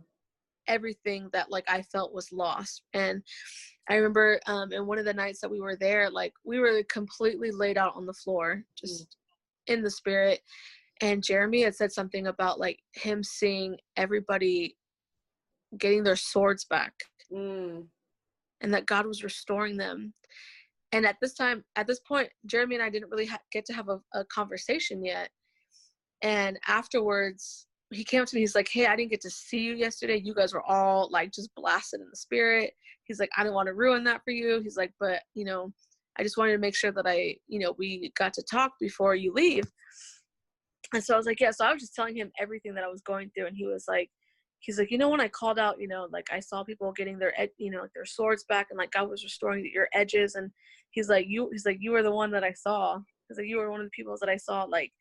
everything 0.68 1.30
that 1.34 1.52
like 1.52 1.66
I 1.68 1.82
felt 1.82 2.14
was 2.14 2.32
lost. 2.32 2.84
And 2.94 3.22
I 3.90 3.96
remember 3.96 4.40
um 4.48 4.72
in 4.72 4.88
one 4.88 4.98
of 4.98 5.06
the 5.06 5.14
nights 5.14 5.42
that 5.42 5.52
we 5.52 5.60
were 5.60 5.76
there, 5.76 6.10
like 6.10 6.34
we 6.46 6.60
were 6.60 6.84
completely 6.90 7.52
laid 7.52 7.78
out 7.78 7.96
on 7.96 8.06
the 8.06 8.14
floor, 8.14 8.64
just. 8.78 9.18
In 9.68 9.82
the 9.82 9.92
spirit. 9.92 10.42
And 11.02 11.24
Jeremy 11.24 11.62
had 11.62 11.76
said 11.76 11.92
something 11.92 12.28
about 12.28 12.60
like 12.60 12.80
him 12.94 13.24
seeing 13.24 13.78
everybody 13.96 14.76
getting 15.78 16.04
their 16.04 16.16
swords 16.16 16.66
back. 16.66 16.94
Mm. 17.32 17.86
And 18.62 18.74
that 18.74 18.86
God 18.86 19.06
was 19.06 19.24
restoring 19.24 19.78
them. 19.78 20.14
And 20.92 21.06
at 21.06 21.18
this 21.22 21.34
time, 21.34 21.64
at 21.76 21.86
this 21.86 22.00
point, 22.00 22.30
Jeremy 22.46 22.76
and 22.76 22.84
I 22.84 22.90
didn't 22.90 23.10
really 23.10 23.26
ha- 23.26 23.40
get 23.52 23.66
to 23.66 23.74
have 23.74 23.90
a, 23.90 24.00
a 24.14 24.24
conversation 24.26 25.04
yet. 25.04 25.30
And 26.22 26.58
afterwards, 26.68 27.68
he 27.92 28.04
came 28.04 28.22
up 28.22 28.28
to 28.30 28.36
me. 28.36 28.42
He's 28.42 28.56
like, 28.56 28.70
"Hey, 28.70 28.88
I 28.88 28.96
didn't 28.96 29.12
get 29.12 29.22
to 29.22 29.30
see 29.30 29.60
you 29.60 29.76
yesterday. 29.76 30.18
You 30.18 30.34
guys 30.34 30.54
were 30.54 30.64
all 30.64 31.10
like 31.12 31.32
just 31.32 31.54
blasted 31.56 32.02
in 32.02 32.08
the 32.10 32.18
spirit." 32.18 32.74
He's 33.04 33.20
like, 33.20 33.30
"I 33.38 33.44
didn't 33.44 33.56
want 33.56 33.68
to 33.68 33.74
ruin 33.74 34.04
that 34.06 34.24
for 34.24 34.32
you." 34.32 34.60
He's 34.62 34.78
like, 34.78 34.94
"But 35.00 35.22
you 35.36 35.46
know, 35.46 35.72
I 36.20 36.24
just 36.24 36.38
wanted 36.38 36.54
to 36.54 36.58
make 36.58 36.76
sure 36.76 36.92
that 36.92 37.08
I, 37.08 37.36
you 37.48 37.60
know, 37.60 37.76
we 37.78 38.12
got 38.18 38.34
to 38.34 38.44
talk 38.44 38.74
before 38.80 39.16
you 39.16 39.34
leave." 39.34 39.66
And 40.94 41.04
so 41.04 41.14
I 41.14 41.18
was 41.18 41.26
like, 41.26 41.40
"Yeah." 41.40 41.52
So 41.52 41.66
I 41.66 41.74
was 41.74 41.82
just 41.82 41.96
telling 41.96 42.16
him 42.16 42.32
everything 42.40 42.74
that 42.76 42.84
I 42.84 42.88
was 42.88 43.02
going 43.02 43.30
through, 43.32 43.48
and 43.48 43.58
he 43.58 43.66
was 43.66 43.86
like, 43.88 44.10
"He's 44.60 44.80
like, 44.80 44.92
you 44.92 44.98
know, 44.98 45.10
when 45.10 45.22
I 45.22 45.28
called 45.28 45.60
out, 45.60 45.80
you 45.80 45.88
know, 45.88 46.08
like 46.12 46.28
I 46.32 46.40
saw 46.40 46.64
people 46.64 46.92
getting 46.94 47.20
their, 47.20 47.40
ed- 47.40 47.52
you 47.58 47.72
know, 47.72 47.82
like 47.82 47.94
their 47.94 48.06
swords 48.06 48.46
back, 48.50 48.68
and 48.70 48.78
like 48.78 48.92
God 48.92 49.10
was 49.10 49.24
restoring 49.24 49.70
your 49.74 49.90
edges." 49.94 50.36
And 50.36 50.52
he's 50.92 51.10
like, 51.10 51.26
"You," 51.28 51.50
he's 51.52 51.66
like, 51.66 51.78
"You 51.82 51.92
were 51.92 52.04
the 52.04 52.12
one 52.12 52.32
that 52.32 52.44
I 52.44 52.54
saw." 52.54 53.00
He's 53.30 53.38
like, 53.38 53.48
"You 53.48 53.58
were 53.58 53.72
one 53.72 53.82
of 53.82 53.88
the 53.88 53.92
people 53.92 54.16
that 54.22 54.30
I 54.30 54.38
saw, 54.38 54.64
like." 54.64 54.92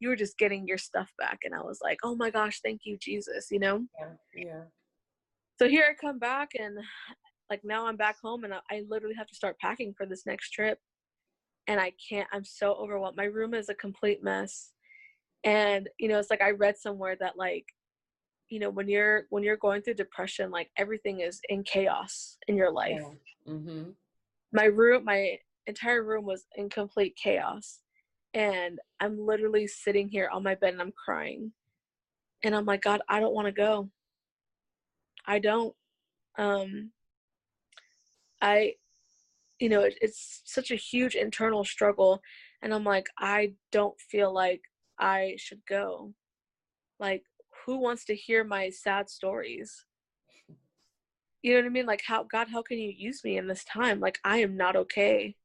you 0.00 0.08
were 0.08 0.16
just 0.16 0.38
getting 0.38 0.66
your 0.66 0.78
stuff 0.78 1.10
back 1.18 1.38
and 1.44 1.54
i 1.54 1.60
was 1.60 1.78
like 1.82 1.98
oh 2.04 2.14
my 2.16 2.30
gosh 2.30 2.60
thank 2.62 2.82
you 2.84 2.96
jesus 3.00 3.46
you 3.50 3.58
know 3.58 3.84
yeah 3.98 4.44
yeah 4.44 4.62
so 5.58 5.68
here 5.68 5.84
i 5.90 5.94
come 5.94 6.18
back 6.18 6.50
and 6.58 6.78
like 7.50 7.60
now 7.64 7.86
i'm 7.86 7.96
back 7.96 8.16
home 8.22 8.44
and 8.44 8.54
I, 8.54 8.58
I 8.70 8.82
literally 8.88 9.14
have 9.16 9.26
to 9.28 9.34
start 9.34 9.58
packing 9.58 9.94
for 9.96 10.06
this 10.06 10.26
next 10.26 10.50
trip 10.50 10.78
and 11.66 11.80
i 11.80 11.92
can't 12.08 12.28
i'm 12.32 12.44
so 12.44 12.74
overwhelmed 12.74 13.16
my 13.16 13.24
room 13.24 13.54
is 13.54 13.68
a 13.68 13.74
complete 13.74 14.22
mess 14.22 14.72
and 15.44 15.88
you 15.98 16.08
know 16.08 16.18
it's 16.18 16.30
like 16.30 16.42
i 16.42 16.50
read 16.50 16.76
somewhere 16.76 17.16
that 17.20 17.36
like 17.36 17.66
you 18.48 18.60
know 18.60 18.70
when 18.70 18.88
you're 18.88 19.24
when 19.30 19.42
you're 19.42 19.56
going 19.56 19.82
through 19.82 19.94
depression 19.94 20.50
like 20.50 20.70
everything 20.76 21.20
is 21.20 21.40
in 21.48 21.62
chaos 21.64 22.38
in 22.48 22.56
your 22.56 22.70
life 22.70 23.02
yeah. 23.46 23.52
mm-hmm. 23.52 23.90
my 24.52 24.64
room 24.64 25.04
my 25.04 25.36
entire 25.66 26.04
room 26.04 26.24
was 26.24 26.46
in 26.56 26.68
complete 26.68 27.16
chaos 27.16 27.80
and 28.36 28.78
I'm 29.00 29.18
literally 29.18 29.66
sitting 29.66 30.10
here 30.10 30.28
on 30.30 30.42
my 30.42 30.54
bed 30.54 30.74
and 30.74 30.82
I'm 30.82 30.92
crying. 30.92 31.52
And 32.44 32.54
I'm 32.54 32.66
like, 32.66 32.82
God, 32.82 33.00
I 33.08 33.18
don't 33.18 33.34
want 33.34 33.46
to 33.46 33.52
go. 33.52 33.88
I 35.26 35.38
don't. 35.38 35.74
Um, 36.38 36.90
I, 38.40 38.74
you 39.58 39.68
know, 39.68 39.82
it, 39.82 39.98
it's 40.00 40.42
such 40.44 40.70
a 40.70 40.76
huge 40.76 41.14
internal 41.14 41.64
struggle. 41.64 42.20
And 42.62 42.74
I'm 42.74 42.84
like, 42.84 43.08
I 43.18 43.54
don't 43.72 43.98
feel 44.00 44.32
like 44.32 44.62
I 44.98 45.34
should 45.38 45.60
go. 45.68 46.12
Like, 46.98 47.24
who 47.64 47.78
wants 47.78 48.04
to 48.06 48.14
hear 48.14 48.44
my 48.44 48.70
sad 48.70 49.10
stories? 49.10 49.84
You 51.42 51.52
know 51.52 51.60
what 51.60 51.66
I 51.66 51.70
mean? 51.70 51.86
Like, 51.86 52.02
how, 52.06 52.24
God, 52.24 52.48
how 52.50 52.62
can 52.62 52.78
you 52.78 52.92
use 52.96 53.22
me 53.22 53.36
in 53.38 53.46
this 53.46 53.64
time? 53.64 54.00
Like, 54.00 54.18
I 54.24 54.38
am 54.38 54.56
not 54.56 54.76
okay. 54.76 55.36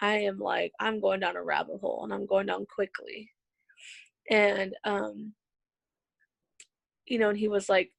I 0.00 0.18
am 0.20 0.38
like, 0.38 0.72
I'm 0.80 1.00
going 1.00 1.20
down 1.20 1.36
a 1.36 1.42
rabbit 1.42 1.80
hole 1.80 2.04
and 2.04 2.12
I'm 2.12 2.26
going 2.26 2.46
down 2.46 2.66
quickly. 2.66 3.30
And, 4.30 4.74
um, 4.84 5.34
you 7.06 7.18
know, 7.18 7.28
and 7.28 7.38
he 7.38 7.48
was 7.48 7.68
like, 7.68 7.90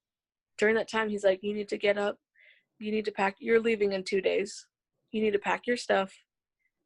during 0.58 0.76
that 0.76 0.90
time, 0.90 1.10
he's 1.10 1.24
like, 1.24 1.40
you 1.44 1.54
need 1.54 1.70
to 1.70 1.78
get 1.78 1.98
up. 1.98 2.18
You 2.82 2.92
need 2.92 3.06
to 3.06 3.12
pack. 3.12 3.36
You're 3.40 3.60
leaving 3.60 3.94
in 3.94 4.04
two 4.04 4.22
days. 4.22 4.66
You 5.12 5.22
need 5.22 5.32
to 5.32 5.40
pack 5.40 5.68
your 5.68 5.78
stuff. 5.78 6.12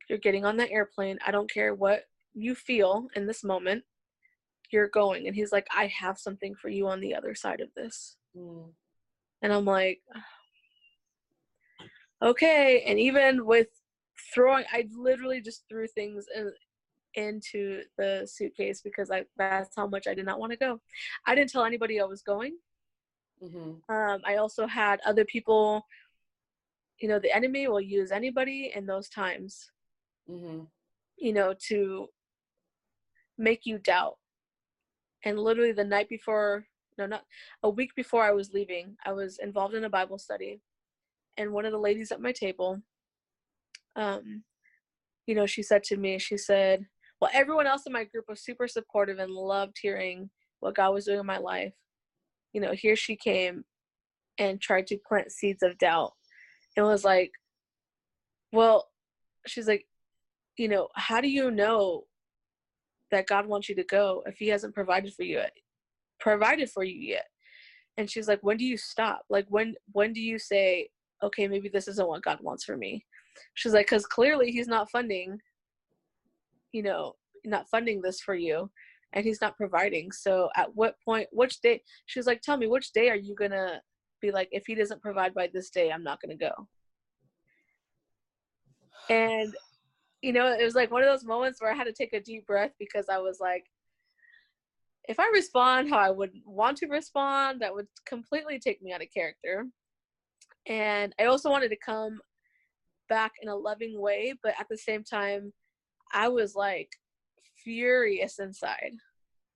You're 0.10 0.20
getting 0.20 0.46
on 0.46 0.58
that 0.58 0.72
airplane. 0.72 1.18
I 1.26 1.32
don't 1.32 1.52
care 1.52 1.74
what 1.74 2.04
you 2.34 2.54
feel 2.54 3.08
in 3.16 3.26
this 3.26 3.44
moment. 3.44 3.84
You're 4.72 4.90
going. 4.90 5.26
And 5.26 5.36
he's 5.36 5.52
like, 5.54 5.68
I 5.76 5.88
have 5.88 6.20
something 6.20 6.54
for 6.54 6.70
you 6.70 6.88
on 6.88 7.00
the 7.00 7.16
other 7.16 7.34
side 7.34 7.62
of 7.62 7.70
this. 7.76 8.18
Mm. 8.38 8.72
And 9.42 9.54
I'm 9.54 9.64
like, 9.64 10.02
okay. 12.22 12.84
And 12.86 13.00
even 13.00 13.46
with 13.46 13.68
throwing 14.34 14.64
i 14.72 14.88
literally 14.98 15.42
just 15.42 15.66
threw 15.68 15.86
things 15.88 16.26
in, 16.36 16.50
into 17.16 17.82
the 17.98 18.28
suitcase 18.30 18.82
because 18.82 19.12
I 19.12 19.26
that's 19.38 19.76
how 19.76 19.88
much 19.88 20.08
I 20.08 20.14
did 20.14 20.26
not 20.26 20.40
want 20.40 20.52
to 20.52 20.58
go. 20.58 20.82
I 21.26 21.36
didn't 21.36 21.52
tell 21.52 21.64
anybody 21.64 22.02
I 22.02 22.06
was 22.06 22.22
going. 22.22 22.58
Mm-hmm. 23.44 23.94
Um, 23.94 24.22
I 24.26 24.38
also 24.38 24.68
had 24.68 25.00
other 25.06 25.26
people. 25.26 25.86
You 27.00 27.10
know, 27.10 27.20
the 27.20 27.36
enemy 27.36 27.68
will 27.68 27.82
use 27.82 28.12
anybody 28.12 28.72
in 28.76 28.86
those 28.86 29.10
times. 29.10 29.72
Mm-hmm. 30.30 30.62
You 31.18 31.34
know, 31.34 31.54
to 31.68 32.08
make 33.38 33.66
you 33.66 33.78
doubt. 33.78 34.18
And 35.24 35.40
literally 35.40 35.72
the 35.72 35.84
night 35.84 36.08
before, 36.08 36.66
no, 36.98 37.06
not 37.06 37.24
a 37.64 37.70
week 37.70 37.96
before 37.96 38.24
I 38.24 38.32
was 38.32 38.54
leaving, 38.54 38.96
I 39.06 39.12
was 39.12 39.40
involved 39.40 39.74
in 39.74 39.84
a 39.84 39.90
Bible 39.90 40.18
study, 40.18 40.62
and 41.36 41.52
one 41.52 41.66
of 41.66 41.72
the 41.72 41.80
ladies 41.80 42.12
at 42.12 42.22
my 42.22 42.32
table 42.32 42.82
um, 43.96 44.44
you 45.26 45.36
know, 45.36 45.46
she 45.46 45.64
said 45.64 45.84
to 45.86 45.98
me, 45.98 46.20
she 46.20 46.38
said, 46.38 46.86
well, 47.20 47.32
everyone 47.34 47.68
else 47.68 47.84
in 47.86 47.94
my 47.94 48.04
group 48.04 48.26
was 48.28 48.44
super 48.44 48.68
supportive 48.68 49.20
and 49.20 49.32
loved 49.32 49.78
hearing 49.82 50.30
what 50.60 50.76
God 50.76 50.94
was 50.94 51.06
doing 51.06 51.20
in 51.20 51.26
my 51.26 51.38
life. 51.38 51.74
You 52.56 52.62
know, 52.62 52.72
here 52.72 52.96
she 52.96 53.16
came 53.16 53.66
and 54.40 54.60
tried 54.62 54.88
to 54.88 54.98
plant 55.08 55.32
seeds 55.32 55.62
of 55.62 55.78
doubt. 55.78 56.14
And 56.76 56.86
was 56.86 57.04
like, 57.04 57.32
well, 58.52 58.88
she's 59.46 59.68
like, 59.68 59.86
you 60.58 60.68
know, 60.68 60.88
how 60.96 61.22
do 61.22 61.30
you 61.30 61.52
know 61.52 62.06
that 63.12 63.28
God 63.28 63.46
wants 63.46 63.70
you 63.70 63.76
to 63.76 63.84
go 63.84 64.24
if 64.26 64.38
he 64.38 64.48
hasn't 64.48 64.74
provided 64.74 65.14
for 65.14 65.24
you 65.24 65.38
yet, 65.38 65.52
provided 66.20 66.70
for 66.70 66.84
you 66.84 67.00
yet? 67.00 67.28
And 67.98 68.10
she's 68.10 68.28
like, 68.28 68.40
when 68.42 68.58
do 68.58 68.66
you 68.66 68.78
stop? 68.78 69.22
Like 69.30 69.46
when 69.50 69.76
when 69.92 70.14
do 70.14 70.22
you 70.22 70.40
say, 70.40 70.90
okay, 71.24 71.48
maybe 71.48 71.70
this 71.70 71.88
isn't 71.88 72.08
what 72.08 72.24
God 72.24 72.40
wants 72.42 72.66
for 72.66 72.76
me? 72.76 73.06
she's 73.54 73.74
like 73.74 73.86
because 73.86 74.06
clearly 74.06 74.52
he's 74.52 74.68
not 74.68 74.90
funding 74.90 75.38
you 76.72 76.84
know 76.84 77.14
not 77.44 77.70
funding 77.70 78.02
this 78.02 78.20
for 78.20 78.36
you 78.36 78.70
and 79.16 79.26
he's 79.26 79.42
not 79.42 79.58
providing. 79.58 80.12
So 80.12 80.50
at 80.56 80.76
what 80.76 80.96
point 81.04 81.28
which 81.32 81.62
day 81.62 81.82
she's 82.06 82.28
like 82.28 82.42
tell 82.42 82.58
me 82.58 82.68
which 82.68 82.92
day 82.92 83.10
are 83.10 83.16
you 83.16 83.34
gonna 83.34 83.82
be 84.22 84.32
like 84.32 84.50
if 84.52 84.66
he 84.68 84.76
doesn't 84.76 85.02
provide 85.02 85.34
by 85.34 85.50
this 85.52 85.70
day 85.70 85.92
i'm 85.92 86.04
not 86.04 86.22
gonna 86.22 86.36
go? 86.36 86.52
And 89.10 89.54
you 90.22 90.34
know 90.34 90.52
it 90.52 90.64
was 90.64 90.76
like 90.76 90.92
one 90.92 91.02
of 91.02 91.10
those 91.10 91.26
moments 91.26 91.62
where 91.62 91.72
i 91.72 91.76
had 91.76 91.86
to 91.86 91.94
take 91.94 92.14
a 92.14 92.20
deep 92.20 92.46
breath 92.48 92.72
because 92.80 93.10
i 93.10 93.18
was 93.18 93.40
like 93.40 93.64
if 95.08 95.20
i 95.20 95.30
respond 95.34 95.88
how 95.90 96.00
i 96.00 96.10
would 96.10 96.32
want 96.46 96.78
to 96.78 96.88
respond 96.88 97.62
that 97.62 97.74
would 97.74 97.88
completely 98.08 98.58
take 98.60 98.82
me 98.82 98.92
out 98.92 99.02
of 99.02 99.08
character. 99.14 99.66
And 100.68 101.14
i 101.20 101.26
also 101.26 101.50
wanted 101.50 101.70
to 101.70 101.78
come 101.78 102.20
back 103.08 103.34
in 103.42 103.50
a 103.50 103.56
loving 103.56 104.02
way, 104.02 104.34
but 104.42 104.56
at 104.60 104.66
the 104.68 104.78
same 104.78 105.04
time, 105.04 105.54
I 106.12 106.28
was 106.28 106.56
like 106.56 106.90
furious 107.66 108.40
inside, 108.40 108.94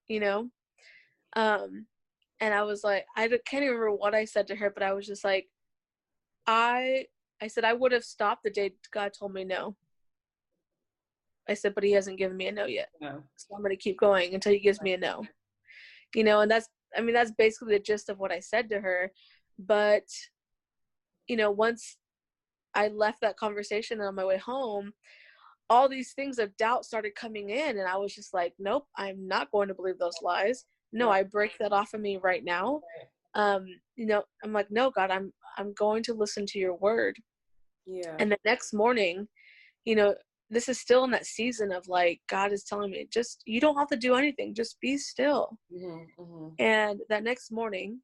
you 0.09 0.19
know? 0.19 0.49
Um, 1.35 1.85
and 2.41 2.53
I 2.53 2.63
was 2.63 2.83
like, 2.83 3.05
I 3.15 3.27
can't 3.27 3.63
even 3.63 3.75
remember 3.75 3.95
what 3.95 4.15
I 4.15 4.25
said 4.25 4.47
to 4.47 4.55
her, 4.55 4.69
but 4.69 4.83
I 4.83 4.93
was 4.93 5.07
just 5.07 5.23
like, 5.23 5.47
I, 6.47 7.05
I 7.41 7.47
said 7.47 7.63
I 7.63 7.73
would 7.73 7.91
have 7.91 8.03
stopped 8.03 8.43
the 8.43 8.49
day 8.49 8.73
God 8.91 9.13
told 9.17 9.33
me 9.33 9.45
no. 9.45 9.77
I 11.47 11.53
said, 11.53 11.75
but 11.75 11.83
He 11.83 11.91
hasn't 11.91 12.17
given 12.17 12.35
me 12.35 12.47
a 12.47 12.51
no 12.51 12.65
yet, 12.65 12.89
no. 12.99 13.23
so 13.35 13.55
I'm 13.55 13.61
gonna 13.61 13.75
keep 13.75 13.97
going 13.97 14.33
until 14.33 14.51
He 14.51 14.59
gives 14.59 14.81
me 14.81 14.93
a 14.93 14.97
no. 14.97 15.25
You 16.15 16.23
know, 16.23 16.41
and 16.41 16.49
that's, 16.49 16.67
I 16.97 17.01
mean, 17.01 17.13
that's 17.13 17.31
basically 17.31 17.75
the 17.75 17.83
gist 17.83 18.09
of 18.09 18.17
what 18.17 18.31
I 18.31 18.39
said 18.39 18.69
to 18.69 18.79
her. 18.79 19.11
But, 19.59 20.07
you 21.27 21.35
know, 21.35 21.51
once 21.51 21.97
I 22.73 22.87
left 22.87 23.21
that 23.21 23.37
conversation 23.37 23.99
and 23.99 24.07
on 24.07 24.15
my 24.15 24.25
way 24.25 24.37
home, 24.37 24.93
all 25.69 25.87
these 25.87 26.13
things 26.13 26.39
of 26.39 26.55
doubt 26.57 26.85
started 26.85 27.15
coming 27.15 27.49
in 27.49 27.77
and 27.77 27.87
I 27.87 27.97
was 27.97 28.13
just 28.13 28.33
like, 28.33 28.53
nope, 28.59 28.87
I'm 28.97 29.27
not 29.27 29.51
going 29.51 29.67
to 29.67 29.73
believe 29.73 29.99
those 29.99 30.17
lies. 30.21 30.65
No, 30.91 31.09
I 31.11 31.23
break 31.23 31.57
that 31.59 31.71
off 31.71 31.93
of 31.93 32.01
me 32.01 32.17
right 32.17 32.43
now. 32.43 32.81
Um, 33.35 33.67
you 33.95 34.07
know, 34.07 34.23
I'm 34.43 34.53
like, 34.53 34.71
no, 34.71 34.89
God, 34.89 35.11
I'm 35.11 35.31
I'm 35.57 35.73
going 35.73 36.03
to 36.03 36.13
listen 36.13 36.45
to 36.47 36.59
your 36.59 36.75
word. 36.75 37.17
Yeah. 37.85 38.15
And 38.17 38.31
the 38.31 38.37
next 38.45 38.73
morning, 38.73 39.27
you 39.85 39.95
know, 39.95 40.15
this 40.49 40.67
is 40.67 40.79
still 40.79 41.03
in 41.03 41.11
that 41.11 41.25
season 41.25 41.71
of 41.71 41.87
like 41.87 42.21
God 42.27 42.51
is 42.51 42.63
telling 42.63 42.91
me, 42.91 43.07
just 43.11 43.43
you 43.45 43.59
don't 43.59 43.77
have 43.77 43.89
to 43.89 43.97
do 43.97 44.15
anything, 44.15 44.55
just 44.55 44.79
be 44.81 44.97
still. 44.97 45.57
Mm-hmm, 45.71 46.21
mm-hmm. 46.21 46.47
And 46.57 47.01
that 47.09 47.23
next 47.23 47.51
morning, 47.51 47.99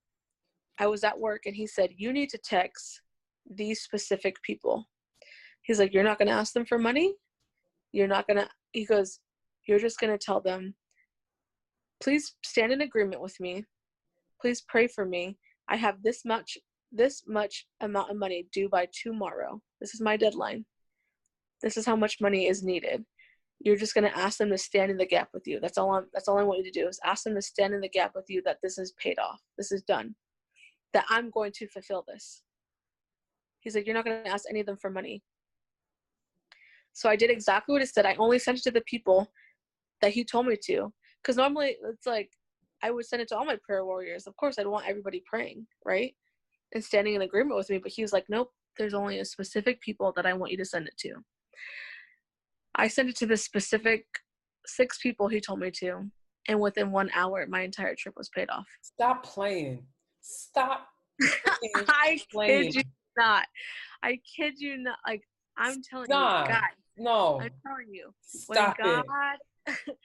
I 0.78 0.88
was 0.88 1.04
at 1.04 1.20
work 1.20 1.44
and 1.46 1.56
he 1.56 1.66
said, 1.66 1.90
You 1.98 2.14
need 2.14 2.30
to 2.30 2.38
text 2.38 3.02
these 3.50 3.82
specific 3.82 4.42
people. 4.44 4.88
He's 5.64 5.80
like, 5.80 5.94
You're 5.94 6.04
not 6.04 6.20
going 6.20 6.28
to 6.28 6.34
ask 6.34 6.54
them 6.54 6.66
for 6.66 6.78
money. 6.78 7.16
You're 7.96 8.08
not 8.08 8.28
going 8.28 8.38
to, 8.38 8.50
he 8.74 8.84
goes, 8.84 9.20
You're 9.66 9.80
just 9.80 10.00
going 10.00 10.12
to 10.12 10.24
tell 10.24 10.42
them, 10.42 10.76
Please 12.04 12.36
stand 12.44 12.74
in 12.74 12.82
agreement 12.82 13.22
with 13.22 13.40
me. 13.40 13.64
Please 14.42 14.62
pray 14.68 14.88
for 14.88 15.06
me. 15.06 15.38
I 15.70 15.78
have 15.78 16.04
this 16.04 16.26
much 16.26 16.58
this 16.92 17.24
much 17.26 17.66
amount 17.82 18.12
of 18.12 18.18
money 18.18 18.48
due 18.52 18.68
by 18.68 18.88
tomorrow. 18.92 19.62
This 19.80 19.94
is 19.94 20.02
my 20.02 20.18
deadline. 20.18 20.66
This 21.62 21.78
is 21.78 21.86
how 21.86 21.96
much 21.96 22.20
money 22.20 22.48
is 22.48 22.64
needed. 22.64 23.06
You're 23.62 23.78
just 23.78 23.96
gonna 23.96 24.12
ask 24.14 24.40
them 24.40 24.50
to 24.50 24.58
stand 24.58 24.92
in 24.92 24.98
the 24.98 25.06
gap 25.06 25.30
with 25.34 25.48
you. 25.48 25.62
That's 25.62 25.78
all 25.78 25.96
I'm 25.96 26.08
that's 26.14 26.28
all 26.28 26.38
I 26.38 26.44
want 26.44 26.60
you 26.60 26.72
to 26.72 26.80
do 26.80 26.90
is 26.90 27.00
ask 27.06 27.24
them 27.24 27.36
to 27.36 27.42
stand 27.42 27.74
in 27.74 27.80
the 27.80 27.90
gap 27.90 28.12
with 28.14 28.26
you 28.28 28.42
that 28.44 28.58
this 28.62 28.78
is 28.78 28.94
paid 29.02 29.20
off. 29.20 29.42
This 29.58 29.72
is 29.72 29.84
done. 29.84 30.16
That 30.92 31.06
I'm 31.10 31.30
going 31.30 31.54
to 31.54 31.68
fulfill 31.70 32.04
this. 32.06 32.44
He's 33.62 33.74
like, 33.74 33.86
You're 33.86 33.96
not 33.96 34.04
gonna 34.04 34.24
ask 34.26 34.44
any 34.50 34.60
of 34.60 34.66
them 34.66 34.78
for 34.78 34.90
money. 34.90 35.24
So 36.96 37.10
I 37.10 37.18
did 37.18 37.30
exactly 37.30 37.74
what 37.74 37.82
he 37.82 37.86
said. 37.86 38.06
I 38.06 38.16
only 38.16 38.40
sent 38.40 38.58
it 38.58 38.64
to 38.64 38.72
the 38.72 38.82
people 38.82 39.30
that 40.02 40.14
he 40.14 40.24
told 40.24 40.48
me 40.48 40.56
to. 40.64 40.92
Because 41.22 41.36
normally 41.36 41.76
it's 41.84 42.08
like 42.08 42.32
I 42.82 42.90
would 42.90 43.06
send 43.06 43.22
it 43.22 43.28
to 43.30 43.38
all 43.38 43.46
my 43.46 43.58
prayer 43.64 43.86
warriors. 43.86 44.28
Of 44.28 44.36
course, 44.38 44.58
I'd 44.58 44.66
want 44.66 44.88
everybody 44.88 45.22
praying, 45.26 45.68
right? 45.86 46.16
And 46.74 46.84
standing 46.84 47.16
in 47.16 47.22
agreement 47.22 47.58
with 47.58 47.70
me. 47.70 47.80
But 47.80 47.92
he 47.92 48.02
was 48.02 48.14
like, 48.14 48.26
nope, 48.30 48.50
there's 48.78 48.94
only 48.94 49.20
a 49.20 49.26
specific 49.26 49.82
people 49.82 50.14
that 50.16 50.26
I 50.26 50.34
want 50.34 50.54
you 50.54 50.58
to 50.58 50.66
send 50.66 50.88
it 50.88 50.98
to. 51.00 51.16
I 52.76 52.88
sent 52.88 53.10
it 53.10 53.18
to 53.18 53.26
the 53.26 53.38
specific 53.38 54.06
six 54.66 54.98
people 55.00 55.28
he 55.28 55.42
told 55.42 55.60
me 55.60 55.72
to. 55.80 56.10
And 56.48 56.62
within 56.62 56.92
one 56.92 57.10
hour, 57.14 57.46
my 57.50 57.62
entire 57.62 57.96
trip 57.96 58.14
was 58.16 58.30
paid 58.30 58.50
off. 58.50 58.68
Stop 58.82 59.26
playing. 59.26 59.84
Stop. 60.22 60.88
Playing. 61.22 61.88
I 61.88 62.20
playing. 62.32 62.64
kid 62.64 62.76
you 62.76 62.84
not. 63.18 63.46
I 64.04 64.20
kid 64.36 64.56
you 64.58 64.78
not. 64.78 64.98
Like, 65.08 65.22
I'm 65.58 65.82
telling 65.82 66.10
you, 66.10 66.16
God, 66.16 66.62
No. 66.98 67.40
I'm 67.42 67.52
telling 67.66 67.94
you, 67.94 68.14
Stop 68.22 68.78
when 68.80 68.90
it. 68.92 69.06
God, 69.08 69.38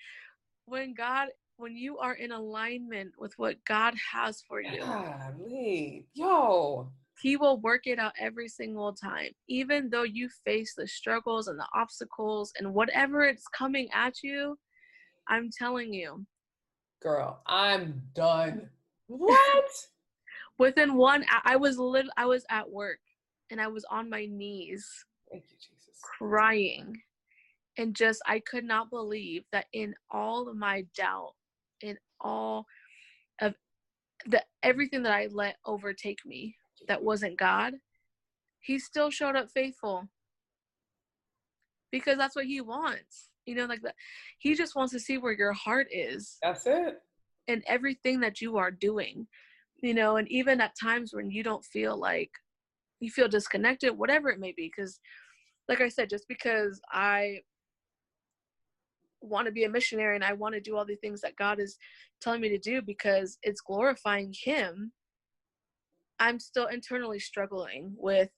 when 0.66 0.94
God, 0.94 1.28
when 1.56 1.76
you 1.76 1.98
are 1.98 2.14
in 2.14 2.32
alignment 2.32 3.12
with 3.18 3.34
what 3.38 3.62
God 3.64 3.94
has 4.12 4.42
for 4.48 4.60
you, 4.60 4.80
Golly. 4.80 6.06
Yo. 6.14 6.90
He 7.20 7.36
will 7.36 7.60
work 7.60 7.86
it 7.86 7.98
out 7.98 8.12
every 8.18 8.48
single 8.48 8.94
time. 8.94 9.28
Even 9.46 9.90
though 9.90 10.04
you 10.04 10.30
face 10.44 10.72
the 10.74 10.86
struggles 10.86 11.48
and 11.48 11.58
the 11.58 11.66
obstacles 11.74 12.50
and 12.58 12.72
whatever 12.72 13.24
it's 13.24 13.46
coming 13.48 13.88
at 13.92 14.22
you, 14.22 14.58
I'm 15.28 15.50
telling 15.50 15.92
you, 15.92 16.24
Girl, 17.02 17.40
I'm 17.46 18.02
done. 18.14 18.68
What? 19.06 19.64
within 20.56 20.94
one, 20.94 21.24
I 21.28 21.54
I 21.54 21.56
was 21.56 21.78
lit, 21.78 22.06
I 22.16 22.26
was 22.26 22.44
at 22.48 22.70
work, 22.70 23.00
and 23.50 23.60
I 23.60 23.66
was 23.66 23.84
on 23.90 24.08
my 24.08 24.26
knees 24.26 24.86
Thank 25.30 25.44
you, 25.50 25.56
Jesus. 25.58 26.00
crying 26.18 27.00
and 27.78 27.94
just 27.94 28.20
i 28.26 28.40
could 28.40 28.64
not 28.64 28.90
believe 28.90 29.44
that 29.52 29.66
in 29.72 29.94
all 30.10 30.48
of 30.48 30.56
my 30.56 30.84
doubt 30.96 31.34
in 31.80 31.96
all 32.20 32.66
of 33.40 33.54
the 34.26 34.42
everything 34.62 35.02
that 35.02 35.12
i 35.12 35.28
let 35.30 35.56
overtake 35.64 36.18
me 36.26 36.56
that 36.88 37.02
wasn't 37.02 37.38
god 37.38 37.74
he 38.60 38.78
still 38.78 39.10
showed 39.10 39.36
up 39.36 39.48
faithful 39.50 40.08
because 41.92 42.18
that's 42.18 42.36
what 42.36 42.46
he 42.46 42.60
wants 42.60 43.28
you 43.46 43.54
know 43.54 43.66
like 43.66 43.82
that 43.82 43.94
he 44.38 44.54
just 44.54 44.74
wants 44.76 44.92
to 44.92 45.00
see 45.00 45.16
where 45.18 45.32
your 45.32 45.52
heart 45.52 45.86
is 45.90 46.38
That's 46.42 46.66
it. 46.66 46.98
and 47.48 47.62
everything 47.66 48.20
that 48.20 48.40
you 48.40 48.56
are 48.58 48.70
doing 48.70 49.26
you 49.82 49.94
know 49.94 50.16
and 50.16 50.28
even 50.28 50.60
at 50.60 50.74
times 50.78 51.12
when 51.14 51.30
you 51.30 51.42
don't 51.42 51.64
feel 51.64 51.96
like 51.96 52.30
you 53.00 53.10
feel 53.10 53.28
disconnected 53.28 53.96
whatever 53.96 54.28
it 54.30 54.38
may 54.38 54.52
be 54.52 54.70
because 54.74 55.00
like 55.68 55.80
i 55.80 55.88
said 55.88 56.08
just 56.08 56.26
because 56.28 56.80
i 56.92 57.38
want 59.22 59.46
to 59.46 59.52
be 59.52 59.64
a 59.64 59.68
missionary 59.68 60.14
and 60.14 60.24
i 60.24 60.32
want 60.32 60.54
to 60.54 60.60
do 60.60 60.76
all 60.76 60.84
the 60.84 60.96
things 60.96 61.20
that 61.20 61.36
god 61.36 61.60
is 61.60 61.76
telling 62.20 62.40
me 62.40 62.48
to 62.48 62.58
do 62.58 62.80
because 62.80 63.38
it's 63.42 63.60
glorifying 63.60 64.32
him 64.44 64.92
i'm 66.18 66.38
still 66.38 66.66
internally 66.66 67.18
struggling 67.18 67.92
with 67.96 68.30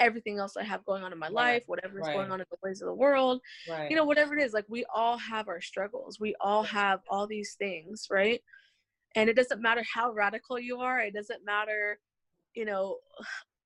everything 0.00 0.38
else 0.38 0.56
i 0.56 0.62
have 0.62 0.84
going 0.84 1.02
on 1.02 1.12
in 1.12 1.18
my 1.18 1.26
Right, 1.26 1.32
life 1.54 1.64
whatever's 1.66 2.06
going 2.12 2.30
on 2.30 2.40
in 2.40 2.46
the 2.50 2.56
ways 2.62 2.80
of 2.82 2.86
the 2.86 2.94
world 2.94 3.40
Right. 3.68 3.90
you 3.90 3.96
know 3.96 4.04
whatever 4.04 4.36
it 4.36 4.42
is 4.44 4.52
like 4.52 4.66
we 4.68 4.84
all 4.94 5.18
have 5.18 5.48
our 5.48 5.60
struggles 5.60 6.20
we 6.20 6.34
all 6.40 6.62
have 6.62 7.00
all 7.10 7.26
these 7.26 7.54
things 7.58 8.06
right? 8.10 8.40
And 9.16 9.28
it 9.28 9.34
doesn't 9.34 9.60
matter 9.62 9.82
how 9.92 10.12
radical 10.12 10.58
you 10.58 10.78
are 10.80 11.00
it 11.00 11.14
doesn't 11.14 11.44
matter 11.44 11.98
you 12.54 12.64
know 12.64 12.98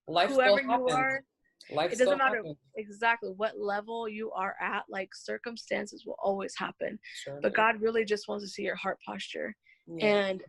Life 0.09 0.31
whoever 0.31 0.61
you 0.61 0.69
happens. 0.69 0.93
are 0.93 1.25
Life 1.71 1.93
it 1.93 1.99
doesn't 1.99 2.19
matter 2.19 2.37
happens. 2.39 2.57
exactly 2.77 3.31
what 3.37 3.59
level 3.59 4.09
you 4.09 4.33
are 4.33 4.57
at 4.61 4.83
like 4.91 5.15
circumstances 5.15 6.05
will 6.05 6.17
always 6.23 6.55
happen 6.57 6.99
Sure 7.23 7.39
but 7.41 7.51
do. 7.51 7.57
god 7.57 7.81
really 7.81 8.05
just 8.05 8.27
wants 8.29 8.45
to 8.45 8.51
see 8.51 8.63
your 8.63 8.75
heart 8.77 8.99
posture 9.07 9.55
Yeah. 9.87 10.07
and 10.07 10.43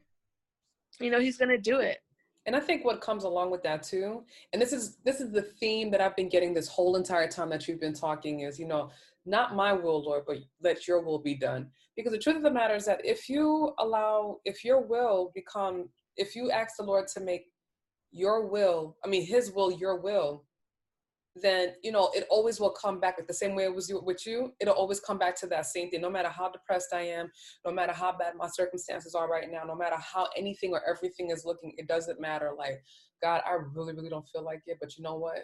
you 0.99 1.11
know 1.11 1.19
he's 1.19 1.38
gonna 1.38 1.57
do 1.59 1.80
it 1.80 1.99
and 2.47 2.55
i 2.55 2.59
think 2.59 2.84
what 2.84 2.99
comes 2.99 3.25
along 3.25 3.51
with 3.51 3.61
that 3.63 3.84
too 3.84 4.23
and 4.51 4.61
this 4.61 4.73
is 4.73 4.97
this 5.05 5.21
is 5.21 5.31
the 5.31 5.43
theme 5.43 5.91
that 5.91 6.01
i've 6.01 6.15
been 6.15 6.30
getting 6.30 6.51
this 6.53 6.67
whole 6.67 6.95
entire 6.95 7.27
time 7.27 7.49
that 7.49 7.67
you've 7.67 7.80
been 7.80 7.93
talking 7.93 8.39
is 8.41 8.59
you 8.59 8.65
know 8.67 8.89
not 9.25 9.55
my 9.55 9.71
will 9.71 10.03
lord 10.03 10.23
but 10.25 10.38
let 10.61 10.88
your 10.88 10.99
will 11.01 11.19
be 11.19 11.35
done 11.35 11.69
because 11.95 12.11
the 12.11 12.17
truth 12.17 12.38
of 12.38 12.43
the 12.43 12.51
matter 12.51 12.75
is 12.75 12.85
that 12.85 12.99
if 13.05 13.30
you 13.30 13.71
allow 13.80 14.39
if 14.45 14.65
your 14.65 14.81
will 14.81 15.31
become 15.35 15.88
if 16.17 16.35
you 16.35 16.49
ask 16.51 16.75
the 16.77 16.84
lord 16.84 17.07
to 17.07 17.19
make 17.19 17.45
your 18.14 18.48
will 18.48 18.95
i 19.03 19.07
mean 19.07 19.26
his 19.26 19.52
will 19.52 19.72
your 19.72 19.99
will 19.99 20.45
then 21.41 21.69
you 21.84 21.91
know 21.91 22.11
it 22.14 22.27
always 22.30 22.60
will 22.60 22.69
come 22.69 22.99
back. 22.99 23.18
Like 23.18 23.27
the 23.27 23.34
same 23.34 23.56
way 23.56 23.64
it 23.64 23.73
was 23.73 23.91
with 23.91 24.26
you 24.27 24.53
it'll 24.60 24.76
always 24.76 24.99
come 24.99 25.18
back 25.18 25.35
to 25.40 25.48
that 25.48 25.65
same 25.65 25.90
thing. 25.90 25.99
No 26.02 26.10
matter 26.11 26.30
how 26.30 26.49
depressed 26.49 26.94
i 26.94 27.02
am 27.02 27.31
no 27.65 27.72
matter 27.72 27.91
how 27.91 28.15
bad 28.15 28.35
my 28.38 28.48
circumstances 28.48 29.15
are 29.15 29.27
right 29.27 29.49
now 29.52 29.64
no 29.65 29.76
matter 29.76 29.95
how 29.98 30.27
anything 30.38 30.73
or 30.73 30.81
everything 30.88 31.31
is 31.31 31.44
looking 31.44 31.73
it 31.77 31.88
doesn't 31.88 32.22
matter. 32.22 32.52
Like 32.56 32.84
god 33.23 33.41
i 33.48 33.57
really 33.73 33.94
really 33.95 34.10
don't 34.10 34.27
feel 34.30 34.44
like 34.44 34.61
it 34.68 34.77
but 34.80 34.95
you 34.95 35.03
know 35.03 35.15
what? 35.15 35.40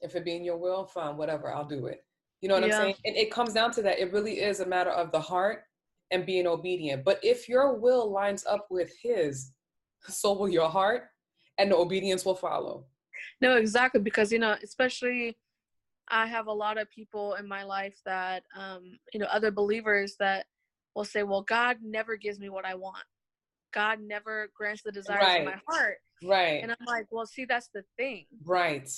If 0.00 0.16
it 0.16 0.24
be 0.24 0.34
in 0.34 0.44
your 0.44 0.56
will 0.56 0.86
fine 0.86 1.18
whatever 1.18 1.52
i'll 1.52 1.68
do 1.68 1.86
it. 1.86 2.06
You 2.40 2.48
know 2.48 2.54
what 2.54 2.62
Yeah. 2.66 2.76
i'm 2.78 2.82
saying? 2.84 2.94
And 3.04 3.14
it 3.14 3.30
comes 3.30 3.52
down 3.52 3.70
to 3.72 3.82
that. 3.82 3.98
It 4.00 4.12
really 4.14 4.40
is 4.40 4.60
a 4.60 4.66
matter 4.66 4.90
of 4.90 5.12
the 5.12 5.20
heart 5.20 5.64
and 6.10 6.24
being 6.24 6.46
obedient. 6.46 7.04
But 7.04 7.20
if 7.22 7.50
your 7.50 7.78
will 7.78 8.10
lines 8.10 8.46
up 8.46 8.66
with 8.70 8.90
his 9.02 9.52
so 10.08 10.32
will 10.32 10.48
your 10.48 10.70
heart 10.70 11.02
and 11.58 11.70
the 11.70 11.76
obedience 11.76 12.24
will 12.24 12.34
follow. 12.34 12.84
No 13.40 13.56
exactly 13.56 14.00
because 14.00 14.32
you 14.32 14.38
know 14.38 14.56
especially 14.62 15.36
i 16.08 16.26
have 16.26 16.46
a 16.48 16.52
lot 16.52 16.78
of 16.78 16.90
people 16.90 17.34
in 17.34 17.46
my 17.46 17.62
life 17.62 17.96
that 18.04 18.42
um 18.56 18.98
you 19.12 19.20
know 19.20 19.26
other 19.26 19.50
believers 19.52 20.16
that 20.18 20.46
will 20.96 21.04
say 21.04 21.22
well 21.22 21.42
god 21.42 21.76
never 21.82 22.16
gives 22.16 22.38
me 22.40 22.48
what 22.48 22.64
i 22.64 22.74
want. 22.74 23.04
God 23.72 24.00
never 24.02 24.50
grants 24.54 24.82
the 24.82 24.92
desires 24.92 25.22
Right. 25.22 25.40
of 25.40 25.46
my 25.46 25.60
heart. 25.68 25.98
Right. 26.24 26.62
And 26.62 26.72
i'm 26.72 26.86
like 26.86 27.06
well 27.10 27.26
see 27.26 27.44
that's 27.44 27.68
the 27.72 27.84
thing. 27.96 28.26
Right. 28.44 28.90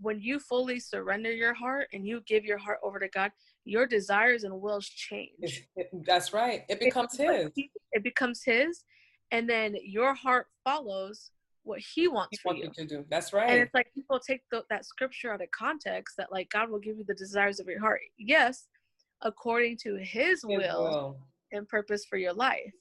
When 0.00 0.20
you 0.20 0.38
fully 0.38 0.78
surrender 0.80 1.32
your 1.32 1.54
heart 1.54 1.88
and 1.92 2.06
you 2.06 2.22
give 2.26 2.44
your 2.44 2.58
heart 2.58 2.78
over 2.84 2.98
to 3.00 3.08
god 3.08 3.32
your 3.64 3.86
desires 3.86 4.44
and 4.44 4.60
wills 4.60 4.86
change. 4.88 5.66
It- 5.76 5.90
that's 6.06 6.32
right. 6.32 6.64
It 6.68 6.78
becomes 6.80 7.16
his. 7.16 7.50
It 7.92 8.02
becomes 8.04 8.42
his 8.44 8.84
and 9.32 9.48
then 9.48 9.74
your 9.82 10.14
heart 10.14 10.46
follows 10.64 11.31
what 11.64 11.80
he 11.94 12.08
wants 12.08 12.38
for 12.40 12.54
you 12.54 12.64
you. 12.64 12.70
to 12.74 12.84
do 12.84 13.04
that's 13.08 13.32
right. 13.32 13.50
and 13.50 13.60
it's 13.60 13.74
like 13.74 13.86
people 13.94 14.18
take 14.18 14.40
the, 14.50 14.64
that 14.68 14.84
scripture 14.84 15.32
out 15.32 15.40
of 15.40 15.50
context 15.52 16.16
that 16.16 16.32
like 16.32 16.48
god 16.50 16.68
will 16.68 16.78
give 16.78 16.96
you 16.96 17.04
the 17.06 17.14
desires 17.14 17.60
of 17.60 17.66
your 17.66 17.80
heart. 17.80 18.00
Yes 18.18 18.68
according 19.22 19.76
to 19.76 19.94
his 19.96 20.10
His 20.10 20.44
will, 20.44 20.58
will. 20.58 21.16
and 21.52 21.68
purpose 21.68 22.04
for 22.04 22.16
your 22.16 22.32
life. 22.32 22.72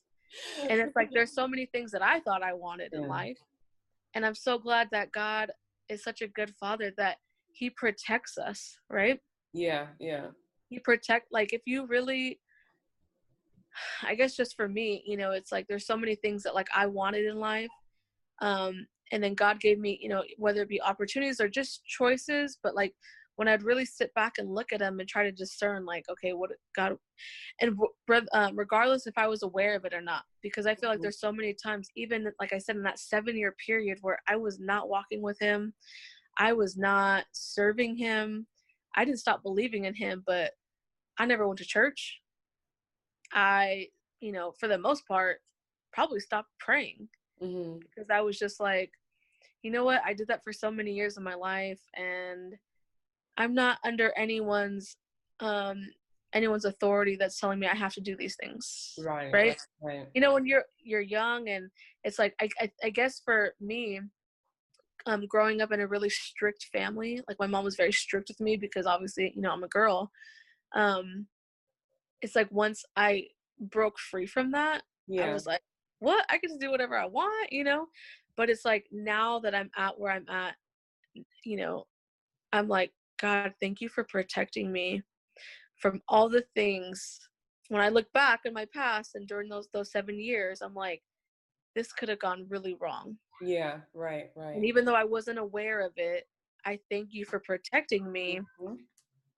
And 0.68 0.80
it's 0.80 0.96
like 0.96 1.10
there's 1.12 1.34
so 1.34 1.48
many 1.48 1.66
things 1.68 1.92
that 1.92 2.02
i 2.02 2.20
thought 2.22 2.42
i 2.42 2.54
wanted 2.54 2.94
in 2.94 3.08
life 3.08 3.38
and 4.16 4.26
i'm 4.26 4.36
so 4.36 4.58
glad 4.58 4.88
that 4.92 5.12
god 5.12 5.52
is 5.90 6.04
such 6.04 6.22
a 6.22 6.28
good 6.28 6.54
father 6.58 6.92
that 6.98 7.18
he 7.52 7.70
protects 7.70 8.38
us 8.38 8.78
right? 8.90 9.20
Yeah 9.54 9.88
yeah. 10.00 10.28
He 10.70 10.80
protect 10.80 11.28
like 11.34 11.52
if 11.52 11.62
you 11.66 11.86
really 11.86 12.40
i 14.04 14.16
guess 14.16 14.38
just 14.38 14.56
for 14.56 14.70
me 14.70 15.04
you 15.06 15.18
know 15.18 15.32
it's 15.32 15.52
like 15.52 15.68
there's 15.68 15.86
so 15.86 15.98
many 15.98 16.16
things 16.16 16.44
that 16.44 16.56
like 16.56 16.70
i 16.74 16.86
wanted 16.86 17.26
in 17.26 17.38
life 17.38 17.68
um 18.42 18.86
and 19.12 19.24
then 19.24 19.34
god 19.34 19.60
gave 19.60 19.80
me 19.80 19.98
you 20.02 20.10
know 20.10 20.24
whether 20.38 20.62
it 20.62 20.70
be 20.70 20.82
opportunities 20.82 21.40
or 21.40 21.48
just 21.48 21.86
choices 21.86 22.58
but 22.62 22.76
like 22.76 22.94
when 23.36 23.48
i'd 23.48 23.64
really 23.64 23.86
sit 23.86 24.14
back 24.14 24.34
and 24.38 24.54
look 24.54 24.74
at 24.74 24.80
them 24.80 25.00
and 25.00 25.08
try 25.08 25.24
to 25.24 25.32
discern 25.32 25.86
like 25.86 26.04
okay 26.10 26.34
what 26.34 26.52
god 26.76 26.96
and 27.62 27.78
uh, 28.34 28.52
regardless 28.54 29.08
if 29.08 29.18
i 29.18 29.28
was 29.28 29.44
aware 29.44 29.76
of 29.76 29.86
it 29.86 29.94
or 29.94 30.02
not 30.02 30.24
because 30.42 30.66
i 30.66 30.76
feel 30.76 30.90
like 30.90 31.00
Mhm. 31.00 31.04
there's 31.04 31.20
so 31.20 31.32
many 31.32 31.54
times 31.54 31.90
even 31.96 32.32
like 32.40 32.54
i 32.54 32.58
said 32.58 32.76
in 32.76 32.84
that 32.84 33.00
seven 33.00 33.38
year 33.38 33.56
period 33.66 33.98
where 34.02 34.20
i 34.28 34.36
was 34.36 34.60
not 34.60 34.90
walking 34.90 35.22
with 35.22 35.40
him 35.40 35.74
i 36.38 36.52
was 36.54 36.78
not 36.78 37.26
serving 37.32 37.96
him 37.96 38.48
i 38.96 39.06
didn't 39.06 39.20
stop 39.20 39.44
believing 39.44 39.86
in 39.86 39.94
him 39.94 40.24
but 40.26 40.52
i 41.18 41.26
never 41.26 41.48
went 41.48 41.60
to 41.60 41.66
church 41.66 42.22
i 43.34 43.88
you 44.20 44.32
know 44.32 44.52
for 44.60 44.68
the 44.68 44.78
most 44.78 45.08
part 45.08 45.42
probably 45.94 46.20
stopped 46.20 46.50
praying 46.60 47.08
hmm 47.42 47.78
because 47.80 48.10
I 48.10 48.22
was 48.22 48.38
just 48.38 48.60
like, 48.60 48.92
you 49.64 49.72
know 49.72 49.84
what? 49.84 50.02
I 50.06 50.14
did 50.14 50.28
that 50.28 50.44
for 50.44 50.54
so 50.54 50.72
many 50.72 50.92
years 50.92 51.18
of 51.18 51.24
my 51.24 51.36
life, 51.36 51.82
and 51.96 52.56
I'm 53.38 53.54
not 53.54 53.80
under 53.84 54.12
anyone's 54.18 54.96
um, 55.40 55.82
anyone's 56.34 56.66
authority 56.66 57.16
that's 57.16 57.40
telling 57.40 57.60
me 57.60 57.68
I 57.68 57.76
have 57.76 57.94
to 57.94 58.02
do 58.02 58.16
these 58.16 58.36
things. 58.40 58.94
Right. 59.00 59.34
Right. 59.34 59.58
Right. 59.82 60.08
You 60.14 60.22
know, 60.22 60.34
when 60.34 60.46
you're 60.46 60.66
you're 60.84 61.02
young 61.02 61.50
and 61.50 61.70
it's 62.04 62.20
like 62.20 62.36
I 62.42 62.50
I, 62.60 62.72
I 62.84 62.90
guess 62.90 63.22
for 63.24 63.54
me, 63.60 64.00
um, 65.06 65.26
growing 65.28 65.62
up 65.62 65.72
in 65.72 65.80
a 65.80 65.88
really 65.88 66.10
strict 66.10 66.68
family, 66.72 67.22
like 67.28 67.40
my 67.40 67.48
mom 67.48 67.64
was 67.64 67.76
very 67.76 67.94
strict 67.94 68.30
with 68.30 68.40
me 68.40 68.56
because 68.58 68.86
obviously, 68.86 69.34
you 69.36 69.42
know, 69.42 69.52
I'm 69.52 69.64
a 69.64 69.68
girl. 69.68 70.12
Um, 70.76 71.28
it's 72.22 72.36
like 72.36 72.52
once 72.52 72.84
I 72.96 73.26
broke 73.60 74.00
free 74.00 74.28
from 74.28 74.52
that, 74.52 74.84
Yeah. 75.08 75.26
I 75.26 75.34
was 75.34 75.46
like, 75.46 75.62
what? 76.02 76.26
I 76.30 76.38
can 76.40 76.50
to 76.52 76.58
do 76.58 76.72
whatever 76.72 76.98
I 76.98 77.06
want, 77.06 77.54
you 77.54 77.64
know? 77.64 77.88
But 78.36 78.50
it's 78.50 78.66
like 78.66 78.88
now 78.92 79.40
that 79.40 79.56
I'm 79.56 79.70
at 79.78 79.98
where 80.00 80.12
I'm 80.12 80.28
at, 80.28 80.56
you 81.46 81.58
know, 81.58 81.86
I'm 82.52 82.68
like, 82.68 82.92
God, 83.22 83.54
thank 83.62 83.80
you 83.82 83.88
for 83.88 84.04
protecting 84.04 84.72
me 84.72 85.04
from 85.78 86.02
all 86.10 86.28
the 86.28 86.44
things. 86.56 87.20
When 87.70 87.82
I 87.82 87.90
look 87.90 88.12
back 88.14 88.42
in 88.46 88.54
my 88.54 88.66
past 88.74 89.12
and 89.16 89.28
during 89.28 89.48
those 89.48 89.70
those 89.74 89.92
seven 89.92 90.20
years, 90.20 90.62
I'm 90.62 90.74
like, 90.74 91.02
this 91.76 91.94
could 91.94 92.10
have 92.10 92.20
gone 92.20 92.48
really 92.50 92.76
wrong. 92.82 93.18
yeah. 93.42 93.80
Right. 93.94 94.32
Right. 94.36 94.56
And 94.56 94.66
even 94.66 94.84
though 94.86 94.96
I 94.96 95.04
wasn't 95.06 95.40
aware 95.40 95.82
of 95.82 95.94
it, 95.98 96.28
I 96.66 96.80
thank 96.90 97.10
you 97.14 97.26
for 97.26 97.40
protecting 97.40 98.12
me 98.12 98.42
Mhm. 98.60 98.78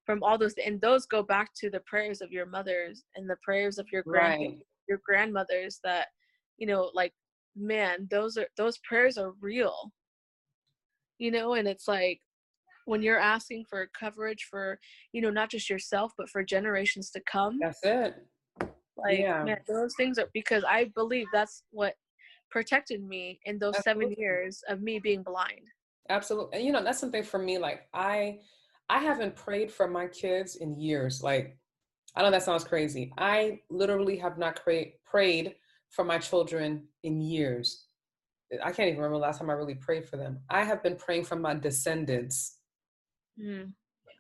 from 0.06 0.24
all 0.24 0.38
those 0.38 0.54
and 0.56 0.80
those 0.82 1.06
go 1.06 1.24
back 1.24 1.54
to 1.56 1.70
the 1.70 1.80
prayers 1.82 2.22
of 2.22 2.32
your 2.32 2.46
mothers 2.46 3.06
and 3.16 3.30
the 3.30 3.38
prayers 3.44 3.78
of 3.80 3.88
your 3.92 4.04
grand 4.04 4.42
Right. 4.42 4.68
your 4.90 5.00
grandmothers 5.06 5.80
that 5.84 6.08
you 6.58 6.68
know 6.68 6.90
like 6.94 7.14
man 7.56 8.08
those 8.10 8.38
are 8.38 8.48
those 8.58 8.78
prayers 8.80 9.18
are 9.18 9.34
real 9.42 9.92
you 11.20 11.32
know 11.32 11.54
and 11.54 11.68
it's 11.68 11.88
like 11.88 12.20
when 12.86 13.02
you're 13.02 13.20
asking 13.20 13.64
for 13.70 13.90
coverage 13.98 14.48
for 14.50 14.80
you 15.14 15.22
know 15.22 15.30
not 15.30 15.50
just 15.50 15.70
yourself 15.70 16.12
but 16.18 16.30
for 16.30 16.44
generations 16.44 17.12
to 17.12 17.22
come 17.32 17.60
That's 17.62 17.84
it. 17.84 18.16
like 18.98 19.20
yeah. 19.20 19.44
man 19.44 19.60
those 19.68 19.94
things 19.98 20.18
are 20.18 20.30
because 20.34 20.64
i 20.68 20.92
believe 20.96 21.28
that's 21.32 21.64
what 21.72 21.94
protected 22.50 23.04
me 23.04 23.40
in 23.46 23.58
those 23.58 23.82
seven 23.84 24.14
years 24.18 24.62
of 24.68 24.82
me 24.82 25.00
being 25.00 25.24
blind 25.24 25.62
Absolutely. 26.10 26.58
And 26.58 26.66
you 26.66 26.72
know, 26.72 26.84
that's 26.84 27.00
something 27.00 27.24
for 27.24 27.40
me. 27.40 27.58
Like 27.58 27.88
I 27.94 28.40
I 28.90 29.00
haven't 29.00 29.36
prayed 29.36 29.72
for 29.72 29.88
my 29.88 30.08
kids 30.08 30.58
in 30.58 30.74
years. 30.74 31.24
Like 31.24 31.58
I 32.16 32.22
know 32.22 32.32
that 32.32 32.44
sounds 32.44 32.64
crazy. 32.64 33.14
I 33.18 33.62
literally 33.70 34.18
have 34.18 34.38
not 34.38 34.62
cra- 34.62 34.92
prayed 35.06 35.56
for 35.94 36.04
my 36.04 36.18
children 36.18 36.88
in 37.04 37.22
years. 37.22 37.86
I 38.64 38.72
can't 38.72 38.88
even 38.90 38.98
remember 38.98 39.18
the 39.18 39.22
last 39.22 39.40
time 39.40 39.50
I 39.50 39.54
really 39.54 39.76
prayed 39.76 40.06
for 40.10 40.18
them. 40.18 40.40
I 40.50 40.64
have 40.64 40.82
been 40.84 40.96
praying 40.96 41.26
for 41.26 41.36
my 41.36 41.54
descendants. 41.54 42.58
Mm. 43.40 43.74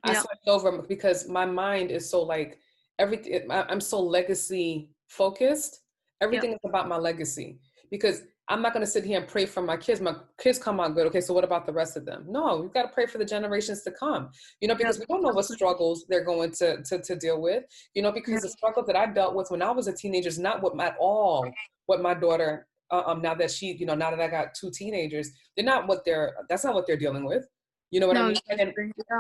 I 0.04 0.14
Yeah. 0.14 0.22
switched 0.22 0.48
over 0.48 0.82
because 0.84 1.28
my 1.28 1.46
mind 1.46 1.90
is 1.92 2.10
so 2.10 2.22
like 2.22 2.60
everything. 3.00 3.50
I- 3.52 3.64
I'm 3.70 3.82
so 3.82 4.00
legacy 4.00 4.92
focused. 5.08 5.82
Everything 6.22 6.54
is 6.54 6.60
about 6.64 6.88
my 6.88 6.98
legacy 6.98 7.60
because 7.90 8.22
I'm 8.50 8.62
not 8.62 8.74
going 8.74 8.86
to 8.86 8.92
sit 8.92 9.06
here 9.06 9.20
and 9.20 9.28
pray 9.28 9.46
for 9.46 9.62
my 9.62 9.78
kids. 9.78 10.02
My 10.02 10.16
kids 10.38 10.60
come 10.60 10.80
out 10.80 10.96
good. 10.96 11.08
Okay, 11.08 11.22
so 11.22 11.34
what 11.34 11.46
about 11.46 11.66
the 11.66 11.72
rest 11.72 11.96
of 11.96 12.06
them? 12.06 12.26
No, 12.28 12.58
we've 12.58 12.74
got 12.74 12.84
to 12.84 12.88
pray 12.90 13.06
for 13.06 13.18
the 13.18 13.26
generations 13.26 13.84
to 13.84 13.92
come. 13.92 14.32
You 14.60 14.68
know, 14.68 14.76
because 14.76 15.00
we 15.00 15.06
don't 15.06 15.22
know 15.22 15.30
what 15.30 15.46
struggles 15.46 16.06
they're 16.10 16.26
going 16.26 16.52
to 16.54 16.84
to, 16.84 17.02
to 17.02 17.16
deal 17.16 17.42
with. 17.42 17.64
You 17.96 18.02
know, 18.02 18.12
because 18.12 18.42
the 18.42 18.50
struggle 18.50 18.84
that 18.86 18.96
I 18.96 19.06
dealt 19.06 19.36
with 19.36 19.50
when 19.50 19.62
I 19.62 19.72
was 19.72 19.88
a 19.88 19.94
teenager 19.94 20.28
is 20.28 20.40
not 20.40 20.62
what 20.62 20.80
at 20.82 20.96
all 21.00 21.50
what 21.86 22.02
my 22.02 22.14
daughter. 22.14 22.68
Uh, 22.92 23.02
um, 23.08 23.22
now 23.22 23.34
that 23.34 23.50
she, 23.50 23.74
you 23.74 23.88
know, 23.88 23.96
now 23.96 24.12
that 24.12 24.20
I 24.20 24.28
got 24.28 24.54
two 24.54 24.70
teenagers, 24.70 25.32
they're 25.56 25.66
not 25.66 25.88
what 25.88 26.04
they're. 26.06 26.36
That's 26.50 26.64
not 26.64 26.76
what 26.76 26.86
they're 26.86 26.98
dealing 26.98 27.26
with. 27.26 27.48
You 27.92 28.02
know 28.02 28.08
what 28.08 28.18
I 28.18 28.28
mean? 28.28 28.38
And 28.50 28.74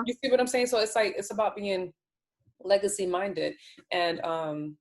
you 0.05 0.13
see 0.21 0.29
what 0.29 0.39
I'm 0.39 0.47
saying? 0.47 0.67
So 0.67 0.79
it's 0.79 0.95
like 0.95 1.15
it's 1.17 1.31
about 1.31 1.55
being 1.55 1.93
legacy 2.63 3.05
minded 3.05 3.53
and 3.91 4.19
um 4.21 4.77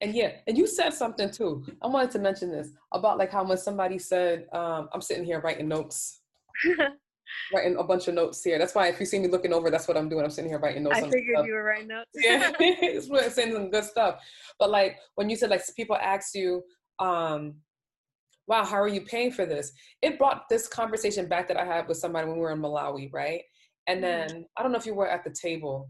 and 0.00 0.14
yeah, 0.14 0.32
and 0.46 0.58
you 0.58 0.66
said 0.66 0.90
something 0.92 1.30
too. 1.30 1.64
I 1.82 1.86
wanted 1.86 2.10
to 2.12 2.18
mention 2.18 2.50
this 2.50 2.70
about 2.92 3.18
like 3.18 3.30
how 3.30 3.44
when 3.44 3.56
somebody 3.58 3.98
said, 3.98 4.46
um, 4.52 4.88
I'm 4.92 5.00
sitting 5.00 5.24
here 5.24 5.40
writing 5.40 5.68
notes, 5.68 6.20
writing 7.52 7.76
a 7.76 7.84
bunch 7.84 8.08
of 8.08 8.14
notes 8.14 8.42
here. 8.42 8.58
That's 8.58 8.74
why 8.74 8.88
if 8.88 8.98
you 8.98 9.06
see 9.06 9.18
me 9.18 9.28
looking 9.28 9.52
over, 9.52 9.70
that's 9.70 9.88
what 9.88 9.96
I'm 9.96 10.08
doing. 10.08 10.24
I'm 10.24 10.30
sitting 10.30 10.50
here 10.50 10.58
writing 10.58 10.82
notes. 10.82 10.98
I 10.98 11.10
figured 11.10 11.46
you 11.46 11.52
were 11.54 11.64
writing 11.64 11.88
notes. 11.88 12.10
yeah, 12.14 12.52
it's 12.58 13.08
really 13.08 13.30
saying 13.30 13.52
some 13.52 13.70
good 13.70 13.84
stuff. 13.84 14.20
But 14.58 14.70
like 14.70 14.98
when 15.14 15.30
you 15.30 15.36
said 15.36 15.50
like 15.50 15.62
people 15.76 15.96
ask 15.96 16.34
you, 16.34 16.62
um, 16.98 17.54
wow, 18.46 18.64
how 18.64 18.76
are 18.76 18.88
you 18.88 19.00
paying 19.00 19.32
for 19.32 19.46
this? 19.46 19.72
It 20.02 20.18
brought 20.18 20.48
this 20.48 20.68
conversation 20.68 21.28
back 21.28 21.48
that 21.48 21.56
I 21.56 21.64
had 21.64 21.88
with 21.88 21.96
somebody 21.96 22.26
when 22.26 22.36
we 22.36 22.42
were 22.42 22.52
in 22.52 22.60
Malawi, 22.60 23.12
right? 23.12 23.42
And 23.86 23.98
Mhm. 23.98 24.02
then 24.02 24.46
I 24.56 24.62
don't 24.62 24.72
know 24.72 24.78
if 24.78 24.86
you 24.86 24.94
were 24.94 25.08
at 25.08 25.24
the 25.24 25.30
table. 25.30 25.88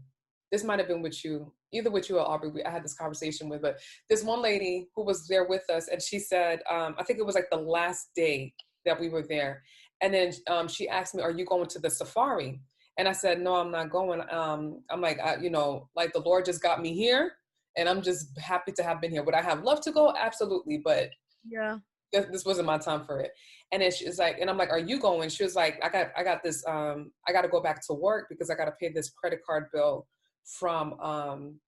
This 0.51 0.63
might 0.63 0.79
have 0.79 0.87
been 0.87 1.01
with 1.01 1.25
you, 1.25 1.51
either 1.75 1.91
with 1.91 2.09
you 2.09 2.17
or 2.17 2.27
Aubrey. 2.27 2.49
we- 2.49 2.63
I 2.63 2.69
had 2.69 2.83
this 2.83 2.95
conversation 2.95 3.49
with, 3.49 3.61
but 3.61 3.79
this 4.09 4.23
one 4.23 4.41
lady 4.41 4.87
who 4.95 5.03
was 5.03 5.27
there 5.27 5.45
with 5.45 5.69
us, 5.69 5.87
and 5.87 6.01
she 6.01 6.19
said, 6.19 6.61
um, 6.69 6.95
I 6.97 7.03
think 7.03 7.19
it 7.19 7.25
was 7.25 7.35
like 7.35 7.49
the 7.51 7.57
last 7.57 8.09
day 8.15 8.53
that 8.85 8.99
we 8.99 9.09
were 9.09 9.23
there, 9.23 9.63
and 10.01 10.13
then 10.13 10.33
um, 10.47 10.67
she 10.67 10.87
asked 10.89 11.15
me, 11.15 11.23
"Are 11.23 11.31
you 11.31 11.45
going 11.45 11.67
to 11.67 11.79
the 11.79 11.89
safari?" 11.89 12.61
And 12.97 13.07
I 13.07 13.13
said, 13.13 13.41
"No, 13.41 13.55
I'm 13.55 13.71
not 13.71 13.89
going." 13.89 14.21
Um, 14.29 14.83
I'm 14.89 15.01
like, 15.01 15.19
I, 15.19 15.37
you 15.37 15.49
know, 15.49 15.89
like 15.95 16.13
the 16.13 16.19
Lord 16.19 16.45
just 16.45 16.61
got 16.61 16.81
me 16.81 16.93
here, 16.93 17.33
and 17.77 17.89
I'm 17.89 18.01
just 18.01 18.37
happy 18.39 18.71
to 18.73 18.83
have 18.83 19.01
been 19.01 19.11
here. 19.11 19.23
Would 19.23 19.35
I 19.35 19.41
have 19.41 19.63
loved 19.63 19.83
to 19.83 19.91
go? 19.91 20.13
Absolutely, 20.17 20.77
but 20.83 21.09
yeah. 21.47 21.77
this, 22.13 22.25
this 22.31 22.45
wasn't 22.45 22.67
my 22.67 22.77
time 22.77 23.05
for 23.05 23.19
it. 23.19 23.31
And 23.71 23.81
then 23.81 23.91
she's 23.91 24.19
like, 24.19 24.37
and 24.39 24.49
I'm 24.49 24.57
like, 24.57 24.69
are 24.69 24.79
you 24.79 24.99
going? 24.99 25.29
She 25.29 25.43
was 25.43 25.55
like, 25.55 25.83
I 25.83 25.89
got, 25.89 26.11
I 26.15 26.23
got 26.23 26.43
this, 26.43 26.65
um, 26.67 27.11
I 27.27 27.31
got 27.31 27.41
to 27.41 27.47
go 27.47 27.61
back 27.61 27.85
to 27.87 27.93
work 27.93 28.27
because 28.29 28.49
I 28.49 28.55
got 28.55 28.65
to 28.65 28.73
pay 28.79 28.89
this 28.89 29.09
credit 29.09 29.39
card 29.45 29.65
bill 29.73 30.07
from, 30.45 30.99
um, 30.99 31.59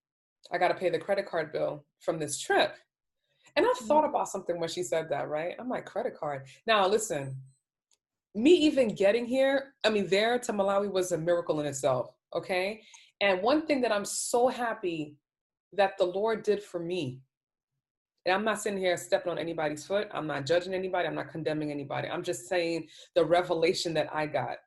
I 0.51 0.57
got 0.57 0.69
to 0.69 0.73
pay 0.73 0.89
the 0.89 0.99
credit 0.99 1.27
card 1.27 1.51
bill 1.51 1.85
from 1.99 2.19
this 2.19 2.39
trip. 2.39 2.75
And 3.55 3.65
I 3.65 3.69
mm-hmm. 3.69 3.85
thought 3.85 4.05
about 4.05 4.29
something 4.29 4.59
when 4.59 4.69
she 4.69 4.83
said 4.83 5.09
that, 5.09 5.29
right? 5.29 5.55
I'm 5.59 5.69
like, 5.69 5.85
credit 5.85 6.15
card. 6.15 6.45
Now, 6.65 6.87
listen, 6.87 7.35
me 8.35 8.51
even 8.51 8.93
getting 8.93 9.25
here, 9.25 9.73
I 9.83 9.89
mean, 9.89 10.07
there 10.07 10.37
to 10.39 10.53
Malawi 10.53 10.91
was 10.91 11.11
a 11.11 11.17
miracle 11.17 11.59
in 11.59 11.65
itself, 11.65 12.11
okay? 12.35 12.81
And 13.21 13.41
one 13.41 13.65
thing 13.65 13.81
that 13.81 13.91
I'm 13.91 14.05
so 14.05 14.47
happy 14.47 15.15
that 15.73 15.97
the 15.97 16.05
Lord 16.05 16.43
did 16.43 16.61
for 16.61 16.79
me 16.79 17.19
and 18.27 18.35
I'm 18.35 18.43
not 18.43 18.61
sitting 18.61 18.77
here 18.77 18.97
stepping 18.97 19.31
on 19.31 19.39
anybody's 19.39 19.85
foot. 19.85 20.09
I'm 20.11 20.27
not 20.27 20.45
judging 20.45 20.73
anybody. 20.73 21.07
I'm 21.07 21.15
not 21.15 21.31
condemning 21.31 21.71
anybody. 21.71 22.09
I'm 22.09 22.23
just 22.23 22.49
saying 22.49 22.89
the 23.15 23.23
revelation 23.23 23.93
that 23.93 24.13
I 24.13 24.25
got. 24.25 24.57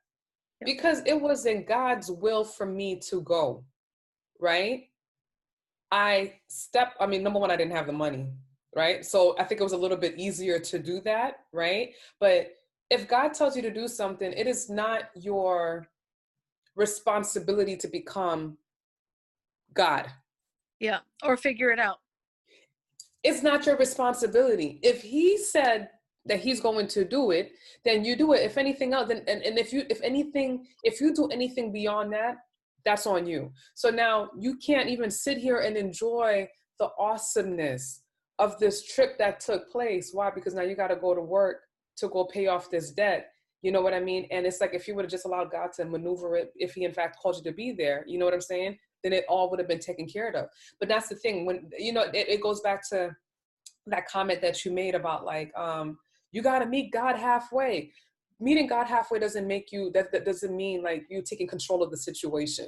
Because 0.65 1.03
it 1.05 1.21
was 1.21 1.45
in 1.45 1.65
God's 1.65 2.09
will 2.09 2.43
for 2.43 2.65
me 2.65 2.99
to 3.09 3.21
go, 3.21 3.63
right? 4.39 4.85
I 5.91 6.33
stepped, 6.47 6.97
I 7.01 7.05
mean, 7.05 7.23
number 7.23 7.39
one, 7.39 7.51
I 7.51 7.55
didn't 7.57 7.73
have 7.73 7.87
the 7.87 7.93
money, 7.93 8.27
right? 8.75 9.05
So 9.05 9.35
I 9.37 9.43
think 9.43 9.59
it 9.59 9.63
was 9.63 9.73
a 9.73 9.77
little 9.77 9.97
bit 9.97 10.17
easier 10.17 10.59
to 10.59 10.79
do 10.79 11.01
that, 11.01 11.39
right? 11.51 11.91
But 12.19 12.57
if 12.89 13.07
God 13.07 13.33
tells 13.33 13.55
you 13.55 13.61
to 13.63 13.71
do 13.71 13.87
something, 13.87 14.31
it 14.31 14.47
is 14.47 14.69
not 14.69 15.09
your 15.15 15.87
responsibility 16.75 17.75
to 17.77 17.87
become 17.87 18.57
God. 19.73 20.07
Yeah. 20.79 20.99
Or 21.23 21.37
figure 21.37 21.71
it 21.71 21.79
out. 21.79 21.99
it's 23.23 23.43
not 23.43 23.65
your 23.65 23.77
responsibility. 23.77 24.79
If 24.81 25.01
he 25.01 25.37
said 25.37 25.89
that 26.25 26.39
he's 26.39 26.59
going 26.59 26.87
to 26.87 27.05
do 27.05 27.31
it, 27.31 27.51
then 27.85 28.03
you 28.05 28.15
do 28.15 28.33
it. 28.33 28.41
If 28.41 28.57
anything 28.57 28.93
else, 28.93 29.07
then 29.09 29.23
and, 29.27 29.41
and 29.43 29.57
if 29.57 29.71
you 29.73 29.85
if 29.89 30.01
anything, 30.01 30.65
if 30.83 30.99
you 31.01 31.13
do 31.13 31.27
anything 31.27 31.71
beyond 31.71 32.13
that, 32.13 32.37
that's 32.85 33.05
on 33.05 33.25
you. 33.27 33.51
So 33.75 33.89
now 33.89 34.29
you 34.39 34.57
can't 34.57 34.89
even 34.89 35.11
sit 35.11 35.37
here 35.37 35.59
and 35.59 35.77
enjoy 35.77 36.47
the 36.79 36.89
awesomeness 36.97 38.01
of 38.39 38.57
this 38.59 38.85
trip 38.85 39.17
that 39.19 39.39
took 39.39 39.71
place. 39.71 40.11
Why? 40.13 40.31
Because 40.33 40.53
now 40.53 40.63
you 40.63 40.75
got 40.75 40.87
to 40.87 40.95
go 40.95 41.13
to 41.13 41.21
work 41.21 41.61
to 41.97 42.07
go 42.09 42.25
pay 42.25 42.47
off 42.47 42.71
this 42.71 42.91
debt. 42.91 43.27
You 43.61 43.71
know 43.71 43.81
what 43.81 43.93
I 43.93 43.99
mean? 43.99 44.27
And 44.31 44.45
it's 44.45 44.59
like 44.59 44.73
if 44.73 44.87
you 44.87 44.95
would 44.95 45.05
have 45.05 45.11
just 45.11 45.25
allowed 45.25 45.51
God 45.51 45.71
to 45.73 45.85
maneuver 45.85 46.35
it, 46.35 46.51
if 46.55 46.73
He 46.73 46.83
in 46.83 46.93
fact 46.93 47.19
called 47.21 47.37
you 47.37 47.43
to 47.43 47.55
be 47.55 47.71
there, 47.71 48.03
you 48.07 48.17
know 48.17 48.25
what 48.25 48.33
I'm 48.33 48.41
saying? 48.41 48.77
Then 49.03 49.13
it 49.13 49.25
all 49.29 49.49
would 49.49 49.59
have 49.59 49.67
been 49.67 49.79
taken 49.79 50.07
care 50.07 50.29
of. 50.29 50.47
But 50.79 50.89
that's 50.89 51.09
the 51.09 51.15
thing 51.15 51.45
when 51.45 51.69
you 51.77 51.93
know 51.93 52.01
it, 52.01 52.27
it 52.27 52.41
goes 52.41 52.61
back 52.61 52.87
to 52.89 53.15
that 53.87 54.07
comment 54.07 54.41
that 54.41 54.65
you 54.65 54.71
made 54.71 54.95
about 54.95 55.25
like 55.25 55.51
um 55.57 55.97
you 56.31 56.41
got 56.41 56.59
to 56.59 56.65
meet 56.65 56.91
God 56.91 57.17
halfway. 57.17 57.91
Meeting 58.41 58.67
God 58.67 58.87
halfway 58.87 59.19
doesn't 59.19 59.47
make 59.47 59.71
you 59.71 59.91
that, 59.93 60.11
that 60.11 60.25
doesn't 60.25 60.55
mean 60.55 60.81
like 60.81 61.05
you 61.09 61.21
taking 61.21 61.47
control 61.47 61.83
of 61.83 61.91
the 61.91 61.97
situation 61.97 62.67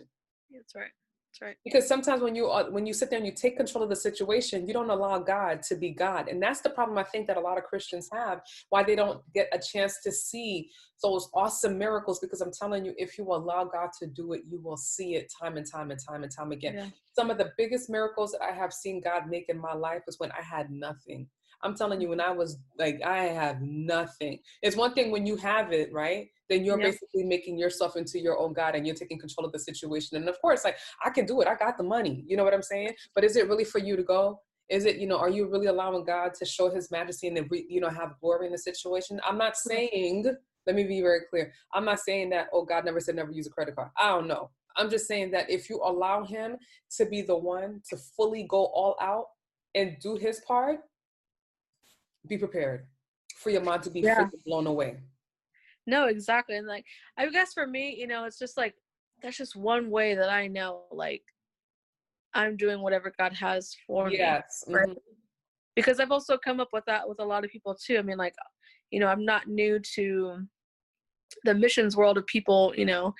That's 0.51 0.75
right. 0.75 0.91
That's 1.33 1.41
right. 1.41 1.55
because 1.65 1.87
sometimes 1.87 2.21
when 2.21 2.35
you 2.35 2.45
are 2.45 2.69
when 2.69 2.85
you 2.85 2.93
sit 2.93 3.09
there 3.09 3.17
and 3.17 3.25
you 3.25 3.33
take 3.33 3.57
control 3.57 3.83
of 3.83 3.89
the 3.89 3.95
situation 3.95 4.67
you 4.67 4.73
don't 4.73 4.91
allow 4.91 5.17
god 5.17 5.63
to 5.63 5.75
be 5.75 5.89
god 5.89 6.27
and 6.29 6.39
that's 6.39 6.61
the 6.61 6.69
problem 6.69 6.95
i 6.99 7.03
think 7.03 7.25
that 7.25 7.37
a 7.37 7.39
lot 7.39 7.57
of 7.57 7.63
christians 7.63 8.07
have 8.13 8.41
why 8.69 8.83
they 8.83 8.95
don't 8.95 9.19
get 9.33 9.47
a 9.51 9.57
chance 9.57 9.97
to 10.03 10.11
see 10.11 10.69
those 11.01 11.29
awesome 11.33 11.75
miracles 11.75 12.19
because 12.19 12.39
i'm 12.41 12.51
telling 12.51 12.85
you 12.85 12.93
if 12.97 13.17
you 13.17 13.23
allow 13.25 13.63
god 13.63 13.89
to 13.99 14.05
do 14.05 14.33
it 14.33 14.41
you 14.47 14.59
will 14.61 14.77
see 14.77 15.15
it 15.15 15.25
time 15.41 15.57
and 15.57 15.65
time 15.65 15.89
and 15.89 15.99
time 16.07 16.21
and 16.21 16.31
time 16.31 16.51
again 16.51 16.75
Yeah. 16.75 16.87
some 17.13 17.31
of 17.31 17.39
the 17.39 17.51
biggest 17.57 17.89
miracles 17.89 18.33
that 18.33 18.43
i 18.43 18.51
have 18.51 18.71
seen 18.71 19.01
god 19.01 19.27
make 19.27 19.49
in 19.49 19.59
my 19.59 19.73
life 19.73 20.03
was 20.05 20.19
when 20.19 20.31
i 20.33 20.41
had 20.43 20.69
nothing 20.69 21.27
I'm 21.63 21.75
telling 21.75 22.01
you, 22.01 22.09
when 22.09 22.21
I 22.21 22.31
was 22.31 22.57
like, 22.77 23.01
I 23.03 23.23
have 23.25 23.61
nothing. 23.61 24.39
It's 24.61 24.75
one 24.75 24.93
thing 24.93 25.11
when 25.11 25.25
you 25.25 25.37
have 25.37 25.71
it, 25.71 25.91
right? 25.93 26.27
Then 26.49 26.65
you're 26.65 26.77
basically 26.77 27.23
making 27.23 27.57
yourself 27.57 27.95
into 27.95 28.19
your 28.19 28.37
own 28.37 28.53
God 28.53 28.75
and 28.75 28.85
you're 28.85 28.95
taking 28.95 29.17
control 29.17 29.45
of 29.45 29.53
the 29.53 29.59
situation. 29.59 30.17
And 30.17 30.27
of 30.27 30.39
course, 30.41 30.63
like, 30.63 30.77
I 31.03 31.09
can 31.09 31.25
do 31.25 31.41
it. 31.41 31.47
I 31.47 31.55
got 31.55 31.77
the 31.77 31.83
money. 31.83 32.23
You 32.27 32.37
know 32.37 32.43
what 32.43 32.53
I'm 32.53 32.61
saying? 32.61 32.93
But 33.15 33.23
is 33.23 33.35
it 33.37 33.47
really 33.47 33.63
for 33.63 33.79
you 33.79 33.95
to 33.95 34.03
go? 34.03 34.41
Is 34.69 34.85
it, 34.85 34.97
you 34.97 35.07
know, 35.07 35.17
are 35.17 35.29
you 35.29 35.49
really 35.49 35.67
allowing 35.67 36.03
God 36.03 36.33
to 36.35 36.45
show 36.45 36.69
his 36.69 36.91
majesty 36.91 37.27
and, 37.27 37.37
then, 37.37 37.49
you 37.51 37.79
know, 37.79 37.89
have 37.89 38.15
glory 38.21 38.47
in 38.47 38.51
the 38.51 38.57
situation? 38.57 39.19
I'm 39.25 39.37
not 39.37 39.55
saying, 39.55 40.25
let 40.65 40.75
me 40.75 40.83
be 40.83 41.01
very 41.01 41.21
clear. 41.29 41.53
I'm 41.73 41.85
not 41.85 41.99
saying 41.99 42.29
that, 42.31 42.47
oh, 42.53 42.65
God 42.65 42.85
never 42.85 42.99
said 42.99 43.15
never 43.15 43.31
use 43.31 43.47
a 43.47 43.49
credit 43.49 43.75
card. 43.75 43.89
I 43.99 44.09
don't 44.09 44.27
know. 44.27 44.49
I'm 44.75 44.89
just 44.89 45.07
saying 45.07 45.31
that 45.31 45.49
if 45.49 45.69
you 45.69 45.81
allow 45.83 46.23
him 46.23 46.57
to 46.97 47.05
be 47.05 47.21
the 47.21 47.37
one 47.37 47.81
to 47.89 47.97
fully 47.97 48.43
go 48.43 48.65
all 48.65 48.95
out 49.01 49.25
and 49.75 49.97
do 50.01 50.15
his 50.15 50.41
part, 50.41 50.79
be 52.27 52.37
prepared 52.37 52.85
for 53.37 53.49
your 53.49 53.61
mind 53.61 53.83
to 53.83 53.89
be 53.89 54.01
yeah. 54.01 54.27
blown 54.45 54.67
away. 54.67 54.97
No, 55.85 56.07
exactly. 56.07 56.55
And 56.55 56.67
like, 56.67 56.85
I 57.17 57.27
guess 57.29 57.53
for 57.53 57.67
me, 57.67 57.95
you 57.97 58.07
know, 58.07 58.25
it's 58.25 58.39
just 58.39 58.57
like, 58.57 58.73
that's 59.21 59.37
just 59.37 59.55
one 59.55 59.89
way 59.89 60.15
that 60.15 60.29
I 60.29 60.47
know, 60.47 60.83
like, 60.91 61.23
I'm 62.33 62.57
doing 62.57 62.81
whatever 62.81 63.13
God 63.19 63.33
has 63.33 63.75
for 63.85 64.07
me. 64.07 64.17
Yes. 64.17 64.63
Right? 64.67 64.87
Mm-hmm. 64.87 64.97
Because 65.75 65.99
I've 65.99 66.11
also 66.11 66.37
come 66.37 66.59
up 66.59 66.69
with 66.73 66.85
that 66.85 67.07
with 67.07 67.19
a 67.19 67.25
lot 67.25 67.43
of 67.43 67.51
people 67.51 67.75
too. 67.75 67.97
I 67.97 68.01
mean, 68.01 68.17
like, 68.17 68.35
you 68.91 68.99
know, 68.99 69.07
I'm 69.07 69.25
not 69.25 69.47
new 69.47 69.79
to 69.95 70.37
the 71.43 71.53
missions 71.53 71.97
world 71.97 72.17
of 72.17 72.25
people, 72.27 72.73
you 72.77 72.85
know, 72.85 73.13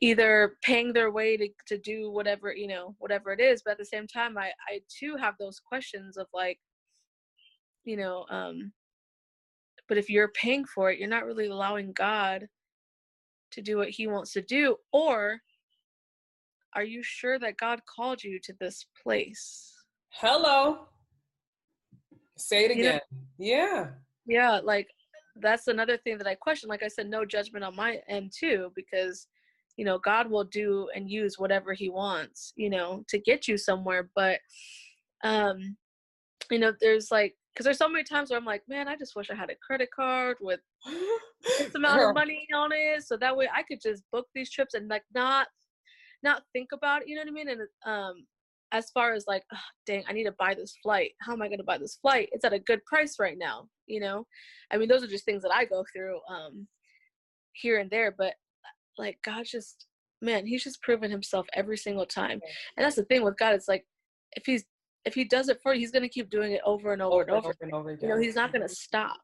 either 0.00 0.56
paying 0.62 0.92
their 0.92 1.10
way 1.10 1.36
to, 1.36 1.48
to 1.66 1.78
do 1.78 2.10
whatever 2.10 2.52
you 2.54 2.66
know 2.66 2.94
whatever 2.98 3.32
it 3.32 3.40
is 3.40 3.62
but 3.64 3.72
at 3.72 3.78
the 3.78 3.84
same 3.84 4.06
time 4.06 4.36
i 4.36 4.50
i 4.68 4.80
too 4.88 5.16
have 5.16 5.34
those 5.38 5.60
questions 5.60 6.16
of 6.16 6.26
like 6.34 6.58
you 7.84 7.96
know 7.96 8.24
um 8.30 8.72
but 9.88 9.98
if 9.98 10.08
you're 10.08 10.28
paying 10.28 10.64
for 10.64 10.90
it 10.90 10.98
you're 10.98 11.08
not 11.08 11.26
really 11.26 11.46
allowing 11.46 11.92
god 11.92 12.48
to 13.50 13.60
do 13.60 13.76
what 13.76 13.90
he 13.90 14.06
wants 14.06 14.32
to 14.32 14.42
do 14.42 14.76
or 14.92 15.40
are 16.74 16.84
you 16.84 17.02
sure 17.02 17.38
that 17.38 17.56
god 17.56 17.80
called 17.84 18.24
you 18.24 18.40
to 18.42 18.54
this 18.58 18.86
place? 19.02 19.74
Hello. 20.08 20.88
Say 22.38 22.64
it 22.64 22.70
again 22.70 22.84
you 22.84 22.92
know? 22.92 23.00
yeah. 23.38 23.86
Yeah 24.26 24.60
like 24.62 24.88
that's 25.36 25.68
another 25.68 25.96
thing 25.96 26.18
that 26.18 26.26
i 26.26 26.34
question 26.34 26.68
like 26.68 26.82
i 26.82 26.88
said 26.88 27.08
no 27.08 27.24
judgment 27.24 27.64
on 27.64 27.74
my 27.74 27.98
end 28.08 28.30
too 28.38 28.70
because 28.74 29.28
you 29.76 29.84
know 29.84 29.98
god 29.98 30.30
will 30.30 30.44
do 30.44 30.88
and 30.94 31.10
use 31.10 31.38
whatever 31.38 31.72
he 31.72 31.88
wants 31.88 32.52
you 32.56 32.68
know 32.68 33.02
to 33.08 33.18
get 33.18 33.48
you 33.48 33.56
somewhere 33.56 34.10
but 34.14 34.40
um 35.24 35.76
you 36.50 36.58
know 36.58 36.72
there's 36.80 37.10
like 37.10 37.34
because 37.52 37.64
there's 37.64 37.78
so 37.78 37.88
many 37.88 38.04
times 38.04 38.30
where 38.30 38.38
i'm 38.38 38.44
like 38.44 38.62
man 38.68 38.88
i 38.88 38.96
just 38.96 39.16
wish 39.16 39.30
i 39.30 39.34
had 39.34 39.50
a 39.50 39.54
credit 39.66 39.88
card 39.94 40.36
with 40.40 40.60
this 41.58 41.74
amount 41.74 42.02
of 42.02 42.14
money 42.14 42.46
on 42.54 42.70
it 42.72 43.02
so 43.02 43.16
that 43.16 43.36
way 43.36 43.48
i 43.54 43.62
could 43.62 43.80
just 43.80 44.02
book 44.12 44.26
these 44.34 44.50
trips 44.50 44.74
and 44.74 44.88
like 44.88 45.04
not 45.14 45.48
not 46.22 46.42
think 46.52 46.68
about 46.72 47.02
it 47.02 47.08
you 47.08 47.16
know 47.16 47.22
what 47.22 47.28
i 47.28 47.32
mean? 47.32 47.48
And 47.48 47.60
um 47.84 48.26
as 48.72 48.90
far 48.90 49.12
as 49.12 49.24
like 49.26 49.42
oh, 49.52 49.58
dang 49.86 50.04
i 50.08 50.12
need 50.12 50.24
to 50.24 50.34
buy 50.38 50.54
this 50.54 50.74
flight. 50.82 51.12
How 51.20 51.32
am 51.32 51.42
i 51.42 51.48
going 51.48 51.58
to 51.58 51.64
buy 51.64 51.78
this 51.78 51.98
flight? 52.00 52.30
It's 52.32 52.44
at 52.44 52.52
a 52.52 52.58
good 52.58 52.84
price 52.84 53.16
right 53.18 53.36
now 53.38 53.68
you 53.86 54.00
know? 54.00 54.26
I 54.72 54.76
mean 54.76 54.88
those 54.88 55.02
are 55.02 55.08
just 55.08 55.24
things 55.24 55.42
that 55.42 55.52
i 55.54 55.64
go 55.64 55.84
through 55.92 56.20
um 56.30 56.66
here 57.52 57.78
and 57.78 57.90
there 57.90 58.14
but 58.16 58.34
like 58.98 59.18
God 59.24 59.44
just 59.44 59.86
man, 60.22 60.46
he's 60.46 60.64
just 60.64 60.80
proven 60.82 61.10
himself 61.10 61.46
every 61.52 61.76
single 61.76 62.06
time. 62.06 62.40
And 62.76 62.84
that's 62.84 62.96
the 62.96 63.04
thing 63.04 63.24
with 63.24 63.36
God, 63.36 63.54
it's 63.54 63.68
like 63.68 63.84
if 64.32 64.46
he's 64.46 64.64
if 65.04 65.14
he 65.14 65.24
does 65.24 65.48
it 65.48 65.58
for 65.62 65.74
you, 65.74 65.80
he's 65.80 65.90
gonna 65.90 66.08
keep 66.08 66.30
doing 66.30 66.52
it 66.52 66.60
over 66.64 66.92
and 66.92 67.02
over, 67.02 67.14
over 67.14 67.22
and 67.22 67.30
over. 67.30 67.54
and 67.60 67.72
over 67.72 67.90
again. 67.90 68.08
You 68.08 68.14
know, 68.14 68.20
he's 68.20 68.36
not 68.36 68.52
gonna 68.52 68.66
mm-hmm. 68.66 68.72
stop. 68.72 69.18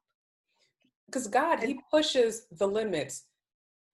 Because 1.07 1.27
God, 1.27 1.61
he 1.61 1.81
pushes 1.91 2.47
the 2.51 2.67
limits. 2.67 3.25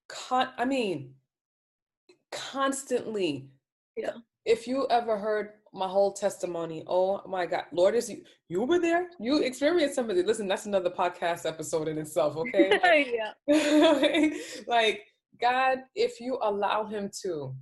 Con- 0.09 0.51
I 0.59 0.65
mean, 0.65 1.15
constantly. 2.33 3.49
Yeah. 3.97 4.13
If 4.45 4.67
you 4.67 4.87
ever 4.91 5.17
heard 5.17 5.51
my 5.73 5.89
whole 5.89 6.13
testimony, 6.13 6.85
oh 6.87 7.23
my 7.27 7.47
God, 7.47 7.65
Lord, 7.73 7.95
is 7.95 8.11
you 8.11 8.23
you 8.49 8.63
were 8.63 8.79
there? 8.79 9.09
You 9.19 9.43
experienced 9.43 9.95
some 9.95 10.05
of 10.05 10.11
somebody. 10.11 10.27
Listen, 10.27 10.49
that's 10.49 10.67
another 10.67 10.91
podcast 10.91 11.47
episode 11.47 11.89
in 11.89 11.99
itself, 11.99 12.37
okay? 12.39 13.19
yeah. 13.47 14.31
like 14.67 15.03
God, 15.41 15.79
if 15.95 16.21
you 16.21 16.39
allow 16.43 16.85
him 16.85 17.11
to, 17.23 17.55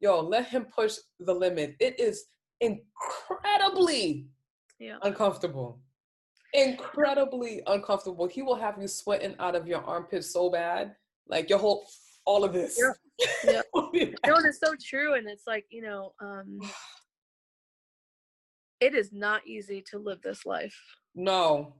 yo, 0.00 0.20
let 0.20 0.46
him 0.46 0.66
push 0.66 0.96
the 1.18 1.34
limit. 1.34 1.76
It 1.80 1.98
is 1.98 2.24
incredibly 2.62 4.26
yeah. 4.78 4.96
uncomfortable. 5.02 5.80
Incredibly 6.54 7.62
uncomfortable. 7.66 8.26
He 8.26 8.42
will 8.42 8.56
have 8.56 8.80
you 8.80 8.88
sweating 8.88 9.34
out 9.38 9.54
of 9.54 9.66
your 9.66 9.82
armpits 9.82 10.32
so 10.32 10.50
bad. 10.50 10.94
Like 11.28 11.50
your 11.50 11.58
whole 11.58 11.86
all 12.24 12.44
of 12.44 12.52
this. 12.52 12.80
Yeah. 13.44 13.62
yeah. 13.92 14.06
no, 14.26 14.34
it's 14.44 14.60
so 14.60 14.74
true. 14.82 15.14
And 15.14 15.28
it's 15.28 15.46
like, 15.46 15.66
you 15.70 15.82
know, 15.82 16.12
um 16.20 16.58
it 18.80 18.94
is 18.94 19.12
not 19.12 19.46
easy 19.46 19.82
to 19.90 19.98
live 19.98 20.20
this 20.22 20.44
life. 20.44 20.76
No. 21.14 21.74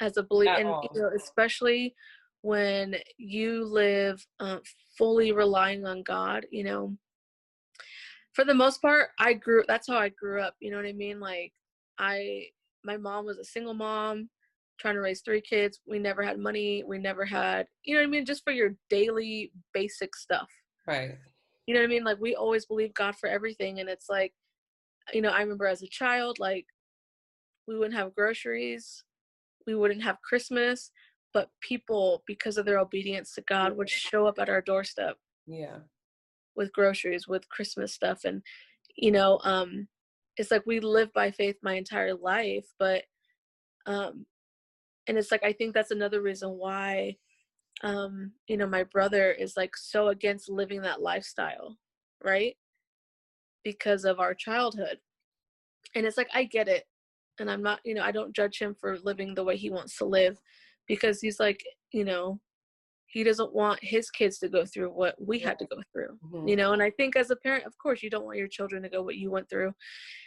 As 0.00 0.16
a 0.16 0.24
believer 0.24 0.50
and 0.50 0.68
you 0.68 1.02
know, 1.02 1.10
especially 1.16 1.94
when 2.42 2.96
you 3.16 3.64
live 3.64 4.24
uh, 4.38 4.58
fully 4.98 5.32
relying 5.32 5.86
on 5.86 6.02
God, 6.02 6.44
you 6.50 6.64
know, 6.64 6.94
for 8.34 8.44
the 8.44 8.54
most 8.54 8.82
part, 8.82 9.10
I 9.18 9.32
grew, 9.34 9.64
that's 9.66 9.88
how 9.88 9.96
I 9.96 10.10
grew 10.10 10.40
up. 10.40 10.54
You 10.60 10.70
know 10.70 10.76
what 10.76 10.86
I 10.86 10.92
mean? 10.92 11.20
Like, 11.20 11.52
I, 11.98 12.46
my 12.84 12.96
mom 12.96 13.24
was 13.26 13.38
a 13.38 13.44
single 13.44 13.74
mom 13.74 14.28
trying 14.78 14.94
to 14.94 15.00
raise 15.00 15.22
three 15.22 15.40
kids. 15.40 15.80
We 15.86 15.98
never 15.98 16.22
had 16.22 16.38
money. 16.38 16.82
We 16.86 16.98
never 16.98 17.24
had, 17.24 17.66
you 17.84 17.94
know 17.94 18.00
what 18.00 18.08
I 18.08 18.10
mean? 18.10 18.24
Just 18.24 18.44
for 18.44 18.52
your 18.52 18.74
daily 18.90 19.52
basic 19.72 20.16
stuff. 20.16 20.48
Right. 20.86 21.16
You 21.66 21.74
know 21.74 21.80
what 21.80 21.86
I 21.86 21.90
mean? 21.90 22.04
Like, 22.04 22.20
we 22.20 22.34
always 22.34 22.66
believe 22.66 22.92
God 22.94 23.14
for 23.16 23.28
everything. 23.28 23.80
And 23.80 23.88
it's 23.88 24.08
like, 24.08 24.32
you 25.12 25.22
know, 25.22 25.30
I 25.30 25.40
remember 25.40 25.66
as 25.66 25.82
a 25.82 25.88
child, 25.88 26.38
like, 26.38 26.66
we 27.66 27.78
wouldn't 27.78 27.98
have 27.98 28.14
groceries. 28.14 29.04
We 29.66 29.74
wouldn't 29.74 30.02
have 30.02 30.20
Christmas 30.22 30.90
but 31.34 31.50
people 31.60 32.22
because 32.26 32.56
of 32.56 32.64
their 32.64 32.78
obedience 32.78 33.34
to 33.34 33.42
god 33.42 33.76
would 33.76 33.90
show 33.90 34.26
up 34.26 34.38
at 34.38 34.48
our 34.48 34.62
doorstep 34.62 35.16
yeah 35.46 35.78
with 36.56 36.72
groceries 36.72 37.26
with 37.28 37.48
christmas 37.48 37.94
stuff 37.94 38.24
and 38.24 38.42
you 38.96 39.10
know 39.10 39.38
um 39.44 39.88
it's 40.36 40.50
like 40.50 40.64
we 40.66 40.80
live 40.80 41.12
by 41.12 41.30
faith 41.30 41.56
my 41.62 41.74
entire 41.74 42.14
life 42.14 42.66
but 42.78 43.04
um 43.86 44.26
and 45.06 45.18
it's 45.18 45.30
like 45.30 45.44
i 45.44 45.52
think 45.52 45.74
that's 45.74 45.90
another 45.90 46.20
reason 46.22 46.50
why 46.50 47.16
um 47.82 48.32
you 48.46 48.56
know 48.56 48.66
my 48.66 48.84
brother 48.84 49.32
is 49.32 49.56
like 49.56 49.76
so 49.76 50.08
against 50.08 50.48
living 50.48 50.82
that 50.82 51.02
lifestyle 51.02 51.76
right? 52.24 52.56
Because 53.62 54.04
of 54.04 54.18
our 54.18 54.34
childhood. 54.34 54.98
And 55.94 56.06
it's 56.06 56.16
like 56.16 56.30
i 56.34 56.42
get 56.42 56.66
it 56.66 56.84
and 57.38 57.48
i'm 57.48 57.62
not 57.62 57.78
you 57.84 57.94
know 57.94 58.02
i 58.02 58.10
don't 58.10 58.34
judge 58.34 58.58
him 58.58 58.74
for 58.74 58.98
living 59.04 59.34
the 59.34 59.44
way 59.44 59.56
he 59.56 59.70
wants 59.70 59.96
to 59.98 60.04
live 60.04 60.38
because 60.86 61.20
he's 61.20 61.38
like, 61.40 61.62
you 61.92 62.04
know, 62.04 62.40
he 63.14 63.22
doesn't 63.22 63.54
want 63.54 63.78
his 63.82 64.10
kids 64.10 64.38
to 64.40 64.48
go 64.48 64.66
through 64.66 64.90
what 64.90 65.14
we 65.24 65.38
had 65.38 65.58
to 65.58 65.66
go 65.66 65.80
through 65.92 66.18
mm-hmm. 66.26 66.48
you 66.48 66.56
know? 66.56 66.72
And 66.72 66.82
i 66.82 66.90
think 66.90 67.16
as 67.16 67.30
a 67.30 67.36
parent 67.36 67.64
of 67.64 67.78
course 67.78 68.02
you 68.02 68.10
don't 68.10 68.24
want 68.24 68.38
your 68.38 68.48
children 68.48 68.82
to 68.82 68.88
go 68.88 69.02
what 69.02 69.16
you 69.16 69.30
went 69.30 69.48
through. 69.48 69.72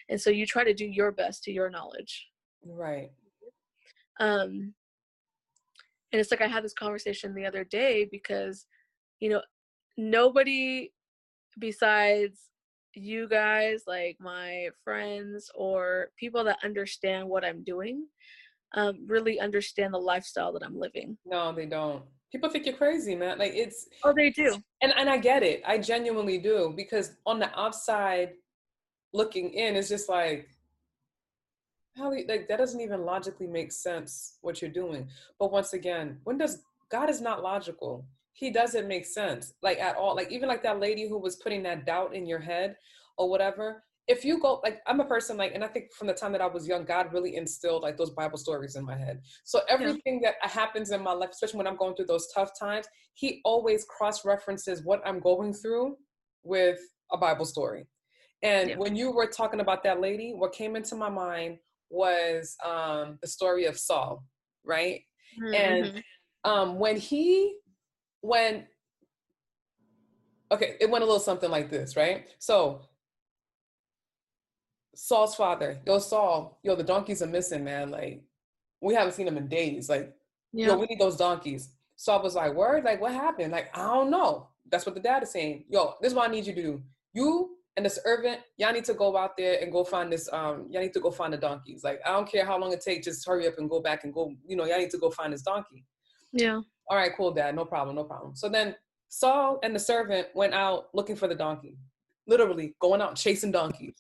And 0.10 0.20
so 0.20 0.30
you 0.30 0.46
try 0.46 0.64
to 0.64 0.74
do 0.74 0.86
your 0.86 1.12
best 1.12 1.44
to 1.44 1.52
your 1.52 1.70
knowledge. 1.70 2.28
Right. 2.66 3.12
Um 4.20 4.74
and 6.12 6.22
it's 6.22 6.32
like 6.32 6.42
i 6.42 6.48
had 6.48 6.64
this 6.64 6.74
conversation 6.74 7.34
the 7.34 7.46
other 7.46 7.64
day 7.64 8.08
because 8.12 8.66
you 9.20 9.30
know 9.30 9.42
nobody 9.98 10.92
besides 11.60 12.50
you 12.94 13.28
guys 13.28 13.84
like 13.88 14.18
my 14.20 14.70
friends 14.84 15.52
or 15.56 16.10
people 16.18 16.44
that 16.44 16.58
understand 16.64 17.28
what 17.28 17.44
i'm 17.44 17.64
doing 17.64 18.06
um, 18.76 19.06
really 19.08 19.40
understand 19.40 19.94
the 19.94 20.00
lifestyle 20.00 20.54
that 20.54 20.64
I'm 20.64 20.80
living. 20.80 21.18
No, 21.26 21.54
they 21.54 21.66
don't. 21.66 22.04
People 22.32 22.50
think 22.50 22.66
you're 22.66 22.76
crazy, 22.76 23.16
man. 23.16 23.38
Like 23.38 23.54
it's 23.56 23.88
oh, 24.04 24.14
they 24.14 24.30
do, 24.30 24.62
and 24.82 24.94
and 24.98 25.10
I 25.10 25.18
get 25.18 25.44
it. 25.44 25.64
I 25.66 25.78
genuinely 25.78 26.38
do 26.38 26.74
because 26.76 27.16
on 27.26 27.40
the 27.40 27.58
outside, 27.58 28.32
looking 29.14 29.52
in, 29.52 29.76
it's 29.76 29.88
just 29.88 30.10
like 30.10 30.50
how 31.96 32.12
you, 32.12 32.26
like 32.28 32.48
that 32.50 32.58
doesn't 32.58 32.82
even 32.82 33.06
logically 33.06 33.48
make 33.48 33.72
sense 33.72 34.38
what 34.42 34.62
you're 34.62 34.72
doing. 34.72 35.08
But 35.40 35.52
once 35.52 35.74
again, 35.74 36.20
when 36.26 36.38
does 36.38 36.64
God 36.92 37.10
is 37.10 37.22
not 37.22 37.44
logical? 37.44 38.06
He 38.34 38.52
doesn't 38.52 38.88
make 38.88 39.06
sense 39.06 39.54
like 39.64 39.80
at 39.80 39.96
all. 39.96 40.16
Like 40.16 40.32
even 40.32 40.50
like 40.50 40.64
that 40.64 40.80
lady 40.80 41.08
who 41.08 41.18
was 41.18 41.38
putting 41.38 41.64
that 41.64 41.86
doubt 41.86 42.14
in 42.14 42.26
your 42.26 42.40
head 42.40 42.76
or 43.18 43.30
whatever 43.30 43.84
if 44.08 44.24
you 44.24 44.40
go 44.40 44.60
like 44.64 44.80
i'm 44.88 45.00
a 45.00 45.06
person 45.06 45.38
like 45.38 45.54
and 45.54 45.64
i 45.64 45.68
think 45.68 45.94
from 45.94 46.08
the 46.08 46.14
time 46.14 46.32
that 46.32 46.42
i 46.42 46.46
was 46.46 46.68
young 46.68 46.86
god 46.86 47.12
really 47.14 47.36
instilled 47.36 47.84
like 47.84 47.98
those 47.98 48.12
bible 48.12 48.38
stories 48.38 48.76
in 48.76 48.86
my 48.86 48.96
head 48.96 49.20
so 49.44 49.62
everything 49.70 50.20
yeah. 50.22 50.32
that 50.42 50.50
happens 50.50 50.92
in 50.92 51.02
my 51.02 51.12
life 51.12 51.30
especially 51.32 51.58
when 51.58 51.68
i'm 51.68 51.78
going 51.78 51.96
through 51.96 52.06
those 52.06 52.28
tough 52.34 52.52
times 52.58 52.86
he 53.14 53.42
always 53.44 53.86
cross 53.86 54.26
references 54.26 54.84
what 54.84 55.02
i'm 55.06 55.20
going 55.20 55.54
through 55.54 55.96
with 56.44 56.80
a 57.12 57.18
bible 57.18 57.46
story 57.46 57.86
and 58.44 58.70
yeah. 58.70 58.78
when 58.78 58.96
you 58.96 59.12
were 59.12 59.28
talking 59.28 59.60
about 59.60 59.84
that 59.84 60.00
lady 60.00 60.34
what 60.34 60.54
came 60.54 60.76
into 60.76 60.96
my 60.96 61.10
mind 61.10 61.58
was 61.90 62.56
um, 62.66 63.18
the 63.22 63.28
story 63.28 63.66
of 63.66 63.78
Saul, 63.78 64.24
right? 64.64 65.02
Mm-hmm. 65.42 65.54
And 65.54 66.04
um, 66.44 66.80
when 66.80 66.98
he, 66.98 67.58
when, 68.22 68.66
okay, 70.52 70.76
it 70.80 70.90
went 70.90 71.04
a 71.04 71.06
little 71.06 71.20
something 71.20 71.52
like 71.52 71.70
this, 71.70 71.96
right? 71.96 72.28
So 72.40 72.82
Saul's 74.98 75.36
father, 75.36 75.80
yo, 75.86 76.00
Saul, 76.00 76.60
yo, 76.64 76.76
the 76.76 76.84
donkeys 76.84 77.22
are 77.22 77.28
missing, 77.28 77.64
man. 77.64 77.92
Like, 77.92 78.24
we 78.82 78.96
haven't 78.96 79.14
seen 79.14 79.28
them 79.28 79.38
in 79.38 79.48
days. 79.48 79.90
Like, 79.90 80.12
yeah. 80.54 80.68
yo, 80.68 80.78
we 80.78 80.88
need 80.88 81.00
those 81.00 81.16
donkeys. 81.16 81.70
Saul 81.98 82.24
was 82.24 82.34
like, 82.34 82.56
word, 82.56 82.84
like, 82.84 83.00
what 83.00 83.14
happened? 83.14 83.52
Like, 83.52 83.70
I 83.78 83.84
don't 83.84 84.10
know. 84.10 84.50
That's 84.72 84.88
what 84.88 84.96
the 84.96 85.02
dad 85.02 85.22
is 85.22 85.30
saying. 85.30 85.66
Yo, 85.70 85.94
this 86.02 86.12
is 86.12 86.16
what 86.16 86.28
I 86.28 86.32
need 86.32 86.48
you 86.48 86.54
to 86.56 86.62
do. 86.62 86.84
You 87.14 87.58
and 87.76 87.86
the 87.86 87.92
servant, 87.92 88.40
y'all 88.58 88.74
need 88.74 88.86
to 88.86 88.96
go 88.96 89.16
out 89.16 89.38
there 89.38 89.60
and 89.62 89.72
go 89.72 89.84
find 89.84 90.12
this. 90.12 90.28
Um, 90.34 90.66
y'all 90.72 90.82
need 90.82 90.94
to 90.94 91.00
go 91.00 91.12
find 91.12 91.32
the 91.32 91.38
donkeys. 91.38 91.84
Like, 91.84 92.00
I 92.04 92.12
don't 92.12 92.28
care 92.28 92.44
how 92.44 92.58
long 92.58 92.74
it 92.74 92.82
takes. 92.82 93.06
Just 93.06 93.26
hurry 93.28 93.48
up 93.48 93.60
and 93.60 93.70
go 93.70 93.80
back 93.80 94.04
and 94.04 94.12
go. 94.12 94.34
You 94.48 94.56
know, 94.56 94.66
y'all 94.66 94.80
need 94.80 94.90
to 94.90 94.98
go 94.98 95.12
find 95.12 95.32
this 95.32 95.44
donkey. 95.44 95.86
Yeah. 96.34 96.60
All 96.90 96.98
right, 96.98 97.12
cool, 97.16 97.32
dad. 97.32 97.54
No 97.56 97.66
problem. 97.66 97.96
No 97.96 98.04
problem. 98.04 98.36
So 98.36 98.50
then 98.50 98.76
Saul 99.10 99.60
and 99.62 99.76
the 99.76 99.80
servant 99.80 100.30
went 100.34 100.56
out 100.56 100.88
looking 100.96 101.16
for 101.16 101.28
the 101.28 101.36
donkey. 101.36 101.78
Literally 102.26 102.76
going 102.82 103.00
out 103.00 103.16
chasing 103.16 103.52
donkeys. 103.52 103.94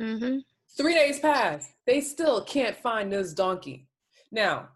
Mm-hmm. 0.00 0.38
Three 0.76 0.94
days 0.94 1.20
pass. 1.20 1.72
They 1.86 2.00
still 2.00 2.44
can't 2.44 2.76
find 2.76 3.12
this 3.12 3.32
donkey. 3.32 3.88
Now, 4.30 4.68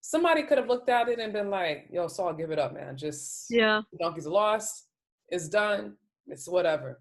somebody 0.00 0.42
could 0.42 0.58
have 0.58 0.68
looked 0.68 0.88
at 0.88 1.08
it 1.08 1.18
and 1.18 1.32
been 1.32 1.50
like, 1.50 1.88
yo, 1.92 2.08
Saul, 2.08 2.32
give 2.32 2.50
it 2.50 2.58
up, 2.58 2.74
man. 2.74 2.96
Just 2.96 3.46
Yeah. 3.50 3.82
the 3.92 3.98
donkey's 3.98 4.26
lost. 4.26 4.86
It's 5.28 5.48
done. 5.48 5.96
It's 6.26 6.48
whatever. 6.48 7.00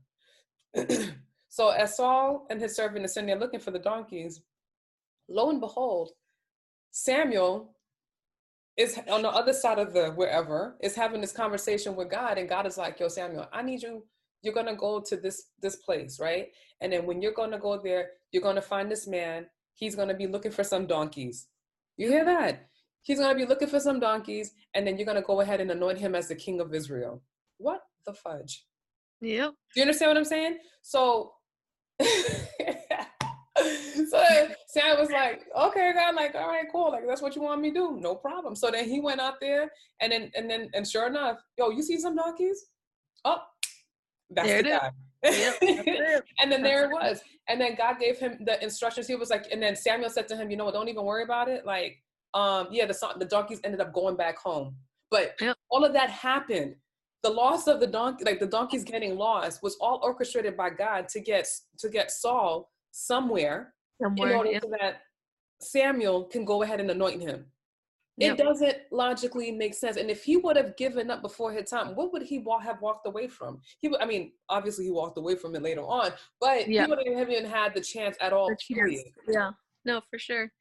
so 1.49 1.69
as 1.69 1.95
Saul 1.97 2.45
and 2.49 2.61
his 2.61 2.75
servant 2.75 3.05
is 3.05 3.13
sitting 3.13 3.27
there 3.27 3.39
looking 3.39 3.59
for 3.59 3.71
the 3.71 3.79
donkeys, 3.79 4.41
lo 5.27 5.49
and 5.49 5.59
behold, 5.59 6.11
Samuel 6.91 7.75
is 8.77 8.99
on 9.09 9.21
the 9.23 9.29
other 9.29 9.53
side 9.53 9.79
of 9.79 9.93
the 9.93 10.11
wherever 10.11 10.77
is 10.81 10.95
having 10.95 11.21
this 11.21 11.31
conversation 11.31 11.95
with 11.95 12.09
God, 12.09 12.37
and 12.37 12.47
God 12.47 12.65
is 12.65 12.77
like, 12.77 12.99
"Yo, 12.99 13.07
Samuel, 13.09 13.47
I 13.51 13.61
need 13.61 13.81
you. 13.83 14.05
You're 14.41 14.53
gonna 14.53 14.75
go 14.75 14.99
to 15.01 15.17
this 15.17 15.49
this 15.61 15.75
place, 15.77 16.19
right? 16.19 16.47
And 16.81 16.93
then 16.93 17.05
when 17.05 17.21
you're 17.21 17.33
gonna 17.33 17.59
go 17.59 17.77
there, 17.81 18.11
you're 18.31 18.43
gonna 18.43 18.61
find 18.61 18.89
this 18.89 19.07
man. 19.07 19.47
He's 19.73 19.95
gonna 19.95 20.13
be 20.13 20.27
looking 20.27 20.51
for 20.51 20.63
some 20.63 20.87
donkeys. 20.87 21.47
You 21.97 22.09
hear 22.09 22.25
that? 22.25 22.69
He's 23.01 23.19
gonna 23.19 23.35
be 23.35 23.45
looking 23.45 23.67
for 23.67 23.79
some 23.79 23.99
donkeys, 23.99 24.53
and 24.73 24.85
then 24.85 24.97
you're 24.97 25.05
gonna 25.05 25.21
go 25.21 25.41
ahead 25.41 25.61
and 25.61 25.71
anoint 25.71 25.99
him 25.99 26.15
as 26.15 26.27
the 26.27 26.35
king 26.35 26.59
of 26.61 26.73
Israel. 26.73 27.21
What 27.57 27.81
the 28.05 28.13
fudge? 28.13 28.65
Yep. 29.21 29.51
Do 29.51 29.55
you 29.75 29.81
understand 29.81 30.09
what 30.09 30.17
I'm 30.17 30.25
saying? 30.25 30.57
So, 30.81 31.33
so 32.01 32.07
Sam 34.67 34.97
was 34.97 35.09
like, 35.11 35.45
"Okay, 35.57 35.91
God, 35.93 36.15
like, 36.15 36.35
all 36.35 36.47
right, 36.47 36.65
cool, 36.71 36.91
like 36.91 37.05
that's 37.05 37.21
what 37.21 37.35
you 37.35 37.41
want 37.41 37.61
me 37.61 37.71
to 37.71 37.75
do, 37.75 37.97
no 37.99 38.15
problem." 38.15 38.55
So 38.55 38.71
then 38.71 38.85
he 38.87 39.01
went 39.01 39.19
out 39.19 39.39
there, 39.41 39.71
and 39.99 40.11
then 40.11 40.31
and 40.35 40.49
then 40.49 40.69
and 40.73 40.87
sure 40.87 41.07
enough, 41.07 41.39
yo, 41.57 41.69
you 41.69 41.83
see 41.83 41.99
some 41.99 42.15
donkeys? 42.15 42.67
Oh, 43.25 43.39
that's 44.29 44.47
There 44.47 44.63
the 44.63 44.69
guy. 44.69 44.91
Yep, 45.23 45.55
and 46.41 46.51
then 46.51 46.61
there 46.63 46.85
it 46.85 46.91
was. 46.91 47.21
And 47.49 47.59
then 47.59 47.75
God 47.75 47.99
gave 47.99 48.17
him 48.19 48.37
the 48.45 48.61
instructions. 48.63 49.05
He 49.07 49.15
was 49.15 49.29
like, 49.29 49.47
and 49.51 49.61
then 49.61 49.75
Samuel 49.75 50.09
said 50.09 50.27
to 50.29 50.35
him, 50.37 50.49
"You 50.49 50.55
know 50.57 50.65
what? 50.65 50.73
Don't 50.73 50.87
even 50.87 51.03
worry 51.03 51.23
about 51.23 51.49
it. 51.49 51.65
Like, 51.65 51.97
um, 52.33 52.67
yeah, 52.71 52.85
the 52.85 52.93
son- 52.93 53.19
the 53.19 53.25
donkeys 53.25 53.59
ended 53.65 53.81
up 53.81 53.91
going 53.93 54.15
back 54.15 54.37
home, 54.37 54.75
but 55.11 55.35
Yep. 55.41 55.57
all 55.69 55.83
of 55.83 55.93
that 55.93 56.09
happened." 56.09 56.75
the 57.21 57.29
loss 57.29 57.67
of 57.67 57.81
the 57.81 57.87
donkey 57.87 58.23
like 58.23 58.39
the 58.39 58.47
donkeys 58.47 58.85
getting 58.85 59.17
lost 59.17 59.61
was 59.61 59.75
all 59.81 59.99
orchestrated 60.03 60.55
by 60.55 60.69
god 60.69 61.05
to 61.09 61.19
get 61.19 61.45
to 61.77 61.89
get 61.89 62.09
saul 62.11 62.71
somewhere 62.91 63.73
in 63.99 64.17
order 64.31 64.51
Yep. 64.51 64.63
so 64.63 64.69
that 64.79 65.01
samuel 65.61 66.23
can 66.23 66.45
go 66.45 66.63
ahead 66.63 66.79
and 66.79 66.89
anoint 66.89 67.21
him 67.21 67.45
Yep. 68.19 68.33
it 68.39 68.43
doesn't 68.43 68.77
logically 68.91 69.51
make 69.51 69.73
sense 69.73 69.95
and 69.97 70.09
if 70.09 70.23
he 70.23 70.35
would 70.37 70.57
have 70.57 70.75
given 70.75 71.09
up 71.09 71.21
before 71.21 71.51
his 71.53 71.69
time 71.69 71.95
what 71.95 72.11
would 72.11 72.21
he 72.23 72.39
wa- 72.39 72.59
have 72.59 72.81
walked 72.81 73.07
away 73.07 73.27
from 73.27 73.61
he 73.79 73.87
would 73.87 74.01
i 74.01 74.05
mean 74.05 74.33
obviously 74.49 74.85
he 74.85 74.91
walked 74.91 75.17
away 75.17 75.35
from 75.35 75.55
it 75.55 75.61
later 75.61 75.81
on 75.81 76.11
but 76.41 76.67
Yeah. 76.67 76.83
he 76.85 76.89
wouldn't 76.89 77.17
have 77.17 77.29
even 77.29 77.45
had 77.45 77.73
the 77.73 77.81
chance 77.81 78.17
at 78.19 78.33
all 78.33 78.49
chance. 78.49 79.01
Yeah. 79.27 79.51
No, 79.85 80.01
for 80.09 80.19
sure. 80.19 80.51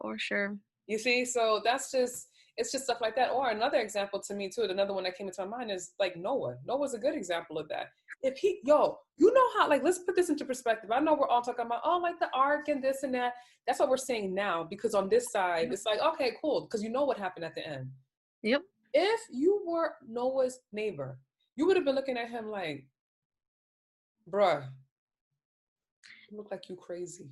For 0.00 0.18
sure. 0.18 0.58
You 0.86 0.98
see, 0.98 1.24
so 1.24 1.62
that's 1.64 1.90
just 1.90 2.28
it's 2.56 2.70
just 2.70 2.84
stuff 2.84 3.00
like 3.00 3.16
that. 3.16 3.30
Or 3.30 3.50
another 3.50 3.78
example 3.78 4.20
to 4.20 4.34
me 4.34 4.48
too, 4.48 4.62
another 4.62 4.94
one 4.94 5.04
that 5.04 5.16
came 5.16 5.26
into 5.26 5.44
my 5.44 5.58
mind 5.58 5.70
is 5.70 5.92
like 5.98 6.16
Noah. 6.16 6.56
Noah's 6.64 6.94
a 6.94 6.98
good 6.98 7.14
example 7.14 7.58
of 7.58 7.68
that. 7.68 7.88
If 8.22 8.38
he, 8.38 8.60
yo, 8.64 8.98
you 9.16 9.32
know 9.32 9.46
how 9.56 9.68
like 9.68 9.82
let's 9.82 9.98
put 9.98 10.16
this 10.16 10.28
into 10.28 10.44
perspective. 10.44 10.90
I 10.90 11.00
know 11.00 11.14
we're 11.14 11.28
all 11.28 11.42
talking 11.42 11.66
about 11.66 11.82
oh 11.84 11.98
like 11.98 12.18
the 12.20 12.28
ark 12.34 12.68
and 12.68 12.82
this 12.82 13.02
and 13.02 13.14
that. 13.14 13.34
That's 13.66 13.80
what 13.80 13.88
we're 13.88 13.96
saying 13.96 14.34
now 14.34 14.64
because 14.68 14.94
on 14.94 15.08
this 15.08 15.30
side 15.30 15.72
it's 15.72 15.86
like 15.86 16.00
okay 16.00 16.32
cool 16.40 16.62
because 16.62 16.82
you 16.82 16.90
know 16.90 17.04
what 17.04 17.18
happened 17.18 17.44
at 17.44 17.54
the 17.54 17.66
end. 17.66 17.88
Yep. 18.42 18.62
If 18.92 19.20
you 19.30 19.62
were 19.66 19.94
Noah's 20.06 20.60
neighbor, 20.72 21.18
you 21.56 21.66
would 21.66 21.76
have 21.76 21.84
been 21.84 21.94
looking 21.94 22.16
at 22.16 22.30
him 22.30 22.48
like, 22.48 22.86
bruh, 24.30 24.64
you 26.30 26.36
look 26.36 26.50
like 26.50 26.68
you 26.68 26.76
crazy. 26.76 27.30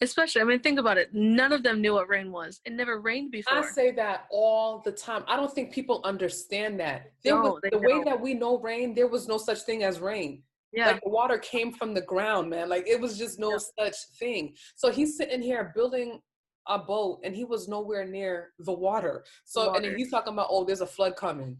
Especially, 0.00 0.40
I 0.42 0.44
mean, 0.44 0.60
think 0.60 0.78
about 0.78 0.98
it. 0.98 1.14
None 1.14 1.52
of 1.52 1.62
them 1.62 1.80
knew 1.80 1.94
what 1.94 2.08
rain 2.08 2.32
was. 2.32 2.60
It 2.64 2.72
never 2.72 3.00
rained 3.00 3.30
before. 3.30 3.58
I 3.58 3.62
say 3.62 3.90
that 3.92 4.26
all 4.30 4.80
the 4.84 4.92
time. 4.92 5.24
I 5.28 5.36
don't 5.36 5.52
think 5.52 5.72
people 5.72 6.00
understand 6.04 6.78
that. 6.80 7.12
There 7.22 7.34
No, 7.34 7.52
was, 7.52 7.60
the 7.70 7.78
way 7.78 7.92
don't. 7.92 8.04
that 8.06 8.20
we 8.20 8.34
know 8.34 8.58
rain, 8.58 8.94
there 8.94 9.06
was 9.08 9.28
no 9.28 9.38
such 9.38 9.60
thing 9.62 9.82
as 9.84 10.00
rain. 10.00 10.42
yeah. 10.72 10.88
Like 10.88 11.02
the 11.02 11.10
water 11.10 11.38
came 11.38 11.72
from 11.72 11.94
the 11.94 12.02
ground, 12.02 12.50
man. 12.50 12.68
Like 12.68 12.86
it 12.88 13.00
was 13.00 13.16
just 13.16 13.38
no 13.38 13.52
Yeah. 13.52 13.58
such 13.84 13.96
thing. 14.18 14.56
So 14.76 14.90
he's 14.90 15.16
sitting 15.16 15.40
here 15.40 15.72
building 15.74 16.20
a 16.66 16.78
boat 16.78 17.20
and 17.24 17.34
he 17.36 17.44
was 17.44 17.68
nowhere 17.68 18.04
near 18.06 18.52
the 18.58 18.72
water. 18.72 19.24
So 19.44 19.74
and 19.74 19.84
then 19.84 19.96
he's 19.96 20.10
talking 20.10 20.32
about, 20.32 20.48
oh, 20.50 20.64
there's 20.64 20.80
a 20.80 20.86
flood 20.86 21.14
coming. 21.14 21.58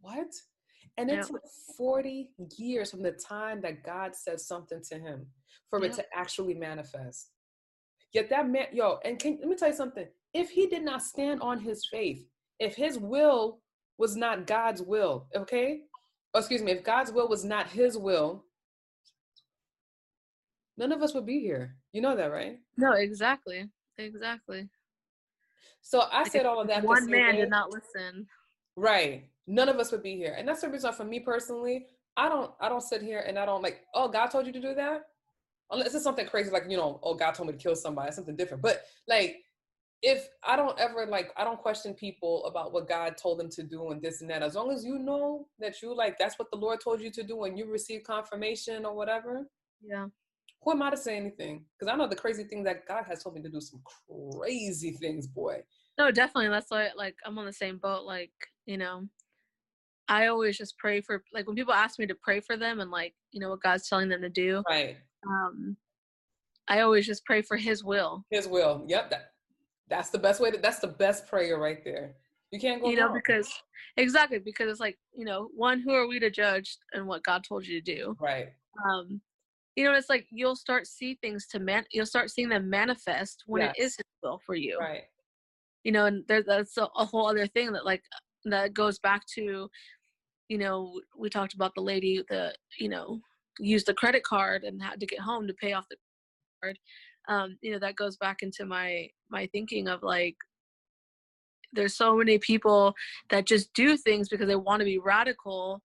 What? 0.00 0.28
And 0.98 1.10
it 1.10 1.14
Yeah. 1.16 1.22
took 1.22 1.46
40 1.76 2.30
years 2.56 2.90
from 2.90 3.02
the 3.02 3.12
time 3.12 3.60
that 3.60 3.82
God 3.82 4.14
said 4.16 4.40
something 4.40 4.80
to 4.84 4.98
him 4.98 5.26
for 5.68 5.82
it 5.84 5.92
to 5.94 6.04
actually 6.16 6.54
manifest. 6.54 7.32
Yet 8.12 8.30
that 8.30 8.48
man, 8.48 8.68
yo, 8.72 8.98
and 9.04 9.18
can, 9.18 9.38
let 9.40 9.48
me 9.48 9.56
tell 9.56 9.68
you 9.68 9.74
something. 9.74 10.08
If 10.32 10.50
he 10.50 10.66
did 10.66 10.82
not 10.82 11.02
stand 11.02 11.42
on 11.42 11.60
his 11.60 11.86
faith, 11.86 12.26
if 12.58 12.74
his 12.74 12.98
will 12.98 13.60
was 13.98 14.16
not 14.16 14.46
God's 14.46 14.80
will, 14.80 15.28
okay? 15.34 15.82
Oh, 16.32 16.38
excuse 16.38 16.62
me, 16.62 16.72
if 16.72 16.84
God's 16.84 17.12
will 17.12 17.28
was 17.28 17.44
not 17.44 17.68
his 17.68 17.98
will, 17.98 18.44
none 20.78 20.92
of 20.92 21.02
us 21.02 21.14
would 21.14 21.26
be 21.26 21.40
here. 21.40 21.76
You 21.92 22.00
know 22.00 22.16
that, 22.16 22.30
right? 22.32 22.58
No, 22.76 22.92
exactly. 22.92 23.68
Exactly. 23.98 24.68
So 25.82 26.00
I 26.12 26.20
Like, 26.20 26.32
said 26.32 26.46
all 26.46 26.60
of 26.60 26.68
that. 26.68 26.80
to 26.82 26.86
One 26.86 27.10
man 27.10 27.36
did 27.36 27.50
not 27.50 27.70
listen. 27.70 28.26
Right. 28.76 29.28
None 29.46 29.68
of 29.68 29.76
us 29.78 29.92
would 29.92 30.02
be 30.02 30.16
here. 30.16 30.34
And 30.36 30.46
that's 30.48 30.62
the 30.62 30.68
reason 30.68 30.92
for 30.92 31.04
me 31.04 31.20
personally, 31.20 31.86
I 32.16 32.28
don't 32.28 32.50
I 32.60 32.68
don't 32.68 32.82
sit 32.82 33.02
here 33.02 33.20
and 33.26 33.38
I 33.38 33.46
don't 33.46 33.62
like, 33.62 33.82
oh, 33.94 34.08
God 34.08 34.28
told 34.28 34.46
you 34.46 34.52
to 34.52 34.60
do 34.60 34.74
that? 34.74 35.02
Unless 35.70 35.94
it's 35.94 36.04
something 36.04 36.26
crazy 36.26 36.50
like, 36.50 36.64
you 36.68 36.76
know, 36.76 37.00
oh, 37.02 37.14
God 37.14 37.32
told 37.34 37.48
me 37.48 37.52
to 37.52 37.58
kill 37.58 37.74
somebody, 37.76 38.12
something 38.12 38.36
different. 38.36 38.62
But 38.62 38.82
like 39.08 39.42
if 40.02 40.28
I 40.44 40.56
don't 40.56 40.78
ever 40.78 41.06
like 41.06 41.32
I 41.36 41.44
don't 41.44 41.58
question 41.58 41.94
people 41.94 42.44
about 42.44 42.72
what 42.72 42.88
God 42.88 43.16
told 43.16 43.38
them 43.38 43.48
to 43.50 43.62
do 43.62 43.90
and 43.90 44.02
this 44.02 44.20
and 44.20 44.30
that. 44.30 44.42
As 44.42 44.54
long 44.54 44.70
as 44.70 44.84
you 44.84 44.98
know 44.98 45.48
that 45.58 45.80
you 45.82 45.94
like 45.94 46.18
that's 46.18 46.38
what 46.38 46.50
the 46.50 46.56
Lord 46.58 46.80
told 46.80 47.00
you 47.00 47.10
to 47.12 47.22
do 47.22 47.44
and 47.44 47.58
you 47.58 47.66
receive 47.70 48.02
confirmation 48.04 48.84
or 48.84 48.94
whatever, 48.94 49.48
Yeah. 49.82 50.06
who 50.62 50.70
am 50.72 50.82
I 50.82 50.90
to 50.90 50.96
say 50.96 51.16
anything? 51.16 51.64
Because 51.78 51.92
I 51.92 51.96
know 51.96 52.06
the 52.06 52.16
crazy 52.16 52.44
thing 52.44 52.62
that 52.64 52.86
God 52.86 53.04
has 53.06 53.22
told 53.22 53.36
me 53.36 53.42
to 53.42 53.48
do 53.48 53.60
some 53.60 53.80
crazy 54.38 54.92
things, 54.92 55.26
boy. 55.26 55.62
No, 55.98 56.10
definitely. 56.10 56.48
That's 56.48 56.70
why, 56.70 56.90
like, 56.94 57.16
I'm 57.24 57.38
on 57.38 57.46
the 57.46 57.52
same 57.52 57.78
boat. 57.78 58.04
Like, 58.04 58.32
you 58.66 58.76
know, 58.76 59.08
I 60.08 60.26
always 60.28 60.56
just 60.56 60.78
pray 60.78 61.00
for, 61.00 61.22
like, 61.32 61.46
when 61.46 61.56
people 61.56 61.74
ask 61.74 61.98
me 61.98 62.06
to 62.06 62.14
pray 62.14 62.40
for 62.40 62.56
them 62.56 62.80
and, 62.80 62.90
like, 62.90 63.14
you 63.32 63.40
know, 63.40 63.50
what 63.50 63.62
God's 63.62 63.88
telling 63.88 64.08
them 64.08 64.22
to 64.22 64.28
do, 64.28 64.62
Right. 64.68 64.96
um, 65.26 65.76
I 66.68 66.80
always 66.80 67.06
just 67.06 67.24
pray 67.24 67.42
for 67.42 67.56
His 67.56 67.82
will. 67.84 68.24
His 68.30 68.46
will. 68.48 68.84
Yep. 68.86 69.10
That, 69.10 69.32
that's 69.88 70.10
the 70.10 70.18
best 70.18 70.40
way 70.40 70.50
to, 70.50 70.58
that's 70.58 70.80
the 70.80 70.88
best 70.88 71.26
prayer 71.26 71.58
right 71.58 71.82
there. 71.84 72.16
You 72.52 72.60
can't 72.60 72.80
go 72.80 72.88
you 72.90 72.96
know, 72.96 73.06
wrong. 73.06 73.14
because 73.14 73.52
exactly 73.96 74.38
because 74.38 74.70
it's 74.70 74.80
like, 74.80 74.98
you 75.12 75.24
know, 75.24 75.48
one, 75.54 75.80
who 75.80 75.92
are 75.92 76.06
we 76.06 76.18
to 76.20 76.30
judge 76.30 76.76
and 76.92 77.06
what 77.06 77.24
God 77.24 77.44
told 77.46 77.66
you 77.66 77.80
to 77.80 77.94
do? 77.94 78.16
right. 78.20 78.48
Um, 78.88 79.20
you 79.74 79.84
know, 79.84 79.92
it's 79.92 80.08
like 80.08 80.26
you'll 80.30 80.56
start 80.56 80.86
see 80.86 81.18
things 81.20 81.46
to 81.48 81.58
man, 81.58 81.84
you'll 81.90 82.06
start 82.06 82.30
seeing 82.30 82.48
them 82.48 82.70
manifest 82.70 83.42
when 83.46 83.62
it 83.62 83.74
Yes. 83.76 83.88
is 83.88 83.96
His 83.96 84.04
will 84.22 84.40
for 84.46 84.54
you. 84.54 84.78
Right. 84.78 85.04
you 85.84 85.92
know 85.92 86.06
and 86.06 86.26
there, 86.28 86.42
that's 86.42 86.76
a, 86.78 86.88
a 86.96 87.04
whole 87.04 87.28
other 87.28 87.46
thing 87.46 87.72
that 87.72 87.84
like 87.84 88.02
that 88.44 88.72
goes 88.74 88.98
back 89.00 89.26
to 89.34 89.68
you 90.48 90.58
know 90.58 91.00
we 91.16 91.28
talked 91.28 91.54
about 91.54 91.72
the 91.74 91.80
lady 91.80 92.22
that 92.28 92.56
you 92.78 92.88
know 92.88 93.20
used 93.58 93.86
the 93.86 93.94
credit 93.94 94.22
card 94.22 94.64
and 94.64 94.82
had 94.82 95.00
to 95.00 95.06
get 95.06 95.20
home 95.20 95.46
to 95.46 95.54
pay 95.54 95.72
off 95.72 95.86
the 95.90 95.96
card 96.62 96.78
um 97.28 97.56
you 97.62 97.72
know 97.72 97.78
that 97.78 97.96
goes 97.96 98.16
back 98.16 98.42
into 98.42 98.64
my 98.64 99.08
my 99.30 99.46
thinking 99.52 99.88
of 99.88 100.02
like 100.02 100.36
there's 101.72 101.96
so 101.96 102.16
many 102.16 102.38
people 102.38 102.94
that 103.30 103.46
just 103.46 103.72
do 103.74 103.96
things 103.96 104.28
because 104.28 104.46
they 104.46 104.56
want 104.56 104.80
to 104.80 104.84
be 104.84 104.98
radical 104.98 105.82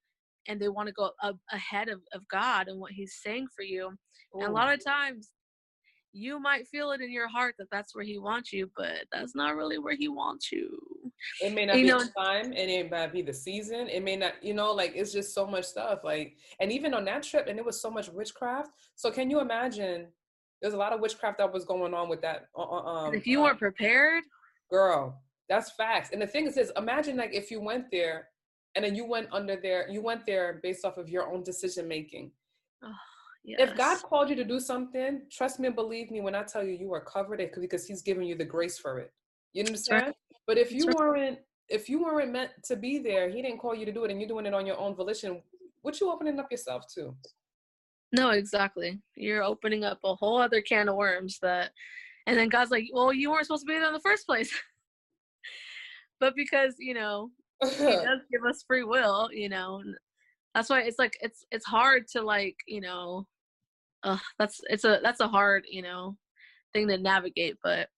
and 0.47 0.59
they 0.59 0.69
want 0.69 0.87
to 0.87 0.93
go 0.93 1.11
up 1.23 1.37
ahead 1.51 1.89
of, 1.89 2.01
of 2.13 2.27
god 2.27 2.67
and 2.67 2.79
what 2.79 2.91
he's 2.91 3.19
saying 3.23 3.47
for 3.55 3.63
you 3.63 3.91
And 4.33 4.43
a 4.43 4.51
lot 4.51 4.73
of 4.73 4.83
times 4.83 5.31
you 6.13 6.39
might 6.39 6.67
feel 6.67 6.91
it 6.91 7.01
in 7.01 7.11
your 7.11 7.27
heart 7.27 7.55
that 7.57 7.69
that's 7.71 7.95
where 7.95 8.03
he 8.03 8.17
wants 8.17 8.51
you, 8.51 8.69
but 8.75 9.05
that's 9.11 9.35
not 9.35 9.55
really 9.55 9.77
where 9.77 9.95
he 9.95 10.07
wants 10.07 10.51
you. 10.51 10.77
It 11.41 11.53
may 11.53 11.65
not 11.65 11.77
you 11.77 11.83
be 11.83 11.89
know, 11.89 11.99
the 11.99 12.11
time, 12.17 12.45
and 12.47 12.55
it 12.55 12.89
might 12.89 13.11
be 13.11 13.21
the 13.21 13.33
season. 13.33 13.87
It 13.87 14.03
may 14.03 14.15
not, 14.15 14.33
you 14.41 14.53
know, 14.53 14.71
like 14.71 14.93
it's 14.95 15.11
just 15.11 15.33
so 15.33 15.45
much 15.45 15.65
stuff. 15.65 15.99
Like, 16.03 16.37
and 16.59 16.71
even 16.71 16.93
on 16.93 17.05
that 17.05 17.23
trip, 17.23 17.47
and 17.47 17.57
it 17.57 17.65
was 17.65 17.81
so 17.81 17.89
much 17.89 18.09
witchcraft. 18.09 18.71
So, 18.95 19.11
can 19.11 19.29
you 19.29 19.39
imagine? 19.39 20.07
There's 20.61 20.75
a 20.75 20.77
lot 20.77 20.93
of 20.93 20.99
witchcraft 20.99 21.39
that 21.39 21.51
was 21.51 21.65
going 21.65 21.93
on 21.93 22.07
with 22.07 22.21
that. 22.21 22.47
Uh, 22.55 22.61
uh 22.61 23.05
um, 23.05 23.15
if 23.15 23.25
you 23.25 23.41
weren't 23.41 23.59
prepared, 23.59 24.23
girl, 24.69 25.19
that's 25.49 25.71
facts. 25.71 26.09
And 26.13 26.21
the 26.21 26.27
thing 26.27 26.45
is, 26.45 26.57
is 26.57 26.71
imagine 26.77 27.17
like 27.17 27.33
if 27.33 27.49
you 27.49 27.59
went 27.59 27.85
there, 27.91 28.27
and 28.75 28.85
then 28.85 28.95
you 28.95 29.05
went 29.05 29.27
under 29.31 29.57
there, 29.61 29.89
you 29.89 30.01
went 30.01 30.25
there 30.25 30.59
based 30.61 30.85
off 30.85 30.97
of 30.97 31.09
your 31.09 31.31
own 31.31 31.43
decision 31.43 31.87
making. 31.87 32.31
Oh 32.83 32.91
Yes. 33.43 33.59
If 33.61 33.75
God 33.75 34.01
called 34.03 34.29
you 34.29 34.35
to 34.35 34.43
do 34.43 34.59
something, 34.59 35.21
trust 35.31 35.59
me 35.59 35.67
and 35.67 35.75
believe 35.75 36.11
me 36.11 36.21
when 36.21 36.35
I 36.35 36.43
tell 36.43 36.63
you 36.63 36.73
you 36.73 36.93
are 36.93 37.01
covered 37.01 37.41
because 37.59 37.87
He's 37.87 38.01
giving 38.01 38.27
you 38.27 38.35
the 38.35 38.45
grace 38.45 38.77
for 38.77 38.99
it. 38.99 39.11
You 39.53 39.63
understand? 39.65 40.05
Right. 40.07 40.15
But 40.47 40.57
if 40.57 40.71
you 40.71 40.87
weren't 40.95 41.39
if 41.69 41.87
you 41.87 42.03
weren't 42.03 42.31
meant 42.31 42.51
to 42.65 42.75
be 42.75 42.99
there, 42.99 43.29
He 43.29 43.41
didn't 43.41 43.59
call 43.59 43.75
you 43.75 43.85
to 43.85 43.91
do 43.91 44.03
it, 44.03 44.11
and 44.11 44.19
you're 44.19 44.27
doing 44.27 44.45
it 44.45 44.53
on 44.53 44.65
your 44.65 44.77
own 44.77 44.95
volition. 44.95 45.41
What 45.81 45.99
you 45.99 46.11
opening 46.11 46.39
up 46.39 46.51
yourself 46.51 46.85
to? 46.95 47.15
No, 48.11 48.31
exactly. 48.31 48.99
You're 49.15 49.43
opening 49.43 49.83
up 49.83 49.99
a 50.03 50.15
whole 50.15 50.37
other 50.37 50.61
can 50.61 50.89
of 50.89 50.95
worms 50.95 51.39
that, 51.41 51.71
and 52.27 52.37
then 52.37 52.49
God's 52.49 52.71
like, 52.71 52.85
"Well, 52.93 53.13
you 53.13 53.31
weren't 53.31 53.45
supposed 53.45 53.65
to 53.65 53.71
be 53.71 53.79
there 53.79 53.87
in 53.87 53.93
the 53.93 53.99
first 54.01 54.25
place." 54.25 54.51
but 56.19 56.35
because 56.35 56.75
you 56.77 56.93
know 56.93 57.31
He 57.63 57.69
does 57.77 58.19
give 58.31 58.43
us 58.47 58.63
free 58.67 58.83
will, 58.83 59.29
you 59.31 59.49
know, 59.49 59.81
that's 60.53 60.69
why 60.69 60.81
it's 60.81 60.99
like 60.99 61.17
it's 61.21 61.45
it's 61.51 61.65
hard 61.65 62.07
to 62.09 62.21
like 62.21 62.57
you 62.67 62.81
know 62.81 63.27
uh, 64.03 64.17
that's 64.37 64.59
it's 64.69 64.83
a 64.83 64.99
that's 65.01 65.19
a 65.19 65.27
hard 65.27 65.63
you 65.69 65.81
know 65.81 66.17
thing 66.73 66.87
to 66.87 66.97
navigate 66.97 67.57
but 67.63 67.89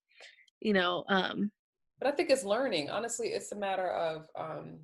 you 0.64 0.74
know 0.74 1.04
um 1.10 1.52
but 2.00 2.08
i 2.08 2.12
think 2.12 2.30
it's 2.30 2.44
learning 2.44 2.90
honestly 2.90 3.28
it's 3.28 3.52
a 3.52 3.56
matter 3.56 3.90
of 3.90 4.26
um 4.38 4.80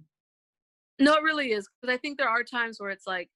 no 0.99 1.15
it 1.15 1.23
really 1.23 1.51
is 1.51 1.67
because 1.81 1.93
i 1.93 1.97
think 1.97 2.17
there 2.17 2.29
are 2.29 2.43
times 2.43 2.79
where 2.79 2.91
it's 2.91 3.07
like 3.07 3.29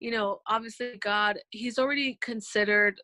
you 0.00 0.10
know 0.10 0.38
obviously 0.46 0.96
god 1.00 1.38
he's 1.50 1.78
already 1.78 2.16
considered 2.22 3.00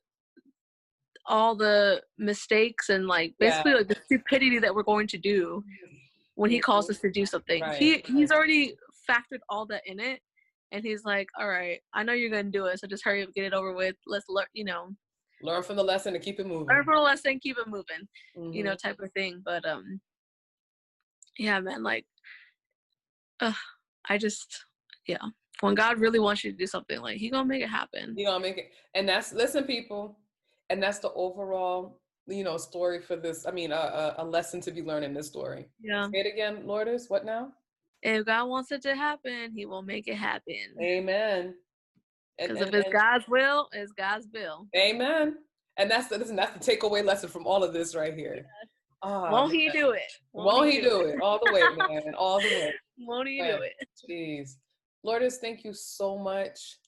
all 1.26 1.54
the 1.54 2.00
mistakes 2.16 2.88
and 2.88 3.06
like 3.06 3.34
basically 3.38 3.72
yeah. 3.72 3.78
like 3.78 3.88
the 3.88 3.96
stupidity 4.06 4.58
that 4.58 4.74
we're 4.74 4.82
going 4.82 5.06
to 5.06 5.18
do 5.18 5.62
when 6.36 6.50
he 6.50 6.60
calls 6.60 6.88
us 6.88 6.98
to 6.98 7.10
do 7.10 7.26
something 7.26 7.60
right. 7.60 7.76
he 7.76 8.02
he's 8.06 8.30
already 8.30 8.74
factored 9.08 9.40
all 9.48 9.66
that 9.66 9.82
in 9.86 10.00
it 10.00 10.20
and 10.72 10.84
he's 10.84 11.04
like, 11.04 11.28
"All 11.38 11.48
right, 11.48 11.80
I 11.92 12.02
know 12.02 12.12
you're 12.12 12.30
gonna 12.30 12.44
do 12.44 12.66
it, 12.66 12.78
so 12.78 12.86
just 12.86 13.04
hurry 13.04 13.22
up, 13.22 13.34
get 13.34 13.44
it 13.44 13.52
over 13.52 13.72
with. 13.72 13.96
Let's 14.06 14.26
learn, 14.28 14.46
you 14.52 14.64
know, 14.64 14.90
learn 15.42 15.62
from 15.62 15.76
the 15.76 15.82
lesson 15.82 16.14
and 16.14 16.22
keep 16.22 16.40
it 16.40 16.46
moving. 16.46 16.68
Learn 16.68 16.84
from 16.84 16.96
the 16.96 17.02
lesson, 17.02 17.38
keep 17.40 17.58
it 17.58 17.68
moving, 17.68 18.08
mm-hmm. 18.36 18.52
you 18.52 18.62
know, 18.62 18.72
mm-hmm. 18.72 18.88
type 18.88 19.00
of 19.00 19.12
thing." 19.12 19.42
But 19.44 19.66
um, 19.66 20.00
yeah, 21.38 21.60
man, 21.60 21.82
like, 21.82 22.06
uh, 23.40 23.52
I 24.08 24.18
just, 24.18 24.64
yeah, 25.06 25.18
when 25.60 25.74
God 25.74 25.98
really 25.98 26.20
wants 26.20 26.44
you 26.44 26.52
to 26.52 26.56
do 26.56 26.66
something, 26.66 27.00
like 27.00 27.18
He 27.18 27.30
gonna 27.30 27.48
make 27.48 27.62
it 27.62 27.68
happen. 27.68 28.14
you 28.16 28.26
gonna 28.26 28.40
make 28.40 28.58
it, 28.58 28.70
and 28.94 29.08
that's 29.08 29.32
listen, 29.32 29.64
people, 29.64 30.18
and 30.68 30.82
that's 30.82 30.98
the 30.98 31.12
overall 31.12 32.00
you 32.26 32.44
know 32.44 32.58
story 32.58 33.00
for 33.00 33.16
this 33.16 33.44
i 33.46 33.50
mean 33.50 33.72
a, 33.72 33.74
a, 33.74 34.14
a 34.18 34.24
lesson 34.24 34.60
to 34.60 34.70
be 34.70 34.82
learned 34.82 35.04
in 35.06 35.14
this 35.14 35.26
story 35.26 35.66
yeah 35.80 36.06
say 36.12 36.20
it 36.20 36.32
again 36.32 36.64
lourdes 36.64 37.08
what 37.08 37.24
now 37.24 37.50
if 38.02 38.24
God 38.24 38.48
wants 38.48 38.72
it 38.72 38.82
to 38.82 38.94
happen, 38.94 39.52
He 39.54 39.66
will 39.66 39.82
make 39.82 40.08
it 40.08 40.16
happen. 40.16 40.74
Amen. 40.80 41.54
Because 42.40 42.60
if 42.60 42.74
it's 42.74 42.86
and, 42.86 42.94
God's 42.94 43.28
will, 43.28 43.68
it's 43.72 43.92
God's 43.92 44.26
will. 44.32 44.66
Amen. 44.76 45.36
And 45.76 45.90
that's 45.90 46.08
the 46.08 46.18
listen, 46.18 46.36
that's 46.36 46.64
the 46.64 46.76
takeaway 46.76 47.04
lesson 47.04 47.28
from 47.28 47.46
all 47.46 47.62
of 47.62 47.72
this 47.72 47.94
right 47.94 48.14
here. 48.14 48.46
Oh, 49.02 49.30
Won't 49.30 49.52
man. 49.52 49.60
He 49.60 49.70
do 49.70 49.90
it? 49.90 50.02
Won't, 50.32 50.46
Won't 50.46 50.72
He, 50.72 50.80
do, 50.80 50.90
do 50.90 51.00
it? 51.00 51.14
it? 51.14 51.20
All 51.22 51.40
the 51.44 51.52
way, 51.52 51.62
man. 51.88 52.14
All 52.16 52.40
the 52.40 52.48
way. 52.48 52.74
Won't 52.98 53.28
He 53.28 53.40
man. 53.40 53.58
do 53.58 53.62
it? 53.62 53.72
Jeez. 54.08 54.56
Lourdes, 55.02 55.38
thank 55.38 55.64
you 55.64 55.72
so 55.72 56.18
much 56.18 56.78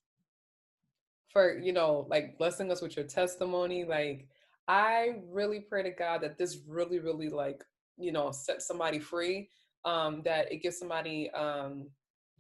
for, 1.33 1.59
you 1.59 1.73
know, 1.73 2.07
like 2.11 2.37
blessing 2.37 2.71
us 2.71 2.83
with 2.83 2.97
your 2.97 3.07
testimony. 3.07 3.85
Like, 3.85 4.27
I 4.69 5.17
really 5.31 5.61
pray 5.61 5.83
to 5.83 5.91
God 5.91 6.21
that 6.23 6.37
this 6.37 6.59
really, 6.69 6.99
really 6.99 7.31
like, 7.31 7.65
you 7.97 8.13
know, 8.13 8.31
set 8.31 8.61
somebody 8.61 8.99
free 8.99 9.49
um, 9.87 10.23
that 10.25 10.53
it 10.53 10.63
gives 10.63 10.79
somebody 10.79 11.31
um, 11.31 11.89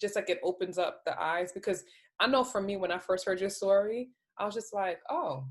just 0.01 0.17
like 0.17 0.29
it 0.29 0.41
opens 0.43 0.77
up 0.77 1.03
the 1.07 1.21
eyes 1.21 1.53
because 1.53 1.85
I 2.21 2.27
know 2.27 2.45
for 2.45 2.61
me 2.61 2.77
when 2.77 2.93
I 2.93 2.99
first 2.99 3.27
heard 3.27 3.41
your 3.41 3.51
story, 3.51 4.11
I 4.39 4.45
was 4.45 4.55
just 4.55 4.73
like, 4.73 5.01
oh, 5.11 5.45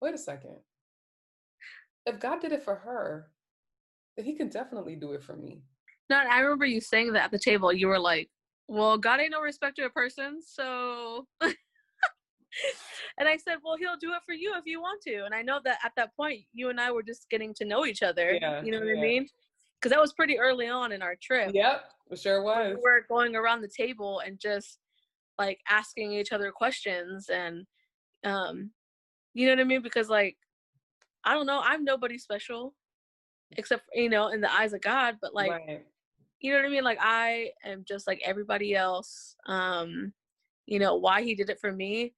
wait 0.00 0.14
a 0.14 0.18
second. 0.18 0.56
If 2.06 2.20
God 2.20 2.40
did 2.40 2.52
it 2.52 2.62
for 2.62 2.74
her, 2.74 3.30
then 4.16 4.26
He 4.26 4.34
can 4.34 4.48
definitely 4.48 4.96
do 4.96 5.12
it 5.12 5.22
for 5.22 5.36
me. 5.36 5.62
No, 6.10 6.16
I 6.16 6.40
remember 6.40 6.66
you 6.66 6.80
saying 6.80 7.12
that 7.12 7.24
at 7.24 7.30
the 7.30 7.38
table. 7.38 7.72
You 7.72 7.88
were 7.88 7.98
like, 7.98 8.28
"Well, 8.68 8.98
God 8.98 9.20
ain't 9.20 9.32
no 9.32 9.40
respecter 9.40 9.86
of 9.86 9.94
persons, 9.94 10.50
so." 10.52 11.26
and 11.40 11.54
I 13.20 13.38
said, 13.38 13.56
"Well, 13.64 13.76
He'll 13.78 13.96
do 13.96 14.12
it 14.12 14.20
for 14.26 14.34
you 14.34 14.52
if 14.56 14.66
you 14.66 14.82
want 14.82 15.00
to." 15.04 15.24
And 15.24 15.34
I 15.34 15.40
know 15.40 15.60
that 15.64 15.78
at 15.82 15.92
that 15.96 16.14
point, 16.14 16.42
you 16.52 16.68
and 16.68 16.78
I 16.78 16.92
were 16.92 17.02
just 17.02 17.30
getting 17.30 17.54
to 17.54 17.64
know 17.64 17.86
each 17.86 18.02
other. 18.02 18.38
Yeah, 18.38 18.62
you 18.62 18.70
know 18.70 18.80
what 18.80 18.88
yeah. 18.88 19.00
I 19.00 19.02
mean? 19.02 19.28
because 19.84 19.94
that 19.94 20.00
was 20.00 20.14
pretty 20.14 20.38
early 20.38 20.66
on 20.66 20.92
in 20.92 21.02
our 21.02 21.14
trip. 21.22 21.50
Yep, 21.52 21.84
it 22.10 22.18
sure 22.18 22.42
was. 22.42 22.74
We 22.74 22.82
were 22.82 23.04
going 23.06 23.36
around 23.36 23.60
the 23.60 23.68
table 23.68 24.20
and 24.20 24.40
just 24.40 24.78
like 25.38 25.58
asking 25.68 26.12
each 26.12 26.32
other 26.32 26.50
questions 26.50 27.28
and 27.28 27.66
um 28.24 28.70
you 29.34 29.46
know 29.46 29.52
what 29.52 29.60
I 29.60 29.64
mean? 29.64 29.82
Because 29.82 30.08
like 30.08 30.36
I 31.24 31.34
don't 31.34 31.46
know, 31.46 31.60
I'm 31.62 31.84
nobody 31.84 32.18
special 32.18 32.74
except 33.56 33.84
you 33.92 34.08
know 34.08 34.28
in 34.28 34.40
the 34.40 34.52
eyes 34.52 34.72
of 34.72 34.80
God, 34.80 35.16
but 35.20 35.34
like 35.34 35.50
right. 35.50 35.84
you 36.40 36.52
know 36.52 36.58
what 36.58 36.66
I 36.66 36.70
mean? 36.70 36.84
Like 36.84 36.98
I 37.00 37.50
am 37.64 37.84
just 37.86 38.06
like 38.06 38.22
everybody 38.24 38.74
else. 38.74 39.36
Um, 39.46 40.12
you 40.66 40.78
know, 40.78 40.96
why 40.96 41.22
he 41.22 41.34
did 41.34 41.50
it 41.50 41.60
for 41.60 41.72
me, 41.72 42.14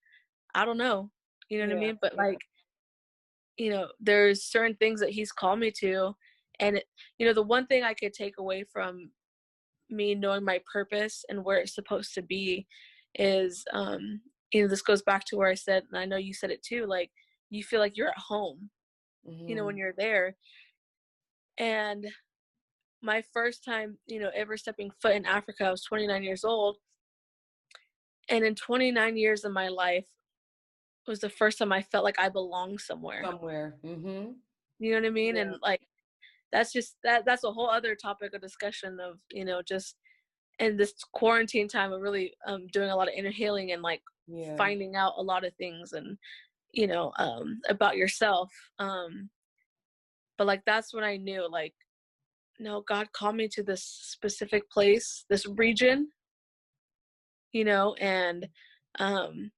I 0.55 0.65
don't 0.65 0.79
know. 0.79 1.11
You 1.49 1.59
know 1.59 1.67
what 1.67 1.81
yeah. 1.81 1.83
I 1.83 1.87
mean? 1.87 1.99
But 2.01 2.17
like 2.17 2.41
you 3.57 3.71
know, 3.71 3.89
there's 3.99 4.45
certain 4.45 4.77
things 4.77 5.01
that 5.01 5.11
he's 5.11 5.33
called 5.33 5.59
me 5.59 5.71
to 5.81 6.15
and 6.61 6.81
you 7.19 7.27
know 7.27 7.33
the 7.33 7.43
one 7.43 7.67
thing 7.67 7.83
i 7.83 7.95
could 7.95 8.13
take 8.13 8.39
away 8.39 8.65
from 8.65 9.11
me 9.91 10.15
knowing 10.15 10.45
my 10.45 10.61
purpose 10.71 11.25
and 11.29 11.45
where 11.45 11.59
it's 11.59 11.75
supposed 11.75 12.15
to 12.15 12.23
be 12.23 12.67
is 13.19 13.65
um 13.73 14.21
you 14.53 14.63
know 14.63 14.69
this 14.69 14.83
goes 14.83 15.03
back 15.03 15.25
to 15.25 15.37
where 15.37 15.49
i 15.49 15.55
said 15.55 15.83
and 15.91 15.99
i 15.99 16.05
know 16.05 16.17
you 16.17 16.35
said 16.35 16.51
it 16.51 16.63
too 16.63 16.87
like 16.87 17.11
you 17.51 17.63
feel 17.63 17.81
like 17.81 17.97
you're 17.97 18.09
at 18.09 18.19
home 18.19 18.71
mm-hmm. 19.29 19.49
you 19.49 19.55
know 19.55 19.65
when 19.65 19.75
mm-hmm. 19.75 19.81
you're 19.81 19.95
there 19.97 20.37
and 21.59 22.07
my 23.03 23.23
first 23.33 23.65
time 23.65 23.97
you 24.07 24.21
know 24.21 24.31
ever 24.35 24.57
stepping 24.57 24.91
foot 25.01 25.15
in 25.15 25.25
africa 25.27 25.65
i 25.65 25.71
was 25.71 25.83
29 25.83 26.23
years 26.23 26.45
old 26.45 26.77
and 28.29 28.45
in 28.45 28.55
29 28.55 29.17
years 29.17 29.45
of 29.45 29.53
my 29.53 29.69
life 29.69 30.07
was 31.07 31.21
the 31.21 31.29
first 31.29 31.59
time 31.59 31.73
i 31.73 31.83
felt 31.83 32.05
like 32.05 32.19
i 32.19 32.29
belonged 32.29 32.81
somewhere 32.81 33.23
somewhere 33.25 33.77
mm-hmm. 33.85 34.33
you 34.79 34.91
know 34.91 35.01
what 35.01 35.07
i 35.07 35.11
mean 35.11 35.37
yeah. 35.37 35.43
and 35.43 35.55
like 35.63 35.81
that's 36.53 36.73
just 36.73 36.97
that 37.03 37.25
that's 37.25 37.45
a 37.45 37.51
whole 37.51 37.69
other 37.69 37.95
topic 37.95 38.35
of 38.35 38.41
discussion 38.41 38.99
of 39.01 39.19
you 39.31 39.45
know 39.45 39.63
just 39.63 39.97
in 40.59 40.77
this 40.77 40.95
quarantine 41.13 41.69
time 41.69 41.93
of 41.93 42.01
really 42.01 42.33
um 42.47 42.67
doing 42.69 42.91
a 42.91 42.97
lot 42.97 43.09
of 43.09 43.15
inner 43.15 43.31
healing 43.31 43.73
and 43.73 43.83
like 43.83 44.03
yeah. 44.27 44.57
finding 44.57 44.97
out 44.97 45.15
a 45.19 45.23
lot 45.23 45.45
of 45.45 45.55
things 45.55 45.93
and 45.93 46.17
you 46.73 46.87
know 46.87 47.13
um 47.19 47.61
about 47.69 47.97
yourself 47.97 48.53
um 48.79 49.29
but 50.39 50.47
like 50.47 50.63
that's 50.67 50.93
when 50.95 51.05
i 51.05 51.17
knew 51.17 51.49
like 51.51 51.75
no 52.59 52.83
god 52.89 53.13
called 53.13 53.37
me 53.37 53.49
to 53.49 53.63
this 53.63 53.83
specific 53.83 54.69
place 54.71 55.25
this 55.29 55.47
region 55.47 56.09
you 57.53 57.65
know 57.65 57.95
and 57.95 58.49
um 58.99 59.51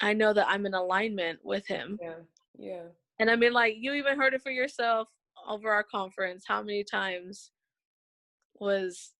i 0.00 0.12
know 0.12 0.32
that 0.32 0.48
i'm 0.48 0.66
in 0.66 0.74
alignment 0.74 1.38
with 1.42 1.66
him 1.66 1.98
yeah 2.00 2.14
yeah 2.58 2.82
and 3.18 3.30
i 3.30 3.36
mean 3.36 3.52
like 3.52 3.74
you 3.78 3.92
even 3.94 4.18
heard 4.18 4.34
it 4.34 4.42
for 4.42 4.50
yourself 4.50 5.08
over 5.48 5.70
our 5.70 5.84
conference 5.84 6.44
how 6.46 6.62
many 6.62 6.84
times 6.84 7.50
was 8.60 9.12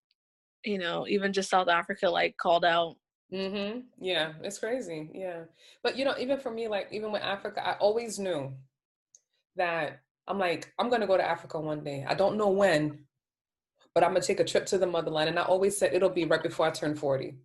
you 0.65 0.79
know 0.79 1.07
even 1.09 1.33
just 1.33 1.51
south 1.51 1.69
africa 1.69 2.09
like 2.09 2.37
called 2.37 2.65
out 2.65 2.97
mhm 3.33 3.83
yeah 4.01 4.33
it's 4.43 4.59
crazy 4.59 5.11
yeah 5.15 5.43
but 5.83 5.97
you 5.97 6.05
know 6.05 6.15
even 6.19 6.39
for 6.39 6.51
me 6.51 6.69
like 6.69 6.89
even 6.91 7.13
with 7.13 7.23
africa 7.23 7.67
i 7.67 7.73
always 7.75 8.19
knew 8.19 8.53
that 9.57 10.01
i'm 10.27 10.39
like 10.39 10.73
i'm 10.79 10.91
gonna 10.91 11.07
go 11.07 11.17
to 11.17 11.29
africa 11.29 11.59
one 11.59 11.85
day 11.85 12.05
i 12.09 12.15
don't 12.15 12.37
know 12.37 12.49
when 12.49 12.99
but 13.95 14.03
i'm 14.03 14.11
gonna 14.11 14.21
take 14.21 14.41
a 14.41 14.45
trip 14.45 14.67
to 14.67 14.79
the 14.79 14.87
motherland 14.87 15.29
and 15.29 15.39
i 15.39 15.43
always 15.43 15.77
said 15.77 15.95
it'll 15.95 16.09
be 16.09 16.25
right 16.25 16.43
before 16.43 16.67
i 16.67 16.71
turn 16.71 16.95
40 16.95 17.37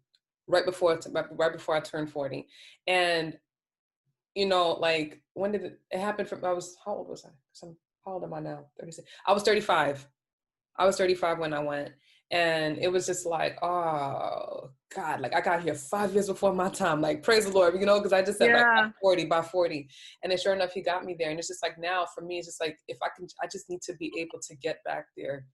right 0.47 0.65
before 0.65 0.99
right 1.31 1.53
before 1.53 1.75
i 1.75 1.79
turn 1.79 2.07
40 2.07 2.47
and 2.87 3.37
you 4.33 4.47
know 4.47 4.73
like 4.73 5.21
when 5.33 5.51
did 5.51 5.63
it, 5.63 5.79
it 5.91 5.99
happen 5.99 6.25
from 6.25 6.43
i 6.43 6.51
was 6.51 6.75
how 6.83 6.93
old 6.93 7.09
was 7.09 7.25
i 7.25 7.29
how 8.05 8.13
old 8.13 8.23
am 8.23 8.33
I 8.33 8.39
now? 8.39 8.65
36. 8.79 9.07
I 9.25 9.33
was 9.33 9.43
35. 9.43 10.07
I 10.77 10.85
was 10.85 10.97
35 10.97 11.39
when 11.39 11.53
I 11.53 11.59
went. 11.59 11.89
And 12.31 12.77
it 12.79 12.91
was 12.91 13.05
just 13.05 13.25
like 13.25 13.57
oh 13.63 14.69
god 14.95 15.21
like 15.21 15.35
i 15.35 15.41
got 15.41 15.61
here 15.61 15.75
five 15.75 16.11
years 16.13 16.27
before 16.27 16.53
my 16.53 16.69
time 16.69 16.99
like 16.99 17.21
praise 17.21 17.45
the 17.45 17.51
lord 17.51 17.79
you 17.79 17.85
know 17.85 17.99
because 17.99 18.13
i 18.13 18.21
just 18.21 18.39
said 18.39 18.49
yeah. 18.49 18.81
like 18.85 18.93
40 18.99 19.25
by 19.25 19.41
40 19.41 19.87
and 20.23 20.31
then 20.31 20.39
sure 20.39 20.53
enough 20.53 20.71
he 20.71 20.81
got 20.81 21.05
me 21.05 21.15
there 21.17 21.29
and 21.29 21.37
it's 21.37 21.47
just 21.47 21.61
like 21.61 21.77
now 21.77 22.05
for 22.15 22.21
me 22.21 22.39
it's 22.39 22.47
just 22.47 22.59
like 22.59 22.77
if 22.87 22.97
i 23.03 23.07
can 23.15 23.27
i 23.43 23.47
just 23.47 23.69
need 23.69 23.81
to 23.83 23.93
be 23.95 24.11
able 24.17 24.39
to 24.41 24.55
get 24.55 24.83
back 24.85 25.05
there 25.15 25.45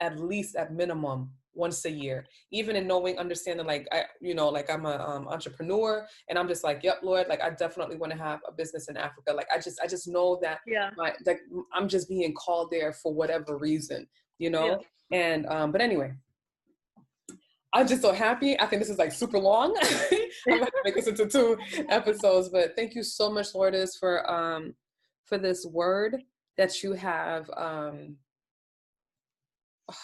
at 0.00 0.20
least 0.20 0.54
at 0.54 0.72
minimum 0.72 1.30
once 1.52 1.84
a 1.84 1.90
year 1.90 2.24
even 2.52 2.76
in 2.76 2.86
knowing 2.86 3.18
understanding 3.18 3.66
like 3.66 3.88
i 3.90 4.04
you 4.20 4.34
know 4.34 4.48
like 4.48 4.70
i'm 4.70 4.86
a 4.86 4.96
um, 4.98 5.26
entrepreneur 5.26 6.06
and 6.28 6.38
i'm 6.38 6.46
just 6.46 6.62
like 6.62 6.80
yep 6.84 7.00
lord 7.02 7.26
like 7.28 7.42
i 7.42 7.50
definitely 7.50 7.96
want 7.96 8.12
to 8.12 8.16
have 8.16 8.38
a 8.46 8.52
business 8.52 8.88
in 8.88 8.96
africa 8.96 9.32
like 9.32 9.48
i 9.52 9.58
just 9.58 9.80
i 9.82 9.86
just 9.86 10.06
know 10.06 10.38
that 10.40 10.60
yeah 10.64 10.90
my, 10.96 11.12
like 11.26 11.40
i'm 11.74 11.88
just 11.88 12.08
being 12.08 12.32
called 12.34 12.70
there 12.70 12.92
for 12.92 13.12
whatever 13.12 13.58
reason 13.58 14.06
you 14.38 14.48
know 14.48 14.66
yeah. 14.66 14.76
And 15.12 15.46
um 15.46 15.72
but 15.72 15.80
anyway 15.80 16.12
I'm 17.72 17.86
just 17.86 18.02
so 18.02 18.12
happy. 18.12 18.58
I 18.58 18.66
think 18.66 18.82
this 18.82 18.90
is 18.90 18.98
like 18.98 19.12
super 19.12 19.38
long. 19.38 19.76
I'm 20.48 20.58
gonna 20.58 20.70
make 20.84 20.96
this 20.96 21.06
into 21.06 21.26
two 21.26 21.56
episodes, 21.88 22.48
but 22.48 22.74
thank 22.74 22.94
you 22.94 23.02
so 23.02 23.30
much, 23.30 23.54
Lourdes, 23.54 23.96
for 23.96 24.28
um 24.30 24.74
for 25.26 25.38
this 25.38 25.64
word 25.64 26.16
that 26.58 26.82
you 26.82 26.92
have 26.94 27.48
um 27.56 28.16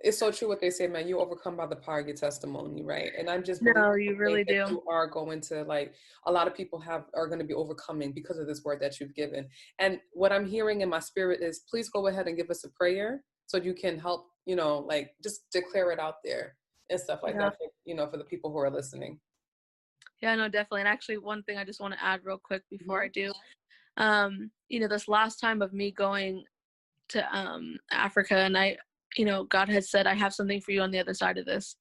it's 0.00 0.18
so 0.18 0.30
true 0.30 0.46
what 0.46 0.60
they 0.60 0.70
say, 0.70 0.86
man. 0.86 1.08
You 1.08 1.18
overcome 1.18 1.56
by 1.56 1.66
the 1.66 1.74
power 1.74 1.98
of 1.98 2.06
your 2.06 2.14
testimony, 2.14 2.82
right? 2.84 3.10
And 3.18 3.28
I'm 3.28 3.42
just 3.42 3.60
no, 3.62 3.94
you 3.94 4.14
really 4.14 4.44
do. 4.44 4.54
You 4.54 4.82
are 4.88 5.08
going 5.08 5.40
to 5.42 5.64
like 5.64 5.94
a 6.26 6.32
lot 6.32 6.46
of 6.46 6.54
people 6.54 6.78
have 6.78 7.06
are 7.14 7.26
going 7.26 7.40
to 7.40 7.44
be 7.44 7.54
overcoming 7.54 8.12
because 8.12 8.38
of 8.38 8.46
this 8.46 8.62
word 8.62 8.80
that 8.82 9.00
you've 9.00 9.16
given. 9.16 9.48
And 9.80 9.98
what 10.12 10.32
I'm 10.32 10.46
hearing 10.46 10.82
in 10.82 10.88
my 10.88 11.00
spirit 11.00 11.42
is, 11.42 11.62
please 11.68 11.88
go 11.90 12.06
ahead 12.06 12.28
and 12.28 12.36
give 12.36 12.50
us 12.50 12.62
a 12.62 12.70
prayer 12.70 13.24
so 13.46 13.58
you 13.58 13.74
can 13.74 13.98
help, 13.98 14.28
you 14.44 14.56
know, 14.56 14.78
like 14.78 15.14
just 15.22 15.50
declare 15.50 15.90
it 15.90 15.98
out 15.98 16.16
there 16.24 16.56
and 16.90 17.00
stuff 17.00 17.20
like 17.22 17.34
yeah. 17.34 17.50
that. 17.50 17.56
You 17.84 17.94
know, 17.94 18.06
for 18.06 18.16
the 18.16 18.24
people 18.24 18.50
who 18.50 18.58
are 18.58 18.70
listening. 18.70 19.18
Yeah, 20.22 20.34
no, 20.34 20.48
definitely. 20.48 20.80
And 20.80 20.88
actually, 20.88 21.18
one 21.18 21.42
thing 21.42 21.58
I 21.58 21.64
just 21.64 21.80
want 21.80 21.94
to 21.94 22.04
add 22.04 22.20
real 22.24 22.40
quick 22.42 22.62
before 22.70 23.02
I 23.02 23.08
do, 23.08 23.32
um, 23.96 24.50
you 24.68 24.80
know, 24.80 24.88
this 24.88 25.08
last 25.08 25.36
time 25.36 25.62
of 25.62 25.72
me 25.72 25.90
going 25.90 26.44
to 27.08 27.36
um 27.36 27.76
Africa, 27.92 28.36
and 28.36 28.56
I 28.56 28.76
you 29.16 29.24
know, 29.24 29.44
God 29.44 29.68
has 29.68 29.90
said, 29.90 30.06
I 30.06 30.14
have 30.14 30.34
something 30.34 30.60
for 30.60 30.72
you 30.72 30.82
on 30.82 30.90
the 30.90 30.98
other 30.98 31.14
side 31.14 31.38
of 31.38 31.46
this. 31.46 31.76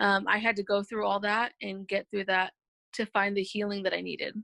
Um, 0.00 0.26
I 0.28 0.38
had 0.38 0.56
to 0.56 0.62
go 0.62 0.82
through 0.82 1.06
all 1.06 1.20
that 1.20 1.52
and 1.62 1.88
get 1.88 2.06
through 2.10 2.26
that 2.26 2.52
to 2.94 3.06
find 3.06 3.36
the 3.36 3.42
healing 3.42 3.82
that 3.82 3.94
I 3.94 4.00
needed. 4.00 4.34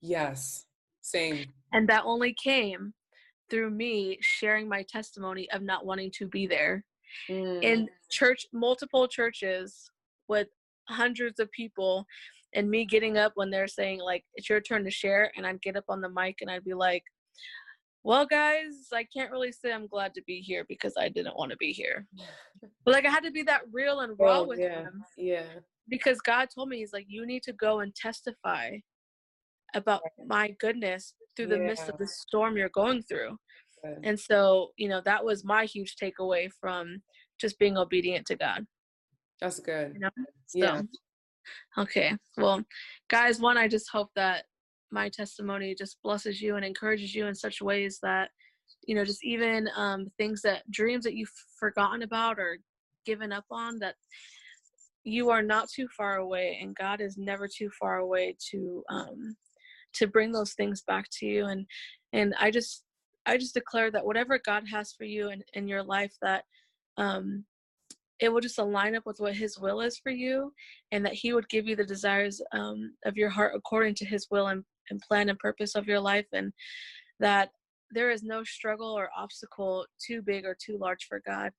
Yes, 0.00 0.66
same. 1.02 1.46
And 1.72 1.88
that 1.88 2.04
only 2.04 2.34
came 2.42 2.94
through 3.54 3.70
me 3.70 4.18
sharing 4.20 4.68
my 4.68 4.82
testimony 4.82 5.48
of 5.52 5.62
not 5.62 5.86
wanting 5.86 6.10
to 6.10 6.26
be 6.26 6.44
there 6.44 6.84
mm. 7.30 7.62
in 7.62 7.88
church, 8.10 8.46
multiple 8.52 9.06
churches 9.06 9.88
with 10.26 10.48
hundreds 10.88 11.38
of 11.38 11.48
people, 11.52 12.04
and 12.56 12.68
me 12.68 12.84
getting 12.84 13.16
up 13.16 13.30
when 13.36 13.50
they're 13.50 13.68
saying, 13.68 14.00
like, 14.00 14.24
it's 14.34 14.50
your 14.50 14.60
turn 14.60 14.82
to 14.82 14.90
share. 14.90 15.30
And 15.36 15.46
I'd 15.46 15.62
get 15.62 15.76
up 15.76 15.84
on 15.88 16.00
the 16.00 16.08
mic 16.08 16.38
and 16.40 16.50
I'd 16.50 16.64
be 16.64 16.74
like, 16.74 17.04
well 18.06 18.26
guys 18.26 18.88
i 18.92 19.02
can't 19.02 19.30
really 19.30 19.50
say 19.50 19.72
i'm 19.72 19.86
glad 19.86 20.12
to 20.12 20.20
be 20.26 20.38
here 20.38 20.66
because 20.68 20.92
i 20.98 21.08
didn't 21.08 21.38
want 21.38 21.50
to 21.50 21.56
be 21.56 21.72
here 21.72 22.06
but 22.84 22.92
like 22.92 23.06
i 23.06 23.08
had 23.08 23.24
to 23.24 23.30
be 23.30 23.42
that 23.42 23.62
real 23.72 24.00
and 24.00 24.14
raw 24.18 24.40
oh, 24.40 24.44
with 24.44 24.58
yeah. 24.58 24.82
him 24.82 25.02
yeah 25.16 25.46
because 25.88 26.20
god 26.20 26.48
told 26.54 26.68
me 26.68 26.76
he's 26.76 26.92
like 26.92 27.06
you 27.08 27.24
need 27.24 27.42
to 27.42 27.54
go 27.54 27.80
and 27.80 27.94
testify 27.94 28.76
about 29.74 30.02
my 30.26 30.54
goodness 30.60 31.14
through 31.34 31.46
the 31.46 31.56
yeah. 31.56 31.64
midst 31.64 31.88
of 31.88 31.96
the 31.96 32.06
storm 32.06 32.58
you're 32.58 32.68
going 32.68 33.02
through 33.02 33.38
And 34.02 34.18
so 34.18 34.70
you 34.76 34.88
know 34.88 35.00
that 35.04 35.24
was 35.24 35.44
my 35.44 35.64
huge 35.64 35.96
takeaway 35.96 36.48
from 36.60 37.02
just 37.40 37.58
being 37.58 37.76
obedient 37.76 38.26
to 38.26 38.36
god. 38.36 38.66
That's 39.40 39.60
good. 39.60 39.92
You 39.94 40.00
know? 40.00 40.10
so, 40.46 40.58
yeah 40.58 40.82
okay. 41.78 42.16
Well 42.36 42.62
guys 43.08 43.40
one 43.40 43.58
i 43.58 43.68
just 43.68 43.90
hope 43.90 44.10
that 44.16 44.44
my 44.90 45.08
testimony 45.08 45.74
just 45.74 45.98
blesses 46.02 46.40
you 46.40 46.56
and 46.56 46.64
encourages 46.64 47.14
you 47.14 47.26
in 47.26 47.34
such 47.34 47.60
ways 47.60 47.98
that 48.02 48.30
you 48.86 48.94
know 48.94 49.04
just 49.04 49.24
even 49.24 49.68
um, 49.76 50.06
things 50.18 50.40
that 50.42 50.68
dreams 50.70 51.04
that 51.04 51.14
you've 51.14 51.32
forgotten 51.58 52.02
about 52.02 52.38
or 52.38 52.58
given 53.04 53.32
up 53.32 53.44
on 53.50 53.78
that 53.78 53.94
you 55.02 55.30
are 55.30 55.42
not 55.42 55.68
too 55.68 55.86
far 55.96 56.16
away 56.16 56.58
and 56.62 56.76
god 56.76 57.00
is 57.00 57.18
never 57.18 57.46
too 57.46 57.68
far 57.78 57.98
away 57.98 58.36
to 58.50 58.82
um 58.88 59.36
to 59.92 60.06
bring 60.06 60.32
those 60.32 60.54
things 60.54 60.82
back 60.86 61.06
to 61.12 61.26
you. 61.26 61.46
And 61.46 61.66
and 62.12 62.34
i 62.40 62.50
just 62.50 62.83
i 63.26 63.36
just 63.36 63.54
declare 63.54 63.90
that 63.90 64.04
whatever 64.04 64.38
god 64.44 64.64
has 64.70 64.92
for 64.92 65.04
you 65.04 65.30
in, 65.30 65.42
in 65.54 65.68
your 65.68 65.82
life 65.82 66.12
that 66.22 66.44
um 66.96 67.44
it 68.20 68.32
will 68.32 68.40
just 68.40 68.58
align 68.58 68.94
up 68.94 69.04
with 69.06 69.18
what 69.18 69.34
his 69.34 69.58
will 69.58 69.80
is 69.80 69.98
for 69.98 70.10
you 70.10 70.52
and 70.92 71.04
that 71.04 71.14
he 71.14 71.32
would 71.32 71.48
give 71.48 71.66
you 71.66 71.74
the 71.76 71.84
desires 71.84 72.40
um, 72.52 72.94
of 73.04 73.16
your 73.16 73.28
heart 73.28 73.52
according 73.56 73.94
to 73.96 74.04
his 74.04 74.28
will 74.30 74.48
and, 74.48 74.64
and 74.90 75.00
plan 75.00 75.28
and 75.28 75.38
purpose 75.38 75.74
of 75.74 75.86
your 75.86 76.00
life 76.00 76.26
and 76.32 76.52
that 77.20 77.50
there 77.90 78.10
is 78.10 78.22
no 78.22 78.44
struggle 78.44 78.92
or 78.92 79.10
obstacle 79.16 79.84
too 80.04 80.22
big 80.22 80.44
or 80.44 80.56
too 80.58 80.78
large 80.78 81.06
for 81.08 81.20
god 81.26 81.50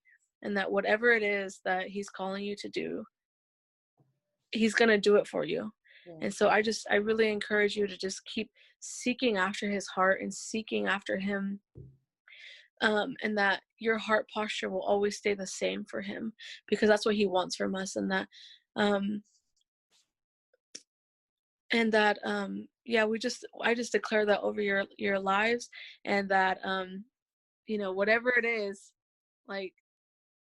and 0.42 0.56
that 0.56 0.72
whatever 0.72 1.12
it 1.12 1.24
is 1.24 1.60
that 1.66 1.88
he's 1.88 2.10
calling 2.10 2.44
you 2.44 2.56
to 2.56 2.70
do 2.70 3.04
he's 4.52 4.74
going 4.74 4.90
to 4.90 4.98
do 4.98 5.16
it 5.16 5.28
for 5.28 5.44
you 5.44 5.72
yeah. 6.08 6.14
and 6.22 6.34
so 6.34 6.50
i 6.50 6.62
just 6.62 6.88
i 6.90 6.96
really 6.96 7.30
encourage 7.30 7.76
you 7.76 7.88
to 7.88 7.98
just 7.98 8.24
keep 8.26 8.50
seeking 8.86 9.38
after 9.38 9.70
his 9.70 9.88
heart 9.88 10.22
and 10.22 10.34
seeking 10.34 10.88
after 10.88 11.18
him 11.18 11.60
um, 12.82 13.16
and 13.24 13.38
that 13.38 13.62
your 13.80 13.98
heart 13.98 14.28
posture 14.34 14.70
will 14.70 14.84
always 14.84 15.18
stay 15.18 15.34
the 15.34 15.48
same 15.48 15.84
for 15.86 16.02
him 16.02 16.34
because 16.68 16.90
that's 16.90 17.06
what 17.06 17.16
he 17.16 17.26
wants 17.26 17.56
from 17.56 17.76
us 17.76 17.96
and 17.96 18.12
that 18.12 18.28
um, 18.76 19.24
and 21.72 21.92
that 21.92 22.18
um, 22.24 22.68
yeah 22.86 23.06
we 23.06 23.18
just 23.18 23.46
i 23.64 23.74
just 23.74 23.92
declare 23.92 24.26
that 24.26 24.42
over 24.42 24.62
your 24.62 24.86
your 24.98 25.20
lives 25.20 25.70
and 26.06 26.30
that 26.30 26.60
um, 26.64 27.04
you 27.68 27.78
know 27.78 27.92
whatever 27.92 28.30
it 28.38 28.46
is 28.46 28.92
like 29.48 29.74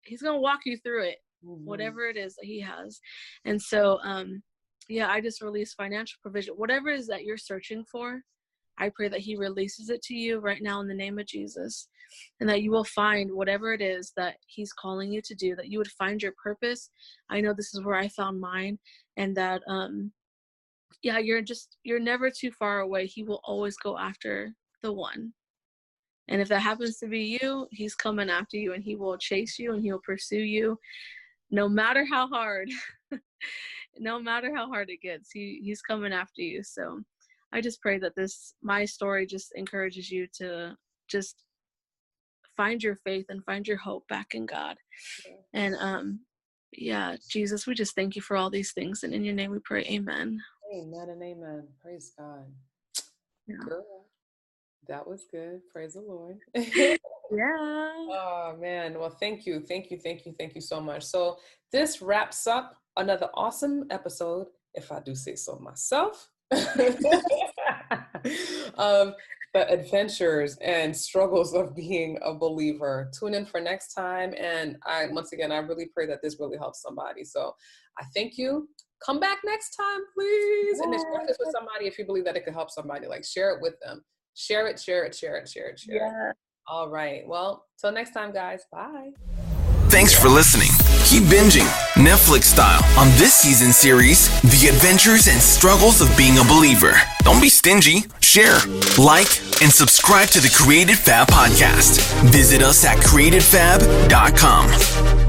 he's 0.03 0.21
gonna 0.21 0.39
walk 0.39 0.59
you 0.65 0.77
through 0.77 1.03
it 1.03 1.17
mm-hmm. 1.43 1.65
whatever 1.65 2.07
it 2.07 2.17
is 2.17 2.35
that 2.35 2.45
he 2.45 2.59
has 2.59 2.99
and 3.45 3.59
so 3.59 3.99
um 4.03 4.41
yeah 4.87 5.09
i 5.09 5.19
just 5.19 5.41
release 5.41 5.73
financial 5.73 6.17
provision 6.21 6.53
whatever 6.55 6.89
it 6.89 6.99
is 6.99 7.07
that 7.07 7.23
you're 7.23 7.37
searching 7.37 7.83
for 7.91 8.21
i 8.77 8.89
pray 8.89 9.07
that 9.07 9.19
he 9.19 9.35
releases 9.35 9.89
it 9.89 10.01
to 10.01 10.13
you 10.13 10.39
right 10.39 10.61
now 10.61 10.81
in 10.81 10.87
the 10.87 10.93
name 10.93 11.19
of 11.19 11.25
jesus 11.25 11.87
and 12.39 12.49
that 12.49 12.61
you 12.61 12.71
will 12.71 12.83
find 12.83 13.31
whatever 13.31 13.73
it 13.73 13.81
is 13.81 14.11
that 14.15 14.35
he's 14.47 14.73
calling 14.73 15.11
you 15.11 15.21
to 15.21 15.35
do 15.35 15.55
that 15.55 15.69
you 15.69 15.77
would 15.77 15.91
find 15.91 16.21
your 16.21 16.33
purpose. 16.41 16.89
I 17.29 17.41
know 17.41 17.53
this 17.53 17.73
is 17.73 17.83
where 17.83 17.95
i 17.95 18.07
found 18.07 18.39
mine 18.39 18.77
and 19.17 19.35
that 19.37 19.61
um 19.67 20.11
yeah 21.01 21.17
you're 21.17 21.41
just 21.41 21.77
you're 21.83 21.99
never 21.99 22.29
too 22.29 22.51
far 22.51 22.79
away. 22.79 23.05
He 23.05 23.23
will 23.23 23.41
always 23.43 23.77
go 23.77 23.97
after 23.97 24.53
the 24.81 24.93
one. 24.93 25.33
And 26.27 26.41
if 26.41 26.47
that 26.49 26.61
happens 26.61 26.97
to 26.97 27.07
be 27.07 27.39
you 27.41 27.67
he's 27.71 27.95
coming 27.95 28.29
after 28.29 28.57
you 28.57 28.73
and 28.73 28.83
he 28.83 28.95
will 28.95 29.17
chase 29.17 29.59
you 29.59 29.73
and 29.73 29.83
he'll 29.83 30.01
pursue 30.05 30.37
you 30.37 30.77
no 31.51 31.69
matter 31.69 32.05
how 32.05 32.27
hard 32.27 32.69
no 33.99 34.19
matter 34.19 34.53
how 34.55 34.67
hard 34.67 34.89
it 34.89 35.01
gets. 35.01 35.31
He 35.31 35.61
he's 35.63 35.81
coming 35.81 36.13
after 36.13 36.41
you 36.41 36.63
so 36.63 37.01
i 37.55 37.61
just 37.61 37.81
pray 37.81 37.97
that 37.97 38.15
this 38.15 38.53
my 38.61 38.85
story 38.85 39.25
just 39.25 39.51
encourages 39.55 40.11
you 40.11 40.27
to 40.33 40.75
just 41.07 41.45
find 42.55 42.81
your 42.81 42.95
faith 42.95 43.25
and 43.29 43.43
find 43.43 43.67
your 43.67 43.77
hope 43.77 44.07
back 44.07 44.33
in 44.33 44.45
God. 44.45 44.77
And 45.53 45.75
um 45.79 46.21
yeah, 46.77 47.15
Jesus, 47.29 47.65
we 47.65 47.73
just 47.73 47.95
thank 47.95 48.15
you 48.15 48.21
for 48.21 48.35
all 48.35 48.49
these 48.49 48.73
things. 48.73 49.03
And 49.03 49.13
in 49.13 49.23
your 49.23 49.35
name 49.35 49.51
we 49.51 49.59
pray, 49.59 49.83
Amen. 49.85 50.39
Amen 50.73 51.09
and 51.09 51.23
amen. 51.23 51.67
Praise 51.81 52.11
God. 52.17 52.45
Yeah. 53.47 53.57
Girl, 53.65 54.05
that 54.87 55.07
was 55.07 55.25
good. 55.31 55.61
Praise 55.71 55.93
the 55.93 56.01
Lord. 56.01 56.37
yeah. 56.55 56.97
Oh 57.31 58.55
man. 58.59 58.99
Well, 58.99 59.09
thank 59.09 59.45
you. 59.45 59.59
Thank 59.61 59.91
you. 59.91 59.97
Thank 59.97 60.25
you. 60.25 60.33
Thank 60.37 60.55
you 60.55 60.61
so 60.61 60.81
much. 60.81 61.03
So 61.03 61.37
this 61.71 62.01
wraps 62.01 62.47
up 62.47 62.77
another 62.97 63.29
awesome 63.33 63.85
episode, 63.89 64.47
if 64.73 64.91
I 64.91 64.99
do 64.99 65.15
say 65.15 65.35
so 65.35 65.57
myself. 65.57 66.29
um, 68.77 69.13
the 69.53 69.69
adventures 69.69 70.57
and 70.61 70.95
struggles 70.95 71.53
of 71.53 71.75
being 71.75 72.17
a 72.23 72.33
believer. 72.33 73.09
Tune 73.17 73.33
in 73.33 73.45
for 73.45 73.61
next 73.61 73.93
time. 73.93 74.33
And 74.37 74.77
I, 74.85 75.07
once 75.11 75.31
again, 75.31 75.51
I 75.51 75.59
really 75.59 75.89
pray 75.93 76.05
that 76.07 76.21
this 76.21 76.37
really 76.39 76.57
helps 76.57 76.81
somebody. 76.81 77.23
So 77.23 77.53
I 77.97 78.03
thank 78.13 78.37
you. 78.37 78.67
Come 79.05 79.19
back 79.19 79.39
next 79.45 79.75
time, 79.75 80.01
please. 80.13 80.79
And 80.79 80.93
share 80.93 81.25
this 81.25 81.37
with 81.39 81.53
somebody 81.53 81.87
if 81.87 81.97
you 81.97 82.05
believe 82.05 82.25
that 82.25 82.35
it 82.35 82.43
could 82.43 82.53
help 82.53 82.69
somebody. 82.69 83.07
Like 83.07 83.23
share 83.23 83.51
it 83.51 83.61
with 83.61 83.75
them. 83.81 84.03
Share 84.35 84.67
it, 84.67 84.79
share 84.79 85.05
it, 85.05 85.15
share 85.15 85.37
it, 85.37 85.47
share 85.47 85.69
it, 85.69 85.79
share 85.79 85.95
yeah. 85.95 86.29
it. 86.31 86.35
All 86.67 86.89
right. 86.89 87.23
Well, 87.25 87.65
till 87.79 87.93
next 87.93 88.11
time, 88.11 88.33
guys. 88.33 88.63
Bye. 88.71 89.11
Thanks 89.95 90.13
for 90.13 90.27
listening. 90.27 90.67
Keep 91.05 91.23
binging, 91.31 91.65
Netflix 91.93 92.43
style, 92.43 92.83
on 92.99 93.07
this 93.17 93.33
season 93.33 93.71
series 93.71 94.27
The 94.41 94.67
Adventures 94.67 95.29
and 95.29 95.41
Struggles 95.41 96.01
of 96.01 96.09
Being 96.17 96.37
a 96.37 96.43
Believer. 96.43 96.91
Don't 97.19 97.41
be 97.41 97.47
stingy. 97.47 98.03
Share, 98.19 98.59
like, 98.97 99.39
and 99.61 99.71
subscribe 99.71 100.27
to 100.31 100.41
the 100.41 100.53
Creative 100.53 100.99
Fab 100.99 101.29
podcast. 101.29 102.01
Visit 102.29 102.61
us 102.61 102.83
at 102.83 102.97
createdfab.com. 102.97 105.24